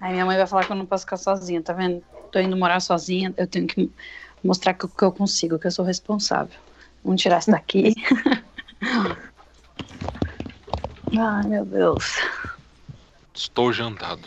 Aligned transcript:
Aí 0.00 0.12
minha 0.12 0.24
mãe 0.24 0.36
vai 0.36 0.46
falar 0.46 0.64
que 0.64 0.72
eu 0.72 0.76
não 0.76 0.86
posso 0.86 1.04
ficar 1.04 1.16
sozinha, 1.16 1.62
tá 1.62 1.72
vendo? 1.72 2.02
Tô 2.30 2.38
indo 2.38 2.56
morar 2.56 2.80
sozinha, 2.80 3.34
eu 3.36 3.46
tenho 3.46 3.66
que 3.66 3.90
mostrar 4.42 4.74
que, 4.74 4.86
que 4.86 5.04
eu 5.04 5.12
consigo, 5.12 5.58
que 5.58 5.66
eu 5.66 5.70
sou 5.70 5.84
responsável. 5.84 6.56
Vamos 7.02 7.20
tirar 7.20 7.38
isso 7.38 7.50
daqui. 7.50 7.94
Ai, 11.18 11.46
meu 11.46 11.64
Deus. 11.64 12.04
Estou 13.34 13.72
jantado. 13.72 14.22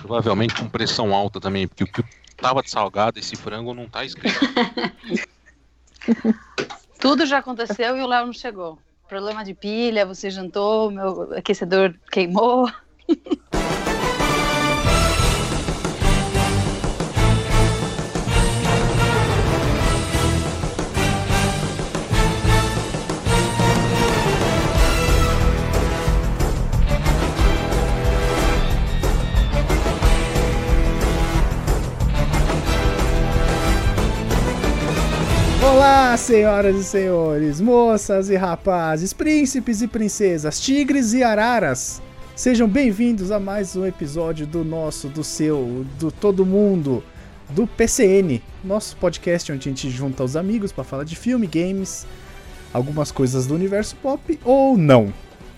Provavelmente 0.00 0.54
com 0.54 0.68
pressão 0.68 1.14
alta 1.14 1.40
também, 1.40 1.68
porque 1.68 1.84
o 1.84 1.86
que 1.86 2.02
tava 2.36 2.62
de 2.62 2.70
salgado, 2.70 3.18
esse 3.18 3.36
frango 3.36 3.74
não 3.74 3.88
tá 3.88 4.04
escrito. 4.04 4.38
Tudo 6.98 7.26
já 7.26 7.38
aconteceu 7.38 7.96
e 7.96 8.02
o 8.02 8.06
Léo 8.06 8.26
não 8.26 8.32
chegou. 8.32 8.78
Problema 9.08 9.44
de 9.44 9.52
pilha, 9.54 10.06
você 10.06 10.30
jantou, 10.30 10.90
meu 10.90 11.34
aquecedor 11.34 11.94
queimou. 12.10 12.66
Senhoras 36.16 36.76
e 36.76 36.84
senhores, 36.84 37.60
moças 37.60 38.30
e 38.30 38.36
rapazes, 38.36 39.12
príncipes 39.12 39.82
e 39.82 39.88
princesas, 39.88 40.60
tigres 40.60 41.12
e 41.12 41.24
araras. 41.24 42.00
Sejam 42.36 42.68
bem-vindos 42.68 43.32
a 43.32 43.40
mais 43.40 43.74
um 43.74 43.84
episódio 43.84 44.46
do 44.46 44.64
nosso, 44.64 45.08
do 45.08 45.24
seu, 45.24 45.84
do 45.98 46.12
todo 46.12 46.46
mundo, 46.46 47.02
do 47.50 47.66
PCN, 47.66 48.40
nosso 48.62 48.96
podcast 48.96 49.50
onde 49.50 49.68
a 49.68 49.72
gente 49.72 49.90
junta 49.90 50.22
os 50.22 50.36
amigos 50.36 50.70
para 50.70 50.84
falar 50.84 51.04
de 51.04 51.16
filme, 51.16 51.48
games, 51.48 52.06
algumas 52.72 53.10
coisas 53.10 53.46
do 53.46 53.54
universo 53.54 53.96
pop 53.96 54.38
ou 54.44 54.78
não. 54.78 55.12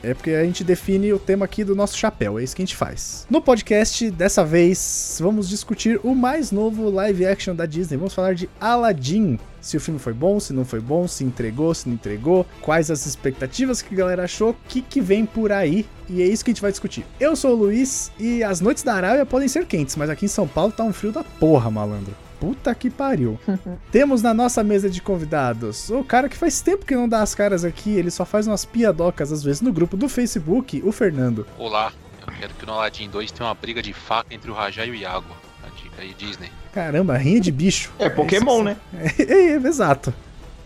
É 0.06 0.14
porque 0.14 0.30
a 0.30 0.44
gente 0.44 0.62
define 0.62 1.12
o 1.12 1.18
tema 1.18 1.44
aqui 1.44 1.64
do 1.64 1.74
nosso 1.74 1.98
chapéu, 1.98 2.38
é 2.38 2.44
isso 2.44 2.54
que 2.54 2.62
a 2.62 2.64
gente 2.64 2.76
faz. 2.76 3.26
No 3.28 3.42
podcast, 3.42 4.08
dessa 4.12 4.44
vez, 4.44 5.18
vamos 5.20 5.48
discutir 5.48 5.98
o 6.04 6.14
mais 6.14 6.52
novo 6.52 6.88
live 6.90 7.26
action 7.26 7.56
da 7.56 7.66
Disney. 7.66 7.96
Vamos 7.96 8.14
falar 8.14 8.32
de 8.32 8.48
Aladdin. 8.60 9.36
Se 9.60 9.76
o 9.76 9.80
filme 9.80 9.98
foi 9.98 10.12
bom, 10.12 10.38
se 10.38 10.52
não 10.52 10.64
foi 10.64 10.78
bom, 10.78 11.08
se 11.08 11.24
entregou, 11.24 11.74
se 11.74 11.88
não 11.88 11.96
entregou, 11.96 12.46
quais 12.60 12.88
as 12.88 13.04
expectativas 13.04 13.82
que 13.82 13.92
a 13.94 13.98
galera 13.98 14.22
achou, 14.22 14.50
o 14.50 14.56
que, 14.68 14.80
que 14.80 15.00
vem 15.00 15.26
por 15.26 15.50
aí. 15.50 15.84
E 16.08 16.22
é 16.22 16.26
isso 16.26 16.44
que 16.44 16.52
a 16.52 16.54
gente 16.54 16.62
vai 16.62 16.70
discutir. 16.70 17.04
Eu 17.18 17.34
sou 17.34 17.50
o 17.50 17.56
Luiz 17.56 18.12
e 18.16 18.44
as 18.44 18.60
noites 18.60 18.84
da 18.84 18.94
Arábia 18.94 19.26
podem 19.26 19.48
ser 19.48 19.66
quentes, 19.66 19.96
mas 19.96 20.08
aqui 20.08 20.26
em 20.26 20.28
São 20.28 20.46
Paulo 20.46 20.70
tá 20.70 20.84
um 20.84 20.92
frio 20.92 21.10
da 21.10 21.24
porra, 21.24 21.68
malandro. 21.68 22.14
Puta 22.40 22.74
que 22.74 22.90
pariu. 22.90 23.38
Temos 23.90 24.22
na 24.22 24.34
nossa 24.34 24.62
mesa 24.62 24.90
de 24.90 25.00
convidados 25.00 25.90
o 25.90 26.04
cara 26.04 26.28
que 26.28 26.36
faz 26.36 26.60
tempo 26.60 26.84
que 26.84 26.94
não 26.94 27.08
dá 27.08 27.22
as 27.22 27.34
caras 27.34 27.64
aqui, 27.64 27.90
ele 27.90 28.10
só 28.10 28.24
faz 28.24 28.46
umas 28.46 28.64
piadocas 28.64 29.32
às 29.32 29.42
vezes 29.42 29.60
no 29.60 29.72
grupo 29.72 29.96
do 29.96 30.08
Facebook, 30.08 30.82
o 30.84 30.92
Fernando. 30.92 31.46
Olá, 31.58 31.92
eu 32.26 32.32
quero 32.38 32.54
que 32.54 32.66
no 32.66 32.72
Aladdin 32.72 33.08
2 33.08 33.30
tenha 33.30 33.48
uma 33.48 33.54
briga 33.54 33.82
de 33.82 33.92
faca 33.92 34.34
entre 34.34 34.50
o 34.50 34.54
Rajá 34.54 34.84
e 34.84 34.90
o 34.90 34.94
Iago. 34.94 35.34
A 35.64 35.68
dica 35.80 36.02
aí, 36.02 36.14
Disney. 36.14 36.50
Caramba, 36.72 37.16
rinha 37.16 37.40
de 37.40 37.50
bicho. 37.50 37.90
É 37.98 38.08
Pokémon, 38.08 38.62
né? 38.62 38.76
É, 38.92 39.22
é, 39.22 39.48
é, 39.52 39.54
exato. 39.56 40.12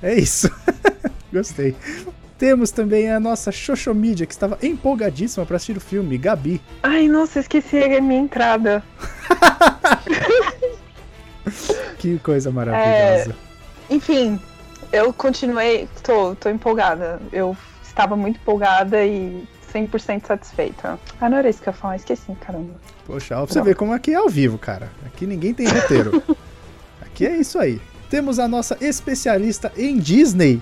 É 0.02 0.14
isso. 0.14 0.50
Gostei. 1.32 1.76
Temos 2.36 2.70
também 2.70 3.10
a 3.10 3.20
nossa 3.20 3.52
Xoxomídia, 3.52 4.26
que 4.26 4.32
estava 4.32 4.58
empolgadíssima 4.62 5.44
para 5.44 5.56
assistir 5.56 5.76
o 5.76 5.80
filme, 5.80 6.16
Gabi. 6.16 6.60
Ai, 6.82 7.06
nossa, 7.06 7.40
esqueci 7.40 7.76
a 7.76 8.00
minha 8.00 8.18
entrada. 8.18 8.82
que 11.98 12.18
coisa 12.18 12.50
maravilhosa. 12.50 13.36
É, 13.88 13.94
enfim, 13.94 14.40
eu 14.92 15.12
continuei, 15.12 15.88
tô, 16.02 16.34
tô 16.34 16.48
empolgada. 16.48 17.20
Eu 17.32 17.56
estava 17.82 18.16
muito 18.16 18.36
empolgada 18.36 19.04
e 19.04 19.46
100% 19.72 20.26
satisfeita. 20.26 20.98
Ah, 21.20 21.28
não 21.28 21.38
era 21.38 21.48
isso 21.48 21.62
que 21.62 21.68
eu 21.68 21.72
ia 21.72 21.78
falar, 21.78 21.96
esqueci, 21.96 22.32
caramba. 22.40 22.74
Poxa, 23.06 23.36
ó, 23.38 23.44
pra 23.44 23.52
você 23.52 23.62
ver 23.62 23.76
como 23.76 23.92
aqui 23.92 24.12
é 24.12 24.16
ao 24.16 24.28
vivo, 24.28 24.58
cara. 24.58 24.90
Aqui 25.06 25.26
ninguém 25.26 25.54
tem 25.54 25.66
roteiro. 25.66 26.22
aqui 27.02 27.26
é 27.26 27.36
isso 27.36 27.58
aí. 27.58 27.80
Temos 28.08 28.38
a 28.38 28.48
nossa 28.48 28.76
especialista 28.80 29.72
em 29.76 29.98
Disney, 29.98 30.60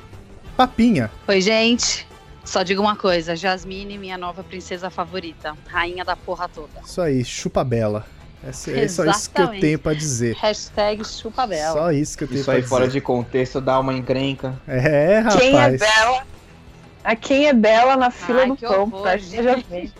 Papinha. 0.56 1.10
Oi, 1.27 1.41
gente. 1.41 2.06
Só 2.44 2.62
digo 2.62 2.81
uma 2.81 2.97
coisa, 2.97 3.37
Jasmine, 3.37 3.98
minha 3.98 4.16
nova 4.16 4.43
princesa 4.43 4.88
favorita, 4.88 5.54
rainha 5.66 6.03
da 6.03 6.16
porra 6.16 6.48
toda. 6.48 6.81
Isso 6.82 7.00
aí, 7.00 7.22
chupa 7.22 7.62
bela. 7.62 8.06
É, 8.43 8.50
é 8.84 8.88
só 8.88 9.04
isso 9.04 9.31
que 9.31 9.41
eu 9.41 9.49
tenho 9.49 9.78
pra 9.78 9.93
dizer. 9.94 10.37
Hashtag 10.37 11.04
chupa 11.04 11.47
bela. 11.47 11.72
Só 11.72 11.93
isso 11.93 12.16
que 12.16 12.25
eu 12.25 12.28
tenho 12.28 12.38
Isso 12.38 12.44
pra 12.44 12.54
aí 12.54 12.60
dizer. 12.60 12.71
fora 12.71 12.88
de 12.88 13.00
contexto 13.00 13.60
dá 13.60 13.81
uma 13.81 13.93
encrenca. 13.93 14.54
É, 14.66 15.19
rapaz. 15.19 15.41
Quem 15.41 15.59
é 15.59 15.71
bela? 15.76 16.22
A 17.03 17.16
quem 17.16 17.47
é 17.48 17.53
bela 17.53 17.97
na 17.97 18.10
fila 18.10 18.43
Ai, 18.43 18.48
do 18.48 18.56
pão, 18.56 18.82
horror, 18.82 19.03
pra 19.03 19.16
gente. 19.16 19.93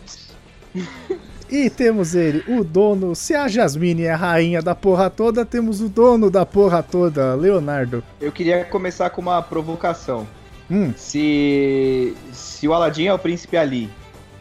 E 1.51 1.71
temos 1.71 2.15
ele, 2.15 2.45
o 2.47 2.63
dono. 2.63 3.15
Se 3.17 3.35
a 3.35 3.49
Jasmine 3.49 4.03
é 4.05 4.13
a 4.13 4.17
rainha 4.17 4.61
da 4.61 4.75
porra 4.75 5.09
toda, 5.09 5.47
temos 5.47 5.81
o 5.81 5.89
dono 5.89 6.31
da 6.31 6.45
porra 6.45 6.83
toda, 6.83 7.35
Leonardo. 7.35 8.05
Eu 8.21 8.31
queria 8.31 8.67
começar 8.67 9.09
com 9.09 9.23
uma 9.23 9.41
provocação. 9.41 10.29
Hum, 10.71 10.93
Se, 10.95 12.15
se 12.35 12.69
o 12.69 12.75
Aladdin 12.75 13.07
é 13.07 13.15
o 13.15 13.19
príncipe 13.19 13.57
Ali 13.57 13.89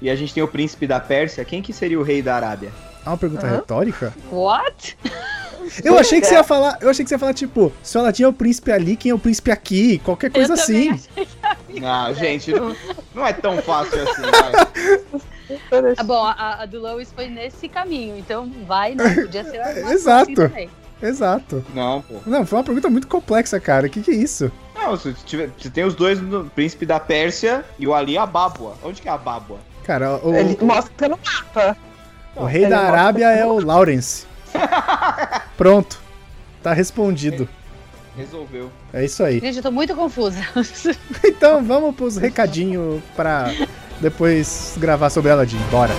e 0.02 0.10
a 0.10 0.16
gente 0.18 0.34
tem 0.34 0.44
o 0.44 0.48
príncipe 0.50 0.86
da 0.86 1.00
Pérsia, 1.00 1.46
quem 1.46 1.62
que 1.62 1.72
seria 1.72 1.98
o 1.98 2.04
rei 2.04 2.22
da 2.22 2.36
Arábia? 2.36 2.74
Há 3.08 3.12
uma 3.12 3.18
pergunta 3.18 3.48
retórica? 3.48 4.14
What? 4.32 4.98
Eu 5.84 5.98
achei 5.98 6.22
que 6.22 6.28
você 6.28 6.36
ia 6.36 6.44
falar, 6.44 6.78
eu 6.82 6.90
achei 6.90 7.04
que 7.04 7.10
você 7.10 7.16
ia 7.16 7.20
falar 7.20 7.34
tipo, 7.34 7.74
se 7.84 7.98
o 7.98 8.02
Aladdin 8.02 8.24
é 8.24 8.28
o 8.28 8.34
príncipe 8.34 8.72
ali, 8.72 8.96
quem 8.96 9.12
é 9.12 9.16
o 9.16 9.20
príncipe 9.20 9.52
aqui? 9.52 10.00
Qualquer 10.00 10.32
coisa 10.32 10.54
Eu 10.54 10.60
assim. 10.60 11.00
Ah, 11.84 12.12
gente, 12.14 12.52
não, 12.52 12.76
não 13.14 13.28
é 13.28 13.34
tão 13.34 13.62
fácil 13.62 14.02
assim, 14.04 14.22
vai. 14.22 15.94
Ah, 15.98 16.04
bom, 16.04 16.24
a, 16.24 16.64
a 16.64 16.66
do 16.66 16.80
Lois 16.80 17.12
foi 17.12 17.28
nesse 17.28 17.68
caminho, 17.68 18.18
então 18.18 18.52
vai, 18.66 18.96
né? 18.96 19.14
Podia 19.16 19.44
ser 19.44 19.60
uma 19.60 19.72
Exato. 19.92 20.42
assim. 20.44 20.70
Exato. 21.02 21.66
Não, 21.74 22.02
pô. 22.02 22.16
Não, 22.26 22.46
foi 22.46 22.58
uma 22.58 22.64
pergunta 22.64 22.90
muito 22.90 23.08
complexa, 23.08 23.60
cara. 23.60 23.88
O 23.88 23.90
que, 23.90 24.02
que 24.02 24.12
é 24.12 24.16
isso? 24.16 24.52
Não, 24.76 24.98
se 24.98 25.14
tiver, 25.26 25.50
você 25.58 25.70
tem 25.70 25.84
os 25.84 25.96
dois, 25.96 26.20
no 26.20 26.46
príncipe 26.50 26.86
da 26.86 27.00
Pérsia 27.00 27.64
e 27.78 27.88
o 27.88 27.94
Ali 27.94 28.18
a 28.18 28.26
Bábua. 28.26 28.76
Onde 28.84 29.02
que 29.02 29.08
é 29.08 29.12
a 29.12 29.18
Bábua? 29.18 29.60
Cara, 29.84 30.18
o, 30.18 30.34
Ele 30.34 30.58
mostra 30.62 31.08
no 31.08 31.20
mapa. 31.24 31.78
O 32.40 32.46
rei 32.46 32.68
da 32.68 32.80
Arábia 32.80 33.28
é 33.32 33.46
o 33.46 33.60
Lawrence. 33.64 34.26
Pronto. 35.58 36.00
Tá 36.62 36.74
respondido. 36.74 37.48
Resolveu. 38.16 38.72
É 38.92 39.06
isso 39.06 39.24
aí. 39.24 39.40
Gente, 39.40 39.58
eu 39.58 39.64
tô 39.64 39.72
muito 39.72 39.96
confusa. 39.96 40.40
Então 41.24 41.64
vamos 41.64 41.96
pros 41.96 42.18
recadinhos 42.18 43.02
pra 43.16 43.52
depois 44.02 44.76
gravar 44.78 45.10
sobre 45.10 45.32
Aladdin. 45.32 45.60
Bora. 45.70 45.94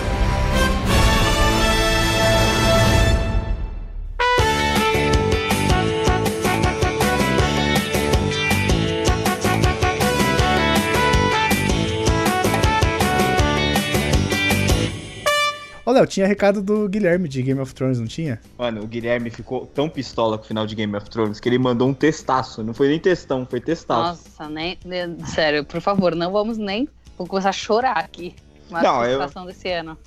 Léo, 15.98 16.06
tinha 16.06 16.26
recado 16.26 16.62
do 16.62 16.88
Guilherme 16.88 17.28
de 17.28 17.42
Game 17.42 17.60
of 17.60 17.74
Thrones, 17.74 17.98
não 17.98 18.06
tinha? 18.06 18.40
Mano, 18.56 18.82
o 18.82 18.86
Guilherme 18.86 19.30
ficou 19.30 19.66
tão 19.66 19.88
pistola 19.88 20.38
com 20.38 20.44
o 20.44 20.46
final 20.46 20.66
de 20.66 20.74
Game 20.74 20.94
of 20.96 21.08
Thrones 21.10 21.40
que 21.40 21.48
ele 21.48 21.58
mandou 21.58 21.88
um 21.88 21.94
testaço. 21.94 22.62
Não 22.62 22.72
foi 22.72 22.88
nem 22.88 22.98
testão, 23.00 23.44
foi 23.44 23.60
testaço. 23.60 24.22
Nossa, 24.38 24.48
nem, 24.48 24.78
Sério, 25.26 25.64
por 25.64 25.80
favor, 25.80 26.14
não 26.14 26.30
vamos 26.30 26.56
nem. 26.56 26.88
Vou 27.16 27.26
começar 27.26 27.48
a 27.48 27.52
chorar 27.52 27.96
aqui. 27.98 28.34
Uma 28.70 28.80
Não, 28.82 29.04
eu- 29.04 29.18
participação 29.18 29.46
desse 29.46 29.68
ano. 29.70 29.98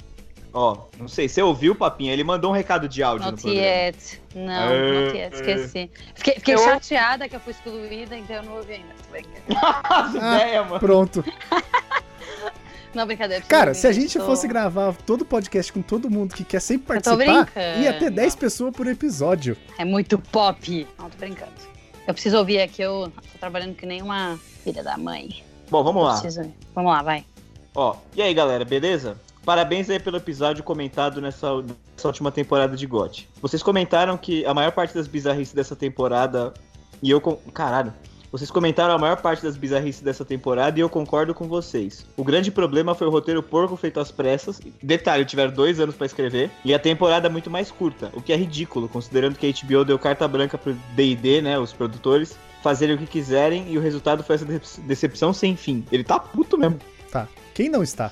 Ó, 0.54 0.78
não 1.00 1.08
sei, 1.08 1.30
você 1.30 1.42
ouviu, 1.42 1.74
Papinha? 1.74 2.12
Ele 2.12 2.26
mandou 2.26 2.52
um 2.52 2.54
recado 2.54 2.88
de 2.88 3.02
áudio 3.02 3.26
no 3.26 3.32
Not 3.32 3.42
programa. 3.42 3.66
yet. 3.68 4.22
Não, 4.36 4.52
É, 4.52 5.06
not 5.06 5.18
yet, 5.18 5.36
esqueci. 5.36 5.92
Fiquei, 6.14 6.34
fiquei 6.36 6.56
Eu- 6.56 6.60
chateada 6.60 7.28
que 7.30 7.36
eu 7.36 7.40
fui 7.40 7.52
excluída, 7.54 8.18
então 8.18 8.36
eu 8.38 8.44
não 8.44 8.56
ouvi 8.58 8.74
ainda. 8.74 8.94
Brincando. 9.10 9.36
As 9.84 10.14
ideias, 10.14 10.66
mano. 10.68 10.80
Pronto. 10.80 11.24
Não, 12.94 13.06
brincadeira. 13.06 13.44
Cara, 13.46 13.74
se 13.74 13.88
a 13.88 13.92
gente 13.92 14.18
tô- 14.20 14.26
fosse 14.26 14.48
gravar 14.48 14.94
todo 15.06 15.22
o 15.22 15.26
podcast 15.26 15.72
com 15.72 15.82
todo 15.82 16.10
mundo 16.10 16.36
que 16.36 16.44
quer 16.44 16.60
sempre 16.60 16.98
Eu 16.98 17.02
tô 17.02 17.18
participar, 17.18 17.50
ia 17.80 17.94
ter 17.98 18.10
10 18.12 18.36
pessoas 18.36 18.76
por 18.76 18.86
episódio. 18.88 19.56
É 19.78 19.86
muito 19.86 20.18
pop. 20.18 20.88
Não, 21.00 21.10
tô 21.10 21.18
brincando. 21.18 21.52
Eu 22.08 22.14
preciso 22.14 22.38
ouvir 22.38 22.60
aqui, 22.62 22.82
eu 22.82 23.12
tô 23.32 23.38
trabalhando 23.40 23.76
que 23.76 23.86
nem 23.86 24.02
uma 24.02 24.38
filha 24.64 24.84
da 24.84 24.98
mãe. 24.98 25.44
Bom, 25.70 25.84
vamos 25.84 26.04
lá. 26.04 26.20
Preciso... 26.20 26.52
Vamos 26.76 26.92
lá, 26.92 27.02
vai. 27.02 27.24
Ó, 27.74 27.96
e 28.16 28.22
aí, 28.22 28.34
galera, 28.34 28.66
beleza? 28.66 29.16
Parabéns 29.46 29.90
aí 29.90 30.00
pelo 30.00 30.18
episódio 30.18 30.64
comentado 30.64 31.22
nessa, 31.22 31.48
nessa 31.62 32.08
última 32.08 32.32
temporada 32.32 32.76
de 32.76 32.86
GOT. 32.86 33.28
Vocês 33.42 33.64
comentaram 33.64 34.18
que 34.18 34.46
a 34.46 34.54
maior 34.54 34.72
parte 34.72 34.94
das 34.94 35.08
bizarrices 35.08 35.54
dessa 35.54 35.76
temporada. 35.76 36.54
E 37.02 37.10
eu. 37.10 37.20
com- 37.22 37.38
Caralho. 37.54 37.94
Vocês 38.32 38.50
comentaram 38.50 38.94
a 38.94 38.98
maior 38.98 39.18
parte 39.22 39.44
das 39.44 39.58
bizarrices 39.58 40.02
dessa 40.02 40.24
temporada 40.24 40.80
e 40.80 40.82
eu 40.82 40.90
concordo 40.90 41.34
com 41.34 41.50
vocês. 41.50 42.06
O 42.16 42.24
grande 42.24 42.50
problema 42.50 42.96
foi 42.96 43.06
o 43.08 43.10
roteiro 43.10 43.44
porco 43.44 43.76
feito 43.76 44.00
às 44.00 44.10
pressas. 44.10 44.62
Detalhe, 44.82 45.26
tiveram 45.26 45.52
dois 45.52 45.82
anos 45.82 45.96
pra 45.96 46.06
escrever. 46.06 46.50
E 46.64 46.74
a 46.74 46.80
temporada 46.80 47.28
é 47.28 47.30
muito 47.30 47.50
mais 47.50 47.70
curta, 47.70 48.10
o 48.14 48.22
que 48.22 48.32
é 48.32 48.38
ridículo, 48.38 48.88
considerando 48.88 49.38
que 49.38 49.46
a 49.46 49.52
HBO 49.68 49.84
deu 49.84 50.00
carta 50.00 50.26
branca 50.30 50.58
pro 50.58 50.74
D&D, 50.96 51.42
né, 51.42 51.60
os 51.60 51.74
produtores, 51.74 52.38
fazerem 52.64 52.96
o 52.96 52.98
que 52.98 53.06
quiserem 53.06 53.66
e 53.70 53.78
o 53.78 53.82
resultado 53.82 54.24
foi 54.24 54.36
essa 54.36 54.46
decep- 54.46 54.82
decepção 54.88 55.34
sem 55.34 55.58
fim. 55.58 55.84
Ele 55.92 56.04
tá 56.04 56.18
puto 56.18 56.58
mesmo. 56.58 56.80
Tá. 57.12 57.28
Quem 57.54 57.68
não 57.68 57.84
está? 57.84 58.10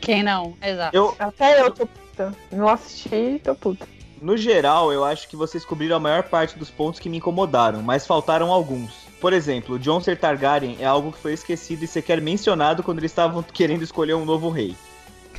Quem 0.00 0.24
não? 0.24 0.56
Exato. 0.60 0.96
Eu, 0.96 1.14
Até 1.16 1.60
eu 1.62 1.70
tô 1.70 1.86
puta. 1.86 2.34
Não 2.50 2.68
assisti, 2.68 3.40
tô 3.44 3.54
puta. 3.54 3.86
No 4.20 4.36
geral, 4.36 4.92
eu 4.92 5.04
acho 5.04 5.28
que 5.28 5.36
vocês 5.36 5.64
cobriram 5.64 5.96
a 5.96 6.00
maior 6.00 6.24
parte 6.24 6.58
dos 6.58 6.70
pontos 6.70 6.98
que 6.98 7.08
me 7.08 7.18
incomodaram, 7.18 7.80
mas 7.82 8.04
faltaram 8.04 8.50
alguns. 8.50 9.08
Por 9.20 9.32
exemplo, 9.32 9.74
o 9.74 9.78
Jon 9.78 10.00
ser 10.00 10.16
Targaryen 10.18 10.76
é 10.80 10.84
algo 10.86 11.12
que 11.12 11.18
foi 11.18 11.32
esquecido 11.34 11.84
e 11.84 11.86
sequer 11.86 12.20
mencionado 12.20 12.82
quando 12.82 12.98
eles 12.98 13.10
estavam 13.10 13.42
querendo 13.42 13.82
escolher 13.82 14.14
um 14.14 14.24
novo 14.24 14.48
rei. 14.48 14.74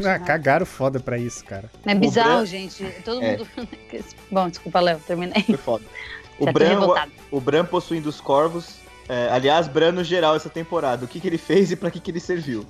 Ah, 0.06 0.18
cagaram 0.19 0.66
foda 0.66 1.00
pra 1.00 1.18
isso, 1.18 1.44
cara. 1.44 1.69
É 1.86 1.94
bizarro, 1.94 2.30
Bran- 2.38 2.45
gente. 2.45 2.83
Todo 3.04 3.22
É. 3.22 3.38
mundo. 3.38 3.48
Bom, 4.31 4.50
desculpa, 4.50 4.80
Léo, 4.80 5.00
terminei. 5.06 5.44
Foi 5.44 5.57
foda. 5.57 5.83
O 6.39 6.45
Bran, 6.54 6.80
o 7.31 7.42
Bran 7.42 7.66
possuindo 7.66 8.07
os 8.10 8.22
corvos. 8.22 8.75
é, 9.10 9.30
aliás, 9.31 9.68
Bran 9.68 9.92
no 9.92 10.04
geral 10.04 10.36
essa 10.36 10.50
temporada. 10.50 11.04
O 11.06 11.07
que, 11.07 11.19
que 11.19 11.27
ele 11.27 11.38
fez 11.38 11.72
e 11.72 11.75
pra 11.75 11.92
que, 11.92 12.00
que 12.00 12.10
ele 12.12 12.19
serviu? 12.19 12.66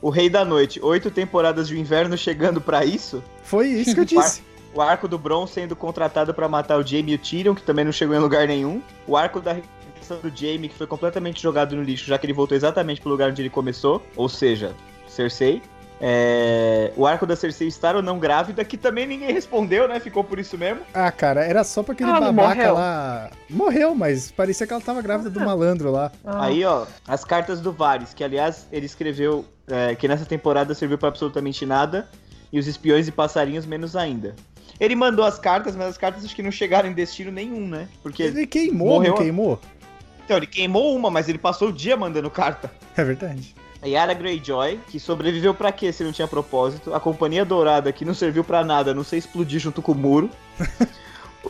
O 0.00 0.10
Rei 0.10 0.28
da 0.30 0.44
Noite, 0.44 0.80
oito 0.82 1.10
temporadas 1.10 1.66
de 1.68 1.78
inverno 1.78 2.16
chegando 2.16 2.60
pra 2.60 2.84
isso. 2.84 3.22
Foi 3.42 3.68
isso 3.68 3.94
que 3.94 4.00
eu 4.00 4.04
disse. 4.22 4.42
O 4.74 4.80
arco 4.80 5.06
do 5.08 5.18
Bron 5.18 5.46
sendo 5.46 5.76
contratado 5.76 6.32
pra 6.32 6.48
matar 6.48 6.78
o 6.78 6.86
Jaime 6.86 7.12
e 7.12 7.14
o 7.16 7.18
Tyrion, 7.18 7.54
que 7.54 7.62
também 7.62 7.84
não 7.84 7.92
chegou 7.92 8.14
em 8.16 8.18
lugar 8.20 8.46
nenhum. 8.48 8.80
O 9.06 9.16
arco 9.16 9.40
da 9.40 9.56
redenção 10.02 10.18
do 10.18 10.36
Jaime, 10.36 10.68
que 10.68 10.74
foi 10.74 10.86
completamente 10.86 11.40
jogado 11.42 11.74
no 11.76 11.82
lixo, 11.82 12.06
já 12.06 12.18
que 12.18 12.26
ele 12.26 12.32
voltou 12.32 12.56
exatamente 12.56 13.00
pro 13.00 13.10
lugar 13.10 13.30
onde 13.30 13.40
ele 13.42 13.50
começou. 13.50 14.02
Ou 14.16 14.28
seja, 14.28 14.74
Cersei. 15.08 15.62
É, 16.04 16.92
O 16.96 17.06
arco 17.06 17.24
da 17.24 17.36
Cersei 17.36 17.68
estar 17.68 17.94
ou 17.94 18.02
não 18.02 18.18
grávida, 18.18 18.64
que 18.64 18.76
também 18.76 19.06
ninguém 19.06 19.32
respondeu, 19.32 19.86
né? 19.86 20.00
Ficou 20.00 20.24
por 20.24 20.38
isso 20.40 20.58
mesmo. 20.58 20.80
Ah, 20.92 21.12
cara, 21.12 21.44
era 21.44 21.62
só 21.62 21.82
pra 21.82 21.92
aquele 21.94 22.10
não 22.10 22.18
babaca 22.20 22.54
morreu? 22.56 22.74
lá. 22.74 23.30
Morreu, 23.48 23.94
mas 23.94 24.32
parecia 24.32 24.66
que 24.66 24.72
ela 24.72 24.82
tava 24.82 25.00
grávida 25.00 25.30
do 25.30 25.38
malandro 25.40 25.92
lá. 25.92 26.10
Ah, 26.24 26.46
Aí, 26.46 26.64
ó, 26.64 26.86
as 27.06 27.24
cartas 27.24 27.60
do 27.60 27.70
Varys, 27.70 28.12
que 28.12 28.24
aliás 28.24 28.66
ele 28.72 28.86
escreveu 28.86 29.44
é, 29.68 29.94
que 29.94 30.08
nessa 30.08 30.24
temporada 30.26 30.74
serviu 30.74 30.98
pra 30.98 31.08
absolutamente 31.08 31.64
nada, 31.64 32.08
e 32.52 32.58
os 32.58 32.66
espiões 32.66 33.06
e 33.06 33.12
passarinhos 33.12 33.64
menos 33.64 33.94
ainda. 33.94 34.34
Ele 34.80 34.96
mandou 34.96 35.24
as 35.24 35.38
cartas, 35.38 35.76
mas 35.76 35.86
as 35.86 35.98
cartas 35.98 36.24
acho 36.24 36.34
que 36.34 36.42
não 36.42 36.50
chegaram 36.50 36.88
em 36.88 36.92
destino 36.92 37.30
nenhum, 37.30 37.68
né? 37.68 37.86
Porque. 38.02 38.24
Ele 38.24 38.46
queimou, 38.46 38.88
Morreu. 38.88 39.10
não 39.12 39.18
queimou? 39.18 39.60
Então, 40.24 40.36
ele 40.36 40.46
queimou 40.46 40.94
uma, 40.94 41.10
mas 41.10 41.28
ele 41.28 41.38
passou 41.38 41.68
o 41.68 41.72
dia 41.72 41.96
mandando 41.96 42.30
carta. 42.30 42.70
É 42.94 43.02
verdade. 43.02 43.54
A 43.82 43.86
Yara 43.88 44.14
Greyjoy, 44.14 44.78
que 44.88 45.00
sobreviveu 45.00 45.52
pra 45.52 45.72
quê 45.72 45.90
se 45.92 46.04
não 46.04 46.12
tinha 46.12 46.28
propósito. 46.28 46.94
A 46.94 47.00
Companhia 47.00 47.44
Dourada, 47.44 47.90
que 47.90 48.04
não 48.04 48.14
serviu 48.14 48.44
pra 48.44 48.62
nada, 48.62 48.92
a 48.92 48.94
não 48.94 49.02
sei 49.02 49.18
explodir 49.18 49.58
junto 49.58 49.82
com 49.82 49.90
o 49.90 49.94
muro. 49.94 50.30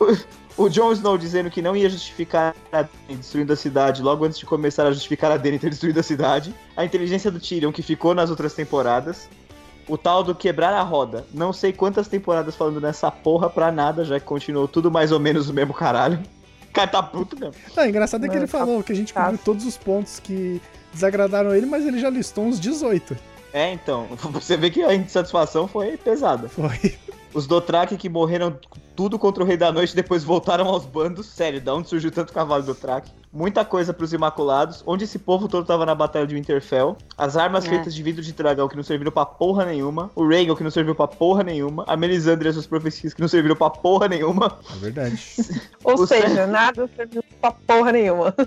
o, 0.56 0.64
o 0.64 0.68
Jon 0.70 0.92
Snow 0.92 1.18
dizendo 1.18 1.50
que 1.50 1.60
não 1.60 1.76
ia 1.76 1.90
justificar 1.90 2.54
a 2.72 2.82
Dany 2.82 3.18
destruindo 3.18 3.52
a 3.52 3.56
cidade 3.56 4.00
logo 4.00 4.24
antes 4.24 4.38
de 4.38 4.46
começar 4.46 4.86
a 4.86 4.92
justificar 4.92 5.30
a 5.30 5.36
Dany 5.36 5.58
ter 5.58 5.68
destruído 5.68 6.00
a 6.00 6.02
cidade. 6.02 6.54
A 6.74 6.84
inteligência 6.84 7.30
do 7.30 7.38
Tyrion, 7.38 7.70
que 7.70 7.82
ficou 7.82 8.14
nas 8.14 8.30
outras 8.30 8.54
temporadas. 8.54 9.28
O 9.86 9.98
tal 9.98 10.22
do 10.22 10.34
quebrar 10.34 10.72
a 10.72 10.82
roda. 10.82 11.26
Não 11.34 11.52
sei 11.52 11.70
quantas 11.72 12.08
temporadas 12.08 12.54
falando 12.54 12.80
nessa 12.80 13.10
porra 13.10 13.50
pra 13.50 13.70
nada, 13.70 14.04
já 14.04 14.18
que 14.18 14.24
continuou 14.24 14.66
tudo 14.66 14.90
mais 14.90 15.12
ou 15.12 15.20
menos 15.20 15.50
o 15.50 15.52
mesmo 15.52 15.74
caralho. 15.74 16.18
O 16.72 16.74
cara 16.74 16.88
tá 16.88 17.02
puto 17.02 17.38
mesmo. 17.38 17.54
Não, 17.76 17.86
engraçado 17.86 18.24
é 18.24 18.28
que 18.30 18.34
ele 18.34 18.46
falou 18.46 18.82
que 18.82 18.92
a 18.92 18.96
gente 18.96 19.12
tá- 19.12 19.24
cobriu 19.24 19.38
todos 19.44 19.66
os 19.66 19.76
pontos 19.76 20.18
que 20.18 20.58
desagradaram 20.90 21.54
ele, 21.54 21.66
mas 21.66 21.84
ele 21.86 21.98
já 21.98 22.08
listou 22.08 22.46
uns 22.46 22.58
18. 22.58 23.14
É, 23.52 23.70
então, 23.74 24.08
você 24.32 24.56
vê 24.56 24.70
que 24.70 24.82
a 24.82 24.94
insatisfação 24.94 25.68
foi 25.68 25.98
pesada. 25.98 26.48
Foi. 26.48 26.98
Os 27.34 27.46
Dothraki 27.46 27.96
que 27.96 28.08
morreram 28.08 28.58
tudo 28.94 29.18
contra 29.18 29.42
o 29.42 29.46
Rei 29.46 29.56
da 29.56 29.72
Noite 29.72 29.96
depois 29.96 30.22
voltaram 30.22 30.66
aos 30.66 30.84
bandos. 30.84 31.26
Sério, 31.26 31.60
da 31.60 31.74
onde 31.74 31.88
surgiu 31.88 32.10
tanto 32.10 32.32
cavalo 32.32 32.62
Dothraki? 32.62 33.10
Muita 33.32 33.64
coisa 33.64 33.94
pros 33.94 34.12
Imaculados. 34.12 34.82
Onde 34.86 35.04
esse 35.04 35.18
povo 35.18 35.48
todo 35.48 35.64
tava 35.64 35.86
na 35.86 35.94
Batalha 35.94 36.26
de 36.26 36.34
Winterfell. 36.34 36.96
As 37.16 37.36
armas 37.36 37.64
É. 37.64 37.70
feitas 37.70 37.94
de 37.94 38.02
vidro 38.02 38.22
de 38.22 38.32
dragão 38.32 38.68
que 38.68 38.76
não 38.76 38.82
serviram 38.82 39.10
pra 39.10 39.24
porra 39.24 39.64
nenhuma. 39.64 40.10
O 40.14 40.28
Rhaegal 40.28 40.54
que 40.54 40.62
não 40.62 40.70
serviu 40.70 40.94
pra 40.94 41.08
porra 41.08 41.42
nenhuma. 41.42 41.84
A 41.86 41.96
Melisandre 41.96 42.46
e 42.46 42.50
as 42.50 42.54
suas 42.54 42.66
profecias 42.66 43.14
que 43.14 43.20
não 43.22 43.28
serviram 43.28 43.56
pra 43.56 43.70
porra 43.70 44.08
nenhuma. 44.08 44.58
É 44.70 44.78
verdade. 44.78 45.18
Ou 45.82 45.94
o 45.94 46.06
seja, 46.06 46.46
nada 46.46 46.88
serviu 46.94 47.24
pra 47.40 47.52
porra 47.52 47.92
nenhuma. 47.92 48.34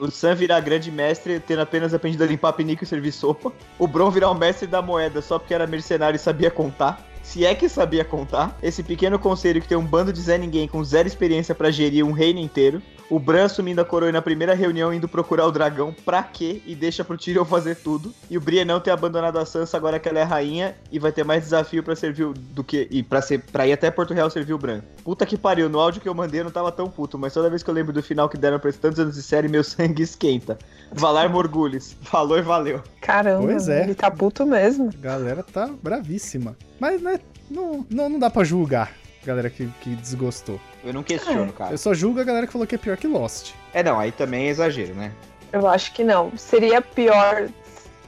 O 0.00 0.10
Sam 0.10 0.34
virar 0.34 0.60
grande 0.60 0.90
mestre, 0.90 1.38
tendo 1.40 1.60
apenas 1.60 1.92
aprendido 1.92 2.24
a 2.24 2.26
limpar 2.26 2.54
pinico 2.54 2.84
e 2.84 2.86
servir 2.86 3.12
sopa. 3.12 3.52
O 3.78 3.86
Bron 3.86 4.10
virar 4.10 4.30
o 4.30 4.34
mestre 4.34 4.66
da 4.66 4.80
moeda 4.80 5.20
só 5.20 5.38
porque 5.38 5.52
era 5.52 5.66
mercenário 5.66 6.16
e 6.16 6.18
sabia 6.18 6.50
contar. 6.50 7.06
Se 7.28 7.44
é 7.44 7.54
que 7.54 7.68
sabia 7.68 8.04
contar. 8.06 8.56
Esse 8.62 8.82
pequeno 8.82 9.18
conselho 9.18 9.60
que 9.60 9.68
tem 9.68 9.76
um 9.76 9.84
bando 9.84 10.12
de 10.14 10.20
Zé 10.20 10.38
Ninguém 10.38 10.66
com 10.66 10.82
zero 10.82 11.06
experiência 11.06 11.54
pra 11.54 11.70
gerir 11.70 12.02
um 12.04 12.12
reino 12.12 12.40
inteiro. 12.40 12.80
O 13.10 13.18
Bran 13.18 13.44
assumindo 13.46 13.80
a 13.80 13.84
coroa 13.86 14.12
na 14.12 14.20
primeira 14.20 14.54
reunião, 14.54 14.92
indo 14.92 15.08
procurar 15.08 15.46
o 15.46 15.50
dragão, 15.52 15.94
pra 16.04 16.22
quê? 16.22 16.60
E 16.66 16.74
deixa 16.74 17.02
pro 17.02 17.16
Tyrion 17.16 17.44
fazer 17.44 17.76
tudo. 17.76 18.12
E 18.30 18.36
o 18.36 18.40
Brienne 18.40 18.66
não 18.68 18.80
ter 18.80 18.90
abandonado 18.90 19.38
a 19.38 19.46
Sansa 19.46 19.78
agora 19.78 19.98
que 19.98 20.08
ela 20.10 20.18
é 20.18 20.22
rainha 20.22 20.74
e 20.92 20.98
vai 20.98 21.10
ter 21.10 21.24
mais 21.24 21.42
desafio 21.44 21.82
pra 21.82 21.96
servir 21.96 22.24
o- 22.24 22.34
do 22.34 22.62
que. 22.62 22.86
E 22.90 23.02
pra, 23.02 23.22
ser, 23.22 23.40
pra 23.50 23.66
ir 23.66 23.72
até 23.72 23.90
Porto 23.90 24.12
Real 24.12 24.28
servir 24.28 24.52
o 24.52 24.58
Bran. 24.58 24.82
Puta 25.04 25.24
que 25.24 25.38
pariu, 25.38 25.70
no 25.70 25.78
áudio 25.80 26.02
que 26.02 26.08
eu 26.08 26.14
mandei 26.14 26.40
eu 26.40 26.44
não 26.44 26.50
tava 26.50 26.70
tão 26.70 26.86
puto, 26.90 27.18
mas 27.18 27.32
toda 27.32 27.48
vez 27.48 27.62
que 27.62 27.70
eu 27.70 27.74
lembro 27.74 27.94
do 27.94 28.02
final 28.02 28.28
que 28.28 28.36
deram 28.36 28.58
pra 28.58 28.68
esses 28.68 28.80
tantos 28.80 28.98
anos 29.00 29.14
de 29.14 29.22
série, 29.22 29.48
meu 29.48 29.64
sangue 29.64 30.02
esquenta. 30.02 30.58
Valar 30.92 31.30
Morgulhos. 31.30 31.96
Valor 32.12 32.42
valeu. 32.42 32.82
Caramba, 33.00 33.46
Pois 33.46 33.68
é. 33.70 33.84
ele 33.84 33.94
tá 33.94 34.10
puto 34.10 34.44
mesmo. 34.46 34.90
A 34.90 35.00
galera 35.02 35.42
tá 35.42 35.70
bravíssima. 35.82 36.56
Mas, 36.78 37.00
né, 37.02 37.17
não, 37.50 37.86
não, 37.90 38.08
não 38.08 38.18
dá 38.18 38.30
pra 38.30 38.44
julgar 38.44 38.92
a 39.22 39.26
galera 39.26 39.50
que, 39.50 39.66
que 39.80 39.90
desgostou. 39.96 40.60
Eu 40.84 40.92
não 40.92 41.02
questiono, 41.02 41.52
cara. 41.52 41.72
Eu 41.72 41.78
só 41.78 41.92
julgo 41.92 42.20
a 42.20 42.24
galera 42.24 42.46
que 42.46 42.52
falou 42.52 42.66
que 42.66 42.74
é 42.74 42.78
pior 42.78 42.96
que 42.96 43.06
Lost. 43.06 43.52
É, 43.72 43.82
não, 43.82 43.98
aí 43.98 44.12
também 44.12 44.46
é 44.46 44.50
exagero, 44.50 44.94
né? 44.94 45.12
Eu 45.52 45.66
acho 45.66 45.92
que 45.92 46.04
não. 46.04 46.32
Seria 46.36 46.80
pior 46.80 47.48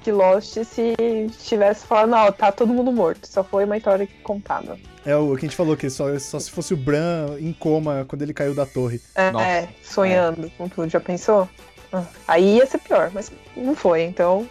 que 0.02 0.12
Lost 0.12 0.56
se 0.64 0.94
tivesse 1.42 1.86
falado, 1.86 2.10
não, 2.10 2.32
tá 2.32 2.52
todo 2.52 2.72
mundo 2.72 2.92
morto. 2.92 3.26
Só 3.26 3.42
foi 3.44 3.64
uma 3.64 3.76
história 3.76 4.08
contada. 4.22 4.78
É 5.04 5.16
o 5.16 5.34
que 5.34 5.46
a 5.46 5.48
gente 5.48 5.56
falou 5.56 5.76
que 5.76 5.88
só, 5.88 6.18
só 6.18 6.38
se 6.38 6.50
fosse 6.50 6.74
o 6.74 6.76
Bran 6.76 7.36
em 7.38 7.52
coma 7.52 8.04
quando 8.06 8.22
ele 8.22 8.34
caiu 8.34 8.54
da 8.54 8.66
torre. 8.66 9.00
É, 9.14 9.30
Nossa. 9.30 9.44
é, 9.44 9.68
sonhando 9.82 10.50
com 10.56 10.68
tudo. 10.68 10.88
Já 10.88 11.00
pensou? 11.00 11.48
Ah, 11.92 12.04
Aí 12.28 12.56
ia 12.56 12.66
ser 12.66 12.78
pior, 12.78 13.10
mas 13.12 13.32
não 13.56 13.74
foi. 13.74 14.02
Então, 14.02 14.46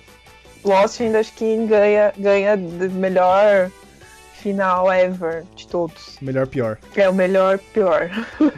Lost 0.63 0.99
ainda 1.01 1.19
acho 1.19 1.33
que 1.33 1.65
ganha, 1.65 2.11
ganha 2.17 2.57
melhor 2.57 3.71
final 4.39 4.91
ever 4.91 5.43
de 5.55 5.67
todos. 5.67 6.17
Melhor 6.21 6.47
pior. 6.47 6.77
É 6.95 7.09
o 7.09 7.13
melhor 7.13 7.59
pior. 7.73 8.09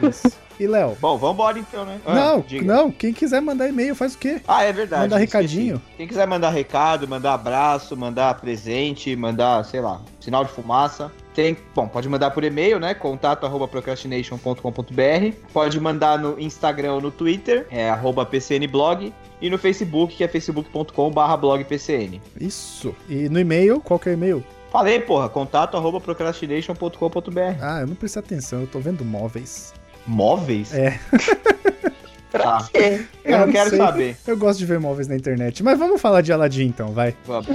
Isso. 0.02 0.40
E 0.60 0.66
Léo? 0.66 0.96
Bom, 1.00 1.16
vambora 1.16 1.58
então, 1.58 1.84
né? 1.84 1.98
Ah, 2.06 2.14
não, 2.14 2.40
diga. 2.40 2.64
não, 2.64 2.90
quem 2.90 3.12
quiser 3.12 3.40
mandar 3.40 3.68
e-mail 3.68 3.94
faz 3.94 4.14
o 4.14 4.18
quê? 4.18 4.40
Ah, 4.46 4.62
é 4.62 4.72
verdade. 4.72 5.02
Mandar 5.02 5.22
esqueci. 5.22 5.36
recadinho. 5.36 5.82
Quem 5.96 6.06
quiser 6.06 6.26
mandar 6.26 6.50
recado, 6.50 7.08
mandar 7.08 7.34
abraço, 7.34 7.96
mandar 7.96 8.34
presente, 8.40 9.16
mandar, 9.16 9.64
sei 9.64 9.80
lá, 9.80 10.00
sinal 10.20 10.44
de 10.44 10.52
fumaça. 10.52 11.10
Tem, 11.34 11.56
bom, 11.74 11.88
pode 11.88 12.08
mandar 12.08 12.30
por 12.30 12.44
e-mail, 12.44 12.78
né? 12.78 12.94
Contato 12.94 13.44
arroba 13.46 13.66
procrastination.com.br. 13.66 15.36
Pode 15.52 15.80
mandar 15.80 16.18
no 16.18 16.38
Instagram 16.38 16.92
ou 16.92 17.00
no 17.00 17.10
Twitter, 17.10 17.66
é 17.70 17.88
arroba 17.88 18.24
PCNblog. 18.26 19.12
E 19.40 19.50
no 19.50 19.58
Facebook, 19.58 20.14
que 20.14 20.22
é 20.22 20.28
facebook.com.br 20.28 21.36
blogpcn. 21.40 22.20
Isso. 22.40 22.94
E 23.08 23.28
no 23.28 23.40
e-mail, 23.40 23.80
qual 23.80 23.98
que 23.98 24.08
é 24.08 24.12
o 24.12 24.14
e-mail? 24.14 24.44
Falei, 24.72 24.98
porra, 25.00 25.28
contato 25.28 25.76
arroba 25.76 26.00
procrastination.com.br. 26.00 27.40
Ah, 27.60 27.80
eu 27.82 27.86
não 27.86 27.94
prestei 27.94 28.20
atenção, 28.20 28.62
eu 28.62 28.66
tô 28.66 28.80
vendo 28.80 29.04
móveis. 29.04 29.74
Móveis? 30.06 30.72
É. 30.74 30.98
Pra 32.32 32.42
Tá. 32.42 32.68
quê? 32.72 33.04
Eu 33.22 33.34
Ah, 33.36 33.38
não 33.40 33.46
não 33.46 33.52
quero 33.52 33.68
sei. 33.68 33.78
saber. 33.78 34.16
Eu 34.26 34.36
gosto 34.38 34.58
de 34.60 34.64
ver 34.64 34.80
móveis 34.80 35.06
na 35.06 35.14
internet. 35.14 35.62
Mas 35.62 35.78
vamos 35.78 36.00
falar 36.00 36.22
de 36.22 36.32
Aladdin 36.32 36.64
então, 36.68 36.88
vai. 36.92 37.14
Vamos. 37.26 37.46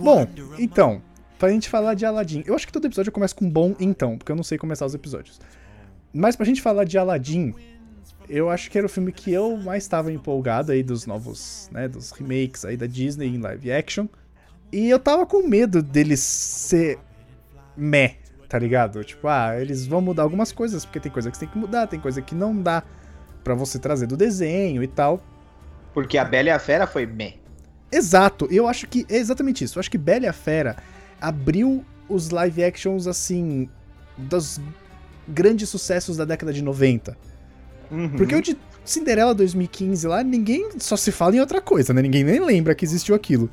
Bom, 0.00 0.26
então, 0.58 1.00
pra 1.38 1.50
gente 1.50 1.68
falar 1.68 1.94
de 1.94 2.04
Aladdin. 2.04 2.42
Eu 2.44 2.56
acho 2.56 2.66
que 2.66 2.72
todo 2.72 2.86
episódio 2.86 3.10
eu 3.10 3.12
começo 3.12 3.36
com 3.36 3.48
bom 3.48 3.76
então, 3.78 4.18
porque 4.18 4.32
eu 4.32 4.36
não 4.36 4.42
sei 4.42 4.58
começar 4.58 4.84
os 4.84 4.92
episódios. 4.92 5.40
Mas 6.12 6.34
pra 6.34 6.44
gente 6.44 6.60
falar 6.60 6.82
de 6.82 6.98
Aladdin, 6.98 7.54
eu 8.28 8.50
acho 8.50 8.70
que 8.70 8.76
era 8.76 8.86
o 8.86 8.90
filme 8.90 9.12
que 9.12 9.32
eu 9.32 9.56
mais 9.56 9.84
estava 9.84 10.12
empolgado 10.12 10.72
aí 10.72 10.82
dos 10.82 11.06
novos, 11.06 11.68
né, 11.70 11.86
dos 11.86 12.10
remakes 12.10 12.64
aí 12.64 12.76
da 12.76 12.86
Disney 12.86 13.28
em 13.28 13.38
live 13.38 13.70
action. 13.70 14.08
E 14.72 14.90
eu 14.90 14.98
tava 14.98 15.24
com 15.24 15.46
medo 15.46 15.80
deles 15.80 16.18
ser 16.18 16.98
meh, 17.76 18.16
tá 18.48 18.58
ligado? 18.58 19.04
Tipo, 19.04 19.28
ah, 19.28 19.60
eles 19.60 19.86
vão 19.86 20.00
mudar 20.00 20.24
algumas 20.24 20.50
coisas, 20.50 20.84
porque 20.84 20.98
tem 20.98 21.12
coisa 21.12 21.30
que 21.30 21.36
você 21.36 21.46
tem 21.46 21.52
que 21.52 21.58
mudar, 21.58 21.86
tem 21.86 22.00
coisa 22.00 22.20
que 22.20 22.34
não 22.34 22.60
dá 22.60 22.82
pra 23.44 23.54
você 23.54 23.78
trazer 23.78 24.06
do 24.06 24.16
desenho 24.16 24.82
e 24.82 24.88
tal. 24.88 25.22
Porque 25.94 26.16
a 26.18 26.24
Bela 26.24 26.48
e 26.48 26.52
a 26.52 26.58
Fera 26.58 26.86
foi 26.86 27.06
meh. 27.06 27.34
Exato, 27.90 28.48
eu 28.50 28.66
acho 28.66 28.86
que 28.86 29.04
é 29.08 29.16
exatamente 29.16 29.64
isso. 29.64 29.78
Eu 29.78 29.80
acho 29.80 29.90
que 29.90 29.98
Bela 29.98 30.24
e 30.24 30.28
a 30.28 30.32
Fera 30.32 30.76
abriu 31.20 31.84
os 32.08 32.30
live 32.30 32.64
actions, 32.64 33.06
assim, 33.06 33.68
dos 34.16 34.60
grandes 35.28 35.68
sucessos 35.68 36.16
da 36.16 36.24
década 36.24 36.52
de 36.52 36.62
90. 36.62 37.16
Uhum. 37.90 38.08
Porque 38.10 38.34
o 38.34 38.42
de 38.42 38.56
Cinderela 38.84 39.34
2015 39.34 40.06
lá, 40.08 40.22
ninguém 40.24 40.70
só 40.78 40.96
se 40.96 41.12
fala 41.12 41.36
em 41.36 41.40
outra 41.40 41.60
coisa, 41.60 41.92
né? 41.92 42.02
Ninguém 42.02 42.24
nem 42.24 42.40
lembra 42.40 42.74
que 42.74 42.84
existiu 42.84 43.14
aquilo. 43.14 43.48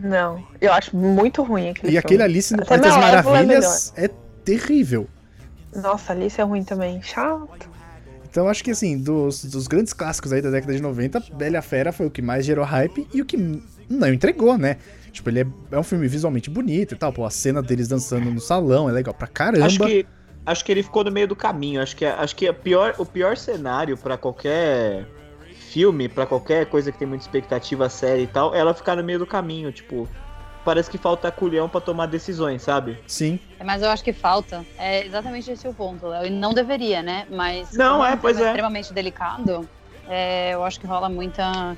Não, 0.00 0.44
eu 0.60 0.72
acho 0.72 0.94
muito 0.96 1.42
ruim 1.42 1.70
aquele 1.70 1.86
E 1.88 1.90
filme. 1.92 1.98
aquele 1.98 2.22
Alice 2.22 2.54
no 2.54 2.62
Até 2.62 2.68
País 2.78 2.82
das 2.82 2.96
é 2.96 3.00
Maravilhas 3.00 3.92
é 3.96 4.10
terrível. 4.44 5.08
Nossa, 5.74 6.12
Alice 6.12 6.40
é 6.40 6.44
ruim 6.44 6.62
também. 6.64 7.00
Chato. 7.02 7.70
Então 8.34 8.48
acho 8.48 8.64
que 8.64 8.72
assim, 8.72 8.98
dos, 8.98 9.44
dos 9.44 9.68
grandes 9.68 9.92
clássicos 9.92 10.32
aí 10.32 10.42
da 10.42 10.50
década 10.50 10.74
de 10.74 10.82
90, 10.82 11.20
Bela 11.34 11.62
Fera 11.62 11.92
foi 11.92 12.06
o 12.06 12.10
que 12.10 12.20
mais 12.20 12.44
gerou 12.44 12.64
hype 12.64 13.06
e 13.14 13.22
o 13.22 13.24
que 13.24 13.36
não 13.88 14.12
entregou, 14.12 14.58
né? 14.58 14.78
Tipo, 15.12 15.30
ele 15.30 15.42
é, 15.42 15.46
é 15.70 15.78
um 15.78 15.84
filme 15.84 16.08
visualmente 16.08 16.50
bonito 16.50 16.94
e 16.94 16.98
tal, 16.98 17.12
pô, 17.12 17.24
a 17.24 17.30
cena 17.30 17.62
deles 17.62 17.86
dançando 17.86 18.28
no 18.32 18.40
salão 18.40 18.90
é 18.90 18.92
legal 18.92 19.14
pra 19.14 19.28
caramba. 19.28 19.64
Acho 19.64 19.78
que, 19.78 20.04
acho 20.44 20.64
que 20.64 20.72
ele 20.72 20.82
ficou 20.82 21.04
no 21.04 21.12
meio 21.12 21.28
do 21.28 21.36
caminho. 21.36 21.80
Acho 21.80 21.94
que, 21.94 22.04
acho 22.04 22.34
que 22.34 22.48
a 22.48 22.52
pior, 22.52 22.96
o 22.98 23.06
pior 23.06 23.36
cenário 23.36 23.96
pra 23.96 24.18
qualquer 24.18 25.06
filme, 25.70 26.08
pra 26.08 26.26
qualquer 26.26 26.66
coisa 26.66 26.90
que 26.90 26.98
tem 26.98 27.06
muita 27.06 27.22
expectativa, 27.22 27.88
série 27.88 28.22
e 28.22 28.26
tal, 28.26 28.52
é 28.52 28.58
ela 28.58 28.74
ficar 28.74 28.96
no 28.96 29.04
meio 29.04 29.20
do 29.20 29.26
caminho. 29.28 29.70
Tipo, 29.70 30.08
parece 30.64 30.90
que 30.90 30.98
falta 30.98 31.30
culhão 31.30 31.68
pra 31.68 31.80
tomar 31.80 32.06
decisões, 32.06 32.62
sabe? 32.62 32.98
Sim. 33.06 33.38
Mas 33.64 33.82
eu 33.82 33.90
acho 33.90 34.02
que 34.02 34.12
falta. 34.12 34.64
É 34.78 35.04
exatamente 35.04 35.50
esse 35.50 35.68
o 35.68 35.74
ponto, 35.74 36.06
Léo. 36.06 36.26
E 36.26 36.30
não 36.30 36.52
deveria, 36.54 37.02
né? 37.02 37.26
Mas. 37.30 37.72
Não, 37.72 38.04
é, 38.04 38.14
um 38.14 38.16
pois 38.16 38.40
é. 38.40 38.46
extremamente 38.46 38.92
delicado. 38.92 39.68
é, 40.08 40.54
eu 40.54 40.64
acho 40.64 40.80
que 40.80 40.86
rola 40.86 41.08
muita. 41.08 41.76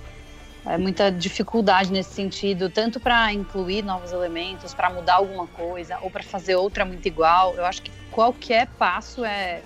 é, 0.64 0.78
muita 0.78 1.10
dificuldade 1.10 1.92
nesse 1.92 2.14
sentido, 2.14 2.68
tanto 2.70 2.98
pra 3.00 3.32
incluir 3.32 3.82
novos 3.82 4.12
elementos, 4.12 4.74
pra 4.74 4.90
mudar 4.90 5.14
alguma 5.14 5.46
coisa, 5.46 5.98
ou 6.02 6.10
pra 6.10 6.22
fazer 6.22 6.56
outra 6.56 6.84
muito 6.84 7.06
igual. 7.06 7.54
Eu 7.54 7.64
acho 7.64 7.82
que 7.82 7.90
qualquer 8.10 8.66
passo 8.78 9.24
é, 9.24 9.62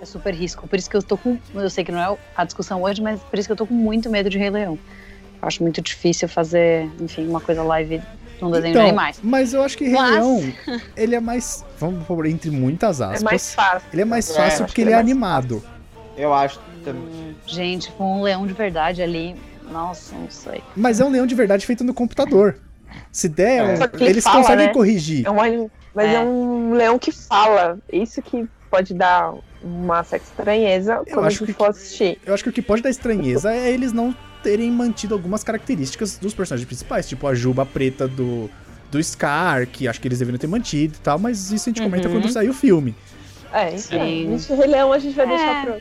é 0.00 0.04
super 0.04 0.34
risco. 0.34 0.66
Por 0.68 0.78
isso 0.78 0.88
que 0.88 0.96
eu 0.96 1.02
tô 1.02 1.16
com. 1.16 1.38
Eu 1.54 1.70
sei 1.70 1.84
que 1.84 1.92
não 1.92 2.00
é 2.00 2.18
a 2.36 2.44
discussão 2.44 2.82
hoje, 2.82 3.02
mas 3.02 3.20
por 3.22 3.38
isso 3.38 3.48
que 3.48 3.52
eu 3.52 3.56
tô 3.56 3.66
com 3.66 3.74
muito 3.74 4.08
medo 4.08 4.30
de 4.30 4.38
Rei 4.38 4.50
Leão. 4.50 4.78
Eu 5.42 5.48
acho 5.48 5.62
muito 5.62 5.80
difícil 5.80 6.28
fazer, 6.28 6.90
enfim, 7.00 7.26
uma 7.26 7.40
coisa 7.40 7.62
live 7.62 8.02
num 8.40 8.50
desenho 8.50 8.72
de 8.72 8.78
Então, 8.78 8.88
animais. 8.88 9.20
mas 9.22 9.52
eu 9.54 9.62
acho 9.62 9.76
que 9.76 9.84
Rei 9.84 9.94
Mas- 9.94 10.10
Leão, 10.14 10.52
ele 10.96 11.14
é 11.14 11.20
mais, 11.20 11.64
vamos 11.78 12.04
pôr 12.06 12.26
entre 12.26 12.50
muitas 12.50 13.00
aspas, 13.00 13.20
É 13.20 13.24
mais 13.24 13.54
fácil. 13.54 13.88
ele 13.92 14.02
é 14.02 14.04
mais 14.04 14.30
É, 14.30 14.34
fácil 14.34 14.46
acho 14.46 14.64
porque 14.64 14.74
que 14.76 14.80
ele 14.82 14.90
é 14.90 14.92
é 14.92 14.96
mais 14.96 15.06
animado. 15.06 15.62
Eu 16.16 16.34
acho 16.34 16.60
também. 16.84 17.02
Hum, 17.02 17.34
Gente, 17.46 17.90
com 17.92 18.18
um 18.18 18.22
leão 18.22 18.46
de 18.46 18.52
verdade 18.52 19.02
ali. 19.02 19.34
Nossa, 19.70 20.14
não 20.16 20.28
sei. 20.30 20.62
Mas 20.76 20.98
é 21.00 21.04
um 21.04 21.10
leão 21.10 21.26
de 21.26 21.34
verdade 21.34 21.64
feito 21.64 21.84
no 21.84 21.94
computador. 21.94 22.56
Se 23.12 23.28
der, 23.28 23.58
É. 23.58 23.62
um- 23.64 24.04
eles 24.04 24.24
fala, 24.24 24.38
conseguem 24.42 24.66
né? 24.66 24.72
corrigir. 24.72 25.24
É 25.26 25.30
um, 25.30 25.70
mas 25.94 26.06
é. 26.10 26.14
É. 26.14 26.20
um 26.20 26.72
leão 26.74 26.98
que 26.98 27.12
fala. 27.12 27.78
Isso 27.92 28.20
que 28.20 28.48
pode 28.70 28.92
dar 28.94 29.32
uma 29.62 30.02
certa 30.02 30.26
estranheza 30.26 31.02
quando 31.08 31.24
a 31.24 31.28
acho 31.28 31.38
gente 31.38 31.46
que- 31.52 31.52
for 31.58 31.70
assistir. 31.70 32.18
Eu 32.26 32.34
acho 32.34 32.42
que 32.42 32.48
o 32.50 32.52
que 32.52 32.62
pode 32.62 32.82
dar 32.82 32.90
estranheza 32.90 33.52
é 33.54 33.70
eles 33.70 33.92
não 33.92 34.14
terem 34.42 34.70
mantido 34.70 35.14
algumas 35.14 35.42
características 35.44 36.18
dos 36.18 36.34
personagens 36.34 36.66
principais, 36.66 37.08
tipo 37.08 37.26
a 37.26 37.34
juba 37.34 37.64
preta 37.66 38.06
do, 38.08 38.50
do 38.90 39.02
Scar, 39.02 39.66
que 39.66 39.86
acho 39.88 40.00
que 40.00 40.08
eles 40.08 40.18
deveriam 40.18 40.38
ter 40.38 40.46
mantido 40.46 40.94
e 40.96 41.00
tal, 41.00 41.18
mas 41.18 41.50
isso 41.50 41.68
a 41.68 41.72
gente 41.72 41.82
comenta 41.82 42.08
Uhum. 42.08 42.20
quando 42.20 42.30
sair 42.32 42.48
o 42.48 42.54
filme. 42.54 42.94
É, 43.52 43.68
então. 43.68 43.78
Sim. 43.78 44.34
Isso, 44.34 44.54
Rei 44.54 44.66
Leão 44.68 44.92
a 44.92 44.98
gente 44.98 45.14
vai 45.14 45.26
É. 45.26 45.28
deixar 45.28 45.64
pro. 45.64 45.80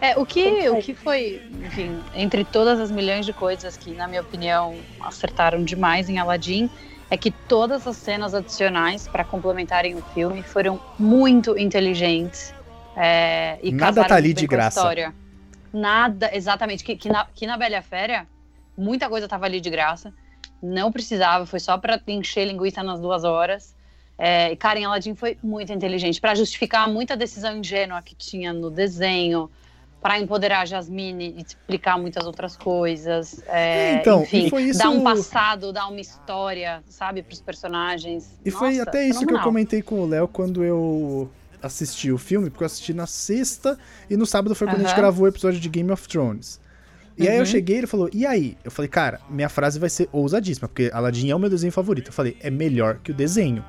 É, 0.00 0.18
o 0.18 0.24
que, 0.24 0.68
o 0.70 0.76
que 0.78 0.94
foi, 0.94 1.42
enfim, 1.66 1.98
entre 2.14 2.44
todas 2.44 2.80
as 2.80 2.90
milhões 2.90 3.26
de 3.26 3.32
coisas 3.34 3.76
que, 3.76 3.90
na 3.92 4.08
minha 4.08 4.22
opinião, 4.22 4.74
acertaram 5.00 5.62
demais 5.62 6.08
em 6.08 6.18
Aladdin, 6.18 6.70
é 7.10 7.16
que 7.16 7.30
todas 7.30 7.86
as 7.86 7.96
cenas 7.96 8.32
adicionais 8.34 9.06
para 9.08 9.22
complementarem 9.22 9.94
o 9.96 10.02
filme 10.14 10.42
foram 10.42 10.80
muito 10.98 11.58
inteligentes. 11.58 12.54
é, 12.96 13.58
e 13.62 13.70
Nada 13.72 14.04
tá 14.04 14.14
ali 14.16 14.32
de 14.34 14.46
graça. 14.46 14.78
história. 14.80 15.14
Nada, 15.72 16.30
exatamente. 16.34 16.82
Que, 16.84 16.96
que, 16.96 17.08
na, 17.08 17.26
que 17.34 17.46
na 17.46 17.56
Bela 17.56 17.80
Féria, 17.82 18.26
muita 18.76 19.08
coisa 19.08 19.28
tava 19.28 19.46
ali 19.46 19.60
de 19.60 19.70
graça. 19.70 20.12
Não 20.62 20.90
precisava, 20.92 21.46
foi 21.46 21.60
só 21.60 21.78
para 21.78 22.00
encher 22.08 22.46
linguiça 22.46 22.82
nas 22.82 23.00
duas 23.00 23.24
horas. 23.24 23.74
É, 24.18 24.52
e 24.52 24.56
Karen 24.56 24.84
Aladdin 24.84 25.14
foi 25.14 25.38
muito 25.42 25.72
inteligente 25.72 26.20
para 26.20 26.34
justificar 26.34 26.86
muita 26.88 27.16
decisão 27.16 27.56
ingênua 27.56 28.02
que 28.02 28.14
tinha 28.14 28.52
no 28.52 28.70
desenho, 28.70 29.50
para 30.02 30.18
empoderar 30.18 30.60
a 30.60 30.64
Jasmine 30.66 31.34
e 31.38 31.42
explicar 31.42 31.98
muitas 31.98 32.26
outras 32.26 32.56
coisas. 32.56 33.42
é, 33.46 33.94
É, 33.96 34.00
então, 34.00 34.22
enfim, 34.22 34.50
foi 34.50 34.64
isso- 34.64 34.78
dar 34.78 34.90
um 34.90 35.02
passado, 35.02 35.72
dar 35.72 35.86
uma 35.88 36.00
história, 36.00 36.82
sabe, 36.88 37.22
para 37.22 37.32
os 37.32 37.40
personagens. 37.40 38.38
E 38.44 38.50
foi 38.50 38.70
Nossa, 38.76 38.82
até 38.82 39.04
isso 39.04 39.18
que 39.20 39.24
eu 39.24 39.28
fenomenal. 39.28 39.44
comentei 39.44 39.80
com 39.82 40.00
o 40.02 40.06
Léo 40.06 40.28
quando 40.28 40.62
eu 40.64 41.30
assisti 41.62 42.10
o 42.12 42.18
filme, 42.18 42.50
porque 42.50 42.62
eu 42.64 42.66
assisti 42.66 42.92
na 42.94 43.06
sexta 43.06 43.78
e 44.08 44.16
no 44.16 44.26
sábado 44.26 44.54
foi 44.54 44.66
quando 44.66 44.80
a 44.84 44.88
gente 44.88 44.96
gravou 44.96 45.24
o 45.24 45.28
episódio 45.28 45.60
de 45.60 45.68
Game 45.68 45.90
of 45.90 46.08
Thrones. 46.08 46.60
E 47.18 47.28
aí 47.28 47.34
eu 47.36 47.40
Uhum. 47.40 47.46
cheguei 47.46 47.76
e 47.76 47.78
ele 47.80 47.86
falou, 47.86 48.08
e 48.12 48.24
aí? 48.24 48.56
Eu 48.64 48.70
falei, 48.70 48.88
cara, 48.88 49.20
minha 49.28 49.48
frase 49.48 49.78
vai 49.78 49.90
ser 49.90 50.08
ousadíssima, 50.10 50.66
porque 50.68 50.90
Aladdin 50.92 51.30
é 51.30 51.36
o 51.36 51.38
meu 51.38 51.50
desenho 51.50 51.72
favorito. 51.72 52.08
Eu 52.08 52.12
falei, 52.14 52.36
é 52.40 52.50
melhor 52.50 52.98
que 53.02 53.10
o 53.10 53.14
desenho. 53.14 53.62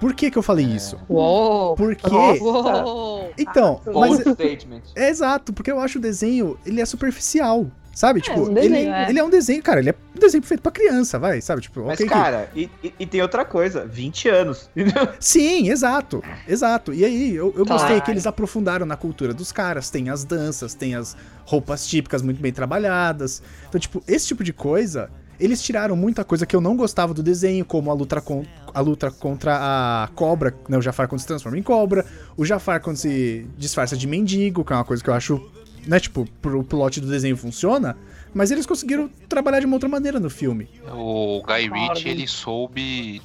Por 0.00 0.14
que 0.14 0.30
que 0.30 0.38
eu 0.38 0.42
falei 0.42 0.64
isso? 0.64 0.96
Uou! 1.08 1.74
Porque... 1.76 2.08
Nossa. 2.08 2.42
Uou! 2.42 3.30
Então, 3.36 3.80
Ah, 3.86 3.90
mas 3.92 4.20
statement. 4.20 4.82
é 4.94 5.08
exato, 5.10 5.52
porque 5.52 5.70
eu 5.70 5.80
acho 5.80 5.98
o 5.98 6.00
desenho, 6.00 6.56
ele 6.64 6.80
é 6.80 6.86
superficial, 6.86 7.66
sabe? 7.98 8.20
tipo, 8.20 8.40
um 8.42 8.54
desenho, 8.54 8.74
ele, 8.76 8.88
é. 8.88 9.10
ele 9.10 9.18
é 9.18 9.24
um 9.24 9.28
desenho, 9.30 9.62
cara, 9.62 9.80
ele 9.80 9.90
é 9.90 9.94
um 10.16 10.20
desenho 10.20 10.42
feito 10.44 10.60
pra 10.62 10.70
criança, 10.70 11.18
vai, 11.18 11.40
sabe? 11.40 11.62
Tipo, 11.62 11.80
Mas, 11.80 11.94
ok 11.94 12.06
que- 12.06 12.12
cara, 12.12 12.48
e, 12.54 12.70
e- 12.82 12.94
e 13.00 13.06
tem 13.06 13.20
outra 13.20 13.44
coisa, 13.44 13.84
20 13.84 14.28
anos. 14.28 14.70
Sim, 15.18 15.68
exato, 15.70 16.22
exato. 16.46 16.94
E 16.94 17.04
aí, 17.04 17.34
eu, 17.34 17.52
eu 17.56 17.64
gostei 17.66 17.88
Claro. 17.88 18.02
que 18.02 18.10
eles 18.10 18.26
aprofundaram 18.26 18.86
na 18.86 18.96
cultura 18.96 19.34
dos 19.34 19.50
caras. 19.50 19.90
Tem 19.90 20.08
as 20.10 20.24
danças, 20.24 20.74
tem 20.74 20.94
as 20.94 21.16
roupas 21.44 21.86
típicas 21.86 22.22
muito 22.22 22.40
bem 22.40 22.52
trabalhadas. 22.52 23.42
Então, 23.68 23.80
tipo, 23.80 24.02
esse 24.06 24.26
tipo 24.28 24.44
de 24.44 24.52
coisa, 24.52 25.10
eles 25.40 25.62
tiraram 25.62 25.96
muita 25.96 26.24
coisa 26.24 26.44
que 26.46 26.54
eu 26.54 26.60
não 26.60 26.76
gostava 26.76 27.12
do 27.14 27.22
desenho, 27.22 27.64
como 27.64 27.90
a 27.90 27.94
luta, 27.94 28.20
con 28.20 28.44
a 28.74 28.80
luta 28.80 29.10
contra 29.10 29.56
a 30.04 30.08
cobra, 30.14 30.54
né? 30.68 30.76
O 30.76 30.82
Jafar 30.82 31.08
quando 31.08 31.20
se 31.20 31.26
transforma 31.26 31.58
em 31.58 31.62
cobra, 31.62 32.04
o 32.36 32.44
Jafar 32.44 32.80
quando 32.80 32.96
se 32.96 33.46
disfarça 33.56 33.96
de 33.96 34.06
mendigo, 34.06 34.64
que 34.64 34.72
é 34.72 34.76
uma 34.76 34.84
coisa 34.84 35.02
que 35.02 35.08
eu 35.10 35.14
acho, 35.14 35.40
né, 35.88 35.98
tipo, 35.98 36.26
pro 36.42 36.62
plot 36.62 37.00
do 37.00 37.08
desenho 37.08 37.36
funciona. 37.36 37.96
Mas 38.34 38.50
eles 38.50 38.66
conseguiram 38.66 39.08
trabalhar 39.26 39.58
de 39.60 39.66
uma 39.66 39.76
outra 39.76 39.88
maneira 39.88 40.20
no 40.20 40.28
filme. 40.28 40.68
O 40.92 41.42
Guy. 41.42 41.70
Ritchie, 41.70 42.10
ele 42.10 42.28
soube. 42.28 43.22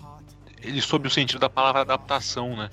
Ele 0.62 0.82
soube 0.82 1.08
o 1.10 1.12
sentido 1.12 1.40
da 1.40 1.50
palavra 1.50 1.82
adaptação, 1.82 2.56
né? 2.56 2.70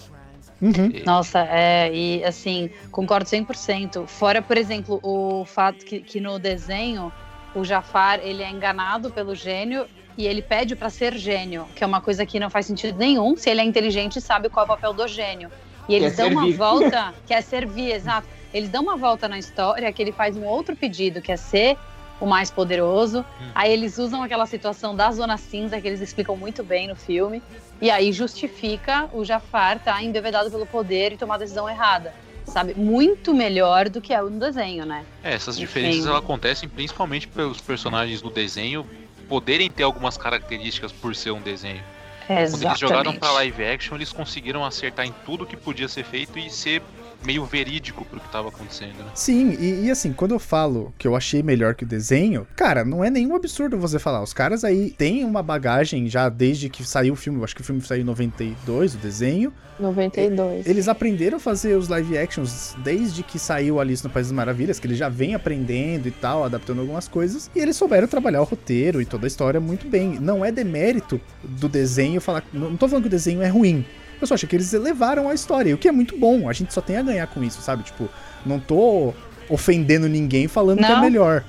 Uhum. 0.62 0.92
Nossa, 1.04 1.40
é, 1.40 1.90
e 1.92 2.22
assim, 2.22 2.70
concordo 2.92 3.28
100%. 3.28 4.06
Fora, 4.06 4.40
por 4.40 4.56
exemplo, 4.56 5.00
o 5.02 5.44
fato 5.44 5.84
que, 5.84 6.00
que 6.00 6.20
no 6.20 6.38
desenho 6.38 7.10
o 7.52 7.64
Jafar 7.64 8.20
ele 8.22 8.44
é 8.44 8.50
enganado 8.50 9.10
pelo 9.10 9.34
gênio 9.34 9.86
e 10.16 10.26
ele 10.26 10.42
pede 10.42 10.76
pra 10.76 10.88
ser 10.88 11.16
gênio, 11.16 11.66
que 11.74 11.82
é 11.82 11.86
uma 11.86 12.00
coisa 12.00 12.24
que 12.24 12.38
não 12.38 12.50
faz 12.50 12.66
sentido 12.66 12.96
nenhum 12.96 13.36
se 13.36 13.50
ele 13.50 13.60
é 13.60 13.64
inteligente 13.64 14.16
e 14.16 14.20
sabe 14.20 14.48
qual 14.48 14.64
é 14.64 14.66
o 14.66 14.68
papel 14.68 14.92
do 14.92 15.08
gênio. 15.08 15.50
E 15.88 15.94
eles 15.94 16.14
Quer 16.14 16.22
dão 16.22 16.32
uma 16.32 16.42
servir. 16.42 16.56
volta, 16.56 17.14
que 17.26 17.34
é 17.34 17.40
servir, 17.40 17.92
exato. 17.92 18.28
Eles 18.52 18.68
dão 18.68 18.82
uma 18.82 18.96
volta 18.96 19.28
na 19.28 19.38
história 19.38 19.92
que 19.92 20.02
ele 20.02 20.12
faz 20.12 20.36
um 20.36 20.44
outro 20.44 20.74
pedido, 20.74 21.20
que 21.22 21.30
é 21.30 21.36
ser 21.36 21.76
o 22.20 22.26
mais 22.26 22.50
poderoso. 22.50 23.24
Aí 23.54 23.72
eles 23.72 23.96
usam 23.98 24.22
aquela 24.22 24.46
situação 24.46 24.94
da 24.94 25.10
zona 25.10 25.36
cinza 25.36 25.80
que 25.80 25.88
eles 25.88 26.00
explicam 26.00 26.36
muito 26.36 26.62
bem 26.62 26.86
no 26.86 26.94
filme. 26.94 27.42
E 27.80 27.90
aí 27.90 28.12
justifica 28.12 29.08
o 29.12 29.24
Jafar 29.24 29.76
estar 29.76 30.02
embebedado 30.02 30.50
pelo 30.50 30.66
poder 30.66 31.12
e 31.12 31.16
tomar 31.16 31.36
a 31.36 31.38
decisão 31.38 31.68
errada. 31.68 32.14
Sabe? 32.44 32.74
Muito 32.74 33.32
melhor 33.32 33.88
do 33.88 34.00
que 34.00 34.12
é 34.12 34.20
no 34.20 34.38
desenho, 34.38 34.84
né? 34.84 35.06
É, 35.22 35.32
essas 35.34 35.56
Enfim. 35.56 35.66
diferenças 35.66 36.06
elas 36.06 36.18
acontecem 36.18 36.68
principalmente 36.68 37.28
pelos 37.28 37.60
personagens 37.60 38.20
do 38.20 38.28
desenho 38.28 38.84
poderem 39.28 39.70
ter 39.70 39.84
algumas 39.84 40.18
características 40.18 40.90
por 40.90 41.14
ser 41.14 41.30
um 41.30 41.40
desenho. 41.40 41.82
Quando 42.26 42.62
eles 42.62 42.78
jogaram 42.78 43.14
pra 43.14 43.32
live 43.32 43.64
action, 43.64 43.96
eles 43.96 44.12
conseguiram 44.12 44.64
acertar 44.64 45.06
em 45.06 45.12
tudo 45.24 45.46
que 45.46 45.56
podia 45.56 45.88
ser 45.88 46.04
feito 46.04 46.38
e 46.38 46.50
ser 46.50 46.82
meio 47.24 47.44
verídico 47.44 48.04
pro 48.04 48.20
que 48.20 48.28
tava 48.30 48.48
acontecendo. 48.48 48.98
Né? 48.98 49.10
Sim, 49.14 49.56
e, 49.58 49.86
e, 49.86 49.90
assim, 49.90 50.12
quando 50.12 50.32
eu 50.32 50.38
falo 50.38 50.92
que 50.98 51.06
eu 51.06 51.14
achei 51.14 51.42
melhor 51.42 51.74
que 51.74 51.84
o 51.84 51.86
desenho, 51.86 52.46
cara, 52.56 52.84
não 52.84 53.04
é 53.04 53.10
nenhum 53.10 53.34
absurdo 53.34 53.78
você 53.78 53.98
falar. 53.98 54.22
Os 54.22 54.32
caras 54.32 54.64
aí 54.64 54.90
têm 54.90 55.24
uma 55.24 55.42
bagagem 55.42 56.08
já 56.08 56.28
desde 56.28 56.68
que 56.68 56.84
saiu 56.84 57.14
o 57.14 57.16
filme, 57.16 57.38
eu 57.38 57.44
acho 57.44 57.54
que 57.54 57.60
o 57.60 57.64
filme 57.64 57.80
saiu 57.82 58.02
em 58.02 58.04
92, 58.04 58.94
o 58.94 58.98
desenho. 58.98 59.52
92. 59.80 60.66
Eles 60.66 60.88
aprenderam 60.88 61.38
a 61.38 61.40
fazer 61.40 61.74
os 61.74 61.88
live 61.88 62.18
actions 62.18 62.74
desde 62.84 63.22
que 63.22 63.38
saiu 63.38 63.80
Alice 63.80 64.04
no 64.04 64.10
País 64.10 64.26
das 64.26 64.36
Maravilhas, 64.36 64.78
que 64.78 64.86
eles 64.86 64.98
já 64.98 65.08
vêm 65.08 65.34
aprendendo 65.34 66.06
e 66.06 66.10
tal, 66.10 66.44
adaptando 66.44 66.80
algumas 66.80 67.08
coisas. 67.08 67.50
E 67.54 67.58
eles 67.58 67.76
souberam 67.76 68.06
trabalhar 68.06 68.42
o 68.42 68.44
roteiro 68.44 69.00
e 69.00 69.06
toda 69.06 69.26
a 69.26 69.28
história 69.28 69.58
muito 69.58 69.88
bem. 69.88 70.18
Não 70.20 70.44
é 70.44 70.52
demérito 70.52 71.20
do 71.42 71.68
desenho 71.68 72.20
falar. 72.20 72.44
Não 72.52 72.76
tô 72.76 72.86
falando 72.86 73.04
que 73.04 73.08
o 73.08 73.10
desenho 73.10 73.42
é 73.42 73.48
ruim. 73.48 73.84
Eu 74.20 74.26
só 74.26 74.34
acho 74.34 74.46
que 74.46 74.54
eles 74.56 74.72
elevaram 74.72 75.28
a 75.28 75.34
história, 75.34 75.74
o 75.74 75.78
que 75.78 75.88
é 75.88 75.92
muito 75.92 76.16
bom. 76.16 76.48
A 76.48 76.52
gente 76.52 76.72
só 76.74 76.80
tem 76.80 76.96
a 76.96 77.02
ganhar 77.02 77.26
com 77.28 77.42
isso, 77.42 77.60
sabe? 77.62 77.82
Tipo, 77.82 78.08
não 78.44 78.58
tô 78.60 79.14
ofendendo 79.48 80.08
ninguém 80.08 80.46
falando 80.46 80.80
Não. 80.80 80.86
que 80.88 80.92
é 80.94 81.00
melhor. 81.00 81.44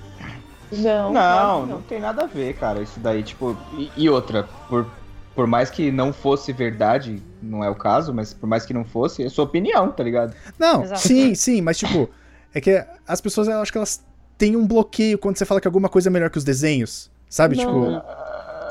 Não, 0.72 1.12
Não, 1.12 1.66
não 1.66 1.82
tem 1.82 2.00
nada 2.00 2.24
a 2.24 2.28
ver, 2.28 2.54
cara. 2.56 2.82
Isso 2.82 3.00
daí, 3.00 3.24
tipo. 3.24 3.58
E, 3.78 3.92
e 3.98 4.10
outra, 4.10 4.48
por, 4.70 4.88
por 5.36 5.46
mais 5.46 5.70
que 5.70 5.92
não 5.92 6.14
fosse 6.14 6.54
verdade, 6.54 7.22
não 7.42 7.62
é 7.64 7.70
o 7.70 7.76
caso, 7.76 8.14
mas 8.14 8.34
por 8.34 8.48
mais 8.48 8.66
que 8.66 8.74
não 8.74 8.86
fosse, 8.86 9.24
é 9.24 9.30
sua 9.30 9.44
opinião, 9.44 9.92
tá 9.92 10.02
ligado? 10.04 10.34
Não, 10.58 10.84
Exato. 10.84 11.02
sim, 11.02 11.36
sim, 11.36 11.62
mas 11.62 11.78
tipo, 11.78 12.10
é 12.54 12.62
que 12.62 12.84
as 13.06 13.20
pessoas, 13.20 13.50
eu 13.50 13.60
acho 13.60 13.72
que 13.72 13.78
elas 13.78 14.02
têm 14.38 14.56
um 14.56 14.66
bloqueio 14.66 15.18
quando 15.18 15.38
você 15.38 15.46
fala 15.46 15.60
que 15.60 15.68
alguma 15.68 15.90
coisa 15.90 16.08
é 16.08 16.12
melhor 16.12 16.30
que 16.30 16.38
os 16.38 16.44
desenhos. 16.46 17.12
Sabe? 17.30 17.58
Não. 17.58 17.66
Tipo, 17.66 18.02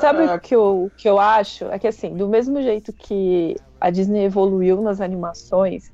Sabe 0.01 0.25
Ah, 0.25 0.35
o 0.37 0.41
que 0.41 0.55
eu, 0.57 0.91
que 0.97 1.07
eu 1.07 1.21
acho? 1.21 1.67
É 1.67 1.79
que 1.79 1.87
assim, 1.87 2.17
do 2.17 2.27
mesmo 2.27 2.63
jeito 2.63 2.91
que 2.95 3.57
a 3.81 3.91
Disney 3.91 4.25
evoluiu 4.25 4.81
nas 4.83 5.01
animações, 5.01 5.91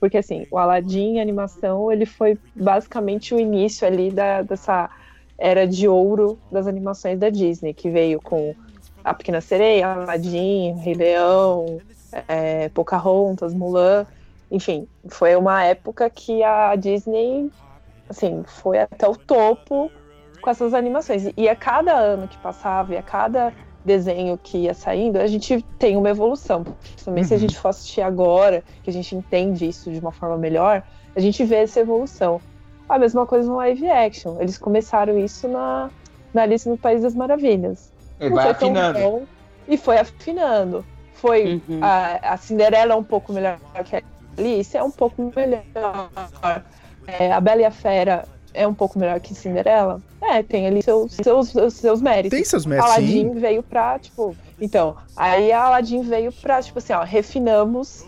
porque 0.00 0.18
assim, 0.18 0.46
o 0.50 0.58
Aladdin 0.58 1.16
em 1.16 1.20
animação, 1.20 1.90
ele 1.92 2.06
foi 2.06 2.38
basicamente 2.54 3.34
o 3.34 3.40
início 3.40 3.86
ali 3.86 4.10
da, 4.12 4.42
dessa 4.42 4.90
era 5.38 5.66
de 5.66 5.88
ouro 5.88 6.42
das 6.50 6.66
animações 6.66 7.18
da 7.18 7.30
Disney, 7.30 7.74
que 7.74 7.90
veio 7.90 8.20
com 8.22 8.56
A 9.04 9.14
Pequena 9.14 9.40
Sereia, 9.40 9.88
Aladdin, 9.92 10.74
Rei 10.80 10.94
Leão, 10.94 11.82
é, 12.28 12.68
Pocahontas, 12.70 13.54
Mulan, 13.54 14.06
enfim, 14.50 14.88
foi 15.10 15.36
uma 15.36 15.64
época 15.64 16.08
que 16.10 16.42
a 16.42 16.74
Disney, 16.76 17.52
assim, 18.08 18.42
foi 18.46 18.78
até 18.80 19.08
o 19.08 19.16
topo 19.16 19.92
com 20.40 20.50
essas 20.50 20.74
animações. 20.74 21.26
E- 21.26 21.34
E 21.36 21.48
a 21.48 21.56
cada 21.56 21.94
ano 21.96 22.28
que 22.28 22.38
passava, 22.38 22.94
e 22.94 22.98
a 22.98 23.02
cada 23.02 23.54
desenho 23.88 24.38
que 24.38 24.58
ia 24.58 24.74
saindo, 24.74 25.18
a 25.18 25.26
gente 25.26 25.60
tem 25.78 25.96
uma 25.96 26.10
evolução. 26.10 26.62
Principalmente 26.64 27.26
se 27.26 27.34
a 27.34 27.36
Uhum. 27.36 27.40
gente 27.40 27.58
for 27.58 27.68
assistir 27.70 28.02
agora, 28.02 28.62
que 28.82 28.90
a 28.90 28.92
gente 28.92 29.16
entende 29.16 29.66
isso 29.68 29.90
de 29.90 29.98
uma 29.98 30.12
forma 30.12 30.36
melhor, 30.38 30.84
a 31.16 31.20
gente 31.20 31.42
vê 31.44 31.56
essa 31.56 31.80
evolução. 31.80 32.40
A 32.88 32.98
mesma 32.98 33.26
coisa 33.26 33.48
no 33.48 33.56
live 33.56 33.88
action. 33.88 34.40
Eles 34.40 34.56
começaram 34.58 35.18
isso 35.18 35.48
na, 35.48 35.90
na 36.32 36.42
Alice 36.42 36.68
no 36.68 36.78
País 36.78 37.02
das 37.02 37.14
Maravilhas. 37.14 37.90
Não 38.20 38.30
vai 38.30 38.50
afinando. 38.50 38.98
bom, 39.00 39.26
e 39.66 39.76
foi 39.76 39.98
afinando. 39.98 40.84
Foi 41.14 41.60
Uhum. 41.68 41.80
a, 41.82 42.34
a 42.34 42.36
Cinderela 42.36 42.92
é 42.94 42.96
um 42.96 43.04
pouco 43.04 43.32
melhor 43.32 43.58
que 43.84 43.96
a 43.96 44.02
Alice, 44.38 44.76
é 44.76 44.82
um 44.82 44.90
pouco 44.90 45.32
melhor. 45.34 46.10
É, 47.06 47.32
a 47.32 47.40
Bela 47.40 47.62
e 47.62 47.64
a 47.64 47.70
Fera 47.70 48.26
é 48.58 48.66
um 48.66 48.74
pouco 48.74 48.98
melhor 48.98 49.20
que 49.20 49.34
Cinderela. 49.34 50.00
É, 50.20 50.42
tem 50.42 50.66
ali 50.66 50.82
seus, 50.82 51.12
seus, 51.12 51.48
seus, 51.50 51.74
seus 51.74 52.02
méritos. 52.02 52.36
tem 52.36 52.44
seus 52.44 52.66
mestres, 52.66 52.90
Aladdin 52.92 53.32
sim. 53.32 53.38
veio 53.38 53.62
pra, 53.62 53.98
tipo. 53.98 54.36
Então, 54.60 54.96
aí 55.16 55.52
a 55.52 55.62
Aladdin 55.62 56.02
veio 56.02 56.32
pra, 56.32 56.60
tipo 56.60 56.78
assim, 56.78 56.92
ó, 56.92 57.02
refinamos 57.04 58.04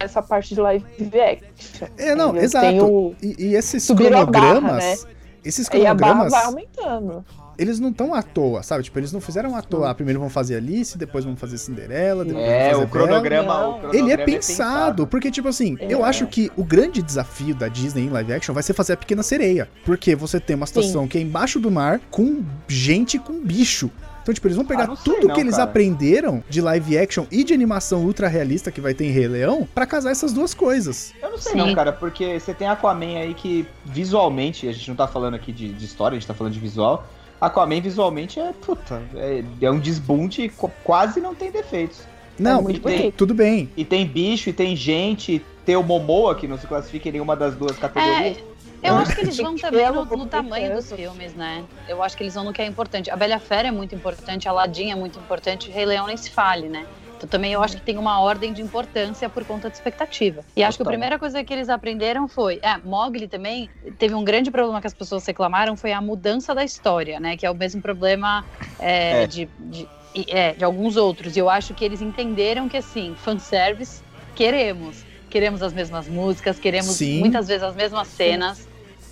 essa 0.00 0.22
parte 0.22 0.54
de 0.54 0.60
live 0.60 0.86
action. 1.20 1.88
É, 1.96 2.14
não, 2.14 2.28
Entendeu? 2.28 2.44
exato. 2.44 2.86
O, 2.86 3.16
E, 3.22 3.34
e 3.38 3.54
esses 3.54 3.90
a 3.90 3.94
barra, 3.94 4.08
cronogramas. 4.10 5.06
Esses 5.44 5.66
e 5.72 5.86
a 5.86 5.94
barra 5.94 6.28
cronogramas, 6.28 6.32
vai 6.32 6.44
aumentando. 6.44 7.24
Eles 7.58 7.80
não 7.80 7.90
estão 7.90 8.14
à 8.14 8.22
toa, 8.22 8.62
sabe? 8.62 8.84
Tipo, 8.84 8.98
eles 8.98 9.12
não 9.12 9.20
fizeram 9.20 9.54
à 9.56 9.60
toa. 9.62 9.90
Ah, 9.90 9.94
primeiro 9.94 10.20
vão 10.20 10.30
fazer 10.30 10.56
Alice, 10.56 10.96
depois 10.96 11.24
vão 11.24 11.36
fazer 11.36 11.58
Cinderela, 11.58 12.24
depois 12.24 12.44
É, 12.46 12.72
vão 12.72 12.84
o 12.84 12.88
fazer 12.88 12.92
Bela. 12.94 13.06
cronograma. 13.08 13.54
O 13.68 13.78
cronograma 13.80 13.94
Ele 13.96 14.12
é 14.12 14.16
pensado, 14.24 15.06
porque, 15.06 15.30
tipo 15.30 15.48
assim, 15.48 15.76
eu 15.80 16.04
É. 16.04 16.08
acho 16.08 16.26
que 16.26 16.50
o 16.56 16.64
grande 16.64 17.02
desafio 17.02 17.54
da 17.54 17.68
Disney 17.68 18.02
em 18.04 18.08
live 18.10 18.32
action 18.32 18.54
vai 18.54 18.62
ser 18.62 18.72
fazer 18.74 18.92
a 18.92 18.96
Pequena 18.96 19.22
Sereia. 19.22 19.68
Porque 19.84 20.14
você 20.14 20.38
tem 20.40 20.56
uma 20.56 20.66
situação 20.66 21.06
que 21.08 21.18
é 21.18 21.20
embaixo 21.20 21.58
do 21.60 21.70
mar 21.70 22.00
com 22.10 22.44
gente 22.68 23.18
com 23.18 23.40
bicho. 23.40 23.90
Então, 24.22 24.34
tipo, 24.34 24.46
eles 24.46 24.56
vão 24.56 24.66
pegar 24.66 24.84
Ah, 24.84 24.86
não 24.88 24.96
sei 24.96 25.14
tudo 25.14 25.28
não, 25.28 25.34
que 25.34 25.40
eles 25.40 25.52
cara. 25.56 25.64
aprenderam 25.64 26.44
de 26.50 26.60
live 26.60 26.98
action 26.98 27.24
e 27.30 27.42
de 27.42 27.54
animação 27.54 28.04
ultra 28.04 28.28
realista 28.28 28.70
que 28.70 28.78
vai 28.78 28.92
ter 28.92 29.06
em 29.06 29.10
Rei 29.10 29.26
Leão 29.26 29.66
pra 29.74 29.86
casar 29.86 30.10
essas 30.10 30.34
duas 30.34 30.52
coisas. 30.52 31.14
Eu 31.22 31.30
não 31.30 31.38
sei 31.38 31.52
Sim. 31.52 31.58
não, 31.58 31.74
cara, 31.74 31.92
porque 31.94 32.38
você 32.38 32.52
tem 32.52 32.68
Aquaman 32.68 33.16
aí 33.18 33.32
que 33.32 33.66
visualmente, 33.86 34.68
a 34.68 34.72
gente 34.72 34.86
não 34.88 34.96
tá 34.96 35.06
falando 35.08 35.34
aqui 35.34 35.50
de, 35.50 35.72
de 35.72 35.84
história, 35.84 36.14
a 36.16 36.18
gente 36.18 36.28
tá 36.28 36.34
falando 36.34 36.52
de 36.52 36.60
visual. 36.60 37.06
Aquaman 37.40 37.80
visualmente 37.80 38.40
é, 38.40 38.52
puta, 38.52 39.02
é, 39.14 39.42
é 39.60 39.70
um 39.70 39.78
desbunde 39.78 40.42
e 40.42 40.48
quase 40.84 41.20
não 41.20 41.34
tem 41.34 41.50
defeitos. 41.50 42.00
Não, 42.38 42.62
muito 42.62 42.76
e- 42.76 42.80
bonito. 42.80 43.14
tudo 43.16 43.34
bem. 43.34 43.70
E 43.76 43.84
tem 43.84 44.06
bicho, 44.06 44.48
e 44.50 44.52
tem 44.52 44.74
gente, 44.76 45.44
tem 45.64 45.76
o 45.76 45.82
Momoa, 45.82 46.34
que 46.34 46.46
não 46.48 46.56
se 46.58 46.66
classifica 46.66 47.08
em 47.08 47.12
nenhuma 47.12 47.34
das 47.36 47.54
duas 47.54 47.76
categorias. 47.76 48.38
Eu 48.80 48.94
Ah. 48.94 49.00
acho 49.00 49.14
que 49.16 49.22
eles 49.22 49.36
vão 49.36 49.56
também 49.58 49.90
no, 49.90 50.04
no 50.04 50.26
tamanho 50.26 50.74
dos 50.76 50.92
filmes, 50.92 51.34
né? 51.34 51.64
Eu 51.88 52.00
acho 52.02 52.16
que 52.16 52.22
eles 52.22 52.34
vão 52.34 52.44
no 52.44 52.52
que 52.52 52.62
é 52.62 52.66
importante. 52.66 53.10
A 53.10 53.16
Bela 53.16 53.32
e 53.32 53.34
a 53.34 53.40
Fera 53.40 53.68
é 53.68 53.72
muito 53.72 53.92
importante, 53.94 54.48
Aladdin 54.48 54.90
é 54.92 54.94
muito 54.94 55.18
importante, 55.18 55.68
Rei 55.70 55.84
Leão 55.84 56.06
nem 56.06 56.16
se 56.16 56.30
fale, 56.30 56.68
né? 56.68 56.86
Então 57.18 57.28
também 57.28 57.52
eu 57.52 57.62
acho 57.62 57.76
que 57.76 57.82
tem 57.82 57.98
uma 57.98 58.20
ordem 58.20 58.52
de 58.52 58.62
importância 58.62 59.28
por 59.28 59.44
conta 59.44 59.68
de 59.68 59.76
expectativa. 59.76 60.44
E 60.54 60.62
acho 60.62 60.78
que 60.78 60.82
a 60.82 60.86
primeira 60.86 61.18
coisa 61.18 61.42
que 61.42 61.52
eles 61.52 61.68
aprenderam 61.68 62.28
foi, 62.28 62.60
é, 62.62 62.78
Mogli 62.78 63.26
também 63.26 63.68
teve 63.98 64.14
um 64.14 64.22
grande 64.22 64.52
problema 64.52 64.80
que 64.80 64.86
as 64.86 64.94
pessoas 64.94 65.26
reclamaram 65.26 65.76
foi 65.76 65.92
a 65.92 66.00
mudança 66.00 66.54
da 66.54 66.62
história, 66.62 67.18
né? 67.18 67.36
Que 67.36 67.44
é 67.44 67.50
o 67.50 67.54
mesmo 67.56 67.82
problema 67.82 68.46
é, 68.78 69.24
É. 69.24 69.26
De, 69.26 69.50
de, 69.58 69.88
é, 70.28 70.54
de 70.54 70.64
alguns 70.64 70.96
outros. 70.96 71.36
E 71.36 71.40
eu 71.40 71.50
acho 71.50 71.74
que 71.74 71.84
eles 71.84 72.00
entenderam 72.00 72.68
que 72.68 72.76
assim, 72.76 73.14
fanservice, 73.16 74.02
queremos. 74.34 75.04
Queremos 75.28 75.60
as 75.60 75.74
mesmas 75.74 76.08
músicas, 76.08 76.58
queremos 76.58 76.96
Sim. 76.96 77.18
muitas 77.20 77.48
vezes 77.48 77.62
as 77.62 77.74
mesmas 77.74 78.08
cenas, 78.08 78.66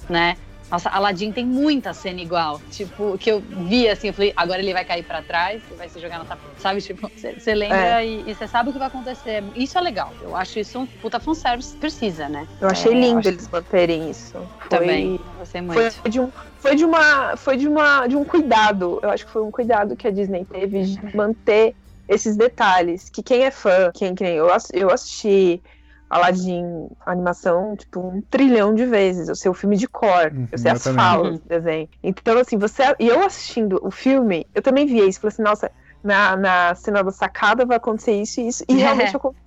né? 0.09 0.37
Nossa, 0.70 0.88
Aladdin 0.88 1.33
tem 1.33 1.46
muita 1.46 1.92
cena 1.94 2.20
igual. 2.20 2.61
Tipo, 2.70 3.16
que 3.18 3.31
eu 3.31 3.40
vi 3.40 3.88
assim, 3.88 4.09
eu 4.09 4.14
falei, 4.14 4.33
agora 4.37 4.61
ele 4.61 4.72
vai 4.72 4.85
cair 4.85 5.05
pra 5.05 5.22
trás 5.22 5.62
e 5.70 5.74
vai 5.74 5.88
se 5.88 6.00
jogar 6.00 6.18
na 6.18 6.24
tapa. 6.24 6.42
Sabe? 6.57 6.83
Tipo, 6.83 7.09
você 7.14 7.55
lembra 7.55 8.05
e 8.05 8.35
você 8.35 8.48
sabe 8.48 8.70
o 8.70 8.72
que 8.72 8.79
vai 8.79 8.88
acontecer. 8.88 9.44
Isso 9.55 9.79
é 9.79 9.81
legal. 9.81 10.16
Eu 10.20 10.35
acho 10.35 10.59
isso 10.59 10.79
um 10.81 10.87
puta 10.87 11.20
fanservice, 11.20 11.76
precisa, 11.79 12.29
né? 12.29 12.46
Eu 12.61 12.68
achei 12.68 12.92
É, 12.92 12.96
eu 12.96 13.00
lindo 13.00 13.18
acho 13.20 13.29
eles 13.29 13.48
manterem 13.48 14.11
isso. 14.11 14.33
Foi- 14.33 14.68
Também. 14.68 15.18
Gostei 15.37 15.61
muito. 15.61 15.94
Foi 15.94 16.11
de 16.11 16.20
um, 16.20 16.31
foi 16.59 16.74
de 16.74 16.85
uma, 16.85 17.37
foi 17.37 17.57
de 17.57 17.68
uma, 17.68 18.07
de 18.07 18.16
um 18.16 18.24
cuidado. 18.24 18.98
Eu 19.02 19.11
acho 19.11 19.24
que 19.24 19.31
foi 19.33 19.42
um 19.42 19.50
cuidado 19.50 19.96
que 19.96 20.09
a 20.09 20.11
Disney 20.11 20.44
teve 20.44 20.83
de 20.83 21.16
manter 21.16 21.76
esses 22.09 22.37
detalhes. 22.37 23.09
Que 23.09 23.22
quem 23.22 23.44
é 23.44 23.50
fã, 23.50 23.90
quem, 23.94 24.14
quem 24.14 24.35
eu, 24.35 24.48
eu 24.72 24.90
assisti 24.90 25.62
Aladdin 26.09 26.88
animação 27.05 27.77
tipo 27.77 28.01
um 28.01 28.21
trilhão 28.23 28.75
de 28.75 28.85
vezes. 28.87 29.29
Eu 29.29 29.35
sei 29.37 29.51
o 29.51 29.55
filme 29.55 29.77
de 29.77 29.88
cor, 29.88 30.33
Uhum, 30.33 30.49
eu 30.53 30.59
sei 30.59 30.71
eu 30.73 30.77
as 30.77 30.83
também. 30.83 30.97
falas 31.05 31.38
do 31.40 31.49
desenho. 31.49 31.88
Então 32.03 32.38
assim, 32.38 32.59
você 32.59 32.83
e 32.99 33.09
eu 33.09 33.25
assistindo 33.25 33.81
o 33.83 33.90
filme, 33.90 34.47
eu 34.55 34.62
também 34.62 34.87
vi 34.87 35.07
isso. 35.07 35.21
Falei 35.21 35.33
assim, 35.33 35.42
nossa, 35.42 35.71
na, 36.03 36.37
na 36.37 36.75
cena 36.75 37.03
da 37.03 37.11
sacada 37.11 37.66
vai 37.66 37.77
acontecer 37.77 38.21
isso 38.21 38.40
e 38.40 38.49
isso. 38.49 38.64
E 38.69 38.75
realmente 38.79 39.16
aconteceu. 39.16 39.45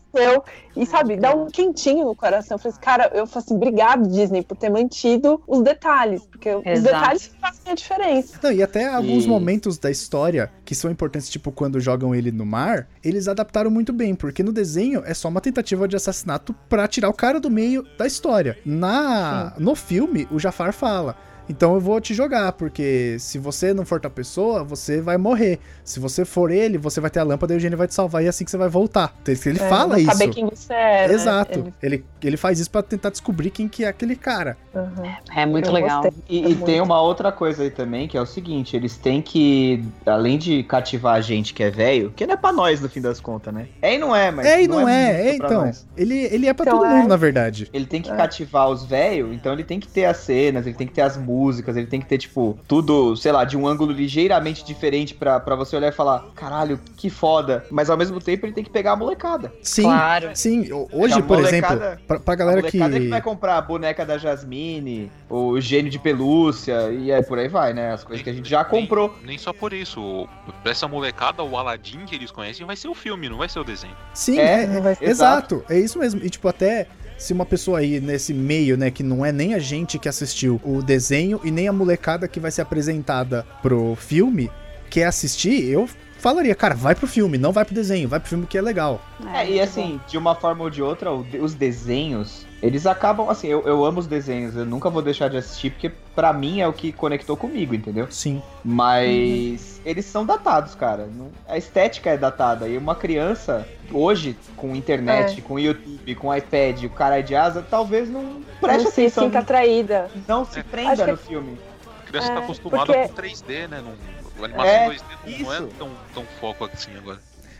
E 0.76 0.86
sabe, 0.86 1.18
dá 1.18 1.36
um 1.36 1.48
quentinho 1.48 2.06
no 2.06 2.16
coração. 2.16 2.56
Eu 2.56 2.60
falei 2.60 2.72
assim, 2.72 2.82
cara, 2.82 3.12
eu 3.14 3.28
falei 3.28 3.46
assim, 3.46 3.56
obrigado, 3.56 4.08
Disney, 4.10 4.42
por 4.42 4.56
ter 4.58 4.70
mantido 4.70 5.42
os 5.48 5.62
detalhes. 5.62 6.26
Porque 6.26 6.50
os 6.54 6.66
Exato. 6.66 6.84
detalhes 6.96 7.28
que 7.28 7.40
fazem 7.40 7.62
a 7.72 7.76
diferença. 7.76 8.40
Não, 8.42 8.52
e 8.52 8.64
até 8.64 8.88
alguns 8.88 9.26
E- 9.26 9.28
momentos 9.28 9.78
da 9.78 9.92
história 9.92 10.52
que 10.66 10.74
são 10.74 10.90
importantes, 10.90 11.30
tipo 11.30 11.52
quando 11.52 11.80
jogam 11.80 12.16
ele 12.16 12.32
no 12.32 12.46
mar, 12.46 12.88
eles 13.04 13.28
adaptaram 13.28 13.70
muito 13.70 13.92
bem, 13.94 14.16
porque 14.16 14.42
no 14.44 14.52
desenho 14.52 15.04
é 15.06 15.14
só 15.14 15.28
uma 15.28 15.42
tentativa 15.42 15.88
de 15.88 15.96
assassinato 15.96 16.54
pra 16.68 16.88
tirar 16.88 17.10
o 17.10 17.14
cara 17.14 17.40
do 17.40 17.50
meio 17.50 17.84
da 17.98 18.08
história. 18.08 18.58
Na 18.66 19.54
no 19.58 19.76
filme, 19.76 20.28
o 20.32 20.40
Jafar 20.40 20.74
fala: 20.74 21.16
"Então 21.50 21.74
eu 21.74 21.80
vou 21.82 22.00
te 22.00 22.14
jogar, 22.14 22.52
porque 22.54 23.18
se 23.20 23.38
você 23.38 23.74
não 23.74 23.84
for 23.86 24.00
tal 24.00 24.12
pessoa, 24.12 24.64
você 24.64 25.02
vai 25.02 25.18
morrer. 25.18 25.60
Se 25.84 26.00
você 26.00 26.24
for 26.24 26.52
ele, 26.52 26.78
você 26.78 27.02
vai 27.02 27.10
ter 27.10 27.20
a 27.20 27.24
lâmpada 27.24 27.54
e 27.54 27.58
o 27.58 27.60
gênio 27.60 27.78
vai 27.78 27.88
te 27.88 27.94
salvar 27.94 28.22
e 28.24 28.28
é 28.28 28.30
assim 28.30 28.46
que 28.46 28.52
você 28.52 28.58
vai 28.58 28.70
voltar". 28.70 29.14
Ele 29.28 29.60
É, 29.60 29.70
fala 29.70 29.94
não 29.94 29.98
isso. 29.98 30.12
Saber 30.12 30.30
quem 30.34 30.46
você 30.46 30.74
é. 30.74 31.08
né? 31.08 31.14
Exato. 31.14 31.60
Ele- 31.60 31.74
Ele... 31.82 32.06
Ele, 32.22 32.36
faz 32.38 32.60
isso 32.60 32.70
pra 32.70 32.84
tentar 32.84 33.10
descobrir 33.12 33.50
quem 33.50 33.68
que 33.70 33.86
é 33.86 33.88
aquele 33.88 34.14
cara. 34.16 34.58
Uhum. 34.76 35.10
É 35.34 35.46
muito 35.46 35.70
Eu 35.70 35.74
legal. 35.74 36.04
gostei. 36.04 36.22
E, 36.30 36.38
É 36.44 36.50
e 36.50 36.56
tem 36.56 36.76
muito. 36.76 36.84
uma 36.84 37.02
outra 37.02 37.32
coisa 37.32 37.64
aí 37.64 37.70
também, 37.72 38.10
que 38.10 38.18
é 38.18 38.22
o 38.22 38.26
seguinte, 38.26 38.76
eles 38.76 38.98
têm 38.98 39.22
que, 39.22 39.84
além 40.06 40.38
de 40.38 40.62
cativar 40.64 41.16
a 41.16 41.22
gente 41.22 41.54
que 41.54 41.64
é 41.64 41.72
velho, 41.72 42.12
que 42.14 42.28
não 42.28 42.34
é 42.34 42.38
pra 42.38 42.52
nós 42.52 42.82
no 42.82 42.90
fim 42.90 43.00
das 43.00 43.22
contas, 43.22 43.54
né? 43.54 43.68
É 43.82 43.96
e 43.96 43.98
não 43.98 44.14
é, 44.14 44.32
mas 44.32 44.46
é 44.46 44.62
e 44.64 44.68
não, 44.68 44.88
é, 44.88 45.14
muito 45.14 45.28
é 45.36 45.38
pra 45.38 45.48
então. 45.48 45.66
nós. 45.66 45.88
Ele, 45.96 46.16
ele 46.26 46.46
é 46.48 46.54
pra 46.54 46.66
Então 46.66 46.80
todo 46.80 46.92
é. 46.92 46.94
mundo, 46.98 47.08
na 47.08 47.16
verdade. 47.16 47.70
Ele 47.72 47.86
tem 47.86 48.02
que 48.02 48.12
É. 48.12 48.16
cativar 48.16 48.68
os 48.70 48.84
velhos, 48.86 49.34
então 49.34 49.54
ele 49.54 49.64
tem 49.64 49.80
que 49.80 49.88
ter 49.88 50.04
as 50.04 50.18
cenas, 50.18 50.68
ele 50.68 50.76
tem 50.76 50.88
que 50.88 50.94
ter 50.94 51.02
as 51.04 51.16
músicas, 51.16 51.39
ele 51.48 51.88
tem 51.88 52.00
que 52.00 52.06
ter, 52.08 52.18
tipo, 52.18 52.58
tudo, 52.68 53.16
sei 53.16 53.32
lá, 53.32 53.44
de 53.44 53.58
um 53.58 53.68
ângulo 53.68 53.92
ligeiramente 53.92 54.64
diferente 54.66 55.14
pra, 55.14 55.40
pra 55.40 55.56
você 55.56 55.76
olhar 55.76 55.90
e 55.90 55.92
falar, 55.92 56.26
caralho, 56.36 56.80
que 56.98 57.10
foda. 57.10 57.66
Mas 57.72 57.90
ao 57.90 57.98
mesmo 57.98 58.20
tempo 58.20 58.46
ele 58.46 58.54
tem 58.54 58.64
que 58.64 58.70
pegar 58.70 58.94
a 58.94 58.96
molecada. 58.96 59.52
Sim, 59.62 59.84
Claro. 59.84 60.30
sim. 60.34 60.70
Hoje, 60.92 61.14
A 61.20 61.22
por 61.24 61.38
molecada- 61.38 61.86
exemplo, 61.86 62.04
pra, 62.08 62.20
pra 62.20 62.36
galera 62.36 62.60
a 62.60 62.64
que. 62.64 62.78
molecada 62.78 63.00
que 63.04 63.10
vai 63.10 63.22
comprar 63.22 63.58
a 63.58 63.62
boneca 63.62 64.06
da 64.06 64.18
Jasmine, 64.18 65.12
o 65.30 65.60
gênio 65.60 65.92
de 65.92 66.00
pelúcia, 66.00 66.92
e 66.92 67.12
aí 67.12 67.24
por 67.24 67.38
aí 67.40 67.48
vai, 67.48 67.74
né? 67.74 67.92
As 67.94 68.04
coisas 68.04 68.24
que 68.24 68.30
a 68.30 68.34
gente 68.34 68.50
já 68.50 68.64
comprou. 68.64 69.10
Nem, 69.20 69.28
nem 69.28 69.38
só 69.38 69.54
por 69.54 69.74
isso. 69.74 70.28
Pra 70.64 70.72
essa 70.72 70.88
molecada, 70.88 71.44
o 71.44 71.58
Aladdin 71.58 72.06
que 72.06 72.16
eles 72.16 72.32
conhecem 72.32 72.66
vai 72.66 72.76
ser 72.76 72.88
o 72.88 72.94
filme, 72.96 73.30
não 73.30 73.38
vai 73.38 73.48
ser 73.50 73.60
o 73.60 73.64
desenho. 73.64 73.96
Sim, 74.14 74.40
É, 74.40 74.64
é, 74.64 74.96
ser- 74.96 75.04
exato. 75.10 75.64
É 75.70 75.78
isso 75.80 76.00
mesmo. 76.00 76.22
E 76.24 76.30
tipo, 76.30 76.48
até 76.48 76.88
se 77.20 77.34
uma 77.34 77.46
pessoa 77.46 77.80
aí 77.80 78.00
nesse 78.00 78.34
meio, 78.34 78.78
né, 78.78 78.90
que 78.90 79.04
não 79.04 79.26
é 79.26 79.32
nem 79.32 79.54
a 79.54 79.60
gente 79.60 80.00
que 80.00 80.08
assistiu 80.08 80.60
o 80.64 80.82
desenho 80.82 81.40
e 81.44 81.52
nem 81.52 81.68
a 81.68 81.74
molecada 81.74 82.28
que 82.28 82.40
vai 82.40 82.50
ser 82.50 82.62
apresentada 82.62 83.46
pro 83.62 83.94
filme, 83.96 84.50
quer 84.90 85.06
assistir, 85.06 85.66
eu 85.66 85.88
falaria, 86.18 86.56
cara, 86.56 86.74
vai 86.74 86.96
pro 86.96 87.08
filme, 87.08 87.38
não 87.38 87.52
vai 87.52 87.66
pro 87.66 87.76
desenho, 87.76 88.08
vai 88.08 88.20
pro 88.20 88.30
filme 88.30 88.48
que 88.48 88.58
é 88.58 88.62
legal. 88.62 89.02
É, 89.34 89.46
e 89.46 89.50
muito 89.50 89.64
assim, 89.64 90.00
de 90.08 90.18
uma 90.18 90.34
forma 90.34 90.64
ou 90.64 90.70
de 90.70 90.82
outra, 90.82 91.12
os 91.12 91.54
desenhos, 91.54 92.48
eles 92.62 92.86
acabam, 92.86 93.30
assim, 93.30 93.48
eu, 93.48 93.62
eu 93.68 93.86
amo 93.86 94.00
os 94.00 94.08
desenhos, 94.08 94.56
eu 94.56 94.66
nunca 94.66 94.90
vou 94.90 95.02
deixar 95.02 95.30
de 95.30 95.38
assistir, 95.38 95.70
porque 95.72 95.90
pra 96.16 96.34
mim 96.34 96.60
é 96.62 96.68
o 96.68 96.74
que 96.74 96.92
conectou 96.92 97.38
comigo, 97.38 97.74
entendeu? 97.74 98.08
Sim. 98.10 98.42
Mas 98.64 99.80
eles 99.86 100.06
são 100.06 100.26
datados, 100.26 100.76
cara. 100.76 101.06
Não- 101.08 101.30
A 101.48 101.58
estética 101.58 102.10
é 102.10 102.18
datada. 102.18 102.68
E 102.68 102.78
uma 102.78 102.96
criança, 102.96 103.68
hoje, 103.92 104.38
com 104.58 104.76
internet, 104.76 105.40
É. 105.40 105.42
com 105.42 105.58
YouTube, 105.60 106.16
com 106.16 106.36
iPad, 106.36 106.84
o 106.84 106.90
cara 106.90 107.22
de 107.22 107.36
asa, 107.36 107.66
talvez 107.70 108.10
não 108.10 108.42
preste 108.60 108.84
não 108.84 108.92
se 108.92 109.02
atenção, 109.02 109.24
sinta 109.26 109.40
atraída. 109.40 110.10
não 110.28 110.44
se 110.46 110.60
É. 110.60 110.64
prenda 110.64 111.06
que- 111.06 111.12
no 111.12 111.18
filme. 111.18 111.58
A 112.04 112.08
criança 112.12 112.32
É, 112.32 112.34
tá 112.36 112.40
acostumada 112.40 112.86
porque- 112.86 113.08
com 113.08 113.14
3D, 113.14 113.68
né? 113.68 113.82
Não, 113.84 114.44
a 114.44 114.46
animação 114.46 114.66
É, 114.74 114.90
2D 114.90 115.04
não 115.44 115.54
é 115.54 115.58
isso. 115.58 115.70
tão, 115.78 115.90
tão 116.14 116.24
foco 116.42 116.70
assim 116.74 116.92
agora. 116.98 117.20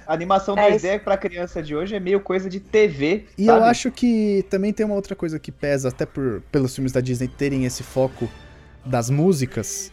A 0.10 0.14
animação 0.16 0.58
É, 0.58 0.72
2D 0.72 1.02
pra 1.02 1.16
criança 1.16 1.62
de 1.62 1.76
hoje 1.76 1.96
é 1.96 2.00
meio 2.00 2.20
coisa 2.20 2.50
de 2.50 2.60
TV. 2.60 3.26
E 3.38 3.46
sabe? 3.46 3.60
eu 3.60 3.64
acho 3.64 3.92
que 3.92 4.44
também 4.50 4.74
tem 4.74 4.84
uma 4.84 4.96
outra 4.96 5.16
coisa 5.16 5.38
que 5.38 5.52
pesa, 5.52 5.90
até 5.90 6.04
por, 6.04 6.42
pelos 6.52 6.74
filmes 6.74 6.92
da 6.92 7.00
Disney 7.00 7.28
terem 7.28 7.64
esse 7.64 7.84
foco 7.84 8.28
das 8.84 9.12
músicas. 9.12 9.92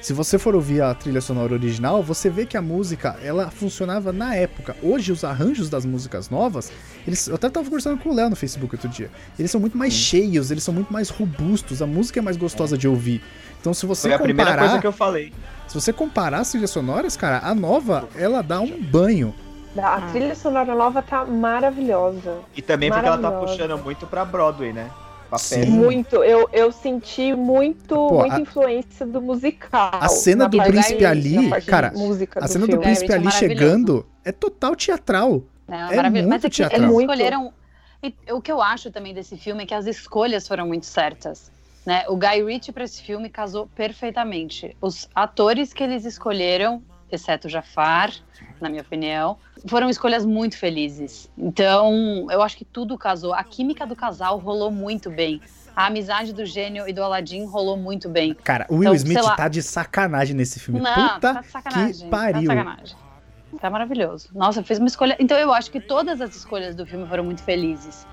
Se 0.00 0.14
você 0.14 0.38
for 0.38 0.54
ouvir 0.54 0.80
a 0.80 0.94
trilha 0.94 1.20
sonora 1.20 1.52
original, 1.52 2.02
você 2.02 2.30
vê 2.30 2.46
que 2.46 2.56
a 2.56 2.62
música, 2.62 3.18
ela 3.22 3.50
funcionava 3.50 4.10
na 4.10 4.34
época. 4.34 4.74
Hoje, 4.82 5.12
os 5.12 5.22
arranjos 5.22 5.68
das 5.68 5.84
músicas 5.84 6.30
novas, 6.30 6.72
eles, 7.06 7.26
eu 7.28 7.34
até 7.34 7.50
tava 7.50 7.66
conversando 7.66 8.00
com 8.00 8.08
o 8.08 8.14
Léo 8.14 8.30
no 8.30 8.36
Facebook 8.36 8.74
outro 8.74 8.88
dia. 8.88 9.10
Eles 9.38 9.50
são 9.50 9.60
muito 9.60 9.76
mais 9.76 9.92
cheios, 9.92 10.50
eles 10.50 10.64
são 10.64 10.72
muito 10.72 10.90
mais 10.90 11.10
robustos, 11.10 11.82
a 11.82 11.86
música 11.86 12.20
é 12.20 12.22
mais 12.22 12.38
gostosa 12.38 12.78
de 12.78 12.88
ouvir. 12.88 13.22
Então, 13.60 13.74
se 13.74 13.84
você 13.84 14.08
Foi 14.08 14.14
a 14.14 14.18
primeira 14.18 14.50
comparar, 14.52 14.66
coisa 14.68 14.80
que 14.80 14.86
eu 14.86 14.92
falei. 14.92 15.30
se 15.66 15.74
você 15.74 15.92
comparar 15.92 16.38
as 16.38 16.50
trilhas 16.52 16.70
sonoras, 16.70 17.14
cara, 17.18 17.40
a 17.44 17.54
nova, 17.54 18.08
ela 18.16 18.40
dá 18.40 18.60
um 18.62 18.80
banho. 18.80 19.34
A 19.76 19.96
Ah. 19.96 20.00
trilha 20.10 20.34
sonora 20.34 20.74
nova 20.74 21.02
tá 21.02 21.24
maravilhosa. 21.24 22.38
E 22.56 22.62
também 22.62 22.90
porque 22.90 23.06
ela 23.06 23.18
tá 23.18 23.30
puxando 23.32 23.76
muito 23.78 24.06
pra 24.06 24.24
Broadway, 24.24 24.72
né? 24.72 24.90
Muito. 25.66 26.24
Eu, 26.24 26.48
eu 26.54 26.72
senti 26.72 27.34
muito, 27.34 27.94
Pô, 27.94 28.20
muita 28.20 28.36
a- 28.36 28.40
influência 28.40 29.04
do 29.06 29.20
musical. 29.20 29.90
A 29.92 30.08
cena 30.08 30.44
na 30.44 30.48
do 30.48 30.56
príncipe 30.62 31.04
ali, 31.04 31.50
cara, 31.66 31.92
A 32.36 32.48
cena 32.48 32.66
do 32.66 32.78
príncipe 32.78 33.12
É, 33.12 33.16
ali 33.16 33.24
maravilhoso. 33.24 33.30
chegando 33.38 34.06
é 34.24 34.32
total 34.32 34.74
teatral. 34.74 35.42
Não, 35.68 35.92
É 35.92 35.96
maravilhoso. 35.96 36.28
Mas 36.30 36.42
muito 36.42 36.46
é 36.46 36.50
que 36.50 36.56
teatral. 36.56 36.80
eles 36.80 36.92
Muito. 36.92 37.10
escolheram. 37.12 37.52
e 38.02 38.14
O 38.32 38.40
que 38.40 38.50
eu 38.50 38.62
acho 38.62 38.90
também 38.90 39.12
desse 39.12 39.36
filme 39.36 39.64
é 39.64 39.66
que 39.66 39.74
as 39.74 39.86
escolhas 39.86 40.48
foram 40.48 40.66
muito 40.66 40.86
certas. 40.86 41.52
Né? 41.84 42.04
O 42.08 42.16
Guy 42.16 42.42
Ritchie 42.44 42.72
para 42.72 42.84
esse 42.84 43.02
filme 43.02 43.28
casou 43.28 43.66
perfeitamente. 43.74 44.74
Os 44.80 45.08
atores 45.14 45.72
que 45.74 45.82
eles 45.82 46.04
escolheram, 46.06 46.82
exceto 47.12 47.48
o 47.48 47.50
Jafar, 47.50 48.12
na 48.60 48.68
minha 48.68 48.82
opinião, 48.82 49.36
foram 49.66 49.88
escolhas 49.88 50.24
muito 50.24 50.56
felizes. 50.56 51.30
Então, 51.36 52.26
eu 52.30 52.42
acho 52.42 52.56
que 52.56 52.64
tudo 52.64 52.96
casou. 52.98 53.32
A 53.34 53.42
química 53.44 53.86
do 53.86 53.94
casal 53.96 54.38
rolou 54.38 54.70
muito 54.70 55.10
bem. 55.10 55.40
A 55.76 55.86
amizade 55.86 56.32
do 56.32 56.44
gênio 56.44 56.88
e 56.88 56.92
do 56.92 57.02
Aladdin 57.02 57.44
rolou 57.46 57.76
muito 57.76 58.08
bem. 58.08 58.34
Cara, 58.34 58.66
o 58.68 58.74
Will 58.76 58.82
Então, 58.82 58.94
Smith 58.94 59.22
lá. 59.22 59.36
tá 59.36 59.48
de 59.48 59.62
sacanagem 59.62 60.34
nesse 60.34 60.58
filme. 60.58 60.80
Não, 60.80 60.94
Puta 61.14 61.34
tá 61.34 61.40
de 61.40 61.46
sacanagem. 61.48 62.04
que 62.04 62.10
pariu. 62.10 62.32
Tá 62.32 62.40
de 62.40 62.46
sacanagem. 62.46 62.96
Tá 63.60 63.70
maravilhoso. 63.70 64.28
Nossa, 64.34 64.62
fez 64.62 64.78
uma 64.78 64.88
escolha. 64.88 65.16
Então 65.20 65.36
eu 65.38 65.52
acho 65.52 65.70
que 65.70 65.80
todas 65.80 66.20
as 66.20 66.34
escolhas 66.36 66.74
do 66.74 66.84
filme 66.84 67.06
foram 67.06 67.24
muito 67.24 67.42
felizes. 67.42 68.06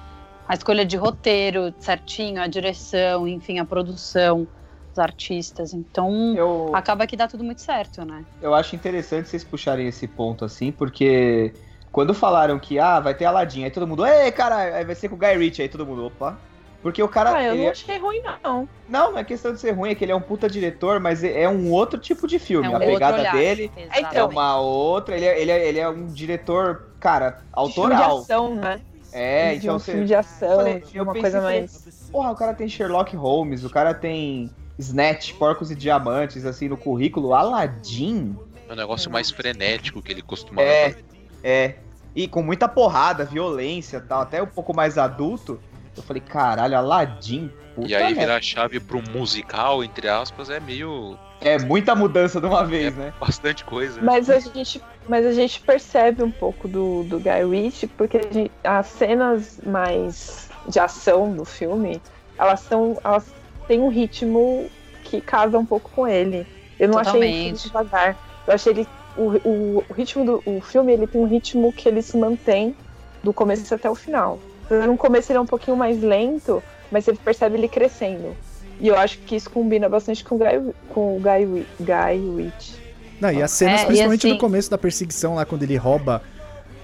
A 0.47 0.53
escolha 0.53 0.85
de 0.85 0.95
roteiro 0.95 1.73
certinho, 1.79 2.39
a 2.41 2.47
direção, 2.47 3.27
enfim, 3.27 3.57
a 3.59 3.65
produção, 3.65 4.47
os 4.95 4.99
artistas. 4.99 5.73
Então 5.73 6.35
Eu, 6.35 6.75
acaba 6.75 7.05
que 7.07 7.15
dá 7.17 7.27
tudo 7.27 7.43
muito 7.43 7.61
certo, 7.61 8.03
né? 8.05 8.25
eu 8.39 8.53
acho 8.53 8.75
interessante 8.75 9.29
vocês 9.29 9.43
puxarem 9.43 9.87
esse 9.87 10.07
ponto 10.07 10.45
assim, 10.45 10.71
porque 10.71 11.53
quando 11.91 12.13
falaram 12.13 12.59
que 12.59 12.77
ah, 12.79 12.99
vai 12.99 13.15
ter 13.15 13.25
Aladdin, 13.25 13.63
aí 13.63 13.71
todo 13.71 13.87
mundo, 13.87 14.05
ei, 14.05 14.31
cara, 14.31 14.77
aí 14.77 14.85
vai 14.85 14.95
ser 14.95 15.09
com 15.09 15.15
o 15.15 15.17
Guy 15.17 15.37
Ritchie, 15.37 15.61
aí 15.63 15.69
todo 15.69 15.85
mundo, 15.85 16.03
opa. 16.05 16.41
Porque 16.81 17.01
o 17.01 17.09
cara. 17.09 17.35
Ah, 17.35 17.43
eu 17.43 17.53
ele 17.53 17.61
não 17.63 17.67
é- 17.69 17.71
achei 17.71 17.97
ruim, 17.97 18.21
não. 18.43 18.69
Não, 18.87 19.11
não 19.13 19.17
é 19.17 19.23
questão 19.23 19.51
de 19.51 19.59
ser 19.59 19.71
ruim, 19.71 19.89
é 19.89 19.95
que 19.95 20.05
ele 20.05 20.11
é 20.11 20.15
um 20.15 20.21
puta 20.21 20.47
diretor, 20.47 20.99
mas 20.99 21.23
é 21.23 21.49
um 21.49 21.71
outro 21.71 21.99
tipo 21.99 22.27
de 22.27 22.37
filme. 22.37 22.67
É 22.67 22.69
um 22.69 22.75
a 22.75 22.79
pegada 22.79 23.17
olhar. 23.17 23.35
dele 23.35 23.71
é 23.75 24.01
Então, 24.01 24.29
uma 24.29 24.59
outra. 24.59 25.15
Ele 25.15 25.25
é, 25.25 25.41
ele 25.41 25.51
é, 25.51 25.67
ele 25.67 25.79
é 25.79 25.89
um 25.89 26.05
diretor, 26.13 26.91
cara, 26.99 27.31
Filme 27.31 27.47
de 27.49 27.53
autoral. 27.53 28.17
ação, 28.19 28.53
né? 28.55 28.81
É, 29.11 29.51
de 29.53 29.57
então 29.63 29.75
um 29.77 29.79
você. 29.79 29.91
filme 29.93 30.05
de 30.05 30.13
ação, 30.13 30.57
falei- 30.57 30.79
de 30.81 30.97
eu 30.97 31.03
uma 31.03 31.13
coisa 31.13 31.41
falei, 31.41 31.61
mais. 31.61 31.83
Porra, 32.11 32.31
o 32.31 32.35
cara 32.35 32.53
tem 32.53 32.69
Sherlock 32.69 33.15
Holmes, 33.15 33.63
o 33.63 33.69
cara 33.69 33.93
tem 33.93 34.55
Snatch, 34.77 35.33
Porcos 35.35 35.71
e 35.71 35.75
Diamantes, 35.75 36.45
assim, 36.45 36.67
no 36.67 36.77
currículo. 36.77 37.33
Aladdin. 37.33 38.35
É 38.67 38.73
um 38.73 38.75
negócio 38.75 39.09
mais 39.11 39.29
frenético 39.31 40.01
que 40.01 40.11
ele 40.11 40.21
costumava 40.21 40.67
É, 40.67 40.89
fazer. 40.91 41.05
é. 41.43 41.75
E 42.15 42.27
com 42.27 42.41
muita 42.41 42.67
porrada, 42.67 43.25
violência 43.25 43.97
e 43.97 44.01
tal, 44.01 44.21
até 44.21 44.41
um 44.41 44.47
pouco 44.47 44.73
mais 44.75 44.97
adulto. 44.97 45.59
Eu 45.95 46.03
falei, 46.03 46.21
caralho, 46.21 46.77
Aladdin. 46.77 47.51
Puta 47.75 47.87
E 47.89 47.95
aí 47.95 48.03
merda. 48.05 48.19
virar 48.21 48.35
a 48.37 48.41
chave 48.41 48.79
pro 48.79 49.01
musical, 49.11 49.83
entre 49.83 50.07
aspas, 50.07 50.49
é 50.49 50.59
meio. 50.59 51.17
É 51.41 51.59
muita 51.59 51.93
mudança 51.93 52.39
de 52.39 52.47
uma 52.47 52.63
vez, 52.65 52.95
né? 52.95 53.13
bastante 53.19 53.63
coisa. 53.65 54.01
Mas 54.01 54.29
a 54.29 54.39
gente, 54.39 54.81
mas 55.07 55.25
a 55.25 55.33
gente 55.33 55.59
percebe 55.59 56.23
um 56.23 56.31
pouco 56.31 56.67
do, 56.67 57.03
do 57.03 57.19
Guy 57.19 57.43
Ritchie, 57.49 57.87
porque 57.87 58.17
a 58.17 58.31
gente- 58.31 58.51
as 58.63 58.87
cenas 58.87 59.59
mais 59.65 60.49
de 60.67 60.79
ação 60.79 61.33
do 61.35 61.43
filme, 61.45 62.01
elas 62.37 62.61
são, 62.61 62.97
elas 63.03 63.25
têm 63.67 63.79
um 63.79 63.89
ritmo 63.89 64.67
que 65.03 65.21
casa 65.21 65.57
um 65.57 65.65
pouco 65.65 65.89
com 65.91 66.07
ele. 66.07 66.45
Eu 66.79 66.89
não 66.89 66.97
achei 66.97 67.21
ele 67.21 67.31
Totalmente. 67.31 67.63
devagar. 67.67 68.17
Eu 68.47 68.53
achei 68.53 68.73
ele 68.73 68.87
o, 69.17 69.21
o, 69.47 69.83
o 69.89 69.93
ritmo 69.93 70.25
do 70.25 70.43
o 70.45 70.61
filme, 70.61 70.91
ele 70.93 71.07
tem 71.07 71.21
um 71.21 71.25
ritmo 71.27 71.71
que 71.71 71.87
ele 71.87 72.01
se 72.01 72.17
mantém 72.17 72.75
do 73.23 73.31
começo 73.33 73.73
até 73.73 73.89
o 73.89 73.95
final. 73.95 74.39
No 74.69 74.97
começo 74.97 75.31
ele 75.31 75.37
é 75.37 75.41
um 75.41 75.45
pouquinho 75.45 75.77
mais 75.77 76.01
lento, 76.01 76.61
mas 76.91 77.05
você 77.05 77.13
percebe 77.13 77.55
ele 77.57 77.67
crescendo. 77.67 78.35
E 78.79 78.87
eu 78.87 78.97
acho 78.97 79.19
que 79.19 79.35
isso 79.35 79.49
combina 79.49 79.87
bastante 79.87 80.23
com 80.23 80.35
o 80.35 80.37
Guy, 80.37 80.73
com 80.89 81.15
o 81.17 81.19
Guy, 81.21 81.65
Guy 81.79 82.43
Ritchie. 82.43 82.75
Não, 83.21 83.31
e 83.31 83.41
as 83.41 83.51
cenas, 83.51 83.81
É, 83.81 83.85
principalmente 83.85 84.25
no 84.27 84.31
assim- 84.33 84.39
começo 84.39 84.69
da 84.69 84.77
perseguição 84.77 85.35
lá, 85.35 85.45
quando 85.45 85.63
ele 85.63 85.77
rouba 85.77 86.21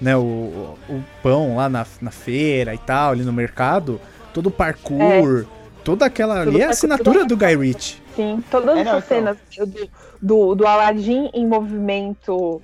né, 0.00 0.16
o, 0.16 0.74
o 0.88 1.02
pão 1.22 1.56
lá 1.56 1.68
na, 1.68 1.84
na 2.00 2.10
feira 2.10 2.74
e 2.74 2.78
tal, 2.78 3.12
ali 3.12 3.22
no 3.24 3.32
mercado, 3.32 4.00
todo 4.32 4.46
o 4.46 4.50
parkour, 4.50 5.44
toda 5.84 6.06
aquela 6.06 6.40
ali 6.42 6.60
é 6.60 6.66
a 6.66 6.70
assinatura 6.70 7.24
do 7.24 7.36
Guy 7.36 7.56
Ritchie. 7.56 8.00
Sim, 8.16 8.42
todas 8.50 8.76
É, 8.78 8.84
não, 8.84 8.96
essas 8.98 9.04
então. 9.04 9.16
cenas 9.16 9.36
do, 9.68 9.90
do, 10.20 10.54
do 10.54 10.66
Aladdin 10.66 11.30
em 11.32 11.46
movimento, 11.46 12.60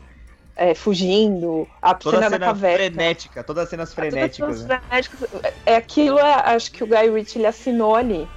é, 0.57 0.75
fugindo, 0.75 1.67
a 1.81 1.95
Toda 1.95 2.17
cena 2.17 2.27
a 2.27 2.31
da 2.31 2.37
cena 2.37 2.47
caverna. 2.47 2.77
frenética, 2.79 3.45
todas 3.45 3.65
as 3.65 3.71
cenas 3.71 3.95
Todas 3.95 4.09
as 4.09 4.13
frenéticas. 4.15 4.57
cenas 4.59 4.69
né? 4.69 4.81
frenéticas. 4.89 5.29
É 5.65 5.77
aquilo, 5.77 6.19
é, 6.19 6.33
acho 6.55 6.71
que 6.73 6.85
o 6.85 6.87
Guy 6.87 7.11
Ritchie 7.11 7.39
ele 7.39 7.47
assinou 7.47 7.95
ali. 7.95 8.29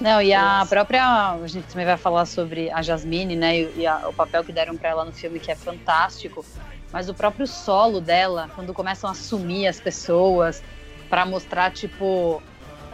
Não, 0.00 0.22
e 0.22 0.32
a 0.32 0.64
própria. 0.68 1.32
A 1.32 1.46
gente 1.46 1.64
também 1.66 1.84
vai 1.84 1.96
falar 1.96 2.24
sobre 2.24 2.70
a 2.70 2.80
Jasmine, 2.82 3.34
né? 3.34 3.58
E, 3.58 3.72
e 3.78 3.86
a- 3.86 4.08
o 4.08 4.12
papel 4.12 4.44
que 4.44 4.52
deram 4.52 4.76
pra 4.76 4.90
ela 4.90 5.04
no 5.04 5.12
filme, 5.12 5.40
que 5.40 5.50
é 5.50 5.56
fantástico. 5.56 6.44
Mas 6.92 7.08
o 7.08 7.14
próprio 7.14 7.46
solo 7.48 8.00
dela, 8.00 8.48
quando 8.54 8.72
começam 8.72 9.10
a 9.10 9.14
sumir 9.14 9.66
as 9.66 9.80
pessoas, 9.80 10.62
pra 11.10 11.26
mostrar, 11.26 11.72
tipo, 11.72 12.40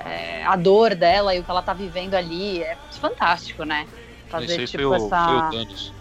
é, 0.05 0.45
a 0.45 0.57
dor 0.57 0.95
dela 0.95 1.35
e 1.35 1.41
o 1.41 1.45
que 1.45 1.51
ela 1.51 1.63
tá 1.63 1.73
vivendo 1.73 2.15
ali, 2.15 2.63
é 2.63 2.77
fantástico, 3.01 3.65
né? 3.65 3.87
Esse 3.87 4.31
Fazer, 4.31 4.61
aí 4.61 4.67
tipo, 4.67 4.83
foi, 4.83 4.87
o, 4.87 4.95
essa. 4.95 5.25
foi 5.25 5.37
o 5.37 5.51
Thanos. 5.51 5.93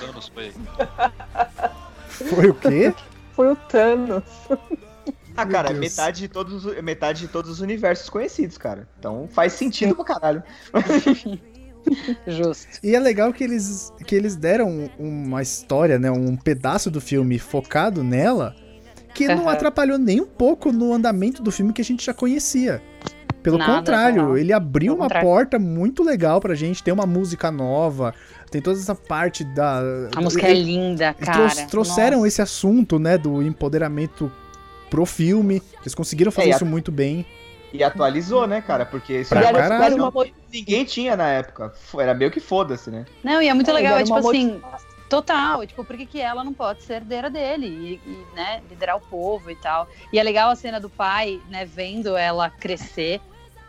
Thanos, 0.00 0.28
foi. 0.28 0.52
Foi 2.08 2.48
o 2.50 2.54
quê? 2.54 2.94
Foi 3.32 3.52
o 3.52 3.56
Thanos. 3.56 4.22
Ah, 5.36 5.46
cara, 5.46 5.72
metade 5.72 6.20
de, 6.20 6.28
todos, 6.28 6.64
os- 6.64 6.82
metade 6.82 7.20
de 7.20 7.28
todos 7.28 7.50
os 7.50 7.60
universos 7.60 8.10
conhecidos, 8.10 8.58
cara. 8.58 8.88
Então 8.98 9.28
faz 9.32 9.52
sentido 9.52 9.94
pra 9.94 10.04
caralho. 10.04 10.42
Justo. 12.26 12.66
E 12.82 12.94
é 12.94 12.98
legal 13.00 13.32
que 13.32 13.42
eles, 13.44 13.92
que 14.06 14.14
eles 14.14 14.36
deram 14.36 14.90
uma 14.98 15.40
história, 15.40 15.98
né, 15.98 16.10
um 16.10 16.36
pedaço 16.36 16.90
do 16.90 17.00
filme 17.00 17.38
focado 17.38 18.02
nela, 18.04 18.54
que 19.14 19.26
não 19.28 19.42
Aham. 19.44 19.52
atrapalhou 19.52 19.98
nem 19.98 20.20
um 20.20 20.26
pouco 20.26 20.70
no 20.72 20.92
andamento 20.92 21.42
do 21.42 21.50
filme 21.50 21.72
que 21.72 21.80
a 21.80 21.84
gente 21.84 22.04
já 22.04 22.14
conhecia. 22.14 22.82
Pelo 23.42 23.56
Nada, 23.56 23.72
contrário, 23.76 24.22
não. 24.22 24.36
ele 24.36 24.52
abriu 24.52 24.92
Pelo 24.92 24.96
uma 24.96 25.04
contrário. 25.04 25.28
porta 25.28 25.58
muito 25.58 26.02
legal 26.02 26.40
pra 26.40 26.54
gente. 26.54 26.82
Tem 26.82 26.92
uma 26.92 27.06
música 27.06 27.50
nova, 27.50 28.12
tem 28.50 28.60
toda 28.60 28.78
essa 28.78 28.94
parte 28.94 29.44
da. 29.44 29.80
A 30.14 30.20
música 30.20 30.46
é 30.46 30.50
ele- 30.50 30.64
linda, 30.64 31.14
eles 31.16 31.28
cara. 31.28 31.48
trou- 31.50 31.66
trouxeram 31.68 32.16
Nossa. 32.18 32.28
esse 32.28 32.42
assunto, 32.42 32.98
né, 32.98 33.16
do 33.16 33.40
empoderamento 33.42 34.30
pro 34.90 35.06
filme. 35.06 35.62
Eles 35.80 35.94
conseguiram 35.94 36.32
fazer 36.32 36.48
É, 36.48 36.52
a- 36.52 36.56
isso 36.56 36.66
muito 36.66 36.90
bem. 36.90 37.24
E 37.72 37.82
atualizou, 37.84 38.46
né, 38.46 38.60
cara? 38.60 38.84
Porque 38.86 39.20
isso 39.20 39.28
Pra 39.28 39.40
era 39.42 39.94
uma 39.94 40.24
ninguém 40.52 40.84
tinha 40.84 41.16
na 41.16 41.28
época. 41.28 41.72
Era 41.98 42.14
meio 42.14 42.30
que 42.30 42.40
foda-se, 42.40 42.90
né? 42.90 43.04
Não, 43.22 43.40
e 43.42 43.48
é 43.48 43.54
muito 43.54 43.70
É, 43.70 43.74
legal, 43.74 43.92
era 43.92 44.00
é 44.00 44.04
tipo 44.04 44.16
assim, 44.16 44.46
motivação. 44.52 44.87
Total, 45.08 45.66
tipo, 45.66 45.84
por 45.84 45.96
que, 45.96 46.06
que 46.06 46.20
ela 46.20 46.44
não 46.44 46.52
pode 46.52 46.82
ser 46.82 46.94
herdeira 46.94 47.30
dele 47.30 47.66
e, 47.66 47.94
e, 48.08 48.26
né, 48.34 48.60
liderar 48.68 48.96
o 48.96 49.00
povo 49.00 49.50
e 49.50 49.56
tal. 49.56 49.88
E 50.12 50.18
é 50.18 50.22
legal 50.22 50.50
a 50.50 50.56
cena 50.56 50.78
do 50.78 50.90
pai, 50.90 51.40
né, 51.48 51.64
vendo 51.64 52.16
ela 52.16 52.50
crescer 52.50 53.20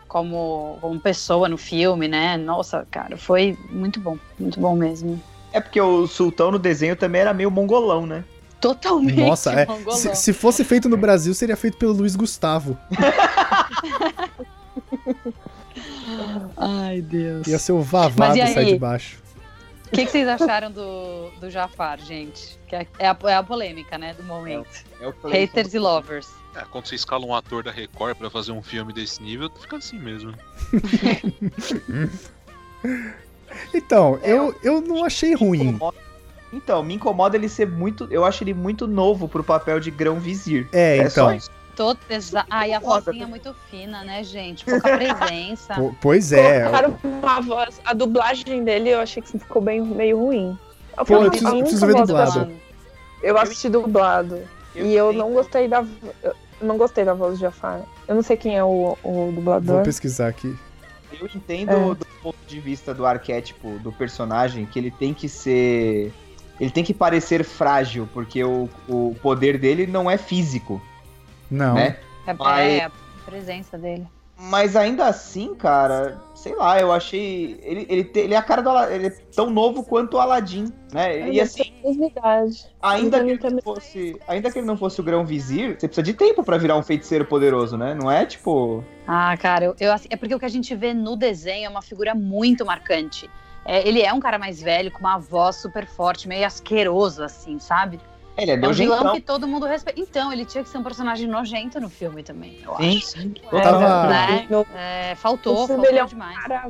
como, 0.07 0.77
como 0.81 0.99
pessoa 0.99 1.47
no 1.47 1.57
filme, 1.57 2.07
né? 2.07 2.35
Nossa, 2.35 2.85
cara, 2.89 3.15
foi 3.15 3.57
muito 3.69 3.99
bom, 3.99 4.17
muito 4.39 4.59
bom 4.59 4.75
mesmo. 4.75 5.21
É 5.53 5.61
porque 5.61 5.79
o 5.79 6.05
sultão 6.07 6.51
no 6.51 6.59
desenho 6.59 6.95
também 6.95 7.21
era 7.21 7.33
meio 7.33 7.49
mongolão, 7.49 8.05
né? 8.05 8.23
Totalmente 8.59 9.15
Nossa, 9.15 9.53
é. 9.53 9.65
mongolão. 9.65 9.97
Se, 9.97 10.13
se 10.15 10.33
fosse 10.33 10.63
feito 10.65 10.89
no 10.89 10.97
Brasil, 10.97 11.33
seria 11.33 11.55
feito 11.55 11.77
pelo 11.77 11.93
Luiz 11.93 12.15
Gustavo. 12.15 12.77
Ai, 16.57 17.01
Deus. 17.01 17.47
Ia 17.47 17.57
ser 17.57 17.71
o 17.71 17.81
Vavá 17.81 18.29
Mas 18.29 18.37
do 18.37 18.43
e 18.43 18.53
Sai 18.53 18.65
de? 18.65 18.77
Baixo. 18.77 19.28
O 19.91 19.95
que, 19.95 20.05
que 20.05 20.11
vocês 20.11 20.27
acharam 20.27 20.71
do, 20.71 21.29
do 21.39 21.49
Jafar, 21.49 21.99
gente? 21.99 22.57
Que 22.67 22.75
é, 22.75 22.87
é 22.99 23.07
a, 23.07 23.17
é 23.23 23.33
a 23.33 23.43
polêmica, 23.43 23.97
né, 23.97 24.13
do 24.13 24.23
momento. 24.23 24.69
É 25.01 25.05
o 25.05 25.09
eu 25.09 25.13
falei. 25.13 25.41
Haters 25.45 25.73
e 25.73 25.79
lovers. 25.79 26.29
É, 26.55 26.61
quando 26.71 26.85
você 26.87 26.95
escala 26.95 27.25
um 27.25 27.33
ator 27.33 27.63
da 27.63 27.71
Record 27.71 28.15
pra 28.17 28.29
fazer 28.29 28.51
um 28.51 28.61
filme 28.61 28.93
desse 28.93 29.21
nível, 29.21 29.49
fica 29.59 29.77
assim 29.77 29.97
mesmo. 29.99 30.33
Então, 33.73 34.19
eu, 34.23 34.55
eu 34.63 34.79
não 34.79 35.03
achei 35.03 35.33
ruim. 35.33 35.69
Incomoda- 35.69 35.97
Então, 36.53 36.83
me 36.83 36.93
incomoda 36.93 37.35
ele 37.35 37.49
ser 37.49 37.67
muito. 37.67 38.07
Eu 38.11 38.23
acho 38.23 38.43
ele 38.43 38.53
muito 38.53 38.87
novo 38.87 39.27
pro 39.27 39.43
papel 39.43 39.79
de 39.79 39.89
grão 39.91 40.19
vizir. 40.19 40.67
É, 40.71 40.97
É 40.99 41.09
só 41.09 41.23
então. 41.25 41.35
isso. 41.35 41.49
Todo, 41.79 41.97
exa... 42.09 42.45
Ai, 42.49 42.73
a 42.73 42.79
vozinha 42.79 43.23
é 43.23 43.25
muito 43.25 43.55
fina, 43.71 44.03
né, 44.03 44.21
gente? 44.21 44.65
Pouca 44.65 44.81
presença. 44.97 45.75
Po- 45.75 45.95
Pois 46.01 46.33
é. 46.33 46.59
Colocaram 46.63 46.97
uma 47.05 47.39
voz. 47.41 47.79
A 47.85 47.93
dublagem 47.93 48.65
dele 48.65 48.89
eu 48.89 48.99
achei 48.99 49.23
que 49.23 49.29
ficou 49.39 49.61
bem 49.61 49.81
meio 49.81 50.19
ruim. 50.19 50.59
Eu, 50.97 51.05
Pô, 51.05 51.13
eu 51.13 51.21
eu 51.23 51.29
preciso- 51.29 51.51
nunca 51.51 51.61
preciso 51.63 51.87
ver 51.87 51.95
dublado. 51.95 52.51
Eu 53.23 53.37
assisti 53.37 53.69
dublado. 53.69 54.41
e 54.75 54.93
eu 54.93 55.13
não 55.13 55.31
gostei 55.31 55.69
da. 55.69 55.85
Eu 56.21 56.35
não 56.61 56.77
gostei 56.77 57.05
da 57.05 57.13
voz 57.13 57.35
de 57.35 57.41
Jafar. 57.43 57.81
Eu 58.09 58.15
não 58.15 58.21
sei 58.23 58.35
quem 58.35 58.57
é 58.57 58.63
o, 58.63 58.97
o 59.01 59.11
Vou 59.13 59.31
dublador. 59.31 59.81
pesquisar 59.83 60.27
aqui. 60.27 60.53
Eu 61.17 61.29
entendo 61.33 61.71
É. 61.71 61.95
do 61.95 62.05
ponto 62.21 62.37
de 62.45 62.59
vista 62.59 62.93
do 62.93 63.05
arquétipo 63.05 63.79
do 63.79 63.91
personagem 63.93 64.65
que 64.65 64.77
ele 64.77 64.91
tem 64.91 65.13
que 65.13 65.29
ser. 65.29 66.11
Ele 66.59 66.71
tem 66.71 66.83
que 66.83 66.93
parecer 66.93 67.45
frágil, 67.45 68.05
porque 68.13 68.43
o, 68.43 68.67
o 68.85 69.15
poder 69.21 69.57
dele 69.57 69.87
não 69.87 70.11
é 70.11 70.17
físico, 70.17 70.81
Não. 71.49 71.75
né? 71.75 71.97
É, 72.27 72.33
Mas- 72.33 72.73
é 72.73 72.83
a 72.85 72.91
presença 73.25 73.77
dele. 73.77 74.07
Mas 74.41 74.77
ainda 74.77 75.05
assim, 75.05 75.53
cara, 75.53 76.17
sei 76.33 76.55
lá, 76.55 76.79
eu 76.79 76.93
achei. 76.93 77.59
Ele, 77.61 77.85
ele, 77.89 78.05
te- 78.05 78.19
ele 78.19 78.33
é 78.33 78.37
a 78.37 78.41
cara 78.41 78.61
do 78.61 78.69
Aladdin. 78.69 78.93
Ele 78.95 79.07
é 79.07 79.09
tão 79.35 79.49
novo 79.49 79.83
quanto 79.83 80.13
o 80.13 80.17
Aladdin, 80.17 80.71
né? 80.93 81.29
E 81.29 81.41
assim, 81.41 81.73
Mesmidade. 81.83 82.65
ainda 82.81 83.21
que, 83.21 83.31
Ele 83.31 83.61
fosse, 83.61 84.15
ainda 84.25 84.49
que 84.49 84.59
ele 84.59 84.65
não 84.65 84.77
fosse 84.77 85.01
o 85.01 85.03
grão 85.03 85.25
vizir, 85.25 85.77
você 85.77 85.89
precisa 85.89 86.03
de 86.03 86.13
tempo 86.13 86.41
pra 86.41 86.57
virar 86.57 86.77
um 86.77 86.83
feiticeiro 86.83 87.25
poderoso, 87.25 87.77
né? 87.77 87.93
Não 87.93 88.09
é 88.09 88.25
tipo. 88.25 88.81
Ah, 89.05 89.35
cara, 89.35 89.65
eu, 89.65 89.75
eu- 89.77 89.93
é 90.09 90.15
porque 90.15 90.33
o 90.33 90.39
que 90.39 90.45
a 90.45 90.49
gente 90.49 90.73
vê 90.73 90.93
no 90.93 91.17
desenho 91.17 91.65
é 91.65 91.69
uma 91.69 91.81
figura 91.81 92.15
muito 92.15 92.65
marcante. 92.65 93.29
É, 93.65 93.85
ele 93.85 94.01
é 94.01 94.13
um 94.13 94.21
cara 94.21 94.39
mais 94.39 94.61
velho, 94.61 94.89
com 94.89 94.99
uma 94.99 95.17
voz 95.19 95.57
super 95.57 95.85
forte, 95.85 96.29
meio 96.29 96.47
asqueroso, 96.47 97.21
assim, 97.21 97.59
sabe? 97.59 97.99
Ele 98.41 98.51
é 98.51 98.55
É 98.55 98.67
um 98.67 98.71
vilão 98.71 99.13
que 99.13 99.21
todo 99.21 99.47
mundo 99.47 99.65
respeita. 99.65 99.99
Então, 99.99 100.31
ele 100.31 100.45
tinha 100.45 100.63
que 100.63 100.69
ser 100.69 100.77
um 100.77 100.83
personagem 100.83 101.27
nojento 101.27 101.79
no 101.79 101.89
filme 101.89 102.23
também, 102.23 102.57
eu 102.63 102.75
Sim, 102.77 102.97
acho. 102.97 103.07
sim. 103.07 103.33
É, 103.51 103.61
Tava- 103.61 104.07
Né? 104.07 104.47
no- 104.49 104.65
É, 104.75 105.15
faltou, 105.15 105.67
faltou 105.67 105.85
ele 105.85 105.99
é 105.99 106.03
um 106.03 106.07
demais. 106.07 106.37
cara- 106.39 106.69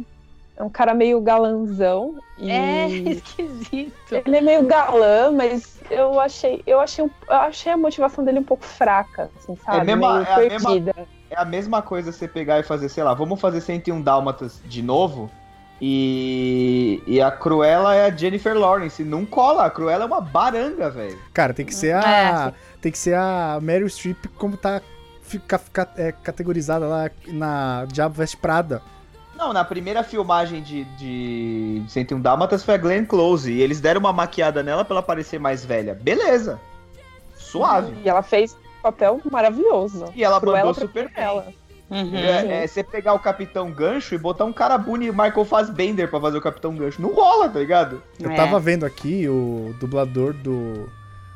é 0.58 0.64
um 0.64 0.70
cara 0.70 0.94
meio 0.94 1.22
galanzão. 1.22 2.16
E 2.38 2.50
É, 2.50 2.88
esquisito. 3.24 4.16
Ele 4.26 4.38
é 4.38 4.42
meio 4.42 4.64
galã, 4.66 5.32
mas 5.32 5.80
eu 5.90 6.20
achei, 6.20 6.62
eu 6.66 6.80
achei, 6.80 7.04
um- 7.06 7.10
eu 7.28 7.36
achei 7.36 7.72
a 7.72 7.78
motivação 7.78 8.24
dele 8.24 8.40
um 8.40 8.44
pouco 8.44 8.64
fraca, 8.64 9.30
assim, 9.38 9.56
sabe? 9.64 9.86
mesma- 9.86 10.14
meio 10.20 10.26
é 10.28 10.34
a 10.34 10.38
mesma- 10.40 10.70
perdida. 10.70 10.96
É 11.32 11.40
a 11.40 11.46
mesma 11.46 11.82
coisa 11.82 12.12
você 12.12 12.28
pegar 12.28 12.60
e 12.60 12.64
fazer, 12.64 12.90
sei 12.90 13.04
lá, 13.04 13.14
vamos 13.14 13.40
fazer 13.40 13.62
101 13.62 14.02
Dálmatas 14.02 14.62
de 14.66 14.82
novo. 14.82 15.30
E, 15.82 17.02
e 17.08 17.22
a 17.22 17.32
Cruella 17.32 17.96
é 17.96 18.06
a 18.06 18.16
Jennifer 18.16 18.58
Lawrence. 18.58 19.04
Não 19.04 19.26
cola, 19.26 19.66
a 19.66 19.70
Cruella 19.70 20.04
é 20.04 20.08
uma 20.08 20.22
baranga, 20.22 20.90
velho. 20.90 21.18
Cara, 21.34 21.54
tem 21.54 21.66
que 21.66 21.74
ser 21.74 21.90
É, 21.96 21.98
a. 21.98 22.54
Tem 22.82 22.92
que 22.92 22.98
ser 22.98 23.16
a 23.16 23.60
Meryl 23.62 23.88
Streep 23.90 24.26
como 24.38 24.56
tá 24.56 24.82
fica, 25.22 25.58
fica- 25.58 25.90
é, 25.98 26.12
categorizada 26.12 26.88
lá 26.88 27.10
na 27.28 27.86
Diabo 27.86 28.16
Veste 28.16 28.38
Prada. 28.38 28.82
Não, 29.38 29.54
na 29.54 29.64
primeira 29.64 30.04
filmagem 30.04 30.62
de, 30.62 30.84
de 30.98 31.82
101 31.88 32.20
Dálmatas 32.22 32.64
foi 32.64 32.76
a 32.76 32.78
Glenn 32.78 33.06
Close. 33.06 33.52
E 33.52 33.62
eles 33.62 33.80
deram 33.80 34.00
uma 34.02 34.12
maquiada 34.12 34.62
nela 34.64 34.84
pra 34.84 34.96
ela 34.96 35.04
parecer 35.04 35.40
mais 35.40 35.64
velha. 35.64 35.94
Beleza. 35.94 36.60
Suave. 37.38 37.94
E 38.04 38.10
ela 38.10 38.22
fez 38.22 38.54
um 38.54 38.82
papel 38.82 39.22
maravilhoso. 39.32 40.06
E 40.16 40.24
ela 40.24 40.40
Cruella 40.42 40.66
mandou 40.68 40.74
super 40.88 41.06
bem. 41.06 41.14
ela. 41.24 41.48
Uhum. 41.90 42.16
É, 42.16 42.64
é 42.64 42.68
você 42.68 42.84
pegar 42.84 43.14
o 43.14 43.20
Capitão 43.20 43.72
Gancho 43.72 44.14
e 44.14 44.18
botar 44.18 44.46
um 44.46 44.54
cara 44.54 44.78
bonito, 44.78 45.12
Michael 45.12 45.44
Fassbender, 45.46 46.08
pra 46.10 46.20
fazer 46.22 46.38
o 46.38 46.42
Capitão 46.42 46.76
Gancho. 46.76 47.02
Não 47.02 47.14
rola, 47.14 47.50
tá 47.50 47.60
ligado? 47.60 48.02
Eu 48.20 48.30
É. 48.32 48.36
tava 48.36 48.60
vendo 48.60 48.86
aqui 48.86 49.28
o 49.28 49.74
dublador 49.80 50.34
do, 50.34 50.88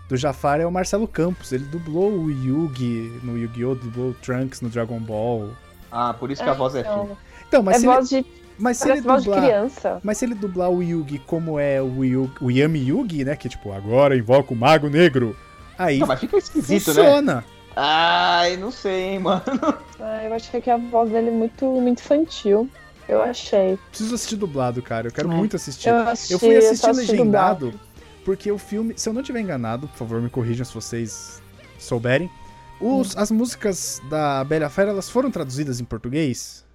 do 0.08 0.16
Jafar 0.16 0.60
é 0.62 0.66
o 0.66 0.72
Marcelo 0.72 1.08
Campos. 1.08 1.52
Ele 1.52 1.64
dublou 1.66 2.12
o 2.12 2.30
Yugi 2.30 3.20
no 3.24 3.38
Yu-Gi-Oh!, 3.38 3.76
dublou 3.76 4.10
o 4.10 4.14
Trunks 4.16 4.62
no 4.62 4.70
Dragon 4.70 5.00
Ball. 5.00 5.50
Ah, 5.92 6.14
por 6.14 6.30
isso 6.30 6.44
que 6.44 6.50
a 6.50 6.54
voz 6.54 6.76
é 6.76 6.82
Então, 6.82 7.04
fina. 7.04 7.18
Então, 7.48 7.64
mas 7.64 7.76
é 7.76 7.80
se 7.80 7.86
ele, 7.86 7.94
voz 7.96 8.10
de, 8.10 8.26
mas 8.60 8.78
se 8.78 8.90
ele 8.90 9.02
de 9.02 9.08
dublar. 9.08 9.42
criança. 9.42 10.00
Mas 10.04 10.18
se 10.18 10.26
ele 10.26 10.36
dublar 10.36 10.70
o 10.70 10.84
Yugi 10.84 11.20
como 11.20 11.60
é 11.60 11.82
o, 11.82 12.04
Yu, 12.04 12.32
o 12.42 12.52
Yami 12.52 12.80
Yugi, 12.90 13.24
né? 13.24 13.36
Que 13.36 13.50
tipo, 13.50 13.72
agora 13.72 14.16
invoca 14.16 14.54
o 14.54 14.56
Mago 14.56 14.90
Negro. 14.90 15.36
Aí 15.78 15.98
Não, 16.00 16.06
mas 16.08 16.20
fica 16.20 16.38
esquisito, 16.38 16.94
né? 16.94 17.44
Ai, 17.76 18.56
não 18.58 18.72
sei, 18.72 19.02
hein, 19.14 19.20
mano. 19.20 19.42
Ah, 20.00 20.24
eu 20.26 20.34
achei 20.34 20.62
que 20.62 20.70
a 20.70 20.78
voz 20.78 21.10
dele 21.12 21.30
é 21.30 21.32
muito, 21.32 21.66
muito 21.66 22.00
infantil. 22.00 22.70
Eu 23.08 23.22
achei. 23.22 23.78
Preciso 23.90 24.16
assistir 24.16 24.36
dublado, 24.36 24.82
cara. 24.82 25.08
Eu 25.08 25.12
quero 25.12 25.32
É. 25.32 25.36
muito 25.36 25.56
assistir. 25.56 25.90
Eu, 25.90 25.96
Eu 25.96 26.08
assisti, 26.10 26.38
fui 26.38 26.62
só 26.62 26.68
assistir 26.70 26.90
assisti 26.90 27.12
legendado 27.12 27.66
dublado. 27.72 27.80
porque 28.24 28.52
o 28.52 28.58
filme, 28.58 28.94
se 28.98 29.10
eu 29.10 29.14
não 29.14 29.24
tiver 29.24 29.40
enganado, 29.42 29.88
por 29.88 29.98
favor, 29.98 30.22
me 30.22 30.30
corrijam 30.30 30.66
se 30.66 30.74
vocês 30.74 31.42
souberem. 31.80 32.30
Os, 32.80 33.16
As 33.18 33.32
músicas 33.32 34.02
da 34.10 34.44
Bela 34.44 34.70
Fera, 34.70 34.92
elas 34.92 35.10
foram 35.10 35.32
traduzidas 35.32 35.80
em 35.80 35.86
português 35.86 36.66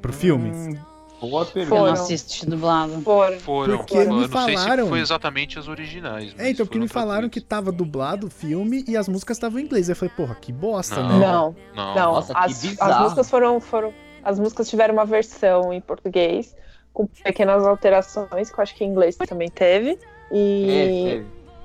pro 0.00 0.12
filme? 0.12 0.50
Hum, 0.50 0.76
boa 1.20 1.42
Eu 1.42 1.46
pergunta. 1.46 1.74
não 1.74 1.86
Foram. 1.86 1.92
assisti 2.02 2.46
dublado. 2.46 3.00
Foram. 3.02 3.40
Foram, 3.40 3.76
Porque 3.78 3.94
foram. 3.94 4.06
me 4.16 4.22
Eu 4.24 4.28
não 4.28 4.46
sei 4.46 4.56
se 4.56 4.62
falaram- 4.64 4.88
foi 4.88 5.00
exatamente 5.00 5.58
as 5.58 5.68
originais. 5.68 6.34
É, 6.38 6.50
então, 6.50 6.64
porque 6.66 6.78
me 6.78 6.88
falaram 6.88 7.28
que 7.28 7.40
tava 7.40 7.70
dublado 7.72 8.26
o 8.26 8.30
filme 8.30 8.84
e 8.86 8.96
as 8.96 9.08
músicas 9.08 9.36
estavam 9.36 9.58
em 9.58 9.64
inglês. 9.64 9.88
Aí 9.88 9.92
eu 9.92 9.96
falei, 9.96 10.14
porra, 10.16 10.34
que 10.34 10.52
bosta, 10.52 11.02
Não. 11.02 11.18
né? 11.18 11.26
Não, 11.26 11.56
Não, 11.74 11.94
não. 11.94 12.12
Nossa, 12.14 12.32
as, 12.36 12.64
as 12.80 13.00
músicas 13.00 13.28
foram, 13.30 13.60
foram. 13.60 13.92
As 14.22 14.38
músicas 14.38 14.68
tiveram 14.68 14.94
uma 14.94 15.04
versão 15.06 15.72
em 15.72 15.80
português, 15.80 16.54
com 16.92 17.06
pequenas 17.06 17.64
alterações, 17.66 18.50
que 18.50 18.58
eu 18.58 18.62
acho 18.62 18.74
que 18.74 18.84
em 18.84 18.88
inglês 18.88 19.16
também 19.16 19.48
teve. 19.48 19.98
E 20.32 20.70
É, 20.70 21.16
é. 21.18 21.22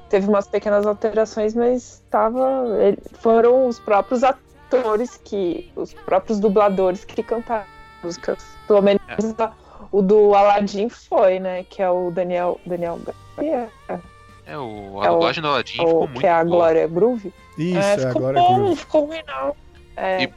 teve 0.09 0.27
umas 0.27 0.47
pequenas 0.47 0.85
alterações, 0.85 1.53
mas 1.55 2.01
tava. 2.09 2.65
ele- 2.79 2.97
Foram 3.19 3.67
os 3.67 3.79
próprios 3.79 4.23
atores 4.23 5.19
que. 5.23 5.71
Os 5.75 5.93
próprios 5.93 6.39
dubladores 6.39 7.03
que 7.03 7.21
cantaram 7.21 7.65
músicas. 8.03 8.45
Pelo 8.67 8.81
menos 8.81 9.01
o 9.91 10.01
do 10.01 10.33
Aladdin 10.35 10.89
foi, 10.89 11.39
né? 11.39 11.63
Que 11.69 11.81
é 11.81 11.89
o 11.89 12.11
Daniel. 12.11 12.59
Daniel 12.65 12.99
Garcia, 13.37 13.69
É, 14.45 14.57
o, 14.57 15.01
a 15.01 15.05
É 15.05 15.09
o- 15.09 15.13
dublagem 15.13 15.41
do 15.41 15.47
Aladdin 15.49 15.73
ficou 15.73 15.95
ou 15.95 16.07
muito 16.07 16.19
que 16.19 16.27
é 16.27 16.31
a. 16.31 16.43
Glória 16.43 16.87
Groove. 16.87 17.33
Isso, 17.57 17.77
é, 17.77 17.93
é, 17.93 17.97
ficou 17.97 18.09
agora 18.27 18.39
é 18.39 18.41
bom, 18.41 18.55
Groove. 18.55 18.75
ficou 18.75 19.05
ruim, 19.05 19.21
não. 19.27 19.55
É, 19.95 20.23
E- 20.23 20.33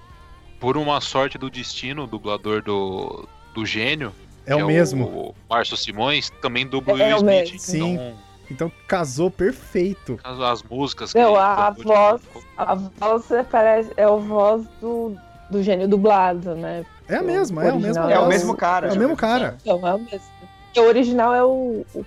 Por 0.60 0.76
uma 0.76 1.00
sorte 1.00 1.36
do 1.38 1.50
destino, 1.50 2.04
o 2.04 2.06
dublador 2.06 2.62
do, 2.62 3.26
do 3.54 3.64
gênio, 3.66 4.12
É 4.46 4.54
o 4.56 4.66
mesmo. 4.66 5.04
o 5.06 5.34
Márcio 5.48 5.76
Simões, 5.76 6.30
também 6.40 6.66
dubla 6.66 6.94
o 6.94 6.98
É 7.00 7.06
Will 7.08 7.16
o 7.16 7.18
Smith. 7.18 7.42
mesmo. 7.52 7.58
Sim. 7.58 7.94
Então, 7.94 8.14
Então 8.50 8.72
casou 8.86 9.30
perfeito. 9.30 10.18
as, 10.22 10.38
as 10.40 10.62
músicas 10.62 11.12
que 11.12 11.18
Não, 11.18 11.34
a 11.36 11.72
cantou, 11.74 11.84
voz- 11.94 12.20
tipo, 12.22 12.44
A 12.56 12.74
voz 12.74 13.30
é, 13.32 13.42
parece, 13.42 13.90
é 13.96 14.04
a 14.04 14.10
voz 14.10 14.64
do, 14.80 15.16
do 15.50 15.62
gênio 15.62 15.88
dublado, 15.88 16.54
né? 16.54 16.84
É 17.08 17.16
a 17.16 17.22
mesma, 17.22 17.64
é 17.64 17.72
o 17.72 17.80
mesmo. 17.80 18.02
É 18.04 18.18
o 18.18 18.28
mesmo 18.28 18.56
cara. 18.56 18.88
É 18.88 18.92
o 18.92 18.98
mesmo 18.98 19.16
cara. 19.16 19.56
Então, 19.62 19.86
é 19.86 19.94
o 19.94 19.98
mesmo. 19.98 20.36
O 20.76 20.80
original 20.80 21.34
é 21.34 21.42
o, 21.42 21.86
o, 21.94 22.04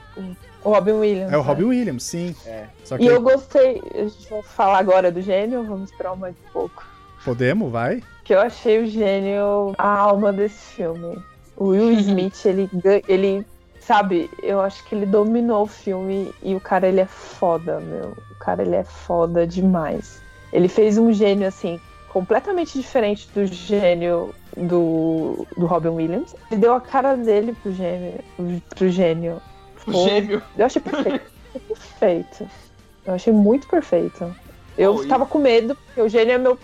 o 0.64 0.70
Robin 0.70 0.92
Williams. 0.92 1.34
É 1.34 1.38
o 1.38 1.42
né? 1.42 1.48
Robin 1.48 1.64
Williams, 1.64 2.04
sim. 2.04 2.36
É. 2.46 2.66
Só 2.84 2.98
que 2.98 3.04
E 3.04 3.08
eu 3.08 3.22
gostei. 3.22 3.82
A 3.96 4.04
gente 4.04 4.30
vai 4.30 4.44
falar 4.44 4.80
agora 4.80 5.12
do 5.12 5.22
gênio 5.22 5.64
vamos 5.64 5.90
esperar 5.90 6.16
mais 6.16 6.36
um 6.36 6.52
pouco? 6.52 6.86
Podemos, 7.24 7.72
vai? 7.72 8.04
Que 8.24 8.34
eu 8.34 8.42
achei 8.42 8.84
o 8.84 8.88
gênio 8.88 9.74
a 9.78 9.98
alma 9.98 10.32
desse 10.32 10.76
filme. 10.76 11.18
O 11.58 11.70
Will 11.70 11.92
Smith, 12.00 12.46
ele, 12.46 12.70
ele, 13.08 13.46
sabe, 13.82 14.30
eu 14.42 14.62
acho 14.62 14.86
que 14.86 14.96
ele 14.96 15.06
dominou 15.06 15.64
o 15.64 15.68
filme 15.68 16.34
e 16.42 16.56
o 16.56 16.62
cara, 16.62 16.88
ele 16.88 17.02
é 17.02 17.06
foda, 17.06 17.80
meu. 17.80 18.16
O 18.32 18.36
cara, 18.40 18.62
ele 18.62 18.76
é 18.76 18.84
foda 18.84 19.46
demais. 19.46 20.22
Ele 20.54 20.70
fez 20.70 20.98
um 20.98 21.12
gênio, 21.12 21.48
assim, 21.48 21.80
completamente 22.10 22.78
diferente 22.78 23.28
do 23.34 23.46
gênio 23.46 24.34
do, 24.58 25.46
do 25.56 25.66
Robin 25.66 25.90
Williams. 25.90 26.36
Ele 26.52 26.62
deu 26.62 26.74
a 26.74 26.82
cara 26.82 27.16
dele 27.16 27.56
pro 27.62 27.72
gênio. 27.72 28.20
Pro 28.76 28.90
gênio. 28.90 29.42
O 29.88 29.92
Pô, 29.92 30.04
gêmeo. 30.08 30.42
Eu 30.58 30.66
achei 30.66 30.82
perfeito. 30.82 31.32
perfeito. 31.68 32.50
Eu 33.06 33.14
achei 33.14 33.32
muito 33.34 33.68
perfeito. 33.68 34.36
Eu 34.78 34.96
Oh, 34.96 35.04
e- 35.04 35.08
tava 35.08 35.26
com 35.26 35.40
medo, 35.40 35.76
porque 35.76 36.02
o 36.02 36.10
gênio 36.10 36.34
é 36.34 36.38
meu, 36.38 36.58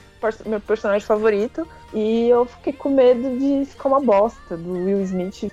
meu 0.46 0.60
personagem 0.62 1.06
favorito. 1.06 1.68
E 1.94 2.28
eu 2.30 2.46
fiquei 2.46 2.74
com 2.74 2.90
medo 2.90 3.38
de 3.38 3.66
ficar 3.66 3.90
uma 3.90 4.00
bosta 4.02 4.58
do 4.58 4.72
Will 4.74 5.02
Smith 5.04 5.52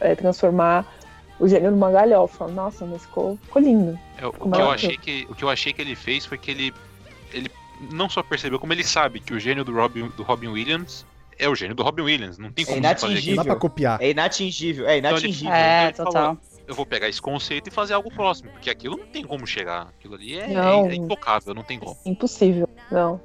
é, 0.00 0.14
transformar 0.14 0.86
o 1.40 1.48
gênio 1.48 1.70
numa 1.70 1.90
galhofa. 1.90 2.46
Nossa, 2.48 2.84
mas 2.84 3.02
ficou, 3.02 3.38
ficou 3.42 3.62
lindo. 3.62 3.98
É, 4.18 4.26
o, 4.26 4.32
que 4.32 4.60
eu 4.60 4.70
achei 4.70 4.96
que, 4.96 5.26
o 5.30 5.34
que 5.34 5.42
eu 5.44 5.48
achei 5.48 5.72
que 5.72 5.80
ele 5.82 5.96
fez 5.96 6.24
foi 6.26 6.38
que 6.38 6.50
ele, 6.50 6.74
ele 7.32 7.50
não 7.90 8.08
só 8.08 8.22
percebeu, 8.22 8.58
como 8.58 8.72
ele 8.72 8.84
sabe 8.84 9.20
que 9.20 9.34
o 9.34 9.40
gênio 9.40 9.64
do 9.64 9.72
Robin, 9.72 10.08
do 10.16 10.22
Robin 10.22 10.48
Williams 10.48 11.04
é 11.38 11.48
o 11.48 11.54
gênio 11.54 11.74
do 11.74 11.82
Robin 11.82 12.02
Williams. 12.02 12.38
Não 12.38 12.52
tem 12.52 12.64
É 12.64 12.66
como 12.66 12.82
você 12.82 12.94
fazer 12.94 13.30
Não 13.30 13.36
dá 13.36 13.44
pra 13.44 13.56
copiar. 13.56 14.00
É 14.00 14.10
inatingível, 14.10 14.86
é 14.86 14.98
inatingível. 14.98 15.52
É, 15.52 15.84
ele 15.86 15.94
falou, 15.94 16.12
total. 16.12 16.38
Eu 16.66 16.74
vou 16.74 16.86
pegar 16.86 17.08
esse 17.08 17.20
conceito 17.20 17.68
e 17.68 17.70
fazer 17.70 17.94
algo 17.94 18.10
próximo, 18.10 18.50
porque 18.52 18.70
aquilo 18.70 18.96
não 18.96 19.06
tem 19.06 19.24
como 19.24 19.46
chegar. 19.46 19.88
Aquilo 19.98 20.14
ali 20.14 20.38
é, 20.38 20.48
Não. 20.48 20.86
é 20.86 20.94
intocável, 20.94 21.54
não 21.54 21.64
tem 21.64 21.78
como. 21.78 21.96
Impossível, 22.06 22.68
não. 22.90 23.20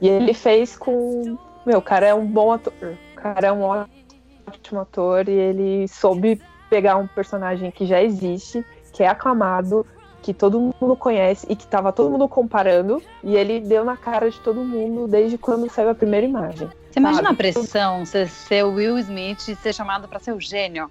E 0.00 0.08
ele 0.08 0.32
fez 0.32 0.76
com. 0.76 1.36
Meu, 1.64 1.78
o 1.78 1.82
cara 1.82 2.06
é 2.06 2.14
um 2.14 2.26
bom 2.26 2.52
ator. 2.52 2.72
O 3.12 3.20
cara 3.20 3.48
é 3.48 3.52
um 3.52 3.62
ótimo 3.62 4.80
ator 4.80 5.28
e 5.28 5.32
ele 5.32 5.88
soube 5.88 6.40
pegar 6.70 6.96
um 6.96 7.06
personagem 7.06 7.70
que 7.70 7.86
já 7.86 8.02
existe, 8.02 8.64
que 8.92 9.02
é 9.02 9.08
aclamado, 9.08 9.84
que 10.26 10.34
todo 10.34 10.60
mundo 10.80 10.96
conhece 10.96 11.46
e 11.48 11.54
que 11.54 11.64
tava 11.68 11.92
todo 11.92 12.10
mundo 12.10 12.28
comparando. 12.28 13.00
E 13.22 13.36
ele 13.36 13.60
deu 13.60 13.84
na 13.84 13.96
cara 13.96 14.28
de 14.28 14.40
todo 14.40 14.60
mundo 14.64 15.06
desde 15.06 15.38
quando 15.38 15.70
saiu 15.70 15.90
a 15.90 15.94
primeira 15.94 16.26
imagem. 16.26 16.68
Você 16.90 16.98
imagina 16.98 17.28
Sabe? 17.28 17.34
a 17.34 17.36
pressão, 17.36 18.04
você 18.04 18.26
ser 18.26 18.64
o 18.64 18.72
Will 18.74 18.98
Smith 18.98 19.46
e 19.46 19.54
ser 19.54 19.72
chamado 19.72 20.08
pra 20.08 20.18
ser 20.18 20.32
o 20.32 20.40
gênio? 20.40 20.90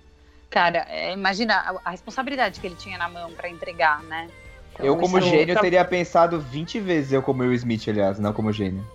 Cara, 0.49 0.85
é, 0.89 1.11
imagina 1.11 1.53
a, 1.55 1.89
a 1.89 1.89
responsabilidade 1.89 2.61
que 2.61 2.65
ele 2.67 2.75
tinha 2.75 2.97
na 2.97 3.09
mão 3.09 3.29
pra 3.31 3.49
entregar, 3.49 4.01
né? 4.03 4.29
Então, 4.73 4.85
Eu, 4.85 4.95
como 4.95 5.17
isso- 5.17 5.27
gênio, 5.27 5.59
teria 5.59 5.83
pensado 5.83 6.39
20 6.39 6.79
vezes 6.79 7.11
eu 7.11 7.21
como 7.21 7.41
Will 7.43 7.53
Smith, 7.55 7.85
aliás, 7.89 8.17
não 8.19 8.31
como 8.31 8.53
gênio. 8.53 8.85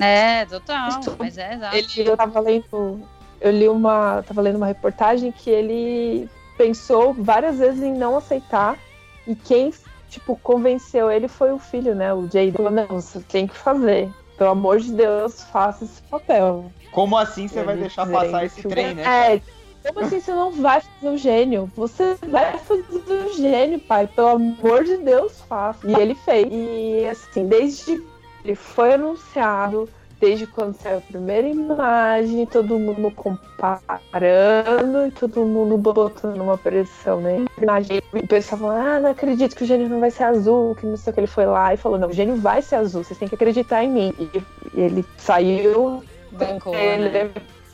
É, 0.00 0.46
total. 0.46 1.00
Mas 1.18 1.36
é 1.36 1.52
exato. 1.54 1.76
Ele, 1.76 2.08
eu 2.08 2.16
tava 2.16 2.40
lendo, 2.40 3.00
eu 3.40 3.50
li 3.50 3.68
uma, 3.68 4.22
tava 4.22 4.40
lendo 4.40 4.56
uma 4.56 4.66
reportagem 4.66 5.30
que 5.30 5.50
ele 5.50 6.26
pensou 6.56 7.12
várias 7.12 7.58
vezes 7.58 7.82
em 7.82 7.92
não 7.92 8.16
aceitar 8.16 8.78
e 9.26 9.34
quem 9.34 9.72
tipo 10.08 10.36
convenceu 10.36 11.10
ele 11.10 11.28
foi 11.28 11.52
o 11.52 11.58
filho, 11.58 11.94
né? 11.94 12.12
O 12.12 12.28
Jay 12.30 12.52
falou 12.52 12.70
não, 12.70 12.86
você 12.86 13.20
tem 13.20 13.46
que 13.46 13.56
fazer. 13.56 14.10
Pelo 14.36 14.50
amor 14.50 14.80
de 14.80 14.92
Deus, 14.92 15.42
faça 15.44 15.84
esse 15.84 16.02
papel. 16.02 16.70
Como 16.90 17.16
assim 17.16 17.48
você 17.48 17.62
vai 17.62 17.76
deixar 17.76 18.06
passar 18.06 18.40
que 18.40 18.46
esse 18.46 18.62
trem, 18.68 18.94
né? 18.94 19.02
É, 19.04 19.40
como 19.88 20.06
assim 20.06 20.20
você 20.20 20.32
não 20.32 20.52
vai 20.52 20.80
fazer 20.80 21.14
o 21.14 21.18
gênio? 21.18 21.70
Você 21.74 22.16
vai 22.28 22.58
fazer 22.58 22.82
o 23.08 23.32
gênio, 23.34 23.80
pai. 23.80 24.06
Pelo 24.06 24.28
amor 24.28 24.84
de 24.84 24.96
Deus, 24.98 25.40
faça. 25.48 25.86
E 25.86 25.94
ele 25.94 26.14
fez. 26.14 26.46
E 26.50 27.06
assim, 27.06 27.46
desde 27.46 28.02
ele 28.44 28.54
foi 28.54 28.94
anunciado, 28.94 29.88
desde 30.22 30.46
quando 30.46 30.74
saiu 30.76 30.98
a 30.98 31.00
primeira 31.00 31.48
imagem, 31.48 32.46
todo 32.46 32.78
mundo 32.78 33.10
comparando 33.10 35.06
e 35.08 35.10
todo 35.10 35.44
mundo 35.44 35.76
botando 35.76 36.40
uma 36.40 36.56
pressão, 36.56 37.20
né? 37.20 37.44
Imagem, 37.60 38.00
o 38.12 38.26
pessoal 38.28 38.60
falando, 38.60 38.86
ah, 38.86 39.00
não 39.00 39.10
acredito 39.10 39.56
que 39.56 39.64
o 39.64 39.66
gênio 39.66 39.88
não 39.88 39.98
vai 39.98 40.12
ser 40.12 40.22
azul, 40.22 40.76
que 40.76 40.86
não 40.86 40.96
sei 40.96 41.10
o 41.10 41.14
que. 41.14 41.18
Ele 41.20 41.26
foi 41.26 41.44
lá 41.44 41.74
e 41.74 41.76
falou, 41.76 41.98
não, 41.98 42.08
o 42.08 42.12
gênio 42.12 42.36
vai 42.36 42.62
ser 42.62 42.76
azul, 42.76 43.02
vocês 43.02 43.18
têm 43.18 43.26
que 43.28 43.34
acreditar 43.34 43.82
em 43.82 43.90
mim. 43.90 44.14
E 44.20 44.80
ele 44.80 45.04
saiu 45.18 46.04
Bancou, 46.30 46.72
ele 46.72 47.08
né? 47.08 47.30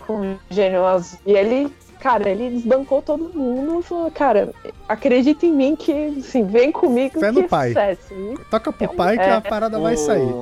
com 0.06 0.20
o 0.32 0.38
gênio 0.48 0.87
azul. 0.87 1.18
E 1.26 1.32
ele, 1.34 1.70
cara, 2.00 2.30
ele 2.30 2.48
desbancou 2.48 3.02
todo 3.02 3.28
mundo 3.34 3.80
e 3.80 3.82
falou, 3.82 4.11
cara, 4.11 4.54
acredita 4.88 5.44
em 5.44 5.52
mim 5.52 5.76
que, 5.76 6.16
assim, 6.18 6.44
vem 6.46 6.72
comigo 6.72 7.20
Fé 7.20 7.26
que 7.28 7.32
no 7.40 7.44
é 7.44 7.48
pai. 7.48 7.68
sucesso. 7.68 8.14
E 8.14 8.38
Toca 8.50 8.72
pro 8.72 8.87
É 8.87 8.88
um- 8.90 8.96
pai 8.96 9.18
que 9.18 9.24
é. 9.24 9.32
a 9.34 9.40
parada 9.42 9.78
vai 9.78 9.98
sair. 9.98 10.32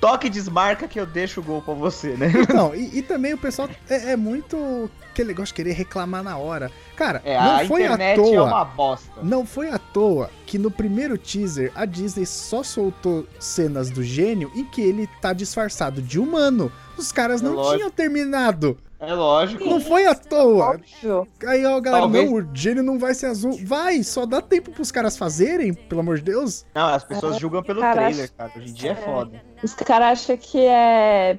Toque 0.00 0.26
e 0.26 0.30
desmarca 0.30 0.86
que 0.86 1.00
eu 1.00 1.06
deixo 1.06 1.40
o 1.40 1.42
gol 1.42 1.62
pra 1.62 1.72
você, 1.74 2.16
né? 2.16 2.30
Não, 2.52 2.74
e, 2.74 2.98
e 2.98 3.02
também 3.02 3.32
o 3.32 3.38
pessoal 3.38 3.68
é, 3.88 4.12
é 4.12 4.16
muito 4.16 4.90
aquele 5.10 5.28
negócio 5.28 5.48
de 5.48 5.54
querer 5.54 5.72
reclamar 5.72 6.22
na 6.22 6.36
hora. 6.36 6.70
Cara, 6.96 7.22
É, 7.24 7.38
não 7.40 7.56
a 7.56 7.64
foi 7.64 7.82
à 7.82 7.86
internet 7.94 8.16
toa. 8.16 8.36
é 8.36 8.40
uma 8.42 8.64
bosta. 8.64 9.10
Não 9.22 9.46
foi 9.46 9.70
à 9.70 9.78
toa 9.78 10.28
que 10.44 10.58
no 10.58 10.70
primeiro 10.70 11.16
teaser 11.16 11.72
a 11.74 11.84
Disney 11.86 12.26
só 12.26 12.62
soltou 12.62 13.26
cenas 13.40 13.88
do 13.90 14.02
gênio 14.02 14.50
em 14.54 14.64
que 14.64 14.82
ele 14.82 15.08
tá 15.22 15.32
disfarçado 15.32 16.02
de 16.02 16.18
humano. 16.18 16.70
Os 16.98 17.10
caras 17.10 17.40
É 17.40 17.44
não 17.44 17.54
lógico. 17.54 17.76
tinham 17.76 17.90
terminado. 17.90 18.76
É 19.08 19.14
lógico. 19.14 19.64
Não 19.64 19.80
foi 19.80 20.06
à 20.06 20.14
toa. 20.14 20.70
óbvio. 20.70 21.28
Aí, 21.46 21.64
ó, 21.64 21.80
galera, 21.80 22.02
Talvez- 22.02 22.30
não, 22.30 22.38
o 22.38 22.48
gênio 22.54 22.82
não 22.82 22.98
vai 22.98 23.14
ser 23.14 23.26
azul. 23.26 23.58
Vai, 23.64 24.02
só 24.02 24.24
dá 24.26 24.40
tempo 24.40 24.70
pros 24.70 24.90
caras 24.90 25.16
fazerem, 25.16 25.72
pelo 25.74 26.00
amor 26.00 26.16
de 26.18 26.24
Deus. 26.24 26.64
Não, 26.74 26.86
as 26.86 27.04
pessoas 27.04 27.38
julgam 27.38 27.62
pelo 27.62 27.80
Cara, 27.80 28.02
trailer, 28.02 28.30
cara. 28.32 28.52
Hoje 28.56 28.70
em 28.70 28.72
dia 28.72 28.92
é 28.92 28.94
foda. 28.94 29.42
Os 29.62 29.74
caras 29.74 30.20
acham 30.20 30.36
que 30.36 30.58
é 30.64 31.38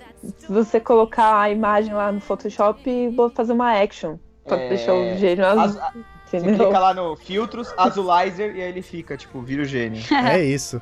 você 0.49 0.79
colocar 0.79 1.39
a 1.41 1.49
imagem 1.49 1.93
lá 1.93 2.11
no 2.11 2.19
Photoshop 2.21 2.89
e 2.89 3.09
vou 3.09 3.29
fazer 3.29 3.53
uma 3.53 3.71
action. 3.79 4.17
Pra 4.45 4.57
É, 4.57 4.69
deixar 4.69 4.93
o 4.93 5.17
gênio 5.17 5.45
azul. 5.45 5.61
Az- 5.61 5.77
a- 5.77 5.93
Você 6.25 6.39
clica 6.41 6.79
lá 6.79 6.93
no 6.93 7.15
filtros, 7.15 7.71
azulizer, 7.77 8.55
e 8.55 8.61
aí 8.61 8.69
ele 8.69 8.81
fica, 8.81 9.15
tipo, 9.15 9.41
vira 9.41 9.61
o 9.61 9.65
gênio. 9.65 10.01
É 10.37 10.43
isso. 10.43 10.81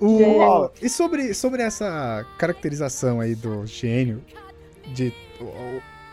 O, 0.00 0.18
Gênio. 0.18 0.70
e 0.82 0.88
sobre, 0.90 1.32
sobre 1.34 1.62
essa 1.62 2.24
caracterização 2.38 3.18
aí 3.20 3.34
do 3.34 3.64
gênio, 3.66 4.22
de 4.88 5.10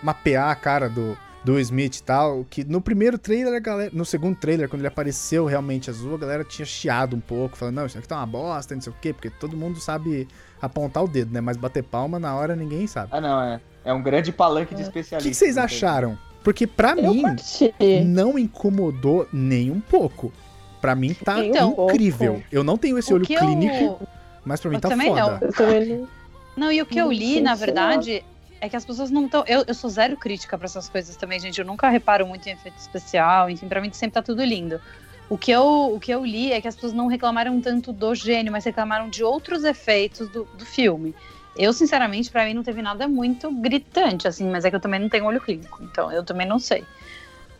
mapear 0.04 0.50
a 0.50 0.56
cara 0.56 0.90
do, 0.90 1.18
do 1.44 1.60
Smith 1.60 1.98
e 1.98 2.04
tal, 2.04 2.46
que 2.50 2.64
no 2.64 2.82
primeiro 2.82 3.18
trailer, 3.18 3.54
a 3.56 3.60
galera, 3.60 3.90
no 3.94 4.06
segundo 4.06 4.36
trailer, 4.36 4.68
quando 4.70 4.82
ele 4.82 4.88
apareceu 4.88 5.46
realmente 5.46 5.90
azul, 5.90 6.16
a 6.16 6.18
galera 6.18 6.44
tinha 6.44 6.66
chiado 6.66 7.16
um 7.16 7.20
pouco, 7.20 7.58
falando, 7.58 7.76
não, 7.76 7.86
isso 7.86 7.98
aqui 7.98 8.08
tá 8.08 8.18
uma 8.18 8.26
bosta, 8.28 8.76
não 8.76 8.82
sei 8.82 8.92
o 8.92 8.96
quê, 9.02 9.14
porque 9.14 9.30
todo 9.30 9.56
mundo 9.58 9.80
sabe 9.80 10.28
apontar 10.62 11.04
o 11.04 11.08
dedo, 11.08 11.34
né? 11.34 11.42
Mas 11.42 11.58
bater 11.58 11.84
palma 11.84 12.20
na 12.20 12.36
hora 12.36 12.56
ninguém 12.56 12.86
sabe. 12.88 13.10
Ah, 13.12 13.20
não, 13.22 13.42
é. 13.42 13.60
É 13.86 13.92
um 13.94 14.02
grande 14.02 14.32
palanque 14.32 14.74
de 14.76 14.82
O 14.82 14.84
especialista. 14.84 15.28
que, 15.30 15.34
que 15.34 15.36
vocês 15.36 15.56
não 15.56 15.66
tem. 15.68 15.76
acharam? 15.76 16.18
Porque 16.44 16.66
pra 16.68 16.92
Eu 16.92 17.14
mim, 17.14 17.22
curti. 17.22 17.74
não 18.06 18.38
incomodou 18.40 19.28
nem 19.32 19.70
um 19.72 19.80
pouco. 19.80 20.32
Pra 20.82 20.96
mim 20.96 21.14
tá 21.14 21.44
Então, 21.44 21.72
incrível. 21.90 22.34
pouco. 22.34 22.48
Eu 22.52 22.64
não 22.64 22.78
tenho 22.78 22.98
esse 22.98 23.12
O 23.12 23.16
olho 23.16 23.26
clínico, 23.26 23.76
eu... 23.76 24.00
mas 24.46 24.60
pra 24.60 24.70
mim 24.70 24.76
eu 24.78 24.82
tá 24.82 24.90
também 24.90 25.08
foda. 25.08 25.40
Eu 25.42 25.52
também 25.54 25.86
não- 25.98 26.08
Não, 26.56 26.72
e 26.72 26.82
o 26.82 26.86
que 26.86 26.98
eu 27.00 27.06
Não 27.06 27.12
li, 27.14 27.42
na 27.42 27.56
verdade, 27.56 28.24
é 28.66 28.70
que 28.70 28.76
as 28.78 28.86
pessoas 28.86 29.12
não 29.12 29.26
estão. 29.26 29.44
Eu, 29.46 29.64
eu 29.68 29.74
sou 29.74 29.90
zero 29.90 30.16
crítica 30.16 30.58
pra 30.58 30.66
essas 30.66 30.88
coisas 30.88 31.16
também, 31.18 31.38
gente. 31.40 31.60
Eu 31.60 31.66
nunca 31.66 31.90
reparo 31.90 32.26
muito 32.26 32.48
em 32.48 32.54
efeito 32.54 32.78
especial. 32.78 33.50
Enfim, 33.50 33.68
pra 33.68 33.82
mim 33.82 33.92
sempre 33.92 34.14
tá 34.14 34.22
tudo 34.22 34.42
lindo. 34.44 34.80
O 35.30 35.38
que, 35.38 35.52
eu, 35.52 35.94
o 35.94 36.00
que 36.00 36.12
eu 36.12 36.26
li 36.26 36.52
é 36.54 36.62
que 36.62 36.68
as 36.68 36.76
pessoas 36.76 36.94
não 36.94 37.08
reclamaram 37.08 37.60
tanto 37.60 37.92
do 37.92 38.16
gênio, 38.16 38.52
mas 38.52 38.64
reclamaram 38.64 39.10
de 39.10 39.24
outros 39.24 39.64
efeitos 39.64 40.30
do, 40.30 40.46
do 40.58 40.66
filme. 40.66 41.14
Eu, 41.58 41.74
sinceramente, 41.74 42.32
pra 42.32 42.46
mim 42.46 42.54
não 42.54 42.64
teve 42.64 42.82
nada 42.82 43.08
muito 43.08 43.52
gritante, 43.52 44.28
assim, 44.28 44.50
mas 44.50 44.64
é 44.66 44.70
que 44.70 44.76
eu 44.76 44.80
também 44.80 45.00
não 45.00 45.10
tenho 45.10 45.26
olho 45.26 45.40
clínico, 45.42 45.84
então 45.84 46.12
eu 46.12 46.24
também 46.24 46.48
não 46.48 46.58
sei. 46.60 46.84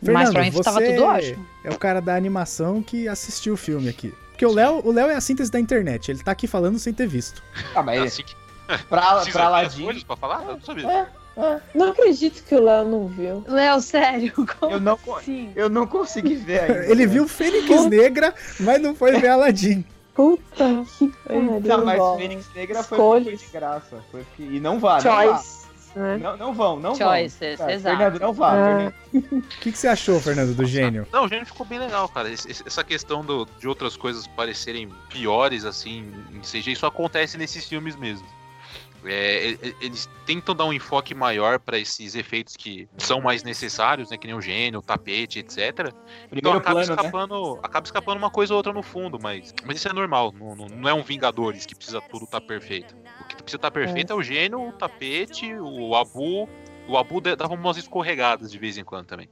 mas 0.02 0.30
pra 0.30 0.40
mim 0.42 0.50
Fernando, 0.50 0.64
tava 0.64 0.82
tudo 0.82 1.04
ótimo. 1.04 1.46
É 1.64 1.70
o 1.70 1.78
cara 1.78 2.00
da 2.00 2.14
animação 2.16 2.82
que 2.82 3.06
assistiu 3.08 3.54
o 3.54 3.56
filme 3.56 3.88
aqui. 3.88 4.12
Porque 4.30 4.44
o 4.44 4.52
Léo, 4.52 4.80
o 4.84 4.90
Léo 4.92 5.08
é 5.10 5.14
a 5.14 5.20
síntese 5.20 5.50
da 5.50 5.60
internet, 5.60 6.10
ele 6.10 6.22
tá 6.22 6.32
aqui 6.32 6.46
falando 6.46 6.78
sem 6.78 6.92
ter 6.92 7.06
visto. 7.06 7.42
Ah, 7.74 7.82
mas 7.82 7.94
É 7.94 7.98
ele- 7.98 8.08
assim 8.08 8.22
que 8.24 8.34
pra, 8.88 9.14
precisa 9.16 9.32
pra 9.38 9.46
Aladdin, 9.46 9.84
coisas 9.84 10.02
pra 10.04 10.16
falar? 10.16 10.42
Eu 10.46 10.52
não 10.54 10.60
sabia. 10.62 11.08
Ah, 11.36 11.58
não 11.74 11.90
acredito 11.90 12.44
que 12.44 12.54
o 12.54 12.62
Léo 12.62 12.84
não 12.88 13.08
viu. 13.08 13.44
Léo, 13.48 13.80
sério, 13.80 14.32
como 14.60 14.72
eu 14.72 14.80
não, 14.80 14.98
assim? 15.16 15.52
eu 15.56 15.68
não 15.68 15.86
consegui 15.86 16.36
ver 16.36 16.60
ainda. 16.60 16.86
Ele 16.90 17.06
viu 17.06 17.26
Fênix 17.26 17.86
Negra, 17.86 18.32
mas 18.60 18.80
não 18.80 18.94
foi 18.94 19.18
ver 19.20 19.28
Aladdin. 19.28 19.84
Puta 20.14 20.84
que 20.96 21.08
pariu. 21.26 21.60
Não, 21.60 21.84
mas 21.84 21.98
Bola. 21.98 22.18
Fênix 22.18 22.48
Negra 22.54 22.82
foi, 22.84 22.96
Escolhas. 22.98 23.24
foi 23.24 23.36
de 23.36 23.52
graça. 23.52 24.04
Foi 24.12 24.22
porque- 24.22 24.42
E 24.44 24.60
não 24.60 24.78
vá. 24.78 25.00
Choice, 25.00 25.66
né? 25.96 26.18
Não, 26.18 26.36
não 26.36 26.54
vão, 26.54 26.78
não 26.78 26.94
Choices, 26.94 27.58
vão. 27.58 27.66
Tá, 27.66 27.72
exato. 27.72 27.96
Fernando, 27.96 28.20
não 28.20 28.32
vá. 28.32 28.52
Ah. 28.52 28.92
Fernando. 29.10 29.34
O 29.38 29.42
que, 29.60 29.72
que 29.72 29.78
você 29.78 29.88
achou, 29.88 30.20
Fernando, 30.20 30.54
do 30.54 30.64
gênio? 30.64 31.04
Não, 31.12 31.24
o 31.24 31.28
gênio 31.28 31.44
ficou 31.44 31.66
bem 31.66 31.80
legal, 31.80 32.08
cara. 32.08 32.30
Essa 32.32 32.84
questão 32.84 33.24
do- 33.24 33.44
de 33.58 33.66
outras 33.66 33.96
coisas 33.96 34.24
parecerem 34.28 34.88
piores, 35.08 35.64
assim, 35.64 36.12
em 36.32 36.40
CG, 36.42 36.70
isso 36.70 36.86
acontece 36.86 37.36
nesses 37.36 37.64
filmes 37.68 37.96
mesmo. 37.96 38.24
É, 39.04 39.56
eles 39.80 40.08
tentam 40.26 40.54
dar 40.54 40.64
um 40.64 40.72
enfoque 40.72 41.14
maior 41.14 41.58
pra 41.58 41.78
esses 41.78 42.14
efeitos 42.14 42.56
que 42.56 42.88
são 42.96 43.20
mais 43.20 43.42
necessários, 43.42 44.10
né? 44.10 44.16
Que 44.16 44.26
nem 44.26 44.36
o 44.36 44.40
gênio, 44.40 44.80
o 44.80 44.82
tapete, 44.82 45.38
etc. 45.38 45.58
Então 45.58 45.92
Primeiro 46.30 46.58
acaba 46.58 46.74
plano, 46.80 46.88
né? 46.88 46.94
escapando, 46.94 47.60
acaba 47.62 47.86
escapando 47.86 48.18
uma 48.18 48.30
coisa 48.30 48.54
ou 48.54 48.56
outra 48.56 48.72
no 48.72 48.82
fundo, 48.82 49.18
mas, 49.20 49.54
mas 49.64 49.76
isso 49.76 49.88
é 49.88 49.92
normal. 49.92 50.32
Não, 50.32 50.54
não, 50.54 50.88
é 50.88 50.94
um 50.94 51.02
Vingadores 51.02 51.66
que 51.66 51.74
precisa 51.74 52.00
tudo 52.00 52.24
estar 52.24 52.40
perfeito. 52.40 52.96
O 53.20 53.24
que 53.24 53.36
precisa 53.36 53.56
estar 53.56 53.70
perfeito 53.70 54.12
é. 54.12 54.16
o 54.16 54.22
gênio, 54.22 54.68
o 54.68 54.72
tapete, 54.72 55.52
o 55.54 55.94
Abu. 55.94 56.48
O 56.88 56.98
Abu 56.98 57.20
dava 57.20 57.54
umas 57.54 57.76
escorregadas 57.76 58.50
de 58.50 58.58
vez 58.58 58.76
em 58.76 58.84
quando 58.84 59.06
também. 59.06 59.28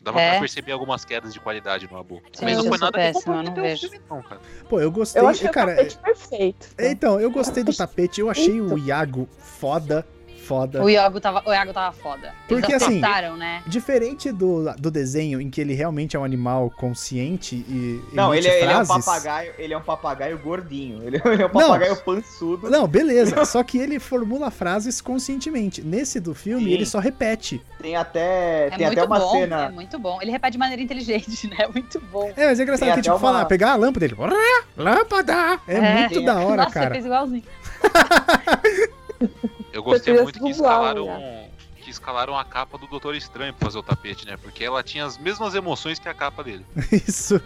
Dava 0.00 0.20
É? 0.20 0.30
pra 0.32 0.40
perceber 0.40 0.72
algumas 0.72 1.04
quedas 1.04 1.32
de 1.32 1.38
qualidade 1.40 1.88
no 1.90 1.96
Abu. 1.96 2.22
Sim, 2.32 2.44
mas 2.44 2.56
não 2.56 2.64
foi 2.64 2.78
nada 2.78 2.92
que 2.98 3.12
péssima, 3.12 3.36
eu 3.36 3.42
não 3.44 3.54
vejo. 3.54 3.88
filme, 3.88 4.04
não, 4.10 4.22
cara. 4.22 4.40
Pô, 4.68 4.80
eu 4.80 4.90
gostei. 4.90 5.22
Eu 5.22 5.32
que 5.32 5.48
cara, 5.48 5.70
é 5.70 5.74
o 5.74 5.76
tapete 5.76 5.98
perfeito. 5.98 6.68
Então, 6.78 7.20
eu 7.20 7.30
gostei 7.30 7.62
do 7.62 7.74
tapete. 7.74 8.20
Eu 8.20 8.28
achei 8.28 8.60
o 8.60 8.76
Iago 8.78 9.28
foda, 9.38 10.06
foda. 10.42 10.82
O 10.82 10.90
Iago 10.90 11.20
tava, 11.20 11.42
o 11.46 11.52
Iago 11.52 11.72
tava 11.72 11.92
foda. 11.96 12.34
Porque, 12.48 12.72
Eles 12.72 12.82
assim, 12.82 13.00
né? 13.38 13.62
Diferente 13.66 14.30
do, 14.30 14.72
do 14.78 14.90
desenho, 14.90 15.40
em 15.40 15.48
que 15.48 15.60
ele 15.60 15.72
realmente 15.74 16.16
é 16.16 16.18
um 16.18 16.24
animal 16.24 16.68
consciente 16.70 17.54
e 17.68 18.02
Não, 18.12 18.34
ele 18.34 18.46
emite 18.46 18.60
é, 18.62 18.62
ele 18.64 18.72
é 18.72 18.78
um 18.78 18.84
frases. 18.84 19.04
papagaio, 19.04 19.52
ele 19.58 19.72
é 19.74 19.78
um 19.78 19.82
papagaio 19.82 20.38
gordinho. 20.38 21.02
Ele, 21.02 21.20
ele 21.24 21.42
é 21.42 21.46
um 21.46 21.48
papagaio 21.50 21.96
pançudo. 21.96 22.68
Não, 22.68 22.86
beleza. 22.86 23.44
Só 23.46 23.62
que 23.62 23.78
ele 23.78 23.98
formula 23.98 24.50
frases 24.50 25.00
conscientemente. 25.00 25.80
Nesse 25.82 26.18
do 26.20 26.34
filme, 26.34 26.64
Sim. 26.66 26.70
ele 26.72 26.86
só 26.86 26.98
repete. 26.98 27.62
Tem 27.80 27.96
até, 27.96 28.66
É 28.66 28.70
tem 28.70 28.86
muito 28.86 28.98
até 28.98 29.04
uma 29.06 29.18
bom, 29.18 29.30
cena. 29.32 29.64
é 29.66 29.70
muito 29.70 29.98
bom. 29.98 30.18
Ele 30.20 30.30
repete 30.30 30.52
de 30.52 30.58
maneira 30.58 30.82
inteligente, 30.82 31.46
né? 31.48 31.68
Muito 31.72 32.00
bom. 32.12 32.30
É, 32.36 32.46
mas 32.46 32.58
é 32.58 32.62
engraçado 32.62 32.86
Tem 32.88 32.96
que, 32.96 33.02
tipo, 33.02 33.14
uma- 33.14 33.20
falar, 33.20 33.44
pegar 33.46 33.72
a 33.72 33.76
lâmpada 33.76 34.00
dele. 34.06 34.14
"Orá, 34.18 34.36
Lâmpada! 34.76 35.60
É, 35.68 35.76
É. 35.76 35.94
muito 36.00 36.22
da 36.24 36.36
hora, 36.40 36.62
Nossa, 36.64 36.70
cara. 36.74 36.86
você 36.86 36.92
fez 36.92 37.04
igualzinho. 37.06 37.42
Eu 39.72 39.82
gostei 39.82 40.20
muito 40.20 40.38
que 40.38 40.50
escalaram, 40.50 41.06
né? 41.06 41.48
que 41.82 41.90
escalaram 41.90 42.38
a 42.38 42.44
capa 42.44 42.78
do 42.78 42.86
Doutor 42.86 43.14
Estranho 43.14 43.52
pra 43.52 43.66
fazer 43.66 43.78
o 43.78 43.82
tapete, 43.82 44.24
né? 44.24 44.36
Porque 44.36 44.64
ela 44.64 44.82
tinha 44.82 45.04
as 45.04 45.18
mesmas 45.18 45.54
emoções 45.54 45.98
que 45.98 46.08
a 46.08 46.14
capa 46.14 46.44
dele. 46.44 46.64
Isso. 46.92 47.40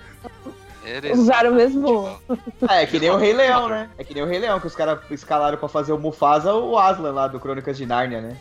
Usaram 1.12 1.52
o 1.52 1.54
mesmo-. 1.54 2.18
Ah, 2.68 2.82
é 2.82 2.86
que 2.86 2.98
nem 2.98 3.10
o 3.10 3.16
Rei 3.16 3.32
Leão, 3.32 3.68
né? 3.68 3.90
É 3.98 4.04
que 4.04 4.14
nem 4.14 4.22
o 4.22 4.26
Rei 4.26 4.38
Leão, 4.38 4.60
que 4.60 4.66
os 4.66 4.74
caras 4.74 4.98
escalaram 5.10 5.58
pra 5.58 5.68
fazer 5.68 5.92
o 5.92 5.98
Mufasa 5.98 6.54
o 6.54 6.78
Aslan 6.78 7.12
lá 7.12 7.28
do 7.28 7.40
Crônicas 7.40 7.76
de 7.76 7.86
Nárnia, 7.86 8.20
né? 8.20 8.36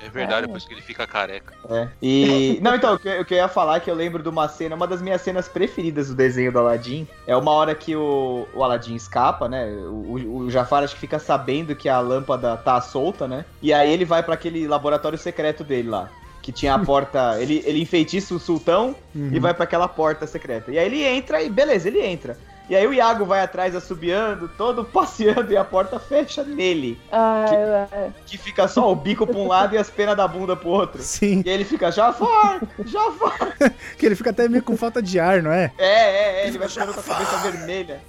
É 0.00 0.08
verdade, 0.08 0.44
É. 0.44 0.46
depois 0.46 0.64
que 0.64 0.74
ele 0.74 0.82
fica 0.82 1.06
careca. 1.06 1.54
É. 1.70 1.88
E. 2.00 2.58
Não, 2.62 2.74
então, 2.74 2.94
o 2.94 2.98
que, 2.98 3.08
eu 3.08 3.36
ia 3.36 3.48
falar 3.48 3.76
é 3.76 3.80
que 3.80 3.90
eu 3.90 3.94
lembro 3.94 4.22
de 4.22 4.28
uma 4.28 4.48
cena, 4.48 4.74
uma 4.74 4.86
das 4.86 5.00
minhas 5.00 5.20
cenas 5.22 5.48
preferidas 5.48 6.08
do 6.08 6.14
desenho 6.14 6.52
do 6.52 6.58
Aladdin. 6.58 7.06
É 7.26 7.36
uma 7.36 7.52
hora 7.52 7.74
que 7.74 7.94
o, 7.94 8.46
o 8.54 8.64
Aladdin 8.64 8.94
escapa, 8.94 9.48
né? 9.48 9.66
O, 9.66 10.16
o, 10.16 10.36
o 10.38 10.50
Jafar 10.50 10.82
acho 10.82 10.94
que 10.94 11.00
fica 11.00 11.18
sabendo 11.18 11.74
que 11.74 11.88
a 11.88 12.00
lâmpada 12.00 12.56
tá 12.56 12.80
solta, 12.80 13.26
né? 13.26 13.44
E 13.60 13.72
aí 13.72 13.92
ele 13.92 14.04
vai 14.04 14.22
pra 14.22 14.34
aquele 14.34 14.66
laboratório 14.66 15.18
secreto 15.18 15.64
dele 15.64 15.88
lá. 15.88 16.08
Que 16.42 16.50
tinha 16.52 16.74
a 16.74 16.78
porta. 16.78 17.38
ele, 17.40 17.62
ele 17.64 17.80
enfeitiça 17.80 18.34
o 18.34 18.38
sultão 18.38 18.94
Uhum. 19.14 19.30
e 19.32 19.38
vai 19.38 19.54
pra 19.54 19.64
aquela 19.64 19.86
porta 19.88 20.26
secreta. 20.26 20.70
E 20.72 20.78
aí 20.78 20.86
ele 20.86 21.02
entra 21.04 21.40
e 21.42 21.48
beleza, 21.48 21.86
ele 21.88 22.00
entra. 22.04 22.36
E 22.70 22.76
aí 22.76 22.86
o 22.86 22.94
Iago 22.94 23.24
vai 23.24 23.40
atrás 23.40 23.74
assobiando, 23.74 24.48
todo 24.56 24.84
passeando 24.86 25.52
e 25.52 25.56
a 25.56 25.64
porta 25.64 25.98
fecha 25.98 26.42
nele. 26.44 26.98
Ah, 27.10 27.44
Que- 27.48 27.54
é. 27.96 28.10
Que 28.26 28.38
fica 28.38 28.66
só 28.68 28.90
o 28.90 28.94
bico 28.96 29.26
pra 29.26 29.36
um 29.36 29.46
lado 29.48 29.74
e 29.74 29.78
as 29.78 29.90
penas 29.90 30.16
da 30.16 30.26
bunda 30.26 30.56
pro 30.56 30.68
outro. 30.70 31.02
Sim, 31.02 31.42
E 31.44 31.48
aí 31.48 31.54
ele 31.56 31.64
fica, 31.64 31.90
Jafar, 31.90 32.60
Jafar. 32.84 33.52
que 33.98 34.06
ele 34.06 34.14
fica 34.14 34.30
até 34.30 34.48
meio 34.48 34.62
com 34.62 34.76
falta 34.76 35.02
de 35.02 35.18
ar, 35.18 35.42
não 35.42 35.52
é? 35.52 35.70
É, 35.76 35.84
é, 35.86 36.44
é, 36.44 36.48
ele 36.48 36.58
vai 36.58 36.68
ficando 36.68 36.94
com 36.94 37.00
a 37.00 37.02
cabeça 37.02 37.36
vermelha. 37.50 38.00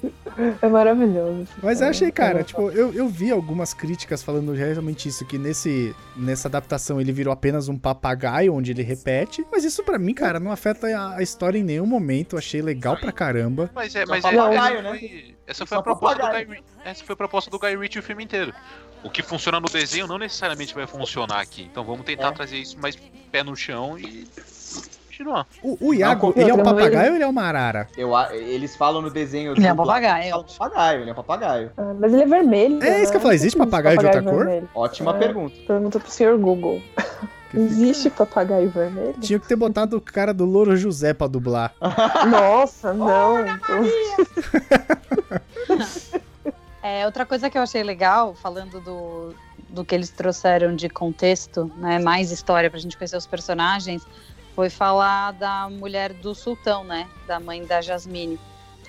É 0.62 0.68
maravilhoso. 0.68 1.48
Mas 1.62 1.82
eu 1.82 1.88
achei, 1.88 2.12
cara, 2.12 2.40
É. 2.40 2.44
tipo, 2.44 2.70
eu, 2.72 2.94
eu 2.94 3.08
vi 3.08 3.32
algumas 3.32 3.74
críticas 3.74 4.24
falando 4.24 4.52
realmente 4.54 5.08
isso, 5.10 5.26
que 5.26 5.38
nesse, 5.38 5.96
nessa 6.16 6.48
adaptação 6.48 7.00
ele 7.02 7.12
virou 7.12 7.32
apenas 7.34 7.68
um 7.68 7.78
papagaio, 7.78 8.54
onde 8.54 8.72
ele 8.72 8.82
repete. 8.84 9.46
Mas 9.52 9.64
isso 9.64 9.84
pra 9.84 10.00
mim, 10.00 10.14
cara, 10.14 10.40
não 10.40 10.52
afeta 10.52 10.88
a, 10.88 11.18
a 11.18 11.22
história 11.22 11.58
em 11.60 11.64
nenhum 11.64 11.86
momento. 11.86 12.34
Eu 12.36 12.40
achei 12.40 12.62
legal 12.62 12.98
pra 12.98 13.12
caramba. 13.12 13.70
Mas 13.76 13.96
é, 13.96 14.06
mas 14.06 14.24
é, 14.24 14.43
papagaio, 14.50 14.78
essa 14.78 14.82
né? 14.84 15.00
foi, 15.00 15.36
essa 15.48 15.66
foi 15.66 15.78
a 15.78 15.82
proposta 15.82 16.16
do 16.16 16.22
papagaio. 16.22 16.48
Guy, 16.48 16.64
essa 16.86 17.04
foi 17.06 17.14
a 17.14 17.18
proposta 17.18 17.52
do 17.52 17.60
Guy 17.60 17.76
Ritchie 17.78 18.00
o 18.00 18.04
filme 18.04 18.24
inteiro. 18.24 18.54
O 19.04 19.10
que 19.10 19.22
funciona 19.22 19.60
no 19.60 19.68
desenho 19.68 20.08
não 20.08 20.18
necessariamente 20.18 20.74
vai 20.74 20.88
funcionar 20.88 21.42
aqui. 21.42 21.64
Então 21.64 21.84
vamos 21.84 22.06
tentar 22.06 22.30
É. 22.30 22.32
trazer 22.32 22.58
isso 22.58 22.80
mais 22.80 22.96
pé 23.32 23.44
no 23.44 23.56
chão 23.56 23.98
e 24.00 24.26
continuar. 25.08 25.46
O, 25.62 25.90
o 25.90 25.94
Iago, 25.94 26.28
Não, 26.36 26.42
ele 26.42 26.50
é 26.50 26.54
um 26.54 26.58
vez- 26.58 26.70
papagaio 26.70 27.10
ou 27.10 27.16
ele 27.16 27.24
é 27.24 27.28
uma 27.28 27.44
arara? 27.44 27.88
Eu, 27.98 28.12
eles 28.32 28.76
falam 28.78 29.02
no 29.02 29.10
desenho. 29.10 29.52
Ele 29.54 29.68
é 29.68 29.74
um 29.74 29.76
dublado, 29.76 30.02
papagaio. 30.02 30.24
eles 30.24 30.56
falam 30.56 30.72
papagaio, 30.74 31.02
ele 31.02 31.10
é 31.10 31.14
um 31.14 31.16
papagaio. 31.16 31.72
Ah, 31.78 31.94
mas 32.00 32.14
ele 32.14 32.24
é 32.24 32.26
vermelho. 32.26 32.82
É 32.84 33.02
isso 33.02 33.12
que 33.12 33.18
eu 33.18 33.22
falei, 33.22 33.36
existe 33.36 33.58
papagaio 33.58 33.98
de 34.00 34.06
outra 34.06 34.24
cor? 34.24 34.38
vermelho? 34.46 34.70
Ótima 34.74 35.16
É. 35.16 35.20
pergunta. 35.20 35.56
Pergunta 35.68 36.00
pro 36.00 36.10
senhor 36.12 36.38
Google. 36.38 36.82
Existe 37.54 38.10
papagaio 38.10 38.70
vermelho? 38.70 39.14
Tinha 39.20 39.40
que 39.40 39.48
ter 39.48 39.56
botado 39.56 39.98
o 39.98 40.02
cara 40.02 40.34
do 40.34 40.44
Louro 40.46 40.76
José 40.76 41.14
pra 41.14 41.28
dublar. 41.28 41.74
Nossa, 42.30 42.94
não. 42.94 43.36
É, 46.82 47.06
outra 47.06 47.26
coisa 47.26 47.50
que 47.50 47.58
eu 47.58 47.62
achei 47.62 47.82
legal, 47.82 48.36
falando 48.36 48.82
do, 48.82 49.34
do 49.70 49.86
que 49.86 49.96
eles 49.96 50.10
trouxeram 50.10 50.76
de 50.76 50.90
contexto, 50.90 51.72
né, 51.78 51.98
mais 51.98 52.30
história 52.30 52.70
pra 52.70 52.78
gente 52.78 52.98
conhecer 52.98 53.16
os 53.16 53.26
personagens, 53.26 54.06
foi 54.54 54.70
falar 54.70 55.32
da 55.32 55.70
mulher 55.70 56.12
do 56.12 56.36
sultão, 56.36 56.84
né, 56.84 57.08
da 57.26 57.40
mãe 57.40 57.64
da 57.66 57.80
Jasmine, 57.82 58.38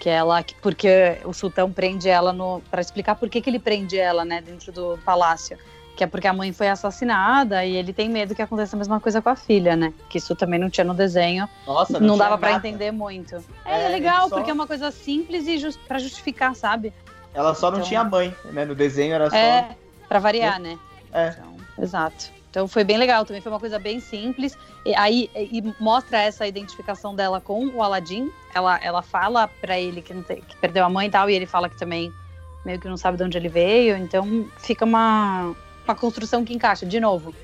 que 0.00 0.08
ela, 0.08 0.42
que- 0.42 0.56
porque 0.60 1.18
o 1.24 1.32
sultão 1.32 1.70
prende 1.70 2.08
ela 2.08 2.32
no, 2.32 2.60
para 2.68 2.80
explicar 2.80 3.14
por 3.14 3.28
que, 3.30 3.40
que 3.40 3.48
ele 3.48 3.60
prende 3.60 3.96
ela, 3.96 4.24
né, 4.24 4.40
dentro 4.40 4.72
do 4.72 4.98
palácio, 5.04 5.56
que 5.96 6.02
é 6.04 6.06
porque 6.06 6.26
a 6.26 6.32
mãe 6.32 6.52
foi 6.52 6.68
assassinada 6.68 7.64
e 7.64 7.76
ele 7.76 7.92
tem 7.92 8.08
medo 8.08 8.34
que 8.34 8.42
aconteça 8.42 8.74
a 8.76 8.78
mesma 8.78 8.98
coisa 9.00 9.22
com 9.22 9.28
a 9.28 9.36
filha, 9.36 9.76
né, 9.76 9.92
que 10.08 10.18
isso 10.18 10.34
também 10.34 10.58
não 10.58 10.68
tinha 10.70 10.84
no 10.84 10.94
desenho, 10.94 11.48
Nossa, 11.66 11.92
não, 12.00 12.00
tinha 12.00 12.18
dava 12.18 12.38
pra 12.38 12.52
nada. 12.52 12.66
entender 12.68 12.90
muito. 12.90 13.36
É, 13.64 13.84
É, 13.84 13.88
legal, 13.88 14.28
só- 14.28 14.36
porque 14.36 14.50
é 14.50 14.54
uma 14.54 14.66
coisa 14.66 14.90
simples 14.90 15.46
e 15.46 15.58
just, 15.58 15.78
para 15.86 15.98
justificar, 15.98 16.54
sabe? 16.54 16.92
Ela 17.32 17.54
só 17.54 17.70
não 17.70 17.78
Então- 17.78 17.88
tinha 17.88 18.04
mãe, 18.04 18.34
né? 18.52 18.64
No 18.64 18.74
desenho 18.74 19.14
era 19.14 19.28
só. 19.30 19.36
É, 19.36 19.76
pra 20.08 20.18
variar, 20.18 20.60
né? 20.60 20.78
É. 21.12 21.28
Então, 21.30 21.56
exato. 21.82 22.32
Então 22.50 22.68
foi 22.68 22.84
bem 22.84 22.96
legal, 22.96 23.24
também 23.24 23.42
foi 23.42 23.50
uma 23.50 23.58
coisa 23.58 23.80
bem 23.80 23.98
simples. 23.98 24.56
E 24.86 24.94
aí 24.94 25.28
e 25.34 25.60
mostra 25.80 26.18
essa 26.22 26.46
identificação 26.46 27.12
dela 27.14 27.40
com 27.40 27.66
o 27.66 27.82
Aladdin. 27.82 28.30
Ela, 28.54 28.78
ela 28.80 29.02
fala 29.02 29.48
pra 29.60 29.76
ele 29.80 30.00
que, 30.00 30.14
não 30.14 30.22
tem- 30.22 30.40
que 30.40 30.56
perdeu 30.58 30.84
a 30.84 30.88
mãe 30.88 31.08
e 31.08 31.10
tal, 31.10 31.28
e 31.28 31.34
ele 31.34 31.46
fala 31.46 31.68
que 31.68 31.76
também 31.76 32.12
meio 32.64 32.78
que 32.78 32.88
não 32.88 32.96
sabe 32.96 33.16
de 33.18 33.24
onde 33.24 33.36
ele 33.36 33.48
veio. 33.48 33.96
Então 33.96 34.46
fica 34.58 34.84
uma, 34.84 35.52
uma 35.86 35.94
construção 35.94 36.44
que 36.44 36.54
encaixa. 36.54 36.84
De 36.86 36.98
novo, 37.00 37.34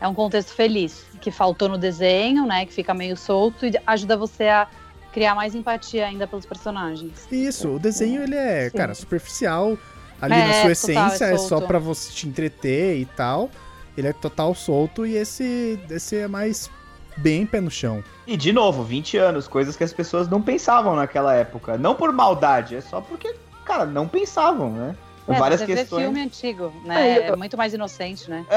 é 0.00 0.08
um 0.08 0.14
contexto 0.14 0.54
feliz, 0.54 1.04
que 1.20 1.30
faltou 1.30 1.68
no 1.68 1.78
desenho, 1.78 2.46
né? 2.46 2.64
Que 2.66 2.72
fica 2.72 2.94
meio 2.94 3.16
solto 3.16 3.66
e 3.66 3.72
ajuda 3.86 4.16
você 4.16 4.44
a 4.44 4.66
criar 5.12 5.34
mais 5.34 5.54
empatia 5.54 6.06
ainda 6.06 6.26
pelos 6.26 6.46
personagens. 6.46 7.26
Isso, 7.30 7.68
o 7.76 7.78
desenho 7.78 8.22
ele 8.22 8.36
é, 8.36 8.70
Sim. 8.70 8.76
cara, 8.76 8.94
superficial. 8.94 9.76
Ali 10.20 10.34
É, 10.34 10.46
na 10.46 10.52
sua 10.52 10.52
total, 10.52 10.68
é 10.68 10.72
essência 10.72 11.24
é, 11.26 11.36
só 11.36 11.48
solto. 11.48 11.66
pra 11.66 11.78
você 11.78 12.12
te 12.12 12.28
entreter 12.28 12.98
e 12.98 13.04
tal. 13.04 13.50
Ele 13.96 14.08
é 14.08 14.12
total 14.12 14.54
solto 14.54 15.04
e 15.04 15.16
esse, 15.16 15.78
esse 15.90 16.16
é 16.16 16.28
mais 16.28 16.70
bem 17.16 17.44
pé 17.44 17.60
no 17.60 17.70
chão. 17.70 18.02
E 18.26 18.36
de 18.36 18.52
novo, 18.52 18.84
20 18.84 19.16
anos, 19.16 19.48
coisas 19.48 19.76
que 19.76 19.84
as 19.84 19.92
pessoas 19.92 20.28
não 20.28 20.40
pensavam 20.40 20.94
naquela 20.94 21.34
época. 21.34 21.76
Não 21.76 21.94
por 21.94 22.12
maldade, 22.12 22.76
é 22.76 22.80
só 22.80 23.00
porque, 23.00 23.34
cara, 23.64 23.84
não 23.84 24.06
pensavam, 24.06 24.70
né? 24.70 24.94
É, 25.28 25.38
Várias 25.38 25.60
você 25.60 25.66
questões. 25.66 25.90
vê 26.00 26.06
filme 26.06 26.20
antigo, 26.22 26.72
né? 26.84 26.96
Aí 26.96 27.16
eu- 27.28 27.34
É 27.34 27.36
muito 27.36 27.56
mais 27.56 27.72
inocente, 27.74 28.28
né? 28.30 28.44
É, 28.50 28.56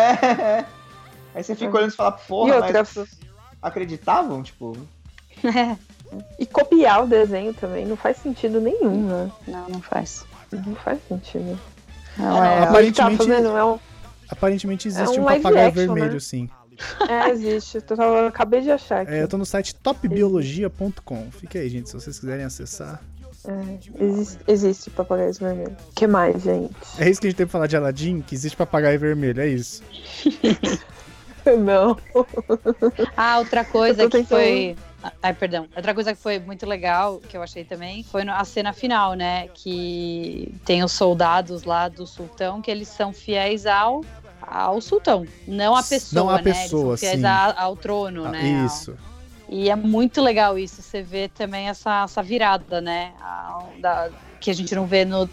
é. 0.59 0.65
Aí 1.35 1.43
você 1.43 1.55
fica 1.55 1.75
olhando 1.77 1.91
e 1.91 1.95
fala, 1.95 2.11
porra, 2.11 2.49
E 2.49 2.51
mas 2.53 2.61
outra- 2.63 2.81
as 2.81 2.87
pessoas 2.87 3.09
acreditavam? 3.61 4.41
Tipo, 4.43 4.77
E 6.37 6.45
copiar 6.45 7.03
o 7.03 7.07
desenho 7.07 7.53
também 7.55 7.85
não 7.87 7.95
faz 7.97 8.17
sentido 8.17 8.61
nenhum, 8.61 9.07
né? 9.07 9.31
Não, 9.47 9.67
não 9.69 9.81
faz. 9.81 10.23
Não 10.51 10.75
faz 10.75 10.99
sentido. 11.07 11.59
Não, 12.17 12.43
É, 12.43 12.47
é, 12.47 12.51
O 12.51 12.55
que 12.55 12.61
tá 12.61 12.69
Aparentemente- 12.69 13.17
fazendo 13.17 13.57
é 13.57 13.65
um. 13.65 13.79
Aparentemente 14.29 14.87
existe 14.87 15.17
É 15.17 15.19
um 15.19 15.23
um 15.23 15.27
papagaio 15.27 15.67
action, 15.69 15.85
vermelho, 15.93 16.13
né? 16.13 16.19
sim. 16.19 16.49
É, 17.09 17.29
existe. 17.29 17.77
Eu, 17.89 17.97
eu 17.97 18.27
acabei 18.27 18.61
de 18.61 18.69
achar 18.71 19.01
aqui. 19.01 19.11
É, 19.13 19.23
eu 19.23 19.27
tô 19.27 19.37
no 19.37 19.45
site 19.45 19.73
topbiologia.com. 19.75 21.31
Fica 21.31 21.57
aí, 21.59 21.69
gente, 21.69 21.89
se 21.89 21.95
vocês 21.95 22.19
quiserem 22.19 22.45
acessar. 22.45 23.01
É, 23.45 24.03
existe, 24.03 24.39
existe 24.47 24.89
papagaios 24.89 25.37
vermelhos. 25.37 25.73
O 25.89 25.93
que 25.95 26.07
mais, 26.07 26.41
gente? 26.43 26.73
É 26.97 27.09
isso 27.09 27.19
que 27.19 27.27
a 27.27 27.29
gente 27.29 27.37
tem 27.37 27.45
pra 27.45 27.51
falar 27.51 27.67
de 27.67 27.75
Aladdin, 27.75 28.21
que 28.21 28.33
existe 28.35 28.55
papagaio 28.55 28.99
vermelho, 28.99 29.41
é 29.41 29.47
isso. 29.47 29.83
Não. 31.59 31.97
Ah, 33.17 33.39
outra 33.39 33.65
coisa 33.65 34.09
que 34.09 34.23
foi. 34.23 34.77
Ai, 35.21 35.33
perdão. 35.33 35.67
Outra 35.75 35.93
coisa 35.93 36.15
que 36.15 36.21
foi 36.21 36.39
muito 36.39 36.65
legal, 36.65 37.19
que 37.19 37.35
eu 37.35 37.43
achei 37.43 37.65
também, 37.65 38.01
foi 38.03 38.21
a 38.29 38.45
cena 38.45 38.71
final, 38.71 39.13
né? 39.13 39.49
Que 39.53 40.55
tem 40.63 40.81
os 40.83 40.93
soldados 40.93 41.63
lá 41.63 41.89
do 41.89 42.07
sultão, 42.07 42.61
que 42.61 42.71
eles 42.71 42.87
são 42.87 43.11
fiéis 43.11 43.65
ao, 43.65 44.05
ao 44.41 44.79
sultão, 44.79 45.25
não 45.45 45.75
a 45.75 45.83
pessoa, 45.83 46.23
Não 46.23 46.29
a 46.29 46.35
né? 46.35 46.41
Eles 46.45 46.61
pessoa, 46.61 46.95
são 46.95 46.97
fiéis 47.09 47.19
sim. 47.19 47.25
a- 47.25 47.53
ao 47.61 47.75
trono, 47.75 48.23
Ah, 48.25 48.31
né? 48.31 48.65
Isso. 48.65 48.97
E 49.53 49.69
é 49.69 49.75
muito 49.75 50.19
legal 50.19 50.57
isso, 50.57 50.81
você 50.81 51.03
vê 51.03 51.27
também 51.29 51.69
essa, 51.69 52.05
essa 52.05 52.23
virada, 52.23 52.81
né? 52.81 53.13
a- 53.21 53.59
da- 53.77 54.09
que 54.39 54.49
a 54.49 54.53
gente 54.53 54.73
não 54.73 54.87
vê 54.87 55.05
no, 55.05 55.29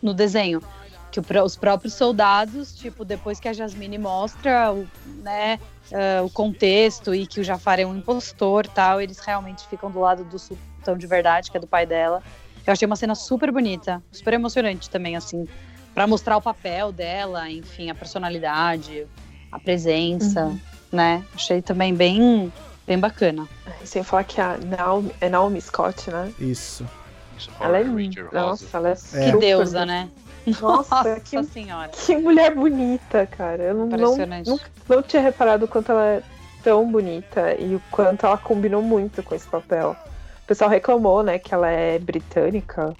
no 0.00 0.14
desenho. 0.14 0.62
que 1.10 1.18
o 1.20 1.44
os 1.44 1.56
próprios 1.56 1.94
soldados, 1.94 2.74
tipo, 2.74 3.04
depois 3.04 3.38
que 3.40 3.46
a 3.48 3.52
Jasmine 3.52 3.98
mostra 3.98 4.72
o, 4.72 4.84
né, 5.22 5.58
ah, 5.92 6.22
o 6.24 6.30
contexto 6.30 7.14
e 7.14 7.24
que 7.26 7.40
o 7.40 7.44
Jafar 7.44 7.78
é 7.80 7.86
um 7.86 7.96
impostor 7.96 8.66
tal, 8.66 9.00
eles 9.00 9.18
realmente 9.20 9.64
ficam 9.68 9.90
do 9.92 10.00
lado 10.00 10.24
do 10.24 10.38
sultão 10.40 10.96
de 10.98 11.06
verdade, 11.06 11.50
que 11.52 11.56
é 11.56 11.60
do 11.60 11.68
pai 11.68 11.84
dela. 11.86 12.20
Eu 12.66 12.72
achei 12.72 12.84
uma 12.86 12.96
cena 12.96 13.14
super 13.14 13.52
bonita, 13.52 14.02
super 14.10 14.34
emocionante 14.34 14.88
também, 14.90 15.14
assim, 15.16 15.46
pra 15.94 16.04
mostrar 16.06 16.36
o 16.36 16.42
papel 16.42 16.90
dela, 16.90 17.48
enfim, 17.50 17.90
a 17.90 17.94
personalidade, 17.94 19.06
a 19.52 19.58
presença, 19.60 20.52
né? 20.90 21.24
Achei 21.32 21.62
também 21.62 21.94
bem, 21.94 22.52
bem 22.86 22.98
bacana. 22.98 23.46
Sem 23.84 24.02
falar 24.02 24.24
que 24.24 24.40
a 24.40 24.56
Naomi, 24.58 25.12
é 25.20 25.28
Naomi 25.28 25.60
Scott, 25.60 26.10
né? 26.10 26.32
Isso. 26.38 26.86
Isso, 27.36 27.50
Ela 27.60 27.78
é 27.78 27.82
linda. 27.82 28.28
Nossa, 28.32 28.64
ela 28.76 28.90
é, 28.90 28.96
É. 29.14 29.30
Que 29.32 29.38
deusa, 29.38 29.84
né? 29.84 30.08
Nossa, 30.60 31.18
que, 31.20 31.42
senhora. 31.44 31.88
que 31.88 32.16
mulher 32.16 32.54
bonita, 32.54 33.26
cara. 33.26 33.62
Eu 33.62 33.74
não, 33.74 33.86
não, 33.86 33.96
Impressionante. 33.96 34.48
nunca, 34.50 34.64
não 34.88 35.02
tinha 35.02 35.22
reparado 35.22 35.64
o 35.64 35.68
quanto 35.68 35.90
ela 35.90 36.04
é 36.04 36.22
tão 36.62 36.90
bonita 36.90 37.54
e 37.58 37.74
o 37.74 37.82
quanto 37.90 38.26
ela 38.26 38.36
combinou 38.36 38.82
muito 38.82 39.22
com 39.22 39.34
esse 39.34 39.46
papel. 39.46 39.96
O 40.42 40.46
pessoal 40.46 40.68
reclamou, 40.68 41.22
né, 41.22 41.38
que 41.38 41.54
ela 41.54 41.70
é 41.70 41.98
britânica, 41.98 42.94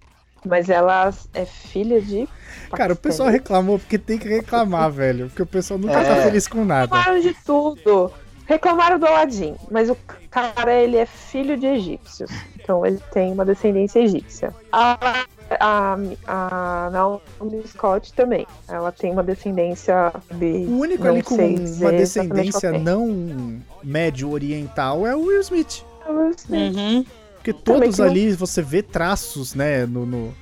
mas 0.44 0.70
ela 0.70 1.12
é 1.34 1.44
filha 1.44 2.00
de. 2.00 2.26
Cara, 2.74 2.94
o 2.94 2.96
pessoal 2.96 3.28
reclamou 3.28 3.78
porque 3.78 3.98
tem 3.98 4.18
que 4.18 4.26
reclamar, 4.28 4.88
velho. 4.92 5.28
Porque 5.28 5.42
o 5.42 5.46
pessoal 5.46 5.78
nunca 5.78 6.00
É. 6.00 6.04
tá 6.04 6.22
feliz 6.22 6.48
com 6.48 6.64
nada. 6.64 6.96
Reclamaram 6.96 7.20
de 7.20 7.34
tudo. 7.44 8.10
Reclamaram 8.46 8.98
do 8.98 9.06
Aladdin, 9.06 9.56
mas 9.70 9.88
o 9.88 9.96
cara, 10.30 10.74
ele 10.74 10.96
é 10.96 11.06
filho 11.06 11.56
de 11.56 11.66
egípcios. 11.66 12.30
Então 12.60 12.84
ele 12.84 13.00
tem 13.12 13.32
uma 13.32 13.44
descendência 13.44 14.00
egípcia. 14.00 14.54
A, 14.70 15.24
a, 15.60 15.96
a 16.26 16.90
Naomi 16.90 17.62
Scott 17.66 18.12
também. 18.12 18.46
Ela 18.68 18.92
tem 18.92 19.12
uma 19.12 19.22
descendência 19.22 20.12
de. 20.32 20.66
O 20.68 20.78
único 20.78 21.06
ali 21.06 21.22
com 21.22 21.36
uma 21.36 21.92
descendência 21.92 22.68
é. 22.68 22.78
não 22.78 23.60
médio 23.82 24.30
oriental 24.30 25.06
é 25.06 25.14
o 25.16 25.26
Will 25.26 25.40
Smith. 25.40 25.82
Uhum. 26.50 27.04
Porque 27.36 27.52
todos 27.52 28.00
ali 28.00 28.32
você 28.32 28.62
vê 28.62 28.82
traços, 28.82 29.54
né? 29.54 29.86
No, 29.86 30.04
no- 30.06 30.34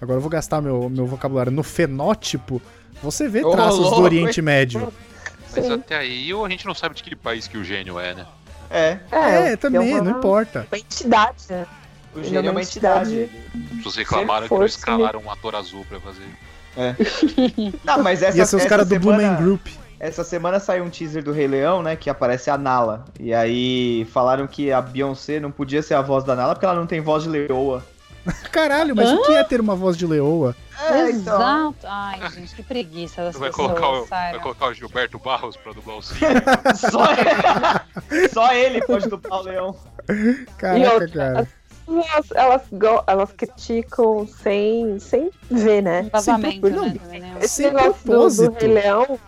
Agora 0.00 0.16
eu 0.16 0.22
vou 0.22 0.30
gastar 0.30 0.62
meu, 0.62 0.88
meu 0.88 1.06
vocabulário. 1.06 1.52
No 1.52 1.62
fenótipo, 1.62 2.60
você 3.02 3.28
vê 3.28 3.42
traços 3.42 3.80
louco, 3.80 3.96
do 3.96 4.02
Oriente 4.02 4.40
Médio. 4.40 4.90
Mas 5.54 5.64
Sim. 5.66 5.72
até 5.72 5.96
aí 5.96 6.30
a 6.32 6.48
gente 6.48 6.66
não 6.66 6.74
sabe 6.74 6.94
de 6.94 7.02
que 7.02 7.14
país 7.16 7.46
que 7.48 7.58
o 7.58 7.64
gênio 7.64 7.98
é, 7.98 8.14
né? 8.14 8.26
É, 8.70 8.98
É, 9.10 9.56
também, 9.56 9.94
uma- 9.94 10.02
não 10.02 10.18
importa. 10.18 10.66
Uma 10.70 10.78
entidade, 10.78 11.38
né? 11.48 11.66
o 12.14 12.22
gênio 12.22 12.48
é 12.48 12.50
uma 12.50 12.62
entidade. 12.62 13.28
Vocês 13.82 13.96
reclamaram 13.96 14.46
que 14.46 14.52
não 14.54 14.60
força, 14.60 14.78
escalaram 14.78 15.20
um 15.24 15.30
ator 15.30 15.54
azul 15.56 15.84
pra 15.88 15.98
fazer. 16.00 16.22
Não, 17.84 18.02
mas 18.02 18.22
essa, 18.22 18.38
Ia 18.38 18.46
ser 18.46 18.56
os 18.56 18.62
essa 18.62 18.68
caras 18.68 18.88
do 18.88 18.98
Blue 18.98 19.10
semana, 19.12 19.32
Man 19.32 19.42
Group. 19.44 19.66
Essa 19.98 20.24
semana 20.24 20.58
saiu 20.60 20.84
um 20.84 20.88
teaser 20.88 21.22
do 21.22 21.32
Rei 21.32 21.46
Leão, 21.46 21.82
né? 21.82 21.94
Que 21.96 22.08
aparece 22.08 22.48
a 22.48 22.56
Nala. 22.56 23.04
E 23.18 23.34
aí 23.34 24.06
falaram 24.12 24.46
que 24.46 24.72
a 24.72 24.80
Beyoncé 24.80 25.40
não 25.40 25.50
podia 25.50 25.82
ser 25.82 25.94
a 25.94 26.00
voz 26.00 26.24
da 26.24 26.34
Nala 26.34 26.54
porque 26.54 26.64
ela 26.64 26.74
não 26.76 26.86
tem 26.86 27.00
voz 27.00 27.24
de 27.24 27.28
leoa. 27.28 27.84
Caralho, 28.52 28.94
mas 28.94 29.10
o 29.10 29.22
que 29.22 29.32
é 29.32 29.44
ter 29.44 29.60
uma 29.60 29.74
voz 29.74 29.96
de 29.96 30.06
leoa? 30.06 30.54
É, 30.80 31.10
então. 31.10 31.34
Exato. 31.36 31.76
Ai, 31.84 32.30
gente, 32.30 32.54
que 32.54 32.62
preguiça 32.62 33.22
das 33.24 33.36
Vai 33.36 33.50
pessoas, 33.50 33.68
colocar, 33.78 33.88
o, 33.90 34.04
vai 34.06 34.38
colocar 34.40 34.66
o 34.68 34.74
Gilberto 34.74 35.18
Barros 35.18 35.56
pra 35.56 35.72
dublar 35.72 35.98
o 35.98 36.02
Cid. 36.02 36.20
Só, 36.76 37.04
só 38.32 38.52
ele 38.54 38.80
pode 38.82 39.08
dublar 39.08 39.40
o 39.40 39.42
leão. 39.42 39.76
Caraca, 40.56 40.92
outra, 40.92 41.08
cara. 41.08 41.48
Elas, 41.88 42.30
elas, 42.34 42.62
go- 42.72 43.02
elas 43.06 43.32
criticam 43.32 44.26
sem, 44.26 44.98
sem 45.00 45.30
ver, 45.50 45.82
né? 45.82 46.08
Vazamento, 46.12 46.66
Sem- 46.66 46.76
não, 46.76 46.86
né? 46.86 47.18
né? 47.18 47.36
Esse 47.40 47.54
Sem 47.62 47.66
negócio 47.66 47.92
do, 47.92 47.96
do 47.96 48.06
propósito. 48.06 48.52
Rei 48.60 48.68
Leão. 48.74 49.18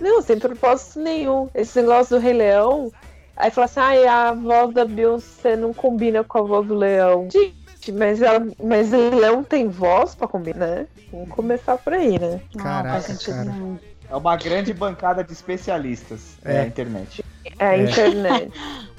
Não, 0.00 0.22
sem 0.22 0.38
propósito 0.38 1.00
nenhum. 1.00 1.50
Esse 1.54 1.80
negócio 1.80 2.16
do 2.16 2.22
Rei 2.22 2.32
Leão. 2.32 2.90
Aí 3.36 3.50
fala 3.50 3.66
assim, 3.66 3.80
ai, 3.80 4.06
a 4.06 4.32
voz 4.32 4.72
da 4.74 4.84
Beyoncé 4.84 5.54
não 5.54 5.72
combina 5.72 6.24
com 6.24 6.38
a 6.38 6.42
voz 6.42 6.66
do 6.66 6.74
leão. 6.74 7.28
Gente, 7.30 7.54
mas, 7.92 8.20
ela, 8.22 8.46
mas 8.62 8.92
o 8.92 9.10
leão 9.16 9.42
tem 9.44 9.68
voz 9.68 10.14
pra 10.14 10.26
combinar, 10.28 10.66
né? 10.66 10.86
Vamos 11.12 11.28
começar 11.30 11.76
por 11.78 11.92
aí, 11.92 12.18
né? 12.18 12.40
Não, 12.54 12.62
Caraca, 12.64 12.90
faz 12.90 13.04
sentido 13.04 13.34
cara. 13.34 13.44
não. 13.44 13.78
É 14.10 14.16
uma 14.16 14.36
grande 14.36 14.72
bancada 14.72 15.22
de 15.22 15.32
especialistas 15.32 16.36
É. 16.44 16.58
na 16.60 16.66
internet. 16.66 17.24
É 17.58 17.64
a 17.66 17.76
É. 17.76 17.82
internet. 17.82 18.52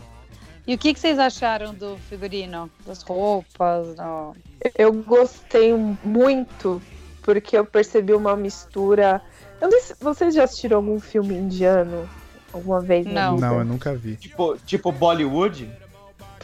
E 0.67 0.75
o 0.75 0.77
que, 0.77 0.93
que 0.93 0.99
vocês 0.99 1.17
acharam 1.17 1.73
do 1.73 1.97
figurino? 2.09 2.69
Das 2.85 3.01
roupas? 3.01 3.95
do- 3.95 4.35
Eu 4.77 4.93
gostei 4.93 5.73
muito 6.03 6.79
porque 7.23 7.57
eu 7.57 7.65
percebi 7.65 8.13
uma 8.13 8.35
mistura. 8.35 9.19
Eu 9.59 9.67
não 9.71 9.81
sei 9.81 9.95
se 9.95 10.03
vocês 10.03 10.35
já 10.35 10.43
assistiram 10.43 10.77
algum 10.77 10.99
filme 10.99 11.33
indiano 11.33 12.07
alguma 12.53 12.79
vez 12.81 13.03
Não. 13.07 13.35
Não, 13.37 13.57
eu 13.59 13.65
nunca 13.65 13.95
vi. 13.95 14.15
Tipo, 14.15 14.57
tipo 14.63 14.91
Bollywood? 14.91 15.71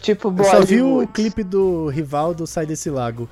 Tipo 0.02 0.34
Eu 0.38 0.44
só 0.44 0.62
vi 0.62 0.82
o 0.82 1.08
clipe 1.08 1.44
do 1.44 1.88
Rivaldo 1.88 2.46
Sai 2.46 2.66
Desse 2.66 2.90
Lago. 2.90 3.28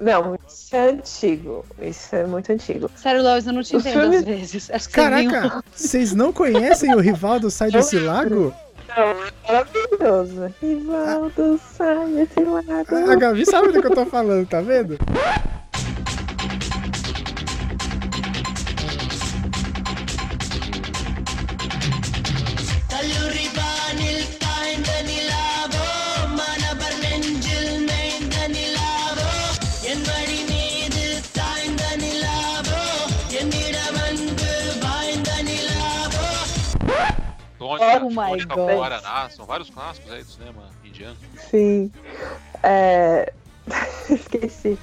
Não, 0.00 0.38
isso 0.48 0.76
é 0.76 0.90
antigo. 0.90 1.64
Isso 1.82 2.14
é 2.14 2.24
muito 2.24 2.52
antigo. 2.52 2.88
Sério, 2.94 3.22
Lois, 3.22 3.46
eu 3.46 3.52
não 3.52 3.62
te 3.62 3.74
entendo 3.76 4.00
filmes- 4.00 4.18
às 4.20 4.24
vezes. 4.24 4.70
Acho 4.70 4.88
que 4.88 4.94
Caraca, 4.94 5.64
vocês 5.74 6.14
não 6.14 6.32
conhecem 6.32 6.94
o 6.94 7.00
Rivaldo 7.00 7.50
Sai 7.50 7.70
Desse 7.70 7.98
Lago? 7.98 8.54
Não, 8.88 9.02
é 9.04 9.16
maravilhoso. 9.48 10.54
Rivaldo, 10.62 11.60
sai 11.76 12.06
desse 12.12 12.40
lado. 12.44 13.10
A 13.10 13.16
Gabi 13.16 13.44
sabe 13.44 13.72
do 13.72 13.80
que 13.80 13.86
eu 13.88 13.94
tô 13.94 14.06
falando, 14.06 14.46
tá 14.46 14.60
vendo? 14.60 14.96
Oh 38.02 38.10
my 38.10 38.14
Tônica 38.14 38.54
God. 38.54 38.70
com 38.70 38.76
Guaraná, 38.76 39.30
são 39.30 39.46
vários 39.46 39.70
clássicos 39.70 40.12
aí 40.12 40.22
do 40.22 40.30
cinema 40.30 40.70
indiano. 40.84 41.16
Sim. 41.50 41.90
É... 42.62 43.32
Esqueci. 44.10 44.78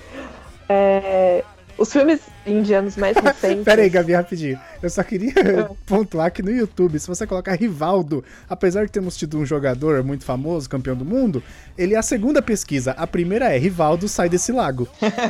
É... 0.69 1.43
Os 1.77 1.91
filmes 1.91 2.21
indianos 2.45 2.95
mais 2.97 3.17
recentes. 3.23 3.63
Pera 3.63 3.81
aí, 3.81 3.89
Gabi, 3.89 4.13
rapidinho. 4.13 4.59
Eu 4.81 4.89
só 4.89 5.01
queria 5.03 5.33
pontuar 5.85 6.31
que 6.31 6.41
no 6.43 6.51
YouTube, 6.51 6.99
se 6.99 7.07
você 7.07 7.25
colocar 7.25 7.55
Rivaldo, 7.55 8.23
apesar 8.49 8.85
de 8.85 8.91
termos 8.91 9.17
tido 9.17 9.37
um 9.39 9.45
jogador 9.45 10.03
muito 10.03 10.23
famoso, 10.23 10.69
campeão 10.69 10.95
do 10.95 11.03
mundo, 11.05 11.41
ele 11.77 11.95
é 11.95 11.97
a 11.97 12.01
segunda 12.03 12.41
pesquisa. 12.41 12.91
A 12.91 13.07
primeira 13.07 13.53
é 13.53 13.57
Rivaldo 13.57 14.07
Sai 14.07 14.29
Desse 14.29 14.51
Lago. 14.51 14.87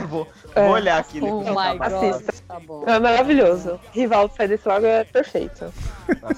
vou, 0.09 0.27
É. 0.53 0.63
vou 0.65 0.73
olhar 0.73 0.99
aqui. 0.99 1.19
Oh 1.21 1.41
my. 1.41 1.77
Assista. 1.79 2.33
Tá 2.47 2.59
bom. 2.59 2.83
É 2.87 2.99
maravilhoso. 2.99 3.79
Rivaldo 3.93 4.33
sai 4.35 4.47
desse 4.47 4.67
lago 4.67 4.85
é 4.85 5.03
perfeito. 5.05 5.73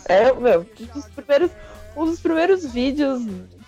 É, 0.08 0.32
meu, 0.34 0.62
um 0.80 0.86
dos 0.94 1.06
primeiros, 1.08 1.52
um 1.98 2.06
dos 2.06 2.20
primeiros 2.20 2.66
vídeos 2.72 3.22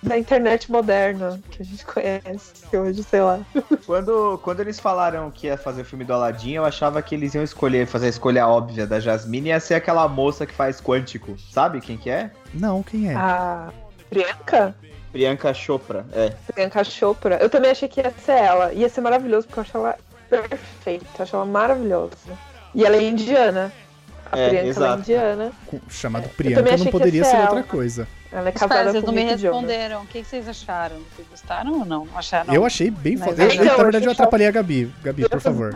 da 0.08 0.18
internet 0.18 0.72
moderna 0.72 1.40
que 1.52 1.62
a 1.62 1.66
gente 1.66 1.86
conhece 1.86 2.54
hoje, 2.76 3.04
sei 3.04 3.22
lá. 3.22 3.40
Quando, 3.86 4.40
quando 4.44 4.60
eles 4.60 4.80
falaram 4.80 5.30
que 5.32 5.48
ia 5.48 5.58
fazer 5.58 5.82
o 5.82 5.86
filme 5.86 6.04
do 6.06 6.14
Aladdin, 6.14 6.54
eu 6.54 6.66
achava 6.66 7.02
que 7.02 7.14
eles 7.16 7.34
iam 7.36 7.44
escolher, 7.44 7.86
fazer 7.88 8.08
a 8.08 8.10
escolha 8.10 8.48
óbvia 8.48 8.86
da 8.88 9.00
Jasmine, 9.00 9.50
ia 9.50 9.60
ser 9.60 9.76
aquela 9.76 10.08
moça 10.08 10.46
que 10.46 10.54
faz 10.54 10.80
Quântico. 10.82 11.36
Sabe 11.52 11.80
quem 11.82 11.98
que 11.98 12.10
é? 12.10 12.32
Não, 12.54 12.82
quem 12.84 13.10
é? 13.12 13.16
A 13.16 13.70
Priyanka? 14.10 14.76
Priyanka 15.12 15.54
Chopra. 15.54 16.06
É. 16.14 16.32
Priyanka 16.54 16.84
Chopra. 16.84 17.36
Eu 17.38 17.50
também 17.50 17.72
achei 17.72 17.88
que 17.88 18.00
ia 18.02 18.14
ser 18.24 18.34
ela. 18.34 18.74
Ia 18.74 18.90
ser 18.90 19.02
maravilhoso, 19.02 19.48
porque 19.48 19.60
eu 19.60 19.64
acho 19.64 19.78
ela 19.78 19.96
perfeita. 20.30 21.06
Eu 21.18 21.24
acho 21.24 21.36
ela 21.36 21.46
maravilhosa. 21.46 22.12
E 22.76 22.86
ela 22.86 22.96
é 22.96 23.04
indiana. 23.04 23.72
A 24.32 24.38
É, 24.38 24.48
Priyanka 24.50 24.68
é 24.68 24.70
exato. 24.70 25.00
indiana. 25.00 25.52
Com- 25.66 25.80
Chamado 25.90 26.24
também 26.24 26.36
Priyanka 26.36 26.74
achei 26.74 26.84
não 26.86 26.92
poderia 26.92 27.24
ser 27.24 27.32
ser 27.32 27.42
outra 27.44 27.64
coisa. 27.64 28.08
Ela 28.32 28.50
é 28.50 28.54
Espera, 28.54 28.70
casada 28.70 28.92
vocês 28.92 29.04
com 29.04 29.12
não 29.12 29.14
me 29.16 29.24
responderam. 29.24 30.02
O 30.04 30.08
que, 30.08 30.24
vocês 30.24 30.48
acharam? 30.48 30.98
Vocês 31.16 31.28
gostaram 31.30 31.80
ou 31.80 31.86
não? 31.86 32.08
Acharam? 32.16 32.54
Eu 32.54 32.66
achei 32.66 32.90
bem 32.92 33.16
Mas 33.18 33.30
foda. 33.30 33.44
é 33.44 33.46
Eu- 33.46 33.50
legal, 33.50 33.66
Na 33.66 33.72
eu 33.74 33.78
verdade, 33.84 34.06
eu 34.06 34.12
atrapalhei 34.12 34.48
a 34.48 34.52
Gabi. 34.52 34.92
Gabi, 35.02 35.30
por 35.30 35.40
favor. 35.42 35.76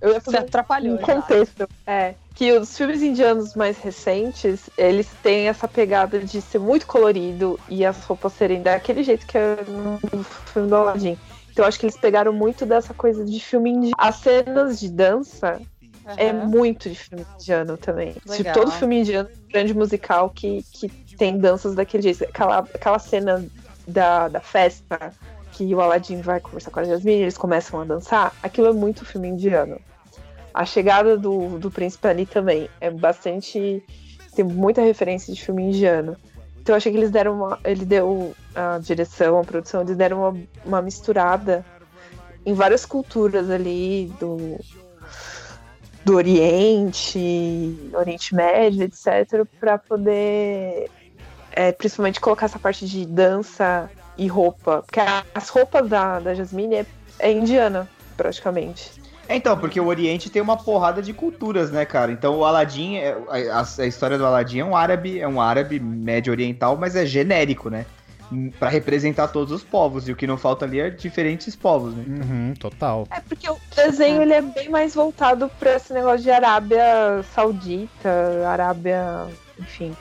Eu 0.00 0.12
ia 0.14 0.20
Você 0.20 0.36
atrapalhou. 0.36 0.94
um 0.94 0.98
contexto. 0.98 1.68
É, 1.86 2.14
que 2.34 2.52
os 2.52 2.76
filmes 2.76 3.02
indianos 3.02 3.54
mais 3.54 3.78
recentes, 3.78 4.68
eles 4.76 5.06
têm 5.22 5.48
essa 5.48 5.66
pegada 5.68 6.18
de 6.20 6.40
ser 6.40 6.58
muito 6.58 6.86
colorido 6.86 7.58
e 7.68 7.84
as 7.84 8.02
roupas 8.04 8.32
serem 8.34 8.62
daquele 8.62 9.02
jeito 9.02 9.26
que 9.26 9.36
é 9.36 9.56
no 9.68 9.98
filme 10.24 10.68
do 10.68 10.74
Aladdin. 10.76 11.18
Então 11.52 11.64
eu 11.64 11.68
acho 11.68 11.78
que 11.78 11.84
eles 11.86 11.96
pegaram 11.98 12.32
muito 12.32 12.64
dessa 12.64 12.94
coisa 12.94 13.24
de 13.24 13.40
filme 13.40 13.70
indiano. 13.70 13.94
As 13.98 14.16
cenas 14.16 14.78
de 14.80 14.88
dança 14.88 15.60
é 16.16 16.30
Aham. 16.30 16.46
muito 16.46 16.88
de 16.88 16.94
filme 16.96 17.26
indiano 17.34 17.76
também. 17.76 18.14
De 18.24 18.30
Legal. 18.30 18.54
todo 18.54 18.70
filme 18.70 19.00
indiano, 19.00 19.28
grande 19.50 19.74
musical 19.74 20.30
que, 20.30 20.64
que 20.72 20.88
tem 21.20 21.36
danças 21.36 21.74
daquele 21.74 22.02
jeito. 22.02 22.24
Aquela, 22.24 22.60
aquela 22.60 22.98
cena 22.98 23.44
da, 23.86 24.26
da 24.28 24.40
festa 24.40 25.12
que 25.52 25.74
o 25.74 25.78
Aladdin 25.78 26.22
vai 26.22 26.40
conversar 26.40 26.70
com 26.70 26.80
a 26.80 26.84
Jasmine, 26.84 27.20
eles 27.20 27.36
começam 27.36 27.78
a 27.78 27.84
dançar, 27.84 28.32
aquilo 28.42 28.68
é 28.68 28.72
muito 28.72 29.04
filme 29.04 29.28
indiano. 29.28 29.78
A 30.54 30.64
chegada 30.64 31.18
do, 31.18 31.58
do 31.58 31.70
príncipe 31.70 32.08
ali 32.08 32.24
também 32.24 32.70
é 32.80 32.90
bastante. 32.90 33.84
Tem 34.34 34.44
muita 34.44 34.80
referência 34.80 35.34
de 35.34 35.44
filme 35.44 35.64
indiano. 35.64 36.16
Então 36.58 36.72
eu 36.72 36.78
achei 36.78 36.90
que 36.90 36.96
eles 36.96 37.10
deram 37.10 37.34
uma. 37.34 37.58
Ele 37.64 37.84
deu 37.84 38.34
a 38.54 38.78
direção, 38.78 39.38
a 39.38 39.44
produção, 39.44 39.82
eles 39.82 39.98
deram 39.98 40.20
uma, 40.20 40.42
uma 40.64 40.82
misturada 40.82 41.64
em 42.46 42.54
várias 42.54 42.86
culturas 42.86 43.50
ali 43.50 44.10
do, 44.18 44.58
do 46.02 46.16
Oriente, 46.16 47.90
Oriente 47.92 48.34
Médio, 48.34 48.84
etc., 48.84 49.46
para 49.60 49.76
poder 49.76 50.88
é, 51.52 51.72
principalmente 51.72 52.20
colocar 52.20 52.46
essa 52.46 52.58
parte 52.58 52.86
de 52.86 53.04
dança 53.06 53.90
e 54.16 54.26
roupa. 54.26 54.82
Porque 54.86 55.00
as 55.34 55.48
roupas 55.48 55.88
da, 55.88 56.18
da 56.20 56.34
Jasmine 56.34 56.76
é, 56.76 56.86
é 57.18 57.32
indiana, 57.32 57.88
praticamente. 58.16 58.92
É, 59.28 59.36
Então, 59.36 59.56
porque 59.56 59.80
o 59.80 59.86
Oriente 59.86 60.28
tem 60.28 60.42
uma 60.42 60.56
porrada 60.56 61.00
de 61.00 61.12
culturas, 61.12 61.70
né, 61.70 61.84
cara? 61.84 62.10
Então 62.12 62.36
o 62.38 62.44
Aladdin, 62.44 62.96
é- 62.96 63.16
a, 63.52 63.60
a- 63.60 63.82
a 63.82 63.86
história 63.86 64.18
do 64.18 64.26
Aladdin 64.26 64.58
é 64.60 64.64
um 64.64 64.76
árabe, 64.76 65.20
é 65.20 65.28
um 65.28 65.40
árabe 65.40 65.78
médio 65.80 66.32
oriental, 66.32 66.76
mas 66.76 66.96
é 66.96 67.06
genérico, 67.06 67.70
né? 67.70 67.86
Hum, 68.32 68.50
Pra 68.58 68.68
representar 68.68 69.28
todos 69.28 69.52
os 69.52 69.62
povos. 69.64 70.08
E 70.08 70.12
o 70.12 70.16
que 70.16 70.26
não 70.26 70.36
falta 70.36 70.64
ali 70.64 70.80
é 70.80 70.90
diferentes 70.90 71.56
povos, 71.56 71.94
né? 71.94 72.04
Uhum, 72.06 72.54
total. 72.58 73.06
É 73.10 73.20
porque 73.20 73.48
o 73.50 73.56
desenho 73.74 74.20
ele 74.22 74.34
é 74.34 74.42
bem 74.42 74.68
mais 74.68 74.94
voltado 74.94 75.48
para 75.58 75.74
esse 75.76 75.92
negócio 75.92 76.20
de 76.22 76.30
Arábia 76.30 76.84
Saudita, 77.34 78.46
Arábia, 78.46 79.26
enfim. 79.58 79.96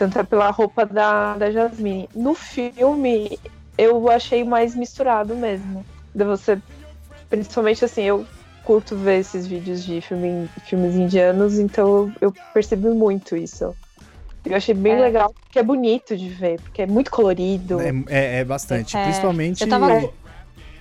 Tanto 0.00 0.18
é 0.18 0.22
pela 0.22 0.48
roupa 0.48 0.86
da, 0.86 1.36
da 1.36 1.50
Jasmine. 1.50 2.08
No 2.14 2.32
filme, 2.34 3.38
eu 3.76 4.10
achei 4.10 4.42
mais 4.42 4.74
misturado 4.74 5.36
mesmo. 5.36 5.84
De 6.14 6.24
você, 6.24 6.58
principalmente 7.28 7.84
assim, 7.84 8.04
eu 8.04 8.26
curto 8.64 8.96
ver 8.96 9.18
esses 9.18 9.46
vídeos 9.46 9.84
de 9.84 10.00
filme, 10.00 10.48
filmes 10.64 10.94
indianos, 10.94 11.58
então 11.58 12.10
eu, 12.18 12.32
percebi 12.54 12.88
muito 12.88 13.36
isso. 13.36 13.76
Eu 14.46 14.56
achei 14.56 14.74
bem 14.74 14.94
É. 14.94 15.00
legal, 15.00 15.34
porque 15.38 15.58
é 15.58 15.62
bonito 15.62 16.16
de 16.16 16.30
ver, 16.30 16.58
porque 16.62 16.80
é 16.80 16.86
muito 16.86 17.10
colorido. 17.10 17.78
É, 17.78 17.92
é- 18.08 18.40
é 18.40 18.44
bastante. 18.44 18.96
É, 18.96 19.02
Principalmente. 19.02 19.62
eu 19.62 19.68
tava- 19.68 20.10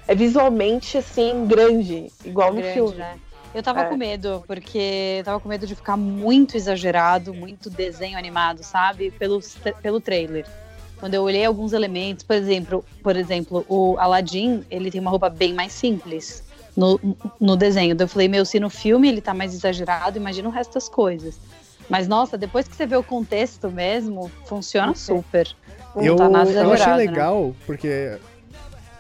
É 0.07 0.15
visualmente, 0.15 0.97
assim, 0.97 1.45
grande, 1.45 2.09
igual 2.23 2.53
no 2.53 2.61
grande, 2.61 2.73
filme. 2.73 2.95
né? 2.95 3.15
Eu 3.53 3.63
tava 3.63 3.81
É. 3.81 3.85
com 3.85 3.97
medo, 3.97 4.43
porque 4.45 5.15
eu 5.19 5.23
tava 5.23 5.39
com 5.39 5.49
medo 5.49 5.65
de 5.65 5.75
ficar 5.75 5.97
muito 5.97 6.55
exagerado, 6.55 7.33
muito 7.33 7.69
desenho 7.69 8.17
animado, 8.17 8.63
sabe? 8.63 9.11
Pelo, 9.11 9.39
pelo 9.81 9.99
trailer. 9.99 10.45
Quando 10.99 11.13
eu 11.13 11.23
olhei 11.23 11.45
alguns 11.45 11.73
elementos, 11.73 12.23
por 12.23 12.35
exemplo, 12.35 12.85
por 13.01 13.15
exemplo, 13.15 13.65
o 13.67 13.97
Aladdin, 13.97 14.63
ele 14.69 14.91
tem 14.91 14.99
uma 15.01 15.09
roupa 15.09 15.29
bem 15.29 15.53
mais 15.53 15.71
simples 15.71 16.43
no, 16.75 16.99
no 17.39 17.55
desenho. 17.55 17.95
Daí 17.95 18.05
Eu 18.05 18.09
falei, 18.09 18.27
meu, 18.27 18.45
se 18.45 18.59
no 18.59 18.69
filme 18.69 19.07
ele 19.07 19.21
tá 19.21 19.33
mais 19.33 19.53
exagerado, 19.53 20.17
imagina 20.17 20.47
o 20.47 20.51
resto 20.51 20.73
das 20.73 20.89
coisas. 20.89 21.39
Mas, 21.89 22.07
nossa, 22.07 22.37
depois 22.37 22.67
que 22.67 22.75
você 22.75 22.85
vê 22.85 22.95
o 22.95 23.03
contexto 23.03 23.71
mesmo, 23.71 24.29
funciona 24.45 24.93
super. 24.93 25.49
Não 25.95 26.03
Eu, 26.03 26.15
tá 26.17 26.29
nada 26.29 26.51
eu 26.51 26.71
achei 26.73 26.87
né? 26.87 26.95
legal, 26.97 27.55
porque 27.65 28.19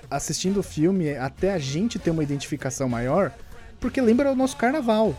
assistindo 0.09 0.61
o 0.61 0.63
filme, 0.63 1.15
até 1.15 1.53
a 1.53 1.59
gente 1.59 1.99
ter 1.99 2.09
uma 2.09 2.23
identificação 2.23 2.89
maior, 2.89 3.31
porque 3.79 4.01
lembra 4.01 4.31
o 4.31 4.35
nosso 4.35 4.55
carnaval. 4.57 5.15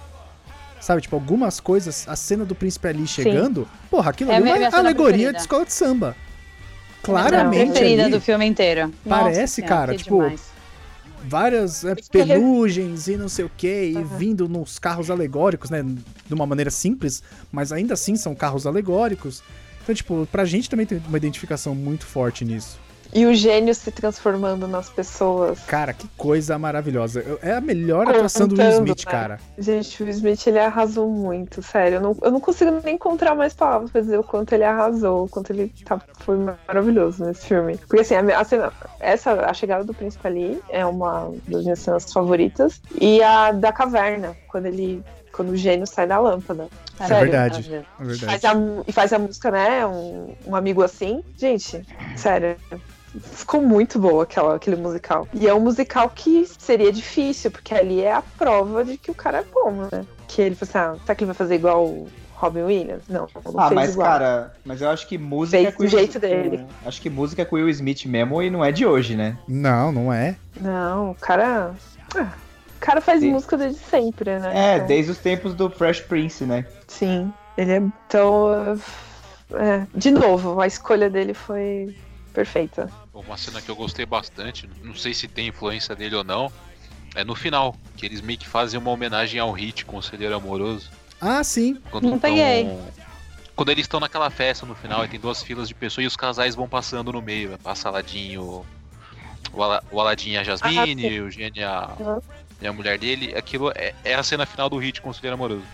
Sabe, 0.81 1.03
tipo, 1.03 1.15
algumas 1.15 1.61
coisas, 1.61 2.09
a 2.09 2.17
cena 2.17 2.45
do 2.45 2.55
príncipe 2.55 2.89
ali 2.89 3.07
chegando, 3.07 3.69
porra, 3.91 4.11
aquilo 4.11 4.31
É 4.31 4.35
a 4.35 4.37
ali 4.39 4.49
é 4.49 4.69
uma 4.69 4.79
alegoria 4.79 4.95
preferida. 5.13 5.33
de 5.33 5.39
escola 5.41 5.65
de 5.67 5.73
samba. 5.75 6.17
Claramente 7.03 7.73
preferida 7.73 8.03
ali, 8.05 8.13
do 8.13 8.21
filme 8.21 8.47
inteiro. 8.47 8.93
Parece, 9.09 9.61
Nossa 9.63 9.69
cara, 9.75 9.95
tipo, 9.97 10.23
demais. 10.23 10.41
várias 11.25 11.85
é, 11.85 11.93
é- 11.93 11.95
pelugens 12.11 13.09
e 13.09 13.17
não 13.17 13.29
sei 13.29 13.45
o 13.45 13.51
que, 13.57 13.91
e 13.93 13.97
Aham. 13.97 14.17
vindo 14.17 14.49
nos 14.49 14.79
carros 14.79 15.11
alegóricos, 15.11 15.71
né? 15.71 15.83
De 15.83 16.35
uma 16.35 16.47
maneira 16.47 16.71
simples, 16.71 17.23
mas 17.53 17.73
ainda 17.73 17.95
assim 17.95 18.17
são 18.17 18.35
carros 18.35 18.67
alegóricos. 18.67 19.43
Então, 19.83 19.95
tipo, 19.95 20.27
pra 20.31 20.45
gente 20.45 20.69
também 20.69 20.87
tem 20.87 21.01
uma 21.09 21.17
identificação 21.17 21.75
muito 21.75 22.07
forte 22.07 22.45
nisso. 22.45 22.79
E 23.13 23.27
o 23.27 23.35
gênio 23.35 23.75
se 23.75 23.91
transformando 23.91 24.69
nas 24.69 24.89
pessoas. 24.89 25.59
Cara, 25.61 25.93
que 25.93 26.07
coisa 26.17 26.59
maravilhosa. 26.59 27.39
É 27.43 27.53
a 27.53 27.61
melhor 27.61 28.07
Contando, 28.07 28.17
atuação 28.17 28.49
do 28.49 28.57
Will 28.57 28.71
Smith, 28.71 29.05
né? 29.05 29.11
cara. 29.11 29.41
Gente, 29.59 30.03
o 30.03 30.07
Will 30.07 30.15
Smith 30.15 30.47
ele 30.47 30.59
arrasou 30.59 31.09
muito, 31.09 31.63
sério. 31.63 31.97
Eu 31.97 32.01
não, 32.01 32.17
eu 32.23 32.31
não 32.31 32.41
consigo 32.41 32.71
nem 32.85 32.95
encontrar 32.95 33.35
mais 33.35 33.53
palavras 33.53 33.91
pra 33.91 34.01
dizer 34.01 34.19
o 34.19 34.23
quanto 34.23 34.53
ele 34.53 34.65
arrasou, 34.65 35.25
o 35.25 35.29
quanto 35.29 35.51
ele 35.51 35.73
tá, 35.85 36.01
foi 36.21 36.37
maravilhoso 36.37 37.25
nesse 37.25 37.47
filme. 37.47 37.77
Porque 37.79 38.01
assim, 38.01 38.15
a, 38.15 38.41
a 38.41 38.45
cena, 38.45 38.73
essa, 39.01 39.33
a 39.47 39.53
chegada 39.55 39.85
do 39.85 39.93
príncipe 39.95 40.27
ali 40.27 40.61
é 40.69 40.87
uma 40.87 41.33
das 41.49 41.63
minhas 41.63 41.81
cenas 41.81 42.13
favoritas. 42.13 42.81
E 43.01 43.23
a 43.23 43.53
da 43.53 43.73
caverna, 43.73 44.37
quando 44.49 44.67
ele. 44.67 45.03
Quando 45.33 45.51
o 45.51 45.57
gênio 45.57 45.87
sai 45.87 46.09
da 46.09 46.19
lâmpada. 46.19 46.69
É 46.99 47.07
Sério. 47.07 47.23
verdade. 47.23 47.55
Maravilha. 47.55 47.87
É 47.99 48.05
verdade. 48.05 48.27
Faz 48.27 48.45
a, 48.45 48.55
e 48.87 48.93
faz 48.93 49.13
a 49.13 49.19
música, 49.19 49.51
né? 49.51 49.87
Um, 49.87 50.35
um 50.45 50.57
amigo 50.57 50.83
assim. 50.83 51.23
Gente, 51.39 51.83
sério. 52.17 52.57
Ficou 53.33 53.61
muito 53.61 53.99
boa 53.99 54.23
aquela, 54.23 54.55
aquele 54.57 54.77
musical. 54.77 55.27
E 55.35 55.49
é 55.49 55.55
um 55.55 55.61
musical 55.61 56.09
que 56.11 56.47
seria 56.59 56.93
difícil, 56.93 57.51
porque 57.51 57.75
ali 57.75 58.01
é 58.03 58.13
a 58.13 58.23
prova 58.23 58.85
de 58.85 58.97
que 58.97 59.11
o 59.11 59.15
cara 59.15 59.39
é 59.39 59.45
bom, 59.45 59.89
né? 59.91 60.05
Que 60.29 60.43
ele 60.43 60.55
falou 60.55 60.71
assim, 60.71 60.97
ah, 61.01 61.03
será 61.05 61.15
que 61.15 61.25
ele 61.25 61.27
vai 61.27 61.35
fazer 61.35 61.57
igual 61.57 61.85
o 61.87 62.09
Robin 62.35 62.63
Williams? 62.63 63.03
Não, 63.09 63.27
não 63.45 63.61
Ah, 63.61 63.69
fez 63.69 63.75
mas 63.75 63.93
igual. 63.95 64.09
cara, 64.09 64.55
mas 64.65 64.81
eu 64.81 64.89
acho 64.91 65.09
que 65.09 65.19
música 65.19 65.59
Fez 65.59 65.69
é 65.69 65.73
com 65.73 65.83
do 65.85 65.89
jeito 65.89 66.19
dele. 66.21 66.65
Acho 66.87 67.01
que 67.03 67.11
música 67.11 67.43
é 67.43 67.45
com 67.45 67.57
o 67.57 67.59
Will 67.59 67.69
Smith 67.71 68.05
mesmo 68.07 68.41
e 68.43 68.49
não 68.49 68.65
é 68.65 68.71
de 68.71 68.87
hoje, 68.87 69.17
né? 69.17 69.37
Não, 69.49 69.91
não 69.91 70.13
é. 70.13 70.37
Não, 70.61 71.11
o 71.11 71.15
cara... 71.17 71.75
ah, 72.17 72.33
o 72.77 72.81
cara 72.81 73.01
faz 73.01 73.21
Sim. 73.21 73.33
música 73.33 73.57
desde 73.59 73.79
sempre, 73.81 74.39
né? 74.39 74.53
É, 74.55 74.75
Então, 74.77 74.87
desde 74.87 75.11
os 75.13 75.19
tempos 75.19 75.53
do 75.53 75.69
Fresh 75.69 76.01
Prince, 76.01 76.45
né? 76.45 76.65
Sim, 76.87 77.31
ele 77.59 77.73
é... 77.73 77.77
Então, 78.07 78.79
é, 79.53 79.85
de 79.95 80.11
novo, 80.13 80.61
a 80.61 80.67
escolha 80.67 81.11
dele 81.11 81.35
foi 81.35 81.95
perfeita. 82.33 82.91
Uma 83.13 83.37
cena 83.37 83.61
que 83.61 83.69
eu 83.71 83.77
gostei 83.77 84.07
bastante, 84.07 84.69
não 84.83 84.95
sei 84.95 85.13
se 85.15 85.29
tem 85.29 85.49
influência 85.49 85.95
dele 85.95 86.17
ou 86.17 86.25
não, 86.25 86.51
é 87.15 87.25
no 87.25 87.35
final, 87.35 87.77
que 87.97 88.07
eles 88.07 88.21
meio 88.21 88.39
que 88.39 88.47
fazem 88.49 88.79
uma 88.79 88.91
homenagem 88.91 89.41
ao 89.41 89.51
Hit, 89.53 89.85
Conselheiro 89.85 90.35
Amoroso. 90.35 90.91
Ah, 91.21 91.43
sim. 91.45 91.75
Quando 91.91 92.05
Não 92.05 92.19
tão- 92.19 92.21
peguei. 92.31 92.79
Quando 93.55 93.69
eles 93.71 93.85
estão 93.85 94.01
naquela 94.01 94.31
festa 94.31 94.65
no 94.65 94.75
final 94.75 95.05
e 95.05 95.09
tem 95.09 95.21
duas 95.21 95.43
filas 95.43 95.69
de 95.69 95.75
pessoas 95.75 96.05
e 96.05 96.07
os 96.07 96.17
casais 96.17 96.55
vão 96.55 96.67
passando 96.69 97.13
no 97.13 97.21
meio. 97.21 97.59
Passa 97.59 97.89
Aladinho, 97.89 98.65
o, 99.53 99.63
Ala, 99.63 99.83
o 99.91 100.01
Aladdin 100.01 100.31
e 100.31 100.37
a 100.39 100.45
Jasmine, 100.45 101.21
o 101.21 101.31
Gênio 101.31 101.61
e 101.61 101.63
a, 101.65 101.91
Uhum. 101.99 102.21
e 102.63 102.67
a 102.67 102.73
mulher 102.73 102.99
dele. 102.99 103.35
Aquilo 103.37 103.71
é, 103.75 103.93
é 104.03 104.15
a 104.15 104.23
cena 104.23 104.47
final 104.47 104.71
do 104.71 104.79
Hit, 104.79 105.03
Conselheiro 105.03 105.35
Amoroso. 105.35 105.65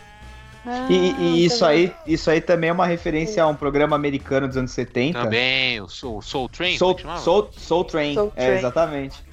Ah, 0.66 0.86
E, 0.90 1.12
e 1.18 1.44
isso 1.44 1.64
peguei. 1.64 1.86
aí, 2.06 2.12
isso 2.12 2.30
aí 2.30 2.40
também 2.40 2.70
é 2.70 2.72
uma 2.72 2.86
referência 2.86 3.42
a 3.42 3.46
um 3.46 3.54
programa 3.54 3.94
americano 3.94 4.48
dos 4.48 4.56
anos 4.56 4.72
70. 4.72 5.22
Também, 5.22 5.80
o 5.80 5.88
Soul, 5.88 6.20
Soul 6.22 6.48
Train, 6.48 6.76
Soul, 6.76 6.96
é? 6.98 7.16
Soul, 7.18 7.50
Soul 7.56 7.84
Train. 7.84 8.14
Soul 8.14 8.32
É, 8.34 8.46
Train. 8.46 8.58
exatamente. 8.58 9.24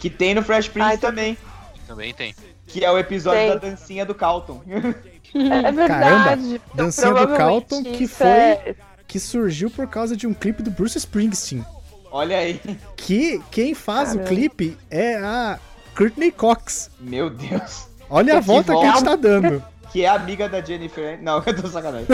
Que 0.00 0.10
tem 0.10 0.34
no 0.34 0.42
Fresh 0.42 0.68
Prince 0.68 0.94
Ah, 0.94 0.98
também. 0.98 1.36
Também 1.86 2.12
tem. 2.12 2.34
Que 2.66 2.84
é 2.84 2.90
o 2.90 2.98
episódio 2.98 3.40
Tem. 3.40 3.48
da 3.50 3.54
dancinha 3.56 4.04
do 4.04 4.14
Calton. 4.14 4.62
É 5.34 5.70
verdade. 5.70 6.54
Então, 6.72 6.86
dancinha 6.86 7.12
do 7.12 7.28
Carlton 7.36 7.82
que 7.82 8.04
isso 8.04 8.14
foi- 8.16 8.26
é- 8.26 8.74
Que 9.06 9.20
surgiu 9.20 9.70
por 9.70 9.86
causa 9.86 10.16
de 10.16 10.26
um 10.26 10.32
clipe 10.32 10.62
do 10.62 10.70
Bruce 10.70 10.96
Springsteen. 10.96 11.62
Olha 12.10 12.38
aí. 12.38 12.58
Que 12.96 13.38
quem 13.50 13.74
faz 13.74 14.08
Caramba. 14.10 14.24
o 14.24 14.26
clipe 14.26 14.78
é 14.90 15.16
a 15.16 15.58
Courtney 15.94 16.30
Cox. 16.32 16.90
Meu 16.98 17.28
Deus. 17.28 17.86
Olha 18.08 18.38
a 18.38 18.40
Que 18.40 18.46
volta 18.46 18.72
que 18.72 18.78
a 18.78 18.84
gente 18.86 18.94
volta. 18.94 19.10
tá 19.10 19.16
dando. 19.16 19.62
Que 19.92 20.04
é 20.04 20.08
amiga 20.08 20.48
da 20.48 20.60
Jennifer. 20.60 21.18
Não, 21.22 21.42
eu 21.46 21.62
tô 21.62 21.68
sacanagem. 21.68 22.06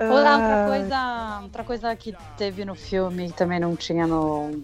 Outra 0.00 0.34
Ah, 0.34 0.66
coisa, 0.66 1.40
outra 1.42 1.64
coisa 1.64 1.94
que 1.96 2.14
teve 2.38 2.64
no 2.64 2.74
filme 2.74 3.26
e 3.28 3.32
também 3.32 3.60
não 3.60 3.76
tinha 3.76 4.06
no, 4.06 4.62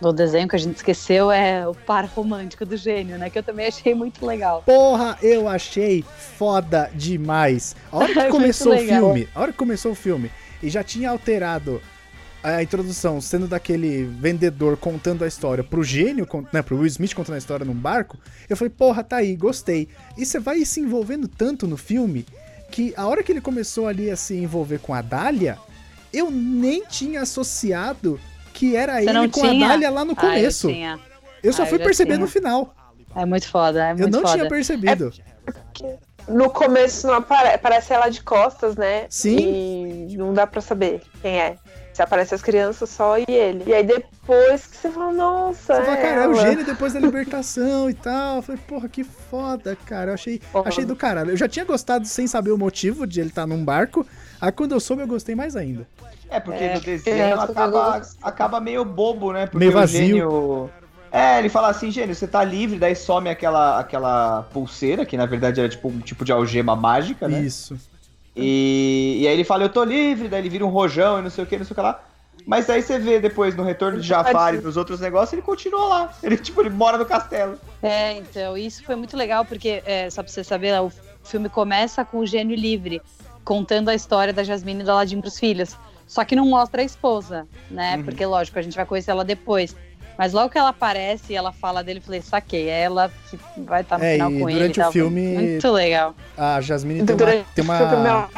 no 0.00 0.10
desenho 0.10 0.48
que 0.48 0.56
a 0.56 0.58
gente 0.58 0.76
esqueceu 0.76 1.30
é 1.30 1.68
o 1.68 1.74
par 1.74 2.06
romântico 2.06 2.64
do 2.64 2.74
gênio, 2.74 3.18
né? 3.18 3.28
Que 3.28 3.38
eu 3.38 3.42
também 3.42 3.66
achei 3.66 3.94
muito 3.94 4.24
legal. 4.24 4.62
Porra, 4.64 5.18
eu 5.22 5.46
achei 5.48 6.02
foda 6.38 6.90
demais. 6.94 7.76
A 7.92 7.96
hora 7.98 8.08
que 8.08 8.14
Muito 8.20 8.30
começou 8.32 8.74
o 8.74 8.78
filme, 8.78 9.28
a 9.34 9.40
hora 9.42 9.52
que 9.52 9.58
começou 9.58 9.92
o 9.92 9.94
filme 9.94 10.30
e 10.62 10.70
já 10.70 10.82
tinha 10.82 11.10
alterado 11.10 11.82
a 12.44 12.62
introdução, 12.62 13.20
sendo 13.22 13.48
daquele 13.48 14.04
vendedor 14.04 14.76
contando 14.76 15.24
a 15.24 15.26
história 15.26 15.64
pro 15.64 15.82
gênio, 15.82 16.28
né, 16.52 16.60
pro 16.60 16.76
Will 16.76 16.86
Smith 16.86 17.14
contando 17.14 17.36
a 17.36 17.38
história 17.38 17.64
num 17.64 17.72
barco, 17.74 18.18
eu 18.48 18.56
falei, 18.56 18.70
porra, 18.70 19.02
tá 19.02 19.16
aí, 19.16 19.34
gostei. 19.34 19.88
E 20.16 20.26
você 20.26 20.38
vai 20.38 20.62
se 20.64 20.78
envolvendo 20.80 21.26
tanto 21.26 21.66
no 21.66 21.76
filme 21.78 22.26
que 22.70 22.92
a 22.96 23.06
hora 23.06 23.22
que 23.22 23.32
ele 23.32 23.40
começou 23.40 23.88
ali 23.88 24.10
a 24.10 24.16
se 24.16 24.34
envolver 24.36 24.78
com 24.78 24.92
a 24.92 25.00
Dália, 25.00 25.56
eu 26.12 26.30
nem 26.30 26.84
tinha 26.84 27.22
associado 27.22 28.20
que 28.52 28.76
era 28.76 29.00
Você 29.02 29.12
não 29.12 29.24
ele 29.24 29.32
com 29.32 29.40
tinha? 29.40 29.64
a 29.64 29.68
Dália 29.70 29.90
lá 29.90 30.04
no 30.04 30.12
Ah, 30.12 30.14
eu 30.14 30.28
começo. 30.36 30.68
tinha. 30.68 31.00
eu 31.42 31.52
só 31.52 31.62
Ah, 31.62 31.64
eu 31.64 31.70
fui 31.70 31.78
perceber 31.78 32.12
tinha. 32.14 32.24
no 32.24 32.30
final. 32.30 32.74
É 33.16 33.24
muito 33.24 33.48
foda, 33.48 33.86
é 33.88 33.92
Eu 33.92 33.96
muito 33.96 34.12
não 34.12 34.20
foda. 34.22 34.34
tinha 34.34 34.48
percebido. 34.48 35.12
No 36.28 36.50
começo 36.50 37.06
não 37.06 37.14
apare- 37.14 37.56
parece 37.58 37.92
ela 37.92 38.08
de 38.08 38.22
costas, 38.22 38.76
né? 38.76 39.06
Sim. 39.10 40.08
E 40.08 40.16
não 40.16 40.32
dá 40.32 40.46
pra 40.46 40.60
saber 40.60 41.00
quem 41.22 41.38
é. 41.38 41.56
Se 41.94 42.02
aparece 42.02 42.34
as 42.34 42.42
crianças, 42.42 42.90
só 42.90 43.16
e 43.16 43.24
ele. 43.28 43.62
E 43.68 43.72
aí 43.72 43.84
depois 43.84 44.66
que 44.66 44.76
você 44.76 44.90
fala, 44.90 45.12
nossa, 45.12 45.76
Você 45.76 45.82
fala, 45.84 45.96
é 45.96 46.02
cara, 46.02 46.24
é 46.24 46.28
o 46.28 46.34
gênio 46.34 46.66
depois 46.66 46.92
da 46.92 46.98
libertação 46.98 47.88
e 47.88 47.94
tal. 47.94 48.36
Eu 48.36 48.42
falei, 48.42 48.60
porra, 48.66 48.88
que 48.88 49.04
foda, 49.04 49.76
cara. 49.86 50.10
Eu 50.10 50.14
achei, 50.14 50.40
Porra. 50.52 50.68
achei 50.68 50.84
do 50.84 50.96
caralho. 50.96 51.30
Eu 51.30 51.36
já 51.36 51.48
tinha 51.48 51.64
gostado 51.64 52.04
sem 52.04 52.26
saber 52.26 52.50
o 52.50 52.58
motivo 52.58 53.06
de 53.06 53.20
ele 53.20 53.28
estar 53.28 53.46
num 53.46 53.64
barco. 53.64 54.04
Aí 54.40 54.50
quando 54.50 54.72
eu 54.72 54.80
soube, 54.80 55.02
eu 55.02 55.06
gostei 55.06 55.36
mais 55.36 55.54
ainda. 55.54 55.86
É, 56.28 56.40
porque 56.40 56.64
É, 56.64 56.74
no 56.74 56.80
desenho 56.80 57.16
é, 57.16 57.32
acaba, 57.32 58.02
acaba 58.20 58.60
meio 58.60 58.84
bobo, 58.84 59.32
né? 59.32 59.46
Porque 59.46 59.58
Meio 59.58 59.70
o 59.70 59.74
vazio. 59.74 60.00
gênio. 60.00 60.70
É, 61.12 61.38
ele 61.38 61.48
fala 61.48 61.68
assim, 61.68 61.92
gênio, 61.92 62.12
você 62.12 62.26
tá 62.26 62.42
livre, 62.42 62.76
daí 62.76 62.96
some 62.96 63.28
aquela, 63.28 63.78
aquela 63.78 64.42
pulseira, 64.52 65.06
que 65.06 65.16
na 65.16 65.26
verdade 65.26 65.60
era 65.60 65.68
tipo 65.68 65.86
um 65.86 66.00
tipo 66.00 66.24
de 66.24 66.32
algema 66.32 66.74
mágica, 66.74 67.28
né? 67.28 67.40
Isso. 67.40 67.78
E, 68.36 69.18
e 69.22 69.28
aí 69.28 69.34
ele 69.34 69.44
fala, 69.44 69.64
eu 69.64 69.68
tô 69.68 69.84
livre, 69.84 70.28
daí 70.28 70.40
ele 70.40 70.48
vira 70.48 70.66
um 70.66 70.70
rojão 70.70 71.18
e 71.18 71.22
não 71.22 71.30
sei 71.30 71.44
o 71.44 71.46
que, 71.46 71.56
não 71.56 71.64
sei 71.64 71.72
o 71.72 71.74
que 71.74 71.80
lá. 71.80 72.02
Mas 72.46 72.68
aí 72.68 72.82
você 72.82 72.98
vê 72.98 73.20
depois 73.20 73.56
no 73.56 73.62
retorno 73.62 74.00
de 74.00 74.06
Jafar 74.06 74.54
e 74.54 74.58
nos 74.58 74.76
outros 74.76 75.00
negócios, 75.00 75.32
ele 75.32 75.42
continua 75.42 75.86
lá. 75.86 76.14
Ele, 76.22 76.36
tipo, 76.36 76.60
ele 76.60 76.70
mora 76.70 76.98
no 76.98 77.06
castelo. 77.06 77.58
É, 77.82 78.12
então, 78.12 78.56
isso 78.56 78.84
foi 78.84 78.96
muito 78.96 79.16
legal, 79.16 79.44
porque, 79.44 79.82
é, 79.86 80.10
só 80.10 80.22
pra 80.22 80.30
você 80.30 80.44
saber, 80.44 80.78
o 80.80 80.92
filme 81.22 81.48
começa 81.48 82.04
com 82.04 82.18
o 82.18 82.26
gênio 82.26 82.54
livre, 82.54 83.00
contando 83.44 83.88
a 83.88 83.94
história 83.94 84.32
da 84.32 84.44
Jasmine 84.44 84.80
e 84.80 84.84
do 84.84 84.90
Aladdin 84.90 85.20
pros 85.20 85.38
filhos. 85.38 85.76
Só 86.06 86.22
que 86.24 86.36
não 86.36 86.46
mostra 86.46 86.82
a 86.82 86.84
esposa, 86.84 87.46
né? 87.70 87.96
Uhum. 87.96 88.04
Porque, 88.04 88.26
lógico, 88.26 88.58
a 88.58 88.62
gente 88.62 88.76
vai 88.76 88.84
conhecer 88.84 89.10
ela 89.10 89.24
depois. 89.24 89.74
Mas 90.16 90.32
logo 90.32 90.48
que 90.50 90.58
ela 90.58 90.68
aparece 90.68 91.32
e 91.32 91.36
ela 91.36 91.50
fala 91.52 91.82
dele, 91.82 91.98
eu 91.98 92.02
falei, 92.02 92.22
saquei, 92.22 92.68
é 92.68 92.82
ela 92.82 93.10
que 93.28 93.38
vai 93.62 93.80
estar 93.82 93.98
no 93.98 94.04
É, 94.04 94.12
final 94.14 94.30
e 94.32 94.40
com 94.40 94.48
ele. 94.48 94.58
durante 94.58 94.80
o 94.80 94.82
tal. 94.84 94.92
filme- 94.92 95.36
Muito 95.36 95.70
legal. 95.72 96.14
A 96.36 96.60
Jasmine 96.60 97.04
tem 97.04 97.14
uma, 97.14 97.18
Durante 97.18 97.46
tem 97.54 97.64
o 97.64 97.66
filme, 97.66 97.94
uma, 97.96 98.08
ela- 98.08 98.28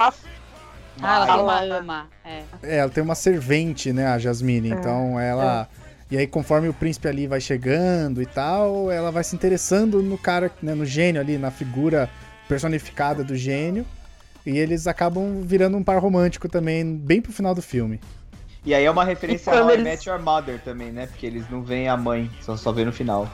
Ah, 1.02 1.16
ela 1.16 1.26
tem 1.26 1.42
uma 1.42 1.60
ama. 1.78 2.06
É. 2.24 2.42
é, 2.62 2.76
ela 2.78 2.90
tem 2.90 3.02
uma 3.04 3.14
servente, 3.14 3.92
né, 3.92 4.06
a 4.06 4.18
Jasmine. 4.18 4.70
Então 4.70 5.20
ela. 5.20 5.68
E 6.10 6.16
aí, 6.16 6.26
conforme 6.26 6.68
o 6.68 6.72
príncipe 6.72 7.08
ali 7.08 7.26
vai 7.26 7.40
chegando 7.40 8.22
e 8.22 8.26
tal, 8.26 8.90
ela 8.92 9.10
vai 9.10 9.24
se 9.24 9.34
interessando 9.34 10.00
no 10.02 10.16
cara, 10.16 10.50
né, 10.62 10.72
no 10.72 10.86
gênio 10.86 11.20
ali, 11.20 11.36
na 11.36 11.50
figura 11.50 12.08
personificada 12.48 13.22
do 13.24 13.34
gênio. 13.36 13.84
E 14.46 14.56
eles 14.56 14.86
acabam 14.86 15.42
virando 15.42 15.76
um 15.76 15.82
par 15.82 15.98
romântico 15.98 16.48
também, 16.48 16.96
bem 16.96 17.20
pro 17.20 17.32
final 17.32 17.52
do 17.54 17.60
filme. 17.60 18.00
E 18.66 18.74
aí 18.74 18.84
é 18.84 18.90
uma 18.90 19.04
referência 19.04 19.50
E 19.50 19.54
ao 19.54 19.60
quando 19.60 19.70
I 19.70 19.74
eles- 19.74 19.84
Met 19.84 20.08
Your 20.08 20.18
Mother 20.20 20.60
também, 20.60 20.90
né? 20.90 21.06
Porque 21.06 21.24
eles 21.24 21.48
não 21.48 21.62
veem 21.62 21.88
a 21.88 21.96
mãe, 21.96 22.28
só, 22.42 22.56
só 22.56 22.72
vê 22.72 22.84
no 22.84 22.92
final. 22.92 23.26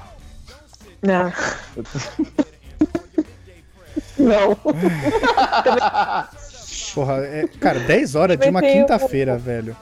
Não. 1.03 1.33
Não. 4.19 4.55
Porra, 6.95 7.15
é, 7.25 7.47
cara, 7.61 7.81
10 7.81 8.15
horas 8.15 8.39
de 8.39 8.49
uma 8.49 8.61
tem 8.61 8.71
um- 8.71 8.75
quinta-feira, 8.83 9.39
velho. 9.39 9.77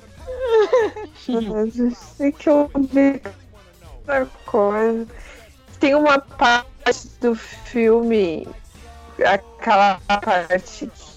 Sei 2.16 2.32
que 2.32 2.48
eu 2.48 2.70
vi 2.92 3.20
outra 3.98 4.26
coisa. 4.46 5.06
Tem 5.78 5.94
uma 5.94 6.18
parte 6.18 7.08
do 7.20 7.34
filme, 7.34 8.46
aquela 9.24 10.00
parte 10.06 10.86
que 10.86 11.09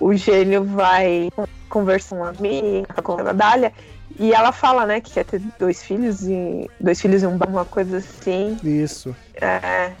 o 0.00 0.14
gênio 0.14 0.64
vai 0.64 1.28
conversar 1.68 2.16
com 2.16 2.22
uma 2.22 2.30
amiga, 2.30 3.02
com 3.02 3.18
a 3.18 3.32
Dália, 3.32 3.72
e 4.18 4.32
ela 4.32 4.52
fala, 4.52 4.86
né, 4.86 5.00
que 5.00 5.12
quer 5.12 5.24
ter 5.24 5.40
dois 5.58 5.82
filhos 5.82 6.22
e 6.22 6.68
dois 6.80 7.00
filhos 7.00 7.22
e 7.22 7.26
um 7.26 7.36
bar, 7.36 7.48
uma 7.48 7.64
coisa 7.64 7.98
assim. 7.98 8.56
Isso. 8.62 9.14
É, 9.34 9.92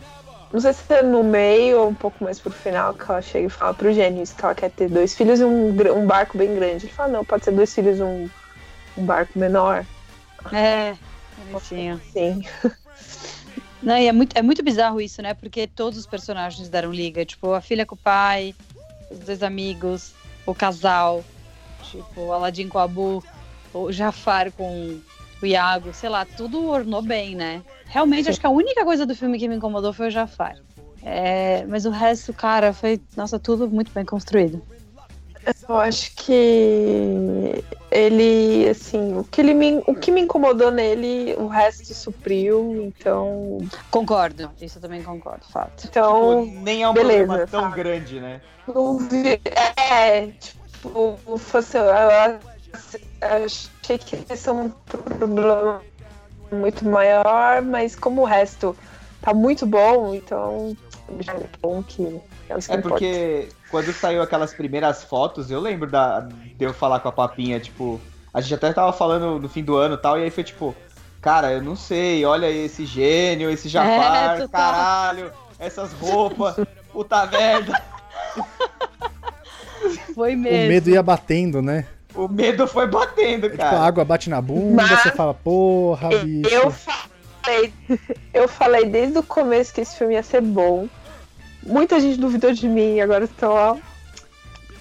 não 0.52 0.60
sei 0.60 0.72
se 0.72 0.94
é 0.94 1.02
no 1.02 1.22
meio 1.22 1.80
ou 1.80 1.88
um 1.88 1.94
pouco 1.94 2.24
mais 2.24 2.40
pro 2.40 2.50
final 2.50 2.94
que 2.94 3.10
ela 3.10 3.20
chega 3.20 3.46
e 3.46 3.50
fala 3.50 3.74
pro 3.74 3.92
gênio 3.92 4.22
isso, 4.22 4.34
que 4.34 4.44
ela 4.44 4.54
quer 4.54 4.70
ter 4.70 4.88
dois 4.88 5.14
filhos 5.14 5.40
e 5.40 5.44
um, 5.44 5.68
um 5.68 6.06
barco 6.06 6.38
bem 6.38 6.54
grande. 6.54 6.86
Ele 6.86 6.92
fala, 6.92 7.12
não, 7.12 7.24
pode 7.24 7.44
ser 7.44 7.52
dois 7.52 7.72
filhos 7.74 7.98
e 7.98 8.02
um, 8.02 8.28
um 8.96 9.04
barco 9.04 9.38
menor. 9.38 9.84
É, 10.52 10.94
bonitinho. 11.50 12.00
Sim. 12.12 12.42
Não, 13.82 13.96
e 13.96 14.08
é 14.08 14.12
muito, 14.12 14.36
é 14.36 14.42
muito 14.42 14.62
bizarro 14.62 15.00
isso, 15.00 15.22
né? 15.22 15.34
Porque 15.34 15.66
todos 15.66 15.98
os 15.98 16.06
personagens 16.06 16.68
deram 16.68 16.90
liga. 16.90 17.24
Tipo, 17.24 17.52
a 17.52 17.60
filha 17.60 17.86
com 17.86 17.94
o 17.94 17.98
pai, 17.98 18.54
os 19.10 19.18
dois 19.18 19.42
amigos, 19.42 20.12
o 20.46 20.54
casal, 20.54 21.24
tipo, 21.82 22.20
o 22.20 22.68
com 22.70 22.78
o 22.78 22.80
Abu, 22.80 23.24
o 23.72 23.92
Jafar 23.92 24.52
com 24.52 25.00
o 25.40 25.46
Iago, 25.46 25.92
sei 25.92 26.08
lá, 26.08 26.24
tudo 26.24 26.68
ornou 26.68 27.02
bem, 27.02 27.34
né? 27.34 27.62
Realmente, 27.86 28.28
acho 28.28 28.40
que 28.40 28.46
a 28.46 28.50
única 28.50 28.84
coisa 28.84 29.06
do 29.06 29.14
filme 29.14 29.38
que 29.38 29.48
me 29.48 29.56
incomodou 29.56 29.92
foi 29.92 30.08
o 30.08 30.10
Jafar. 30.10 30.56
É, 31.02 31.64
mas 31.66 31.86
o 31.86 31.90
resto, 31.90 32.32
cara, 32.32 32.72
foi, 32.72 33.00
nossa, 33.16 33.38
tudo 33.38 33.68
muito 33.68 33.92
bem 33.92 34.04
construído. 34.04 34.62
Eu 35.68 35.76
acho 35.76 36.12
que 36.14 37.64
ele, 37.90 38.68
assim, 38.68 39.16
o 39.16 39.24
que, 39.24 39.40
ele 39.40 39.54
me, 39.54 39.82
o 39.86 39.94
que 39.94 40.10
me 40.10 40.20
incomodou 40.20 40.70
nele, 40.70 41.34
o 41.38 41.46
resto 41.46 41.94
supriu, 41.94 42.82
então. 42.82 43.58
Concordo, 43.90 44.50
isso 44.60 44.78
eu 44.78 44.82
também 44.82 45.02
concordo, 45.02 45.44
fato. 45.50 45.86
Então, 45.86 46.44
Tipo, 46.44 46.62
nem 46.62 46.82
é 46.82 46.88
um 46.88 46.94
beleza, 46.94 47.24
problema 47.26 47.46
tão 47.46 47.62
tá. 47.62 47.76
grande, 47.76 48.20
né? 48.20 48.40
não 48.66 48.98
vi- 48.98 49.40
é, 49.90 50.26
tipo, 50.26 51.16
fosse, 51.38 51.78
eu 51.78 51.90
achei 53.20 53.98
que 53.98 54.16
ia 54.28 54.36
ser 54.36 54.50
um 54.50 54.70
problema 55.18 55.82
muito 56.52 56.84
maior, 56.84 57.62
mas 57.62 57.96
como 57.96 58.22
o 58.22 58.26
resto 58.26 58.76
tá 59.22 59.32
muito 59.34 59.66
bom, 59.66 60.14
então 60.14 60.76
já 61.20 61.32
é 61.34 61.46
bom 61.62 61.82
que. 61.82 62.02
É, 62.48 62.74
É 62.74 62.78
porque 62.78 63.48
quando 63.70 63.92
saiu 63.92 64.22
aquelas 64.22 64.52
primeiras 64.54 65.04
fotos, 65.04 65.50
eu 65.50 65.60
lembro 65.60 65.90
da, 65.90 66.20
de 66.20 66.64
eu 66.64 66.72
falar 66.74 67.00
com 67.00 67.08
a 67.08 67.12
papinha, 67.12 67.60
tipo, 67.60 68.00
a 68.32 68.40
gente 68.40 68.54
até 68.54 68.72
tava 68.72 68.92
falando 68.92 69.38
no 69.38 69.48
fim 69.48 69.62
do 69.62 69.76
ano 69.76 69.94
e 69.94 69.98
tal, 69.98 70.18
e 70.18 70.22
aí 70.24 70.30
foi 70.30 70.44
tipo, 70.44 70.74
cara, 71.20 71.52
eu 71.52 71.62
não 71.62 71.76
sei, 71.76 72.24
olha 72.24 72.50
esse 72.50 72.86
gênio, 72.86 73.50
esse 73.50 73.68
Jafar, 73.68 74.38
total. 74.40 74.48
caralho, 74.48 75.32
essas 75.58 75.92
roupas, 75.92 76.56
puta 76.92 77.26
merda. 77.26 77.82
Foi 80.14 80.34
O 80.34 80.38
mesmo. 80.38 80.68
medo 80.68 80.90
ia 80.90 81.02
batendo, 81.02 81.62
né? 81.62 81.86
O 82.14 82.26
medo 82.26 82.66
foi 82.66 82.86
batendo, 82.86 83.46
É, 83.46 83.50
tipo, 83.50 83.62
a 83.62 83.70
cara. 83.70 83.80
água 83.80 84.04
bate 84.04 84.28
na 84.28 84.40
bunda, 84.40 84.82
Mas- 84.82 85.02
você 85.02 85.10
fala, 85.12 85.32
porra, 85.34 86.08
bicho. 86.24 86.48
Eu 86.52 86.70
falei, 86.70 87.72
eu 88.34 88.48
falei 88.48 88.86
desde 88.86 89.18
o 89.18 89.22
começo 89.22 89.72
que 89.72 89.80
esse 89.80 89.96
filme 89.96 90.14
ia 90.14 90.22
ser 90.22 90.40
bom. 90.40 90.88
Muita 91.68 92.00
gente 92.00 92.18
duvidou 92.18 92.52
de 92.52 92.68
mim 92.68 92.96
e 92.96 93.00
agora 93.00 93.24
estão 93.24 93.52
ó. 93.52 93.76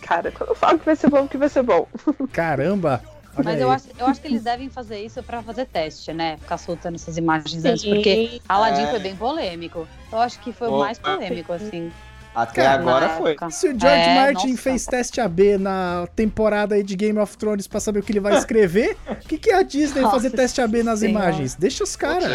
Cara, 0.02 0.32
quando 0.32 0.50
eu 0.52 0.56
falo 0.56 0.80
que 0.80 0.86
vai 0.86 0.96
ser 0.96 1.10
bom, 1.10 1.28
que 1.28 1.38
vai 1.38 1.50
ser 1.50 1.64
bom. 1.64 1.88
Caramba! 2.32 3.02
Mas 3.44 3.60
eu 3.62 3.70
acho, 3.70 3.86
eu 4.00 4.08
acho 4.08 4.20
que 4.20 4.28
eles 4.28 4.42
devem 4.44 4.68
fazer 4.68 5.00
isso 5.00 5.22
pra 5.22 5.44
fazer 5.44 5.66
teste, 5.66 6.12
né? 6.12 6.38
Ficar 6.38 6.58
soltando 6.58 6.96
essas 6.96 7.18
imagens 7.18 7.64
antes, 7.66 7.86
porque 7.86 8.42
Aladdin 8.50 8.82
É. 8.84 8.88
foi 8.88 9.00
bem 9.00 9.16
polêmico. 9.16 9.88
Eu 10.12 10.18
acho 10.20 10.40
que 10.40 10.52
foi 10.52 10.68
o 10.70 10.80
mais 10.80 10.98
polêmico, 10.98 11.54
assim. 11.54 11.92
Até 12.34 12.64
Cara, 12.64 12.80
agora 12.80 13.10
foi. 13.10 13.36
Se 13.52 13.68
o 13.68 13.80
George 13.80 14.10
É, 14.10 14.16
Martin 14.16 14.50
nossa. 14.52 14.62
fez 14.64 14.86
teste 14.86 15.22
AB 15.22 15.58
na 15.60 16.08
temporada 16.16 16.74
aí 16.76 16.82
de 16.84 16.96
Game 16.96 17.18
of 17.20 17.38
Thrones 17.38 17.68
pra 17.68 17.80
saber 17.80 18.00
o 18.00 18.04
que 18.04 18.12
ele 18.12 18.20
vai 18.20 18.36
escrever, 18.38 18.98
o 19.08 19.16
que, 19.28 19.38
que 19.38 19.52
é 19.52 19.56
a 19.56 19.62
Disney 19.64 20.02
Nossa 20.02 20.16
fazer 20.16 20.32
teste 20.32 20.60
AB 20.62 20.82
nas 20.84 21.00
Senhora. 21.00 21.26
imagens? 21.26 21.54
Deixa 21.56 21.84
os 21.84 21.96
caras. 21.96 22.32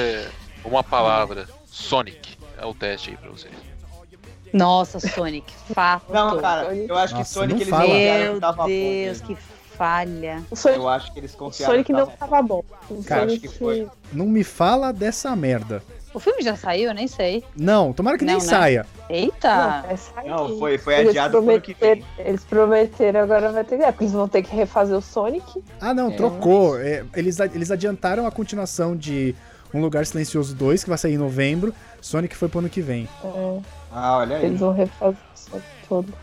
Uma 0.64 0.84
palavra. 0.84 1.48
Sonic. 1.66 2.36
É 2.60 2.64
o 2.66 2.74
teste 2.74 3.10
aí 3.10 3.16
pra 3.16 3.30
vocês. 3.30 3.52
Nossa, 4.52 5.00
Sonic, 5.00 5.52
fato. 5.74 6.12
Não, 6.12 6.38
cara, 6.40 6.74
eu 6.74 6.96
acho 6.96 7.14
que 7.14 7.20
Nossa, 7.20 7.32
Sonic 7.34 7.52
não 7.54 7.60
eles 7.60 7.68
fala. 7.68 7.84
que 7.86 8.24
Meu 8.30 8.40
tava 8.40 8.66
Deus, 8.66 9.20
bom. 9.20 9.26
que 9.26 9.36
falha. 9.76 10.42
O 10.50 10.56
Sonic, 10.56 10.78
Eu 10.80 10.88
acho 10.88 11.12
que 11.12 11.18
eles 11.20 11.34
o 11.34 11.36
confiaram 11.38 11.72
Sonic 11.74 11.86
que 11.86 11.92
não 11.92 12.06
tava 12.06 12.42
bom. 12.42 12.62
O 12.90 13.02
Cara, 13.02 13.22
acho 13.22 13.30
Sonic 13.36 13.48
que 13.48 13.58
foi. 13.58 13.88
Não 14.12 14.26
me 14.26 14.44
fala 14.44 14.92
dessa 14.92 15.34
merda. 15.34 15.82
O 16.14 16.20
filme 16.20 16.42
já 16.42 16.54
saiu? 16.54 16.88
Eu 16.90 16.94
nem 16.94 17.08
sei. 17.08 17.42
Não, 17.56 17.90
tomara 17.90 18.18
que 18.18 18.24
nem 18.26 18.34
Não, 18.36 18.42
né? 18.42 18.46
saia. 18.48 18.86
Eita! 19.08 19.82
Não. 20.26 20.48
Não, 20.50 20.58
foi, 20.58 20.76
foi 20.76 20.94
Eles 20.96 21.08
adiado 21.08 21.40
pro 21.40 21.50
ano 21.50 21.60
que 21.60 21.72
vem. 21.72 22.04
Eles 22.18 22.44
prometeram, 22.44 23.20
agora 23.20 23.50
vai 23.50 23.64
ter 23.64 23.78
que. 23.78 23.82
É, 23.82 23.90
porque 23.90 24.04
eles 24.04 24.12
vão 24.12 24.28
ter 24.28 24.42
que 24.42 24.54
refazer 24.54 24.94
o 24.94 25.00
Sonic. 25.00 25.64
Ah, 25.80 25.94
não, 25.94 26.10
É. 26.10 26.14
trocou. 26.14 26.78
É, 26.78 27.02
eles, 27.16 27.40
eles 27.40 27.70
adiantaram 27.70 28.26
a 28.26 28.30
continuação 28.30 28.94
de 28.94 29.34
Um 29.72 29.80
Lugar 29.80 30.04
Silencioso 30.04 30.54
2, 30.54 30.84
que 30.84 30.90
vai 30.90 30.98
sair 30.98 31.14
em 31.14 31.18
novembro. 31.18 31.74
Sonic 31.98 32.36
foi 32.36 32.46
pro 32.50 32.58
ano 32.58 32.68
que 32.68 32.82
vem. 32.82 33.08
É, 33.24 33.58
Ah, 33.92 34.18
olha 34.18 34.36
aí. 34.36 34.46
eles 34.46 34.60
vão 34.60 34.72
refazer 34.72 35.16
o 35.34 35.38
Sonic 35.38 35.66
todo. 35.88 36.14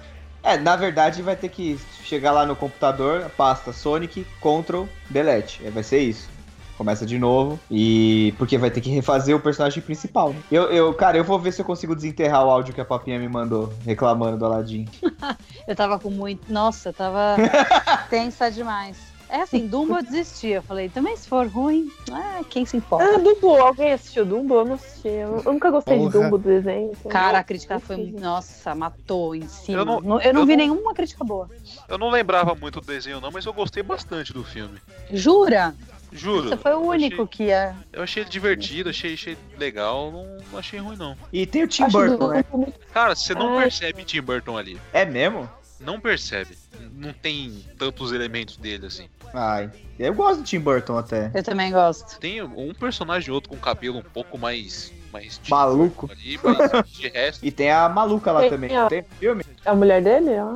É, 0.42 0.58
na 0.58 0.76
verdade 0.76 1.22
vai 1.22 1.36
ter 1.36 1.50
que 1.50 1.78
chegar 2.04 2.32
lá 2.32 2.46
no 2.46 2.56
computador, 2.56 3.24
a 3.26 3.30
pasta 3.30 3.72
Sonic, 3.74 4.26
Ctrl, 4.42 4.84
Delete. 5.10 5.62
É, 5.66 5.70
vai 5.70 5.84
ser 5.84 6.00
isso. 6.00 6.30
Começa 6.78 7.06
de 7.06 7.20
novo 7.20 7.60
e. 7.70 8.34
Porque 8.38 8.58
vai 8.58 8.72
ter 8.72 8.80
que 8.80 8.90
refazer 8.90 9.36
o 9.36 9.40
personagem 9.42 9.84
principal. 9.84 10.32
né? 10.32 10.40
Eu, 10.50 10.64
eu, 10.72 10.94
cara, 10.94 11.18
eu 11.18 11.26
vou 11.26 11.38
ver 11.38 11.52
se 11.52 11.62
eu 11.62 11.66
consigo 11.66 11.94
desenterrar 11.94 12.46
o 12.46 12.50
áudio 12.50 12.74
que 12.74 12.80
a 12.80 12.86
papinha 12.86 13.20
me 13.20 13.28
mandou 13.28 13.74
reclamando 13.86 14.38
do 14.38 14.46
Aladdin. 14.46 14.86
Eu 15.68 15.76
tava 15.76 16.00
com 16.00 16.10
muito. 16.10 16.52
Nossa, 16.52 16.90
eu 16.90 16.94
tava 16.94 17.36
tensa 18.10 18.50
demais. 18.50 18.98
É 19.30 19.42
assim, 19.42 19.68
Dumbo 19.68 19.96
eu 19.98 20.04
desisti. 20.04 20.48
Eu 20.48 20.64
falei, 20.64 20.90
também 20.90 21.16
se 21.16 21.28
for 21.28 21.46
ruim, 21.48 21.92
ah, 22.12 22.42
quem 22.50 22.66
se 22.66 22.78
importa? 22.78 23.06
Ah, 23.06 23.18
Dumbo, 23.20 23.56
alguém 23.58 23.94
assistiu 23.94 24.26
Dumbo? 24.26 24.56
Eu 24.56 24.66
não 24.66 24.74
assisti. 24.74 25.08
Eu, 25.08 25.42
eu 25.46 25.54
nunca 25.54 25.70
gostei 25.70 25.98
de 26.00 26.04
Porra. 26.06 26.24
Dumbo 26.24 26.38
do 26.40 26.44
desenho. 26.50 26.92
então- 26.98 27.12
Cara, 27.12 27.38
a 27.40 27.44
crítica 27.44 27.80
foi. 27.80 27.96
sei. 27.98 28.12
Nossa, 28.20 28.74
matou 28.74 29.36
em 29.36 29.48
cima. 29.48 29.78
Eu 29.80 29.86
não- 29.86 30.02
Não- 30.02 30.20
eu 30.22 30.34
não 30.34 30.42
eu 30.42 30.46
vi 30.48 30.56
não- 30.58 30.64
nenhuma 30.66 30.94
crítica 30.96 31.24
boa. 31.24 31.48
Eu 31.88 31.98
não 31.98 32.10
lembrava 32.10 32.56
muito 32.56 32.82
do 32.82 32.88
desenho, 32.88 33.22
não, 33.22 33.30
mas 33.32 33.46
eu 33.46 33.54
gostei 33.54 33.84
bastante 33.84 34.34
do 34.34 34.44
filme. 34.44 34.80
Jura? 35.12 35.76
Juro. 36.12 36.50
Você 36.50 36.58
foi 36.58 36.72
o 36.72 36.76
eu 36.76 36.82
único 36.88 37.22
achei- 37.22 37.28
que 37.28 37.44
ia. 37.44 37.76
Eu 37.94 38.02
achei 38.02 38.24
ele 38.24 38.30
divertido, 38.32 38.90
achei, 38.90 39.14
achei 39.14 39.38
legal, 39.60 40.12
não, 40.12 40.26
não 40.52 40.58
achei 40.58 40.80
ruim, 40.80 40.96
não. 40.98 41.16
E 41.32 41.46
tem 41.46 41.64
o 41.64 41.68
Tim 41.68 41.84
Acho 41.84 41.92
Burton, 41.96 42.28
né? 42.30 42.44
muito- 42.52 42.74
Cara, 42.92 43.14
você 43.16 43.36
não 43.36 43.58
Ai. 43.58 43.66
percebe 43.66 44.04
Tim 44.04 44.22
Burton 44.22 44.58
ali. 44.58 44.82
É 44.92 45.06
mesmo? 45.06 45.48
Não 45.80 46.00
percebe. 46.00 46.58
Não 46.94 47.14
tem 47.14 47.64
tantos 47.78 48.12
elementos 48.12 48.58
dele 48.58 48.88
assim. 48.88 49.08
Ai, 49.34 49.70
eu 49.98 50.14
gosto 50.14 50.38
do 50.40 50.44
Tim 50.44 50.60
Burton 50.60 50.98
até. 50.98 51.32
Eu 51.34 51.44
também 51.44 51.72
gosto. 51.72 52.20
Tem 52.20 52.42
um 52.42 52.74
personagem 52.74 53.30
ou 53.30 53.36
outro 53.36 53.50
com 53.50 53.58
cabelo 53.58 54.00
um 54.00 54.04
pouco 54.04 54.38
mais. 54.38 54.92
mais 55.14 55.40
Maluco. 55.50 56.10
ali, 56.12 56.40
mas 56.44 56.90
de 56.92 57.08
resto. 57.10 57.46
E 57.46 57.52
tem 57.52 57.72
a 57.72 57.88
maluca 57.90 58.32
lá 58.32 58.42
Tem 58.42 58.50
também. 58.50 58.76
a- 58.76 58.88
Tem 58.88 59.04
filme? 59.20 59.44
A 59.66 59.76
mulher 59.76 60.02
dele? 60.02 60.36
Ah, 60.38 60.56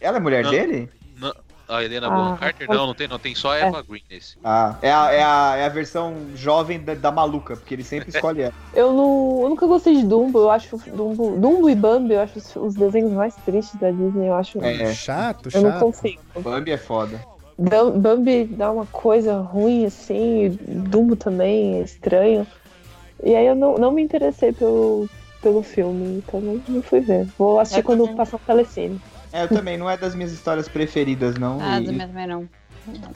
Ela 0.00 0.16
é 0.16 0.20
mulher 0.20 0.44
Não. 0.44 0.50
dele? 0.50 0.90
A 1.68 1.84
Helena 1.84 2.08
Ah, 2.08 2.10
Bonham 2.10 2.36
Carter? 2.36 2.68
Não, 2.68 2.84
não 2.88 2.94
tem, 2.94 3.06
não. 3.06 3.16
Tem 3.16 3.32
só 3.32 3.52
a 3.52 3.56
Eva 3.58 3.80
Green 3.88 4.02
nesse. 4.10 4.36
Ah, 4.42 4.74
é 4.82 4.90
a, 4.92 5.12
é 5.12 5.22
a, 5.22 5.54
é 5.58 5.66
a 5.66 5.68
versão 5.68 6.16
jovem 6.34 6.80
da, 6.80 6.94
da 6.94 7.12
maluca, 7.12 7.54
porque 7.56 7.74
ele 7.74 7.84
sempre 7.84 8.08
escolhe 8.12 8.42
ela. 8.42 8.52
eu, 8.74 8.92
não, 8.92 9.42
eu 9.42 9.48
nunca 9.50 9.68
gostei 9.68 9.94
de 9.94 10.02
Dumbo. 10.02 10.40
Eu 10.40 10.50
acho 10.50 10.76
Dumbo, 10.90 11.36
Dumbo 11.38 11.70
e 11.70 11.74
Bambi, 11.76 12.14
eu 12.14 12.22
acho 12.22 12.38
os, 12.40 12.56
os 12.56 12.74
desenhos 12.74 13.12
mais 13.12 13.36
tristes 13.36 13.78
da 13.78 13.88
Disney. 13.92 14.26
Eu 14.26 14.34
acho. 14.34 14.60
É. 14.64 14.92
Chato, 14.92 15.48
eu 15.54 15.62
não 15.62 15.70
chato. 15.70 15.80
consigo. 15.80 16.20
Bambi 16.40 16.72
é 16.72 16.76
foda. 16.76 17.24
Bam- 17.60 17.98
Bambi 17.98 18.44
dá 18.44 18.72
uma 18.72 18.86
coisa 18.86 19.38
ruim 19.38 19.84
assim, 19.84 20.46
e 20.46 20.48
Dumbo 20.48 21.14
também 21.14 21.76
é 21.76 21.82
estranho. 21.82 22.46
E 23.22 23.34
aí 23.34 23.46
eu 23.46 23.54
não, 23.54 23.74
não 23.76 23.92
me 23.92 24.02
interessei 24.02 24.50
pelo, 24.50 25.06
pelo 25.42 25.62
filme, 25.62 26.22
então 26.26 26.40
não, 26.40 26.60
não 26.66 26.82
fui 26.82 27.00
ver. 27.00 27.26
Vou 27.36 27.60
assistir 27.60 27.80
É, 27.80 27.82
quando 27.82 28.00
também. 28.04 28.16
passar 28.16 28.38
no 28.38 28.44
telecine. 28.46 29.00
É, 29.30 29.44
eu 29.44 29.48
também, 29.48 29.76
não 29.76 29.90
é 29.90 29.96
das 29.96 30.14
minhas 30.14 30.32
histórias 30.32 30.68
preferidas, 30.68 31.36
não. 31.36 31.58
Ah, 31.60 31.78
e- 31.80 31.84
também 31.98 32.26
não. 32.26 32.48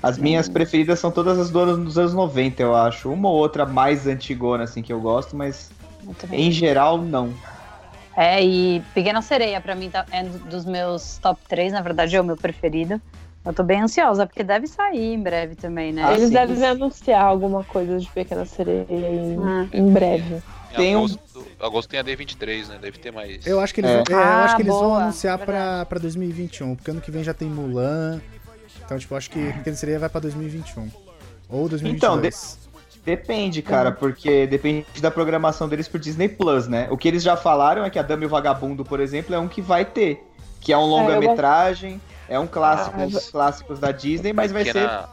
As 0.03 0.19
minhas 0.19 0.47
preferidas 0.49 0.99
são 0.99 1.11
todas 1.11 1.39
as 1.39 1.51
do 1.51 1.59
anos, 1.59 1.79
dos 1.79 1.99
anos 1.99 2.13
90, 2.15 2.63
eu 2.63 2.77
acho. 2.77 3.11
Uma 3.11 3.31
ou 3.31 3.37
outra 3.37 3.65
mais 3.65 4.07
antigona, 4.07 4.65
assim, 4.65 4.83
que 4.83 4.93
eu 4.93 5.01
gosto, 5.01 5.35
mas 5.35 5.71
Eu 6.31 6.39
em 6.39 6.53
geral, 6.53 6.99
não. 6.99 7.33
É, 8.17 8.45
e 8.45 8.81
Pequena 8.95 9.23
Sereia, 9.23 9.61
pra 9.61 9.75
mim, 9.75 9.89
tá, 9.91 10.05
é 10.13 10.21
um 10.23 10.29
dos 10.51 10.65
meus 10.67 11.17
top 11.19 11.41
3, 11.49 11.73
na 11.73 11.81
verdade 11.81 12.15
é 12.15 12.21
o 12.21 12.25
meu 12.25 12.37
preferido. 12.37 13.01
Eu 13.45 13.53
tô 13.53 13.63
bem 13.63 13.83
ansiosa, 13.83 14.27
porque 14.27 14.43
deve 14.43 14.67
sair 14.67 15.13
em 15.15 15.23
breve 15.23 15.55
também, 15.55 15.93
né? 15.93 16.03
Ah, 16.05 16.13
Eles 16.15 16.29
sim. 16.29 16.35
devem 16.35 16.65
anunciar 16.65 17.23
alguma 17.25 17.63
coisa 17.63 17.99
de 17.99 18.09
Pequena 18.09 18.45
Sereia 18.47 18.87
em, 18.89 19.39
Ah. 19.43 19.67
em 19.73 19.93
breve. 19.93 20.37
Em 20.73 20.77
Tem 20.77 20.97
um- 20.97 21.01
agosto, 21.05 21.47
agosto 21.61 21.89
tem 21.91 22.01
a 22.01 22.03
D23, 22.03 22.69
né? 22.69 22.79
Deve 22.81 22.99
ter 22.99 23.13
mais. 23.13 23.47
Eu 23.47 23.61
acho 23.61 23.73
que 23.75 23.81
eles, 23.81 23.91
É. 23.91 23.95
vão- 23.97 24.05
é, 24.09 24.13
eu 24.13 24.19
Ah, 24.27 24.45
acho 24.45 24.57
que 24.57 24.63
eles 24.63 24.73
vão 24.75 24.83
boa, 24.83 25.03
anunciar 25.03 25.39
pra, 25.39 25.85
pra 25.85 25.99
2021, 26.01 26.75
porque 26.75 26.91
ano 26.91 27.01
que 27.01 27.11
vem 27.11 27.23
já 27.23 27.35
tem 27.35 27.49
Mulan. 27.49 28.21
Então, 28.85 28.99
tipo, 28.99 29.15
acho 29.15 29.31
que 29.31 29.53
Pequena 29.53 29.77
Sereia 29.77 29.99
vai 29.99 30.09
pra 30.09 30.21
2021. 30.21 30.89
Ou 31.49 31.69
2022. 31.69 32.57
Então, 32.59 32.65
Depende, 33.05 33.61
cara, 33.61 33.93
porque 33.93 34.47
depende 34.47 34.87
da 35.03 35.11
programação 35.11 35.69
deles 35.69 35.87
pro 35.87 35.99
Disney 36.01 36.27
Plus, 36.27 36.67
né? 36.67 36.89
O 36.91 36.97
que 36.97 37.07
eles 37.07 37.23
já 37.23 37.37
falaram 37.37 37.85
é 37.85 37.91
que 37.91 37.99
a 37.99 38.03
Dama 38.03 38.23
e 38.23 38.27
o 38.27 38.31
Vagabundo, 38.31 38.83
por 38.83 38.99
exemplo, 38.99 39.35
é 39.35 39.39
um 39.39 39.47
que 39.47 39.61
vai 39.61 39.85
ter. 39.85 40.27
Que 40.59 40.73
é 40.73 40.79
um 40.79 40.87
longa-metragem, 40.87 42.01
é 42.01 42.14
um 42.39 42.47
clássico, 42.47 43.01
Ah, 43.01 43.07
dos 43.07 43.31
clássicos 43.31 43.79
da 43.79 43.93
Disney, 43.93 44.33
mas 44.33 44.51
vai 44.53 44.65
ser. 44.65 44.73
pequena, 44.73 45.09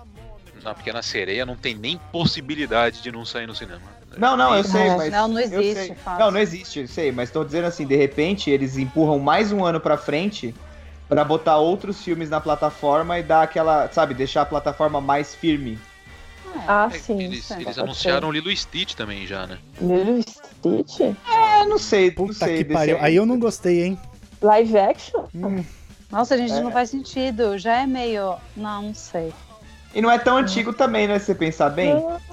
Na 0.63 0.73
Pequena 0.75 1.01
Sereia 1.01 1.45
não 1.45 1.55
tem 1.55 1.75
nem 1.75 1.97
possibilidade 2.11 3.01
de 3.01 3.11
não 3.11 3.25
sair 3.25 3.47
no 3.47 3.55
cinema. 3.55 3.81
Não, 4.17 4.35
não, 4.37 4.55
eu 4.55 4.63
sei, 4.63 4.89
Ah, 4.89 4.97
mas. 4.97 5.11
não, 5.11 5.27
não 5.27 5.39
existe, 5.39 5.73
sei. 5.73 5.97
Não, 6.19 6.31
não 6.31 6.39
existe, 6.39 6.79
eu 6.81 6.87
sei, 6.87 7.11
mas 7.11 7.31
tô 7.31 7.43
dizendo 7.43 7.65
assim, 7.65 7.85
de 7.87 7.95
repente 7.95 8.49
eles 8.49 8.77
empurram 8.77 9.17
mais 9.19 9.51
um 9.51 9.63
ano 9.65 9.79
pra 9.79 9.97
frente 9.97 10.53
pra 11.07 11.23
botar 11.23 11.57
outros 11.57 12.01
filmes 12.03 12.29
na 12.29 12.39
plataforma 12.39 13.17
e 13.19 13.23
dar 13.23 13.41
aquela, 13.43 13.89
sabe, 13.91 14.13
deixar 14.13 14.41
a 14.43 14.45
plataforma 14.45 15.01
mais 15.01 15.33
firme. 15.35 15.79
Ah, 16.67 16.89
É, 16.91 16.97
sim. 16.97 17.19
eles 17.21 17.45
sim, 17.45 17.61
eles 17.61 17.77
anunciaram 17.79 18.31
Lilo 18.31 18.51
e 18.51 18.55
Stitch 18.57 18.93
também 18.93 19.25
já, 19.25 19.47
né? 19.47 19.57
ser. 19.77 19.85
Lilo 19.85 20.19
e 20.19 20.23
Stitch? 20.23 20.99
É, 21.01 21.65
não 21.65 21.77
sei, 21.77 22.07
não 22.09 22.27
Puta 22.27 22.33
sei. 22.45 22.57
que 22.63 22.65
pariu. 22.65 22.97
Aí 23.01 23.15
eu 23.15 23.25
não 23.25 23.39
gostei, 23.39 23.83
hein? 23.83 23.99
Live 24.41 24.77
action? 24.77 25.25
Hum, 25.33 25.63
Nossa, 26.11 26.37
gente, 26.37 26.53
É. 26.53 26.59
não 26.61 26.71
faz 26.71 26.89
sentido. 26.89 27.57
Já 27.57 27.81
é 27.81 27.85
meio. 27.87 28.35
Não, 28.55 28.81
não 28.81 28.93
sei. 28.93 29.33
E 29.93 30.01
não 30.01 30.09
é 30.09 30.17
tão 30.17 30.37
antigo 30.37 30.71
também, 30.71 31.05
né, 31.05 31.19
se 31.19 31.25
você 31.25 31.35
pensar 31.35 31.69
bem. 31.69 31.91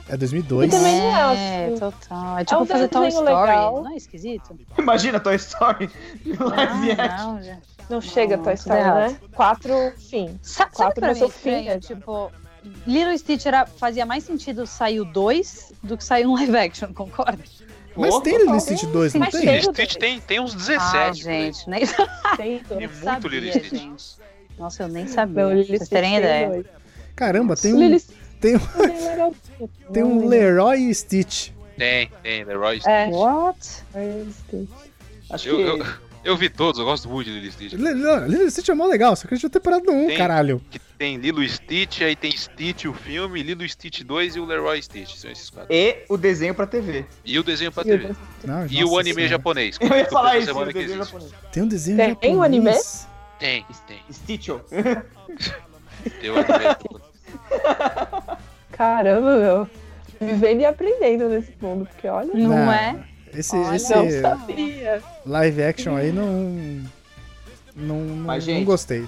É 0.09 0.17
2002. 0.17 0.73
Eu 0.73 0.79
também 0.79 1.01
não 1.01 1.17
é, 1.37 1.67
acho. 1.67 1.81
total. 1.81 2.39
É 2.39 2.45
tipo 2.45 2.63
um 2.63 2.67
fazer 2.67 2.89
Toy 2.89 3.09
Story. 3.09 3.27
legal. 3.29 3.83
Não 3.83 3.91
é 3.93 3.97
esquisito? 3.97 4.59
Imagina 4.79 5.19
Toy 5.19 5.35
Story 5.37 5.91
live 6.25 6.93
Ah, 7.01 7.05
action. 7.05 7.33
não, 7.33 7.43
já. 7.43 7.57
não 7.91 8.01
chega 8.01 8.37
Não, 8.37 8.45
Toy 8.45 8.55
Story, 8.55 8.81
né? 8.85 9.17
Quatro, 9.35 9.93
fim. 9.99 10.39
Sa 10.41 10.65
sabe 10.65 10.73
Quatro 10.77 11.01
pra 11.01 11.09
mim 11.09 11.13
estranho? 11.15 11.33
fofinhas. 11.33 11.85
Tipo, 11.85 12.31
Little 12.87 13.19
Stitch 13.19 13.47
era, 13.47 13.67
fazia 13.67 14.07
mais 14.07 14.23
sentido 14.23 14.65
sair 14.65 15.01
o 15.01 15.05
2 15.05 15.73
do 15.83 15.97
que 15.97 16.05
sair 16.05 16.27
um 16.29 16.35
live 16.35 16.57
action, 16.57 16.93
concorda? 16.95 17.43
Mas 17.99 18.19
tem 18.21 18.39
Lilo 18.39 18.61
Stitch 18.61 18.85
2, 18.85 19.15
não 19.15 19.27
tem? 19.31 19.41
Lilo 19.45 19.73
Stitch 19.75 19.95
tem, 19.97 20.21
tem 20.21 20.41
uns 20.41 20.55
17. 20.55 20.97
ah, 20.97 21.13
gente, 21.13 21.69
nem 21.69 21.81
Tem 22.37 22.59
Tem 22.61 22.89
muito 22.89 23.29
Lilo 23.29 23.51
Stitch. 23.53 23.71
gente. 23.71 24.05
Nossa, 24.59 24.83
eu 24.85 24.89
nem 24.89 25.07
sabia. 25.07 25.47
Não, 25.47 25.65
vocês 25.65 25.89
terem 25.89 26.11
tem 26.11 26.19
ideia. 26.19 26.49
dois. 26.49 26.67
Caramba, 27.15 27.57
tem 27.57 27.75
um, 27.75 27.99
Stitch 27.99 28.17
tem 28.41 28.57
um, 28.57 28.61
é 29.65 29.93
tem 29.93 30.03
um 30.05 30.27
Leroy 30.29 30.93
Stitch. 30.95 31.51
Tem, 31.77 32.11
tem, 32.23 32.45
Leroy 32.45 32.81
É. 32.85 33.05
Stitch. 33.07 33.15
What? 33.17 33.59
Lilo 33.95 34.29
e 34.29 34.33
Stitch. 34.33 34.71
Acho 35.31 35.49
Eu, 35.49 35.57
que. 35.57 35.63
eu, 35.83 36.08
eu 36.25 36.37
vi 36.37 36.49
todos, 36.49 36.79
eu 36.79 36.85
gosto 36.85 37.09
muito 37.09 37.27
de 37.27 37.35
Lilo 37.35 37.47
e 37.47 37.53
Stitch. 37.53 37.73
Não, 37.75 38.27
Lilo 38.27 38.51
Stitch 38.51 38.69
é 38.69 38.75
mó 38.75 38.87
legal, 38.87 39.15
só 39.17 39.27
que 39.27 39.35
a 39.35 39.37
gente 39.37 39.43
já 39.43 39.49
temporada 39.51 39.91
1, 39.91 40.07
Tem. 40.09 40.17
caralho. 40.17 40.61
Que 40.71 40.79
tem 40.99 41.17
Lilo 41.17 41.47
Stitch, 41.49 42.01
aí 42.03 42.17
tem 42.17 42.31
Stitch 42.37 42.85
o 42.87 42.93
filme, 42.93 43.43
Lilo 43.43 43.67
Stitch 43.69 44.03
2 44.03 44.37
e 44.37 44.41
o 44.41 44.45
Leroy 44.45 44.83
Stitch. 44.83 45.15
São 45.17 45.31
esses 45.31 45.49
quatro. 45.51 45.73
E 45.73 46.05
o 46.09 46.17
desenho 46.17 46.55
pra 46.55 46.67
TV. 46.67 47.05
E 47.25 47.39
o 47.39 47.43
desenho 47.43 47.71
pra 47.73 47.83
E 47.83 47.87
TV. 47.87 48.15
Não, 48.45 48.67
E 48.67 48.85
o 48.85 48.99
anime 48.99 49.15
senhora. 49.15 49.29
japonês. 49.29 49.79
Eu 49.81 49.89
ia 49.97 50.05
que 50.05 50.11
falar 50.11 50.39
isso, 50.39 50.57
o 50.59 50.65
desenho 50.73 51.05
japonês. 51.05 51.33
Tem 51.53 51.63
um 51.63 51.69
desenho 51.69 51.97
Tem 51.97 52.09
japonês. 52.11 52.37
um 52.37 52.43
anime? 52.43 52.71
Tem, 53.39 53.65
tem. 53.87 53.99
Stitcho. 54.13 54.61
Tem 56.21 56.31
o 56.31 56.35
anime. 56.35 56.77
Caramba, 58.73 59.37
meu. 59.39 59.71
Vivendo 60.21 60.61
e 60.61 60.65
aprendendo 60.65 61.29
nesse 61.29 61.53
mundo, 61.61 61.87
porque 61.87 62.09
olha. 62.09 62.31
Não, 62.35 62.49
Não. 62.49 62.73
é? 62.73 62.97
Esse, 63.35 63.57
Olha, 63.57 63.77
esse 63.77 63.95
Não 63.95 64.11
sabia. 64.23 65.03
live 65.27 65.63
action 65.63 65.97
aí 65.97 66.13
não. 66.13 66.27
Não, 67.77 67.97
não, 68.01 68.17
Mas, 68.27 68.47
não 68.47 68.55
gente, 68.55 68.65
gostei. 68.65 69.07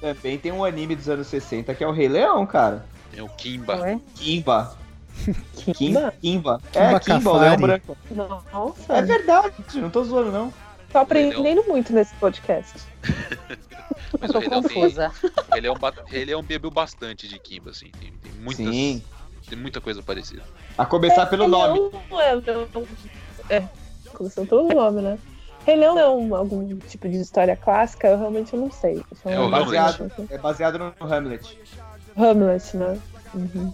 Também 0.00 0.38
tem 0.38 0.50
um 0.52 0.64
anime 0.64 0.96
dos 0.96 1.08
anos 1.08 1.26
60 1.28 1.74
que 1.74 1.84
é 1.84 1.86
o 1.86 1.92
Rei 1.92 2.08
Leão, 2.08 2.44
cara. 2.46 2.84
Tem 3.12 3.22
o 3.22 3.28
Kimba. 3.28 3.76
Ué? 3.76 4.00
Kimba. 4.16 4.76
Kim, 5.54 5.72
Kimba? 5.72 6.14
Kimba. 6.20 6.60
Kimba 6.60 6.60
É, 6.74 6.98
Kimba, 7.00 7.30
o 7.30 7.34
Cafari. 7.34 7.40
Leão 7.40 7.56
Branco. 7.58 7.96
Nossa. 8.10 8.92
É 8.94 9.02
verdade, 9.02 9.54
não 9.76 9.90
tô 9.90 10.02
zoando, 10.02 10.32
não. 10.32 10.52
Tô 10.90 10.98
aprendendo 10.98 11.62
muito 11.68 11.92
nesse 11.92 12.14
podcast. 12.16 12.80
Mas 14.20 14.30
Tô 14.30 14.38
o 14.38 14.40
Rei 14.40 14.48
Leão 14.50 14.62
tem, 14.62 14.74
confusa. 14.74 15.12
ele, 15.54 15.66
é 15.66 15.70
um, 15.72 15.76
ba- 15.78 15.92
ele 16.10 16.32
é 16.32 16.36
um 16.36 16.42
bebeu 16.42 16.70
bastante 16.70 17.28
de 17.28 17.38
Kimba, 17.38 17.70
assim. 17.70 17.90
Tem, 18.00 18.12
tem 18.12 18.32
muitas. 18.40 18.66
Sim. 18.66 19.02
Tem 19.48 19.58
muita 19.58 19.80
coisa 19.80 20.02
parecida. 20.02 20.42
A 20.78 20.84
começar 20.86 21.26
pelo 21.26 21.42
Rei 21.42 21.50
nome. 21.50 21.90
Não 22.10 22.20
é, 22.20 22.34
não- 22.34 22.86
é, 23.50 23.62
começando 24.14 24.48
pelo 24.48 24.68
nome, 24.68 25.02
né? 25.02 25.18
Rei 25.64 25.76
Leão 25.76 25.98
é 25.98 26.08
um, 26.08 26.34
algum 26.34 26.76
tipo 26.78 27.08
de 27.08 27.18
história 27.20 27.56
clássica? 27.56 28.08
Eu 28.08 28.18
realmente 28.18 28.56
não 28.56 28.70
sei. 28.70 29.02
É 29.24 29.38
o 29.38 29.48
baseado- 29.48 30.10
é 30.30 30.38
baseado 30.38 30.78
no 30.78 30.92
Hamlet. 31.00 31.58
Hamlet, 32.16 32.76
né? 32.76 32.98
Uhum. 33.34 33.72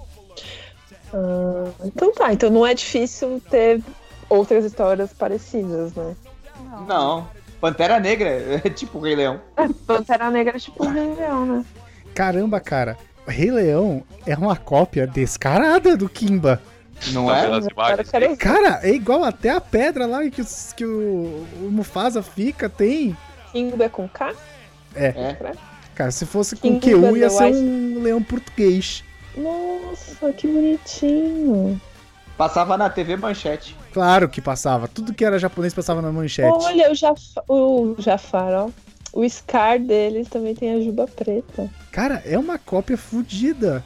Ah, 1.12 1.70
então 1.84 2.12
tá, 2.12 2.32
então 2.32 2.50
não 2.50 2.66
é 2.66 2.74
difícil 2.74 3.40
ter 3.50 3.82
outras 4.28 4.64
histórias 4.64 5.12
parecidas, 5.12 5.94
né? 5.94 6.14
Não. 6.86 7.26
Pantera 7.60 7.98
Negra 7.98 8.28
é 8.64 8.70
tipo 8.70 8.98
o 8.98 9.00
Rei 9.00 9.16
Leão. 9.16 9.40
Pantera 9.86 10.30
Negra 10.30 10.56
é 10.56 10.60
tipo 10.60 10.84
um 10.84 10.90
Rei 10.90 11.14
Leão, 11.14 11.46
né? 11.46 11.64
Caramba, 12.14 12.60
cara. 12.60 12.96
Rei 13.26 13.50
Leão 13.50 14.02
é 14.26 14.34
uma 14.36 14.56
cópia 14.56 15.06
descarada 15.06 15.96
do 15.96 16.08
Kimba. 16.08 16.60
Não 17.12 17.26
Tá 17.26 17.38
é? 17.38 17.46
imagens? 17.46 18.10
quero 18.10 18.28
ver. 18.30 18.36
Cara, 18.36 18.80
é 18.82 18.90
igual 18.90 19.24
até 19.24 19.50
a 19.50 19.60
pedra 19.60 20.06
lá 20.06 20.28
que, 20.30 20.40
os- 20.40 20.72
que 20.72 20.84
o, 20.84 21.46
o 21.60 21.68
Mufasa 21.70 22.22
fica, 22.22 22.68
tem. 22.68 23.16
Kimba 23.52 23.84
é 23.84 23.88
com 23.88 24.08
K? 24.08 24.34
É. 24.94 25.36
Cara, 25.94 26.10
se 26.10 26.26
fosse 26.26 26.56
com 26.56 26.78
Kimba 26.78 27.08
QU 27.08 27.16
ia 27.16 27.28
the 27.28 27.30
ser 27.30 27.54
um 27.54 28.02
leão 28.02 28.22
português. 28.22 29.02
Nossa, 29.36 30.32
que 30.32 30.46
bonitinho. 30.46 31.80
Passava 32.36 32.76
na 32.76 32.88
TV 32.88 33.16
Manchete. 33.16 33.76
Claro 33.92 34.28
que 34.28 34.40
passava. 34.40 34.86
Tudo 34.86 35.12
que 35.14 35.24
era 35.24 35.38
japonês 35.38 35.74
passava 35.74 36.00
na 36.00 36.12
manchete. 36.12 36.56
Olha, 36.64 36.90
o, 36.90 36.94
Jaf 36.94 37.20
o 37.48 37.96
Jafar, 37.98 38.52
ó. 38.52 38.70
O 39.12 39.28
Scar 39.28 39.78
deles 39.80 40.28
também 40.28 40.54
tem 40.54 40.74
a 40.74 40.80
juba 40.80 41.06
preta. 41.08 41.68
Cara, 41.90 42.22
é 42.24 42.38
uma 42.38 42.58
cópia 42.58 42.96
fodida. 42.96 43.82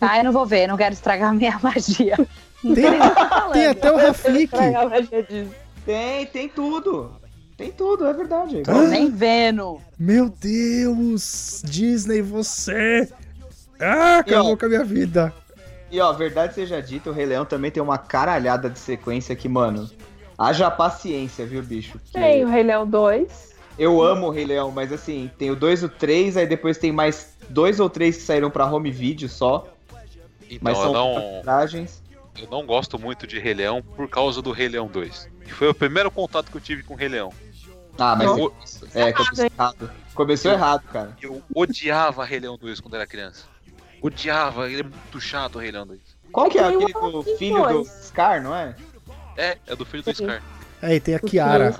Ah, 0.00 0.16
eu 0.18 0.24
não 0.24 0.32
vou 0.32 0.46
ver, 0.46 0.66
não 0.66 0.78
quero 0.78 0.94
estragar 0.94 1.30
a 1.30 1.34
minha 1.34 1.58
magia. 1.62 2.16
Tem- 2.62 2.74
que. 2.74 3.52
Tem 3.52 3.66
até 3.66 3.92
o 3.92 3.96
Rafik. 3.96 4.44
Estragar 4.44 4.82
a 4.82 4.88
magia 4.88 5.22
disso. 5.22 5.50
Tem, 5.84 6.26
tem 6.26 6.48
tudo. 6.48 7.12
Tem 7.56 7.70
tudo, 7.70 8.06
é 8.06 8.12
verdade. 8.12 8.62
Tô 8.62 8.82
nem 8.82 9.10
vendo. 9.10 9.80
Meu 9.98 10.30
Deus! 10.30 11.62
Disney, 11.64 12.22
você! 12.22 13.08
Ah, 13.78 14.18
acabou 14.18 14.52
ó, 14.52 14.56
com 14.56 14.66
a 14.66 14.68
minha 14.68 14.84
vida. 14.84 15.32
E 15.90 16.00
ó, 16.00 16.12
verdade 16.12 16.54
seja 16.54 16.80
dita, 16.80 17.10
o 17.10 17.12
Rei 17.12 17.26
Leão 17.26 17.44
também 17.44 17.70
tem 17.70 17.82
uma 17.82 17.98
caralhada 17.98 18.70
de 18.70 18.78
sequência 18.78 19.34
que, 19.34 19.48
mano, 19.48 19.90
haja 20.38 20.70
paciência, 20.70 21.44
viu, 21.44 21.62
bicho? 21.62 21.98
Porque 21.98 22.12
Tem 22.18 22.44
o 22.44 22.48
Rei 22.48 22.62
Leão 22.62 22.86
2. 22.86 23.50
Eu 23.78 24.02
amo 24.02 24.28
o 24.28 24.30
Rei 24.30 24.44
Leão, 24.44 24.70
mas 24.70 24.92
assim, 24.92 25.30
tem 25.38 25.50
o 25.50 25.56
2 25.56 25.82
e 25.82 25.84
o 25.86 25.88
3, 25.88 26.36
aí 26.36 26.46
depois 26.46 26.78
tem 26.78 26.92
mais 26.92 27.34
dois 27.48 27.80
ou 27.80 27.90
três 27.90 28.16
que 28.16 28.22
saíram 28.22 28.50
pra 28.50 28.70
home 28.70 28.90
video 28.90 29.28
só, 29.28 29.66
Então, 30.42 30.58
mas 30.60 30.78
são 30.78 30.92
não, 30.92 31.14
personagens. 31.14 32.02
Eu 32.38 32.48
não 32.50 32.64
gosto 32.66 32.98
muito 32.98 33.26
de 33.26 33.38
Rei 33.38 33.54
Leão 33.54 33.82
por 33.82 34.08
causa 34.08 34.40
do 34.40 34.52
Rei 34.52 34.68
Leão 34.68 34.86
2. 34.86 35.28
Que 35.44 35.52
foi 35.52 35.68
o 35.68 35.74
primeiro 35.74 36.10
contato 36.10 36.50
que 36.50 36.56
eu 36.56 36.60
tive 36.60 36.82
com 36.82 36.94
o 36.94 36.96
Rei 36.96 37.08
Leão. 37.08 37.32
Ah, 37.98 38.16
mas 38.16 38.26
Eu, 38.28 38.54
é, 38.94 39.12
começou 39.12 39.44
errado. 39.44 39.90
Começou 40.14 40.52
errado, 40.52 40.82
cara. 40.84 41.16
eu 41.20 41.42
odiava 41.54 42.24
Rei 42.24 42.40
Leão 42.40 42.56
2 42.56 42.80
quando 42.80 42.94
era 42.94 43.06
criança. 43.06 43.44
Odiava, 44.00 44.70
ele 44.70 44.80
é 44.80 44.84
muito 44.84 45.20
chato 45.20 45.56
o 45.56 45.58
Rei 45.58 45.70
Leão 45.70 45.86
2. 45.86 46.00
Qual 46.32 46.48
que 46.48 46.58
é 46.58 46.64
aquele 46.64 46.92
do 46.92 47.22
filho 47.36 47.66
do. 47.66 47.84
Scar, 47.84 48.42
não 48.42 48.54
é? 48.54 48.74
É, 49.36 49.58
é 49.66 49.76
do 49.76 49.84
filho 49.84 50.02
do. 50.02 50.14
Scar. 50.14 50.42
Aí 50.80 51.00
tem 51.00 51.14
a 51.14 51.18
Kiara. 51.18 51.78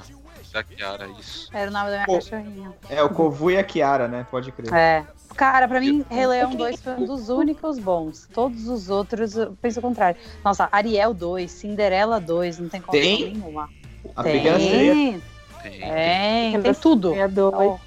Da 0.53 0.65
Kiara, 0.65 1.07
isso. 1.19 1.49
Era 1.53 1.71
o 1.71 1.73
nome 1.73 1.87
da 1.87 1.93
minha 1.93 2.07
Pô. 2.07 2.15
cachorrinha. 2.15 2.73
É, 2.89 3.03
o 3.03 3.09
Kovu 3.11 3.51
e 3.53 3.57
a 3.59 3.63
Kiara, 3.65 4.09
né? 4.09 4.27
Pode 4.31 4.51
crer. 4.51 4.73
É. 4.75 5.05
Cara, 5.37 5.69
pra 5.69 5.81
mim, 5.81 6.05
Rei 6.11 6.27
Leão 6.27 6.55
2 6.57 6.81
foi 6.83 6.95
um 6.95 7.05
dos 7.05 7.29
únicos 7.29 7.79
bons. 7.79 8.29
Todos 8.35 8.67
os 8.69 8.91
outros, 8.91 9.37
eu 9.37 9.57
penso 9.63 9.79
o 9.79 9.83
contrário. 9.83 10.19
Nossa, 10.45 10.69
Ariel 10.73 11.15
2, 11.15 11.51
Cinderela 11.51 12.19
2, 12.21 12.59
não 12.59 12.69
tem 12.69 12.81
como 12.83 13.01
Tem? 13.01 13.33
nenhuma. 13.33 13.69
A 14.17 14.23
Pequena 14.25 14.59
Sereia. 14.59 14.93
Tem, 14.95 15.23
Tem, 15.63 15.81
tem, 16.53 16.63
tem 16.63 16.75
tudo. 16.75 17.13
Tem 17.13 17.23
a 17.23 17.27
2. 17.29 17.55
Ó. 17.55 17.79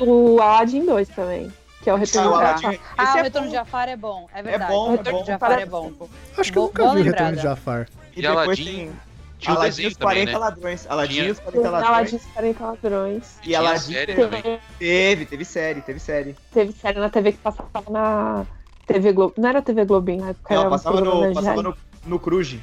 O 0.00 0.40
Aladdin 0.42 0.84
2 0.84 1.08
também. 1.10 1.52
Que 1.82 1.88
é 1.90 1.92
o 1.92 1.96
Ah, 1.96 1.98
retorno 2.00 2.30
o 2.32 2.34
de 2.34 2.40
Jafar. 2.40 2.74
Ah, 2.96 3.14
o 3.14 3.18
é 3.18 3.22
Retorno 3.22 3.46
bom. 3.46 3.50
de 3.52 3.56
Jafar 3.56 3.88
é 3.88 3.96
bom, 3.96 4.28
é 4.34 4.42
verdade. 4.42 4.72
bom, 4.72 4.82
o 4.82 4.88
é 4.88 4.96
Retorno 4.96 5.18
bom. 5.18 5.24
de 5.24 5.30
Jafar 5.30 5.60
é 5.60 5.66
bom. 5.66 5.92
Acho 6.36 6.52
que 6.52 6.58
eu 6.58 6.62
nunca 6.62 6.82
boa 6.82 6.94
vi 6.96 7.00
o 7.00 7.04
Retorno 7.04 7.36
de 7.36 7.42
Jafar. 7.42 7.88
E 8.16 8.18
E 8.18 8.22
depois 8.22 8.46
Aladdin, 8.48 8.64
tem 8.64 8.92
Tinha 9.38 9.56
e 9.56 9.60
desenho 9.60 9.88
os 9.88 9.96
também, 9.96 10.24
40 10.26 10.32
né? 10.32 10.38
ladrões. 10.38 10.86
Aladdin 10.88 11.12
e 11.12 11.20
Tinha- 11.20 11.32
os 11.32 11.38
40 11.40 11.70
ladrões. 11.70 11.88
Aladdin 11.90 12.14
e 12.14 12.18
os 12.18 12.24
40 12.26 12.64
ladrões. 12.64 13.36
E 13.38 13.42
Tinha 13.44 13.58
Aladdin 13.58 13.92
série 13.92 14.14
teve- 14.14 14.22
também. 14.36 14.60
Teve, 14.78 15.26
teve 15.26 15.44
série, 15.44 15.80
teve 15.80 15.98
série. 16.00 16.36
Teve 16.52 16.72
série 16.72 16.98
na 16.98 17.08
TV 17.10 17.32
que 17.32 17.38
passava 17.38 17.68
na 17.90 18.46
TV 18.86 19.12
Globo. 19.12 19.34
Não 19.38 19.48
era 19.48 19.62
TV 19.62 19.84
Globinho 19.84 20.20
na 20.22 20.30
época, 20.30 20.54
Não, 20.54 20.60
era 20.62 20.70
passava 20.70 21.00
no, 21.00 21.34
passava 21.34 21.62
no, 21.62 21.76
no 22.06 22.18
Cruze. 22.18 22.60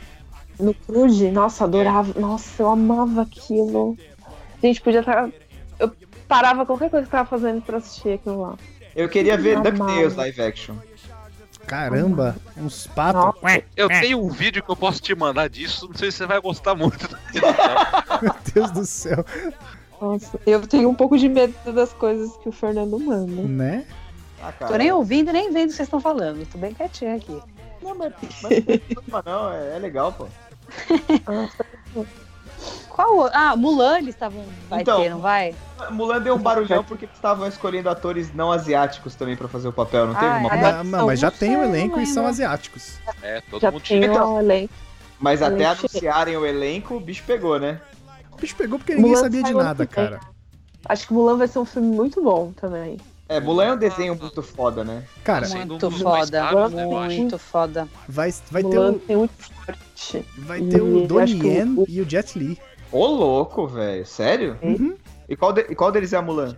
no 0.60 0.74
Cruze. 0.74 1.32
Nossa, 1.32 1.64
adorava. 1.64 2.20
Nossa, 2.20 2.62
eu 2.64 2.70
amava 2.70 3.22
aquilo. 3.22 3.98
Gente, 4.62 4.82
podia 4.82 5.00
estar. 5.02 5.30
Eu 5.80 5.92
parava 6.28 6.66
qualquer 6.66 6.90
coisa 6.90 7.06
que 7.06 7.12
tava 7.12 7.28
fazendo 7.30 7.62
pra 7.62 7.78
assistir 7.78 8.14
aquilo 8.14 8.42
lá. 8.42 8.56
Eu 8.96 9.08
queria 9.10 9.38
ver. 9.38 9.60
DuckTales 9.62 10.16
live 10.16 10.42
action. 10.42 10.76
Caramba, 11.68 12.36
uns 12.58 12.88
patos. 12.88 13.42
Eu 13.76 13.88
tenho 13.88 14.24
um 14.24 14.30
vídeo 14.30 14.64
que 14.64 14.70
eu 14.70 14.76
posso 14.76 15.02
te 15.02 15.16
mandar 15.16 15.50
disso, 15.50 15.88
não 15.88 15.96
sei 15.96 16.12
se 16.12 16.18
você 16.18 16.26
vai 16.26 16.40
gostar 16.40 16.76
muito. 16.76 17.10
Meu 18.22 18.36
Deus 18.54 18.72
do 18.72 18.86
céu. 18.86 19.26
Nossa, 20.02 20.40
eu 20.46 20.66
tenho 20.68 20.90
um 20.90 20.96
pouco 20.96 21.18
de 21.18 21.28
medo 21.28 21.54
das 21.72 21.94
coisas 21.94 22.36
que 22.38 22.50
o 22.50 22.52
Fernando 22.52 23.00
manda. 23.00 23.42
Né? 23.44 23.86
Ah, 24.42 24.52
cara. 24.52 24.72
Tô 24.72 24.78
nem 24.78 24.92
ouvindo 24.92 25.32
nem 25.32 25.52
vendo 25.52 25.66
o 25.66 25.70
que 25.70 25.76
vocês 25.76 25.88
estão 25.88 26.00
falando. 26.00 26.46
Tô 26.46 26.58
bem 26.58 26.74
quietinha 26.74 27.16
aqui. 27.16 27.42
Não, 27.82 27.96
mas, 27.96 28.14
mas 28.42 28.64
não, 29.08 29.24
não, 29.26 29.54
é, 29.54 29.76
é 29.76 29.80
legal, 29.80 30.12
pô. 30.12 30.28
Qual? 32.96 33.18
o- 33.26 33.30
Ah, 33.34 33.58
Mulan 33.58 33.98
eles 33.98 34.16
estavam. 34.16 34.42
Vai 34.70 34.82
Então. 34.82 35.02
ter, 35.02 35.10
não 35.10 35.20
vai? 35.20 35.54
Mulan 35.92 36.22
deu 36.22 36.34
um 36.36 36.40
barulhão 36.40 36.82
porque 36.82 37.04
eles 37.04 37.16
estavam 37.16 37.46
escolhendo 37.46 37.90
atores 37.90 38.34
não 38.34 38.54
asiáticos 38.54 39.16
também 39.16 39.36
pra 39.36 39.50
fazer 39.50 39.68
o 39.68 39.74
papel, 39.74 40.08
não 40.08 40.14
teve 40.14 40.26
Ah, 40.28 40.38
uma 40.38 40.56
é? 40.56 40.62
Mas, 40.62 40.88
mas- 40.88 41.04
mas 41.06 41.20
já 41.20 41.30
Não 41.30 41.38
tem 41.38 41.58
o 41.58 41.64
elenco 41.64 41.98
não 41.98 42.04
e 42.04 42.08
são 42.08 42.26
asiáticos. 42.26 42.98
É, 43.22 43.42
todo 43.52 43.60
Já 43.62 43.70
mundo 43.70 43.82
tem 43.82 44.00
tinha. 44.00 44.10
Então, 44.14 44.36
um 44.36 44.40
elenco. 44.40 44.74
Mas 45.20 45.42
até 45.42 45.56
Elenco 45.66 45.80
anunciarem 45.82 46.38
o 46.38 46.46
elenco, 46.46 46.96
o 46.96 47.00
bicho 47.02 47.24
pegou, 47.28 47.60
né? 47.60 47.82
O 48.32 48.38
bicho 48.38 48.56
pegou 48.56 48.80
porque 48.80 48.96
ninguém 48.96 49.12
Mulan 49.12 49.24
sabia 49.24 49.44
de 49.44 49.54
nada, 49.54 49.86
cara. 49.86 50.20
Acho 50.88 51.08
que 51.08 51.14
Mulan 51.14 51.36
vai 51.38 51.48
ser 51.50 51.60
um 51.60 51.66
filme 51.66 51.94
muito 51.94 52.22
bom 52.24 52.54
também. 52.56 52.98
É, 53.28 53.40
Mulan 53.42 53.64
é 53.66 53.74
um 53.74 53.78
desenho 53.78 54.16
muito 54.16 54.42
foda, 54.44 54.84
né? 54.84 55.04
Cara, 55.24 55.48
Muito 55.50 55.90
foda. 55.90 56.70
né, 56.70 56.86
muito 56.86 57.40
foda. 57.40 57.88
vai, 58.08 58.32
vai 58.52 58.62
ter 58.64 58.70
Mulan 58.70 58.92
o, 58.92 59.00
tem 59.00 59.18
muito 59.18 59.34
forte. 59.44 60.26
vai 60.38 60.62
ter 60.62 60.82
o 60.82 61.04
E 61.04 61.08
Donnie 61.08 61.42
o- 61.42 61.44
Yen 61.46 61.74
o- 61.76 61.86
e 61.90 62.02
o 62.02 62.10
Jet 62.10 62.38
Li. 62.38 62.58
Ô, 62.96 63.08
louco, 63.08 63.68
velho. 63.68 64.06
Sério? 64.06 64.58
Uhum. 64.62 64.96
E 65.28 65.36
qual, 65.36 65.52
de- 65.52 65.68
e 65.70 65.76
qual 65.76 65.92
deles 65.92 66.14
é 66.14 66.18
a 66.18 66.22
Mulan? 66.22 66.56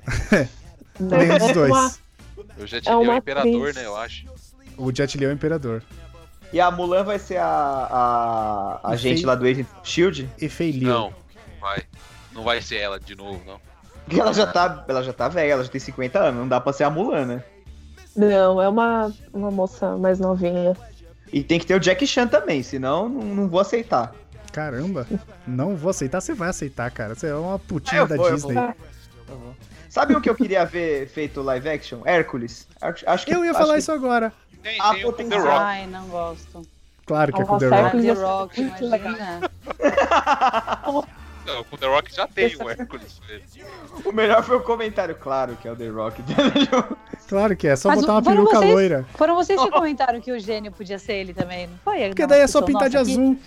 Nenhum 1.00 1.38
dos 1.38 1.50
É 1.50 1.54
dois. 1.54 1.72
uma- 1.72 1.92
Eu 2.58 2.68
já 2.68 2.78
É 2.86 2.96
o 2.96 3.14
Imperador, 3.16 3.70
atriz. 3.70 3.76
né, 3.76 3.86
eu 3.86 3.96
acho. 3.96 4.26
O 4.78 4.94
Jet 4.96 5.18
Li 5.18 5.26
é 5.26 5.28
o 5.30 5.32
Imperador. 5.32 5.82
E 6.54 6.60
a 6.62 6.70
Mulan 6.72 7.04
vai 7.04 7.18
ser 7.20 7.38
a, 7.38 7.46
a, 8.84 8.92
a 8.92 8.96
E 8.96 8.98
gente 8.98 9.18
fei- 9.18 9.26
lá 9.26 9.36
do 9.36 9.46
Agent 9.46 9.68
Shield? 9.84 10.30
E 10.40 10.48
Fei 10.48 10.72
Liu. 10.72 10.88
Não, 10.90 11.14
vai. 11.60 11.84
Não 12.32 12.44
vai 12.44 12.62
ser 12.62 12.78
ela 12.78 13.00
de 13.00 13.16
novo, 13.16 13.42
não. 13.46 13.60
Porque 14.06 14.20
ela 14.22 14.34
já 14.34 14.48
tá, 14.48 14.86
ela 14.88 15.04
já 15.04 15.12
tá 15.12 15.28
velha, 15.28 15.52
ela 15.54 15.64
já 15.64 15.70
tem 15.70 15.82
50 15.82 16.20
anos, 16.20 16.40
não 16.40 16.48
dá 16.48 16.62
pra 16.62 16.72
ser 16.72 16.84
a 16.86 16.90
Mulan, 16.90 17.26
né? 17.26 17.44
Não, 18.16 18.62
é 18.62 18.70
uma, 18.70 19.12
uma 19.34 19.52
moça 19.52 19.98
mais 19.98 20.20
novinha. 20.20 20.76
E 21.34 21.44
tem 21.44 21.60
que 21.60 21.66
ter 21.66 21.76
o 21.76 21.80
Jack 21.80 22.06
Chan 22.08 22.28
também, 22.28 22.64
senão 22.64 23.10
não, 23.10 23.22
não 23.24 23.48
vou 23.50 23.60
aceitar. 23.60 24.14
Caramba. 24.52 25.08
Não 25.46 25.76
vou 25.76 25.90
aceitar, 25.92 26.22
você 26.22 26.34
vai 26.34 26.50
aceitar, 26.50 26.90
cara. 26.92 27.16
Você 27.16 27.28
é 27.28 27.36
uma 27.36 27.60
putinha 27.60 28.02
Ah, 28.02 28.04
eu 28.04 28.08
da 28.08 28.16
vou, 28.16 28.28
eu 28.30 28.36
Disney. 28.36 28.54
vou. 28.56 28.74
Sabe 29.90 30.16
o 30.16 30.22
que 30.22 30.30
eu 30.30 30.36
queria 30.36 30.66
ver 30.66 31.08
feito 31.08 31.42
live 31.42 31.70
action? 31.70 32.00
Hércules. 32.06 32.68
Acho, 32.82 33.26
que, 33.26 33.34
Eu 33.34 33.44
ia 33.44 33.52
acho 33.52 33.60
falar 33.60 33.74
que- 33.74 33.80
isso 33.80 33.92
agora. 33.92 34.32
Tem, 34.62 34.78
Ah, 34.82 34.94
tem 34.94 35.06
o 35.06 35.12
The 35.14 35.24
potencial. 35.24 35.42
Rock. 35.44 35.56
Ai, 35.60 35.88
não 35.88 36.08
gosto. 36.08 36.62
Claro 37.06 37.34
que 37.34 37.42
é 37.42 37.46
com 37.46 37.54
Nossa, 37.54 37.70
The 37.70 37.76
Rock. 37.76 37.86
Hércules 37.86 38.06
The 38.06 38.16
ser 38.16 38.22
Rock, 38.22 38.62
muito. 38.62 38.84
Não, 41.48 41.66
o 41.72 41.78
The 41.78 41.88
Rock 41.88 42.14
já 42.14 42.28
tem 42.28 42.56
o 42.58 42.70
Hércules. 42.70 43.22
O 44.04 44.12
melhor 44.12 44.44
foi 44.44 44.58
o 44.58 44.62
comentário, 44.62 45.16
claro 45.16 45.56
que 45.56 45.66
é 45.68 45.72
o 45.72 45.76
The 45.76 45.88
Rock. 45.90 46.22
Claro 47.28 47.58
que 47.58 47.68
é, 47.68 47.76
só 47.76 47.90
Mas 47.90 48.00
botar 48.00 48.14
uma 48.14 48.24
peruca 48.24 48.58
vocês- 48.58 48.72
loira. 48.72 49.06
Foram 49.16 49.36
vocês 49.36 49.62
que 49.62 49.68
comentaram 49.70 50.22
que 50.22 50.32
o 50.32 50.40
gênio 50.40 50.72
podia 50.72 50.98
ser 50.98 51.12
ele 51.16 51.34
também, 51.34 51.68
não 51.68 51.78
foi? 51.84 52.08
Porque 52.08 52.22
Não, 52.22 52.30
daí 52.30 52.40
é 52.40 52.48
só 52.48 52.62
pintar 52.62 52.90
de 52.90 52.96
azul. 52.96 53.38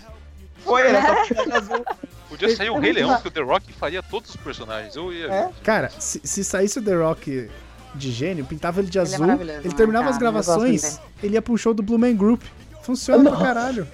Foi, 0.63 0.87
era 0.87 1.01
só 1.01 1.25
pintar 1.25 1.45
de 1.45 1.53
azul. 1.53 1.85
Podia 2.29 2.55
sair 2.55 2.69
o 2.69 2.79
Rei 2.79 2.93
Leão, 2.93 3.21
que 3.21 3.27
o 3.27 3.31
The 3.31 3.41
Rock 3.41 3.73
faria 3.73 4.01
todos 4.01 4.29
os 4.29 4.35
personagens. 4.37 4.95
Eu 4.95 5.11
ia. 5.11 5.27
É? 5.27 5.49
Cara, 5.63 5.89
se, 5.99 6.21
se 6.23 6.43
saísse 6.43 6.79
o 6.79 6.81
The 6.81 6.95
Rock 6.95 7.49
de 7.93 8.11
gênio, 8.11 8.45
pintava 8.45 8.79
ele 8.79 8.89
de 8.89 8.97
Ele 8.97 9.07
é 9.07 9.13
azul, 9.13 9.27
maravilhoso, 9.27 9.59
ele 9.59 9.69
né, 9.69 9.75
terminava 9.75 10.05
cara? 10.05 10.15
as 10.15 10.19
gravações, 10.19 10.99
ele 11.21 11.33
ia 11.33 11.41
pra 11.41 11.53
um 11.53 11.57
show 11.57 11.73
do 11.73 11.83
Blue 11.83 11.99
Man 11.99 12.15
Group. 12.15 12.41
Funciona 12.83 13.23
pra 13.23 13.31
Nossa. 13.31 13.45
caralho. 13.45 13.87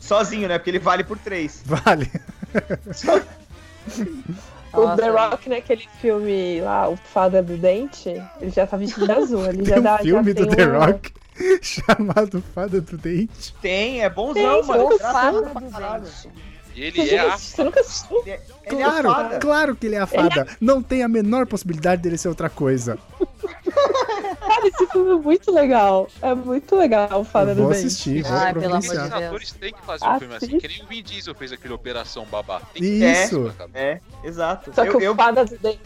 Sozinho, 0.00 0.48
né? 0.48 0.58
Porque 0.58 0.70
ele 0.70 0.78
vale 0.78 1.04
por 1.04 1.18
três. 1.18 1.62
Vale. 1.64 2.10
Nossa, 4.72 5.02
The 5.02 5.08
Rock, 5.10 5.48
naquele 5.48 5.88
filme 6.00 6.60
lá, 6.60 6.88
O 6.88 6.96
Fada 6.96 7.42
do 7.42 7.56
Dente, 7.56 8.10
ele 8.40 8.50
já 8.50 8.66
tá 8.66 8.76
vestido 8.76 9.06
de 9.06 9.12
azul. 9.12 9.46
Ele 9.46 9.64
já 9.64 9.74
Tem 9.74 9.82
dá, 9.82 9.94
um 9.94 9.98
filme 9.98 10.32
já 10.32 10.40
do 10.40 10.46
tem 10.46 10.56
The 10.56 10.66
uma- 10.66 10.86
Rock 10.86 11.12
chamado 11.62 12.42
Fada 12.54 12.80
do 12.80 12.98
Dente. 12.98 13.54
Tem, 13.62 14.02
é 14.02 14.10
bonzão, 14.10 14.34
Tem, 14.60 14.64
mano. 14.64 14.86
O 14.88 14.98
fada 14.98 15.42
do 15.42 15.48
dente. 15.60 16.28
Ele 16.76 17.10
é 17.10 17.18
a. 17.18 17.36
você 17.36 17.64
nunca 17.64 17.80
assistiu? 17.80 18.20
Ele 18.20 18.30
é, 18.30 18.40
ele 18.66 18.80
é 18.82 18.84
a 18.84 18.88
Claro, 18.90 19.08
fada. 19.10 19.38
claro 19.40 19.74
que 19.76 19.86
ele 19.86 19.96
é 19.96 19.98
a 20.00 20.06
fada. 20.06 20.46
Não 20.60 20.80
tem 20.82 21.02
a 21.02 21.08
menor 21.08 21.44
possibilidade 21.46 22.02
dele 22.02 22.16
ser 22.16 22.28
outra 22.28 22.48
coisa. 22.48 22.96
Cara, 24.40 24.66
esse 24.68 24.86
filme 24.86 25.10
é 25.12 25.14
muito 25.16 25.52
legal. 25.52 26.08
É 26.22 26.34
muito 26.34 26.76
legal, 26.76 27.20
o 27.20 27.24
Fada 27.24 27.50
Eu 27.52 27.56
vou 27.56 27.66
do 27.66 27.72
Dente. 27.74 27.86
assistir, 27.86 28.22
vou 28.22 28.32
Ai, 28.36 28.52
pelo 28.54 28.66
amor 28.74 28.80
de. 28.80 28.88
Deus. 28.88 29.12
atores 29.12 29.52
têm 29.52 29.72
que 29.72 29.82
fazer 29.84 30.04
um 30.06 30.18
filme 30.18 30.34
assim. 30.36 30.58
Que 30.58 30.68
nem 30.68 30.82
o 30.82 30.86
Vin 30.86 31.02
Diesel 31.02 31.34
fez 31.34 31.52
aquele 31.52 31.74
Operação 31.74 32.24
Babá. 32.26 32.60
Tem 32.72 32.82
que 32.82 33.04
Isso. 33.04 33.52
É, 33.74 34.00
exato. 34.24 34.72
Só 34.74 34.82
que 34.84 34.90
eu, 34.90 34.98
o 34.98 35.02
eu, 35.02 35.14
Fada 35.14 35.44
do 35.44 35.58
Dente. 35.58 35.80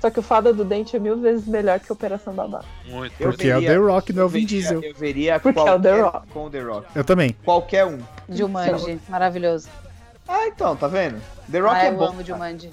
Só 0.00 0.10
que 0.10 0.20
o 0.20 0.22
Fada 0.22 0.52
do 0.52 0.64
Dente 0.64 0.94
é 0.94 0.98
mil 1.00 1.16
vezes 1.20 1.44
melhor 1.46 1.80
que 1.80 1.92
Operação 1.92 2.32
Babá. 2.32 2.62
muito. 2.86 3.12
eu 3.20 3.30
Porque 3.30 3.48
é 3.48 3.56
o 3.56 3.60
veria- 3.60 3.74
The 3.80 3.84
Rock, 3.84 4.12
não 4.12 4.22
é 4.22 4.24
o 4.24 4.26
eu 4.26 4.28
Vin 4.28 4.40
veria- 4.46 4.48
Diesel. 4.60 4.82
Eu 4.82 4.94
veria 4.94 5.40
Porque 5.40 5.58
é 5.58 5.62
o 5.62 5.64
qualquer 5.64 5.82
The 5.82 6.00
Rock. 6.02 6.28
com 6.28 6.44
o 6.44 6.50
The 6.50 6.60
Rock. 6.60 6.86
Eu 6.94 7.04
também. 7.04 7.36
Qualquer 7.44 7.84
um. 7.86 7.98
Jumanji, 8.28 9.00
maravilhoso. 9.08 9.68
Ah, 10.28 10.46
então, 10.46 10.76
tá 10.76 10.86
vendo? 10.86 11.20
The 11.50 11.58
Rock 11.58 11.74
Ah, 11.74 11.84
é 11.86 11.88
eu 11.88 11.96
bom. 11.96 12.04
amo 12.06 12.24
Jumanji. 12.24 12.70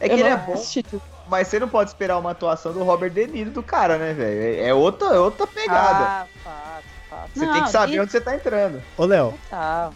É 0.00 0.08
que 0.08 0.14
Eu 0.14 0.18
ele 0.18 0.28
não 0.30 0.36
é 0.36 0.40
bom, 0.46 0.52
assisti. 0.54 0.84
Mas 1.28 1.48
você 1.48 1.58
não 1.58 1.68
pode 1.68 1.90
esperar 1.90 2.18
uma 2.18 2.30
atuação 2.32 2.72
do 2.72 2.82
Robert 2.82 3.10
De 3.10 3.26
Niro 3.26 3.50
do 3.50 3.62
cara, 3.62 3.98
né, 3.98 4.12
velho? 4.12 4.40
É- 4.40 4.68
É 4.68 4.74
outra, 4.74 5.08
é 5.08 5.18
outra 5.18 5.46
pegada. 5.46 6.04
Ah, 6.04 6.26
fato, 6.42 6.84
fato. 7.10 7.30
você 7.34 7.46
Não, 7.46 7.52
tem 7.52 7.64
que 7.64 7.70
saber 7.70 7.92
e 7.94 8.00
onde 8.00 8.12
você 8.12 8.20
tá 8.20 8.34
entrando. 8.34 8.82
Ô, 8.96 9.04
Léo. 9.04 9.34
Ah, 9.52 9.90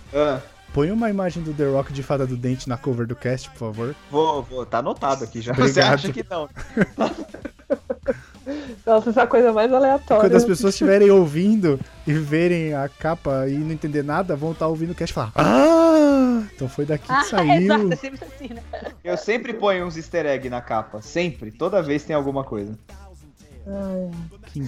Põe 0.72 0.90
uma 0.90 1.10
imagem 1.10 1.42
do 1.42 1.52
The 1.52 1.66
Rock 1.66 1.92
de 1.92 2.02
fada 2.02 2.26
do 2.26 2.34
dente 2.34 2.66
na 2.66 2.78
cover 2.78 3.06
do 3.06 3.14
cast, 3.14 3.50
por 3.50 3.58
favor. 3.58 3.94
Vou, 4.10 4.42
vou, 4.42 4.64
tá 4.64 4.78
anotado 4.78 5.22
aqui 5.22 5.42
já. 5.42 5.52
Obrigado. 5.52 5.74
Você 5.74 5.80
acha 5.82 6.10
que 6.12 6.24
não? 6.30 6.48
Nossa, 8.84 9.10
essa 9.10 9.20
é 9.20 9.24
a 9.24 9.26
coisa 9.26 9.52
mais 9.52 9.72
aleatória. 9.72 10.22
Quando 10.22 10.34
as 10.34 10.44
pessoas 10.44 10.74
estiverem 10.74 11.10
ouvindo 11.10 11.78
e 12.06 12.12
verem 12.14 12.74
a 12.74 12.88
capa 12.88 13.46
e 13.48 13.54
não 13.58 13.72
entender 13.72 14.02
nada, 14.02 14.34
vão 14.34 14.52
estar 14.52 14.66
ouvindo 14.66 14.92
o 14.92 14.94
cast 14.94 15.12
e 15.12 15.14
falar: 15.14 15.32
Ah! 15.34 16.11
Então 16.54 16.68
foi 16.68 16.84
daqui 16.84 17.06
que 17.06 17.12
Ah, 17.12 17.24
saiu. 17.24 17.52
exato, 17.62 17.92
é 17.92 17.96
sempre 17.96 18.24
assim, 18.26 18.54
né? 18.54 18.62
Eu 19.04 19.16
sempre 19.16 19.52
ponho 19.54 19.86
uns 19.86 19.96
easter 19.96 20.26
egg 20.26 20.48
na 20.48 20.60
capa. 20.60 21.00
Sempre. 21.02 21.50
Toda 21.50 21.82
vez 21.82 22.04
tem 22.04 22.14
alguma 22.16 22.44
coisa. 22.44 22.78
Ai, 23.66 24.10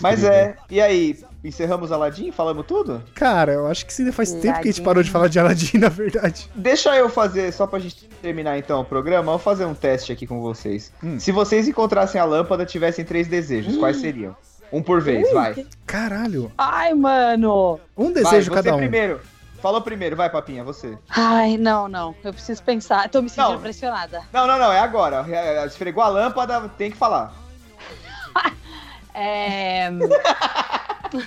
Mas 0.01 0.23
é. 0.23 0.55
E 0.71 0.81
aí, 0.81 1.19
encerramos 1.43 1.91
Aladdin? 1.91 2.31
Falamos 2.31 2.65
tudo? 2.65 3.03
Cara, 3.15 3.53
eu 3.53 3.67
acho 3.67 3.85
que 3.85 3.93
sim, 3.93 4.11
faz 4.12 4.31
tempo 4.31 4.43
que 4.43 4.49
a 4.49 4.53
gente 4.55 4.65
Aladdin. 4.67 4.83
parou 4.85 5.03
de 5.03 5.11
falar 5.11 5.29
de 5.29 5.39
Aladdin, 5.41 5.79
na 5.83 5.89
verdade. 5.89 6.49
Deixa 6.55 6.97
eu 6.97 7.09
fazer, 7.09 7.53
só 7.53 7.67
pra 7.67 7.81
gente 7.81 8.07
terminar 8.23 8.57
então 8.57 8.81
o 8.81 8.85
programa, 8.85 9.19
eu 9.33 9.37
vou 9.37 9.39
fazer 9.39 9.65
um 9.65 9.75
teste 9.75 10.12
aqui 10.12 10.27
com 10.29 10.41
vocês. 10.41 10.93
Hum. 11.03 11.19
Se 11.19 11.33
vocês 11.33 11.67
encontrassem 11.67 12.21
a 12.21 12.25
lâmpada 12.25 12.65
tivessem 12.65 13.05
três 13.05 13.27
desejos, 13.27 13.77
quais 13.77 13.97
seriam? 13.97 14.37
Um 14.73 14.81
por 14.83 15.01
vez, 15.01 15.31
vai. 15.33 15.67
Caralho. 15.87 16.51
Ai, 16.57 16.95
mano. 16.95 17.79
Um 17.97 18.12
Vai, 18.12 18.23
desejo 18.23 18.51
você 18.51 18.55
cada 18.62 18.75
um. 18.75 18.79
primeiro. 18.79 19.21
Falou 19.65 19.81
primeiro, 19.81 20.15
vai, 20.15 20.29
Papinha, 20.29 20.62
você. 20.62 20.99
Ai, 21.09 21.57
não, 21.57 21.89
não. 21.89 22.15
Eu 22.23 22.35
preciso 22.35 22.62
pensar. 22.62 23.09
Tô 23.09 23.23
me 23.23 23.31
sentindo 23.31 23.55
Não. 23.55 23.61
pressionada. 23.62 24.23
Não, 24.31 24.47
não, 24.47 24.59
não, 24.59 24.71
é 24.71 24.79
agora. 24.79 25.25
É, 25.27 25.57
é, 25.57 25.67
Esfregou 25.67 26.03
a 26.03 26.09
lâmpada, 26.09 26.69
tem 26.77 26.91
que 26.91 26.97
falar. 26.99 27.35
É... 29.17 29.89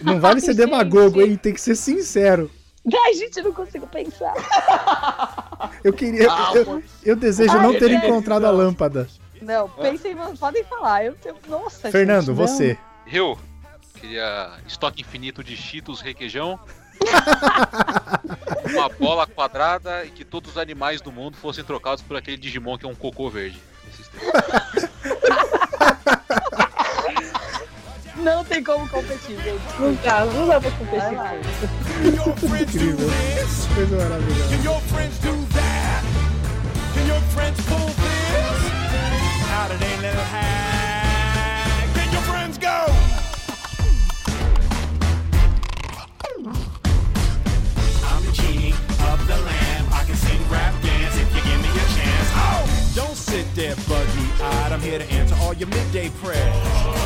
Não 0.04 0.20
vale 0.20 0.42
ser 0.42 0.50
Ai, 0.50 0.56
demagogo, 0.58 1.22
hein? 1.22 1.38
Tem 1.38 1.54
que 1.54 1.62
ser 1.62 1.74
sincero. 1.74 2.52
Ai, 2.94 3.14
gente, 3.14 3.38
eu 3.38 3.46
não 3.46 3.54
consigo 3.54 3.88
pensar. 3.88 4.34
Eu 5.82 5.94
queria. 5.94 6.30
Ah, 6.30 6.52
eu, 6.54 6.66
pô. 6.66 6.82
eu 7.04 7.16
desejo 7.16 7.58
Ai, 7.58 7.64
não 7.64 7.80
ter 7.80 7.90
encontrado 7.92 8.46
a 8.46 8.52
não. 8.52 8.58
lâmpada. 8.58 9.08
Não, 9.42 9.70
pensem, 9.70 10.16
podem 10.38 10.66
falar. 10.66 11.06
Eu, 11.06 11.16
eu, 11.24 11.38
nossa, 11.48 11.90
Fernando, 11.90 12.26
gente, 12.26 12.36
não. 12.36 12.36
você. 12.36 12.78
Eu 13.10 13.38
queria 13.96 14.52
estoque 14.68 15.02
infinito 15.02 15.42
de 15.44 15.56
Cheetos 15.56 16.02
requeijão. 16.02 16.60
uma 18.74 18.90
bola 18.90 19.26
quadrada 19.28 20.04
e 20.06 20.10
que 20.12 20.24
todos 20.26 20.52
os 20.52 20.58
animais 20.58 21.02
do 21.02 21.12
mundo 21.12 21.38
fossem 21.38 21.64
trocados 21.64 22.04
por 22.04 22.18
aquele 22.18 22.38
Digimon 22.38 22.78
que 22.78 22.86
é 22.86 22.90
um 22.90 22.96
cocô 22.96 23.30
verde. 23.30 23.60
Não 28.18 28.44
tem 28.44 28.64
como 28.64 28.88
competir, 28.90 29.38
gente. 29.42 29.62
não 29.80 29.94
dá, 29.96 30.26
não 30.26 30.48
dá 30.48 30.60
pra 30.60 30.70
Vai 30.70 30.80
competir. 30.80 31.18
lá. 31.18 31.34
Can 32.02 32.16
your 32.16 32.36
friends 32.38 32.74
do 32.74 32.78
Incrível. 32.84 33.08
this? 33.10 33.68
Coisa 33.76 33.96
maravilhosa. 33.98 34.56
Can 34.58 34.64
your 34.64 34.82
friends 34.82 35.18
do 35.20 35.48
that? 35.54 36.04
Can 36.94 37.08
your 37.08 37.22
friends 37.34 37.60
pull 37.68 37.88
this? 37.88 39.52
Out 39.54 39.72
of 39.72 39.80
their 39.80 39.98
little 40.02 40.24
hat. 40.24 40.67
Here 54.88 55.00
to 55.00 55.12
answer 55.12 55.36
all 55.42 55.54
your 55.54 55.68
midday 55.68 56.10
prayers. 56.22 56.56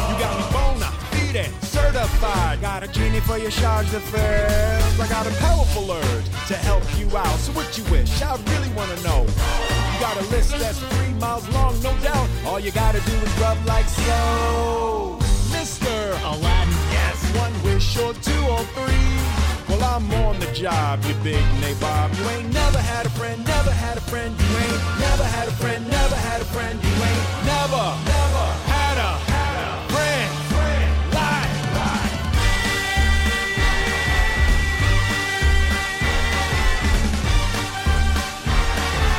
You 0.09 0.15
got 0.21 0.37
me 0.37 0.45
bona 0.53 0.91
fide, 1.33 1.63
certified. 1.63 2.61
Got 2.61 2.83
a 2.83 2.87
genie 2.87 3.19
for 3.21 3.37
your 3.37 3.49
charge 3.51 3.89
d'affaires. 3.91 4.99
I 4.99 5.07
got 5.07 5.25
a 5.25 5.31
powerful 5.39 5.91
urge 5.91 6.25
to 6.47 6.55
help 6.55 6.83
you 6.99 7.07
out. 7.17 7.37
So 7.39 7.51
what 7.53 7.77
you 7.77 7.83
wish? 7.85 8.21
I 8.21 8.35
really 8.53 8.69
wanna 8.75 9.01
know. 9.01 9.21
You 9.21 9.99
got 9.99 10.15
a 10.17 10.25
list 10.29 10.51
that's 10.59 10.79
three 10.79 11.13
miles 11.15 11.47
long, 11.49 11.73
no 11.81 11.95
doubt. 11.99 12.29
All 12.45 12.59
you 12.59 12.71
gotta 12.71 13.01
do 13.01 13.13
is 13.13 13.39
rub 13.39 13.57
like 13.65 13.87
so. 13.87 15.17
Mr. 15.49 15.93
Aladdin, 16.23 16.73
yes. 16.91 17.17
One 17.37 17.53
wish 17.63 17.97
or 17.97 18.13
two 18.13 18.43
or 18.47 18.63
three. 18.75 19.20
Well, 19.81 19.95
I'm 19.97 20.13
on 20.13 20.39
the 20.39 20.45
job, 20.53 21.03
you 21.05 21.15
big 21.23 21.43
nabob. 21.57 22.15
You 22.15 22.29
ain't 22.29 22.53
never 22.53 22.77
had 22.77 23.07
a 23.07 23.09
friend, 23.09 23.43
never 23.43 23.71
had 23.71 23.97
a 23.97 24.01
friend. 24.01 24.39
You 24.39 24.57
ain't 24.57 24.99
never 24.99 25.23
had 25.23 25.47
a 25.47 25.51
friend, 25.53 25.89
never 25.89 26.15
had 26.17 26.39
a 26.39 26.45
friend. 26.45 26.79
You 26.83 26.89
ain't 26.89 27.45
never, 27.49 27.97
never 28.05 28.45
had 28.69 28.97
a, 29.01 29.17
had 29.25 29.57
a 29.57 29.89
friend. 29.89 30.29
friend. 30.53 30.85
Lie, 31.17 31.49
lie. 31.73 32.13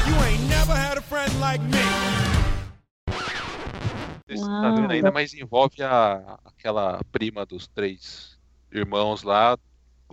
You 0.07 0.15
ain't 0.23 0.49
never 0.49 0.77
had 0.77 0.97
a 0.97 1.03
friend 1.03 1.41
like 1.41 1.61
me. 1.61 1.83
Tá 4.29 4.71
vendo 4.71 4.93
ainda, 4.93 5.11
mas 5.11 5.35
envolve 5.35 5.83
a, 5.83 6.39
aquela 6.45 7.01
prima 7.11 7.45
dos 7.45 7.67
três 7.67 8.39
irmãos 8.71 9.25
lá, 9.25 9.59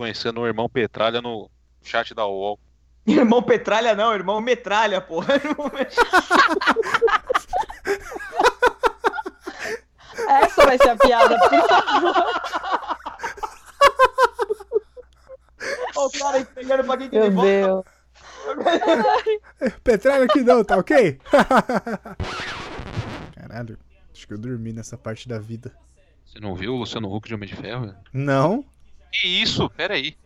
conhecendo 0.00 0.40
o 0.40 0.46
irmão 0.46 0.66
Petralha 0.66 1.20
no 1.20 1.50
chat 1.82 2.14
da 2.14 2.26
UOL. 2.26 2.58
Irmão 3.06 3.42
Petralha 3.42 3.94
não, 3.94 4.14
irmão 4.14 4.40
Metralha, 4.40 4.98
porra. 4.98 5.34
Essa 10.26 10.64
vai 10.64 10.78
ser 10.78 10.88
a 10.88 10.96
piada, 10.96 11.38
por 11.38 11.68
favor. 11.68 12.14
O 15.96 16.10
cara 16.18 16.38
entregando 16.38 16.84
pra 16.84 16.96
quem 16.96 17.10
que 17.10 17.18
Meu. 17.18 17.42
Deus. 17.42 17.84
Petralha 19.84 20.24
aqui 20.24 20.40
não, 20.40 20.64
tá 20.64 20.78
ok? 20.78 21.20
Caralho, 23.34 23.78
acho 24.14 24.26
que 24.26 24.32
eu 24.32 24.38
dormi 24.38 24.72
nessa 24.72 24.96
parte 24.96 25.28
da 25.28 25.38
vida. 25.38 25.70
Você 26.24 26.40
não 26.40 26.54
viu 26.54 26.72
o 26.72 26.78
Luciano 26.78 27.14
Huck 27.14 27.28
de 27.28 27.34
Homem 27.34 27.48
de 27.48 27.56
Ferro? 27.56 27.82
velho? 27.82 27.98
Não? 28.14 28.64
Que 29.12 29.28
isso? 29.28 29.68
Pera 29.70 29.94
aí. 29.94 30.16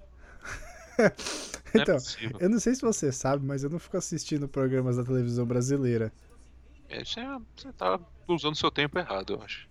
Não 1.75 1.83
é 1.83 1.87
Então, 1.87 1.97
possível. 1.97 2.41
eu 2.41 2.49
não 2.49 2.61
sei 2.61 2.75
se 2.75 2.81
você 2.83 3.11
sabe, 3.11 3.45
mas 3.45 3.65
eu 3.65 3.71
não 3.71 3.79
fico 3.79 3.97
assistindo 3.97 4.49
programas 4.49 4.97
da 4.97 5.05
televisão 5.05 5.45
brasileira. 5.47 6.13
É, 6.89 7.05
Você, 7.05 7.21
você 7.57 7.73
tá 7.75 7.99
usando 8.29 8.57
seu 8.57 8.71
tempo 8.71 8.99
errado, 8.99 9.35
eu 9.35 9.43
acho. 9.43 9.69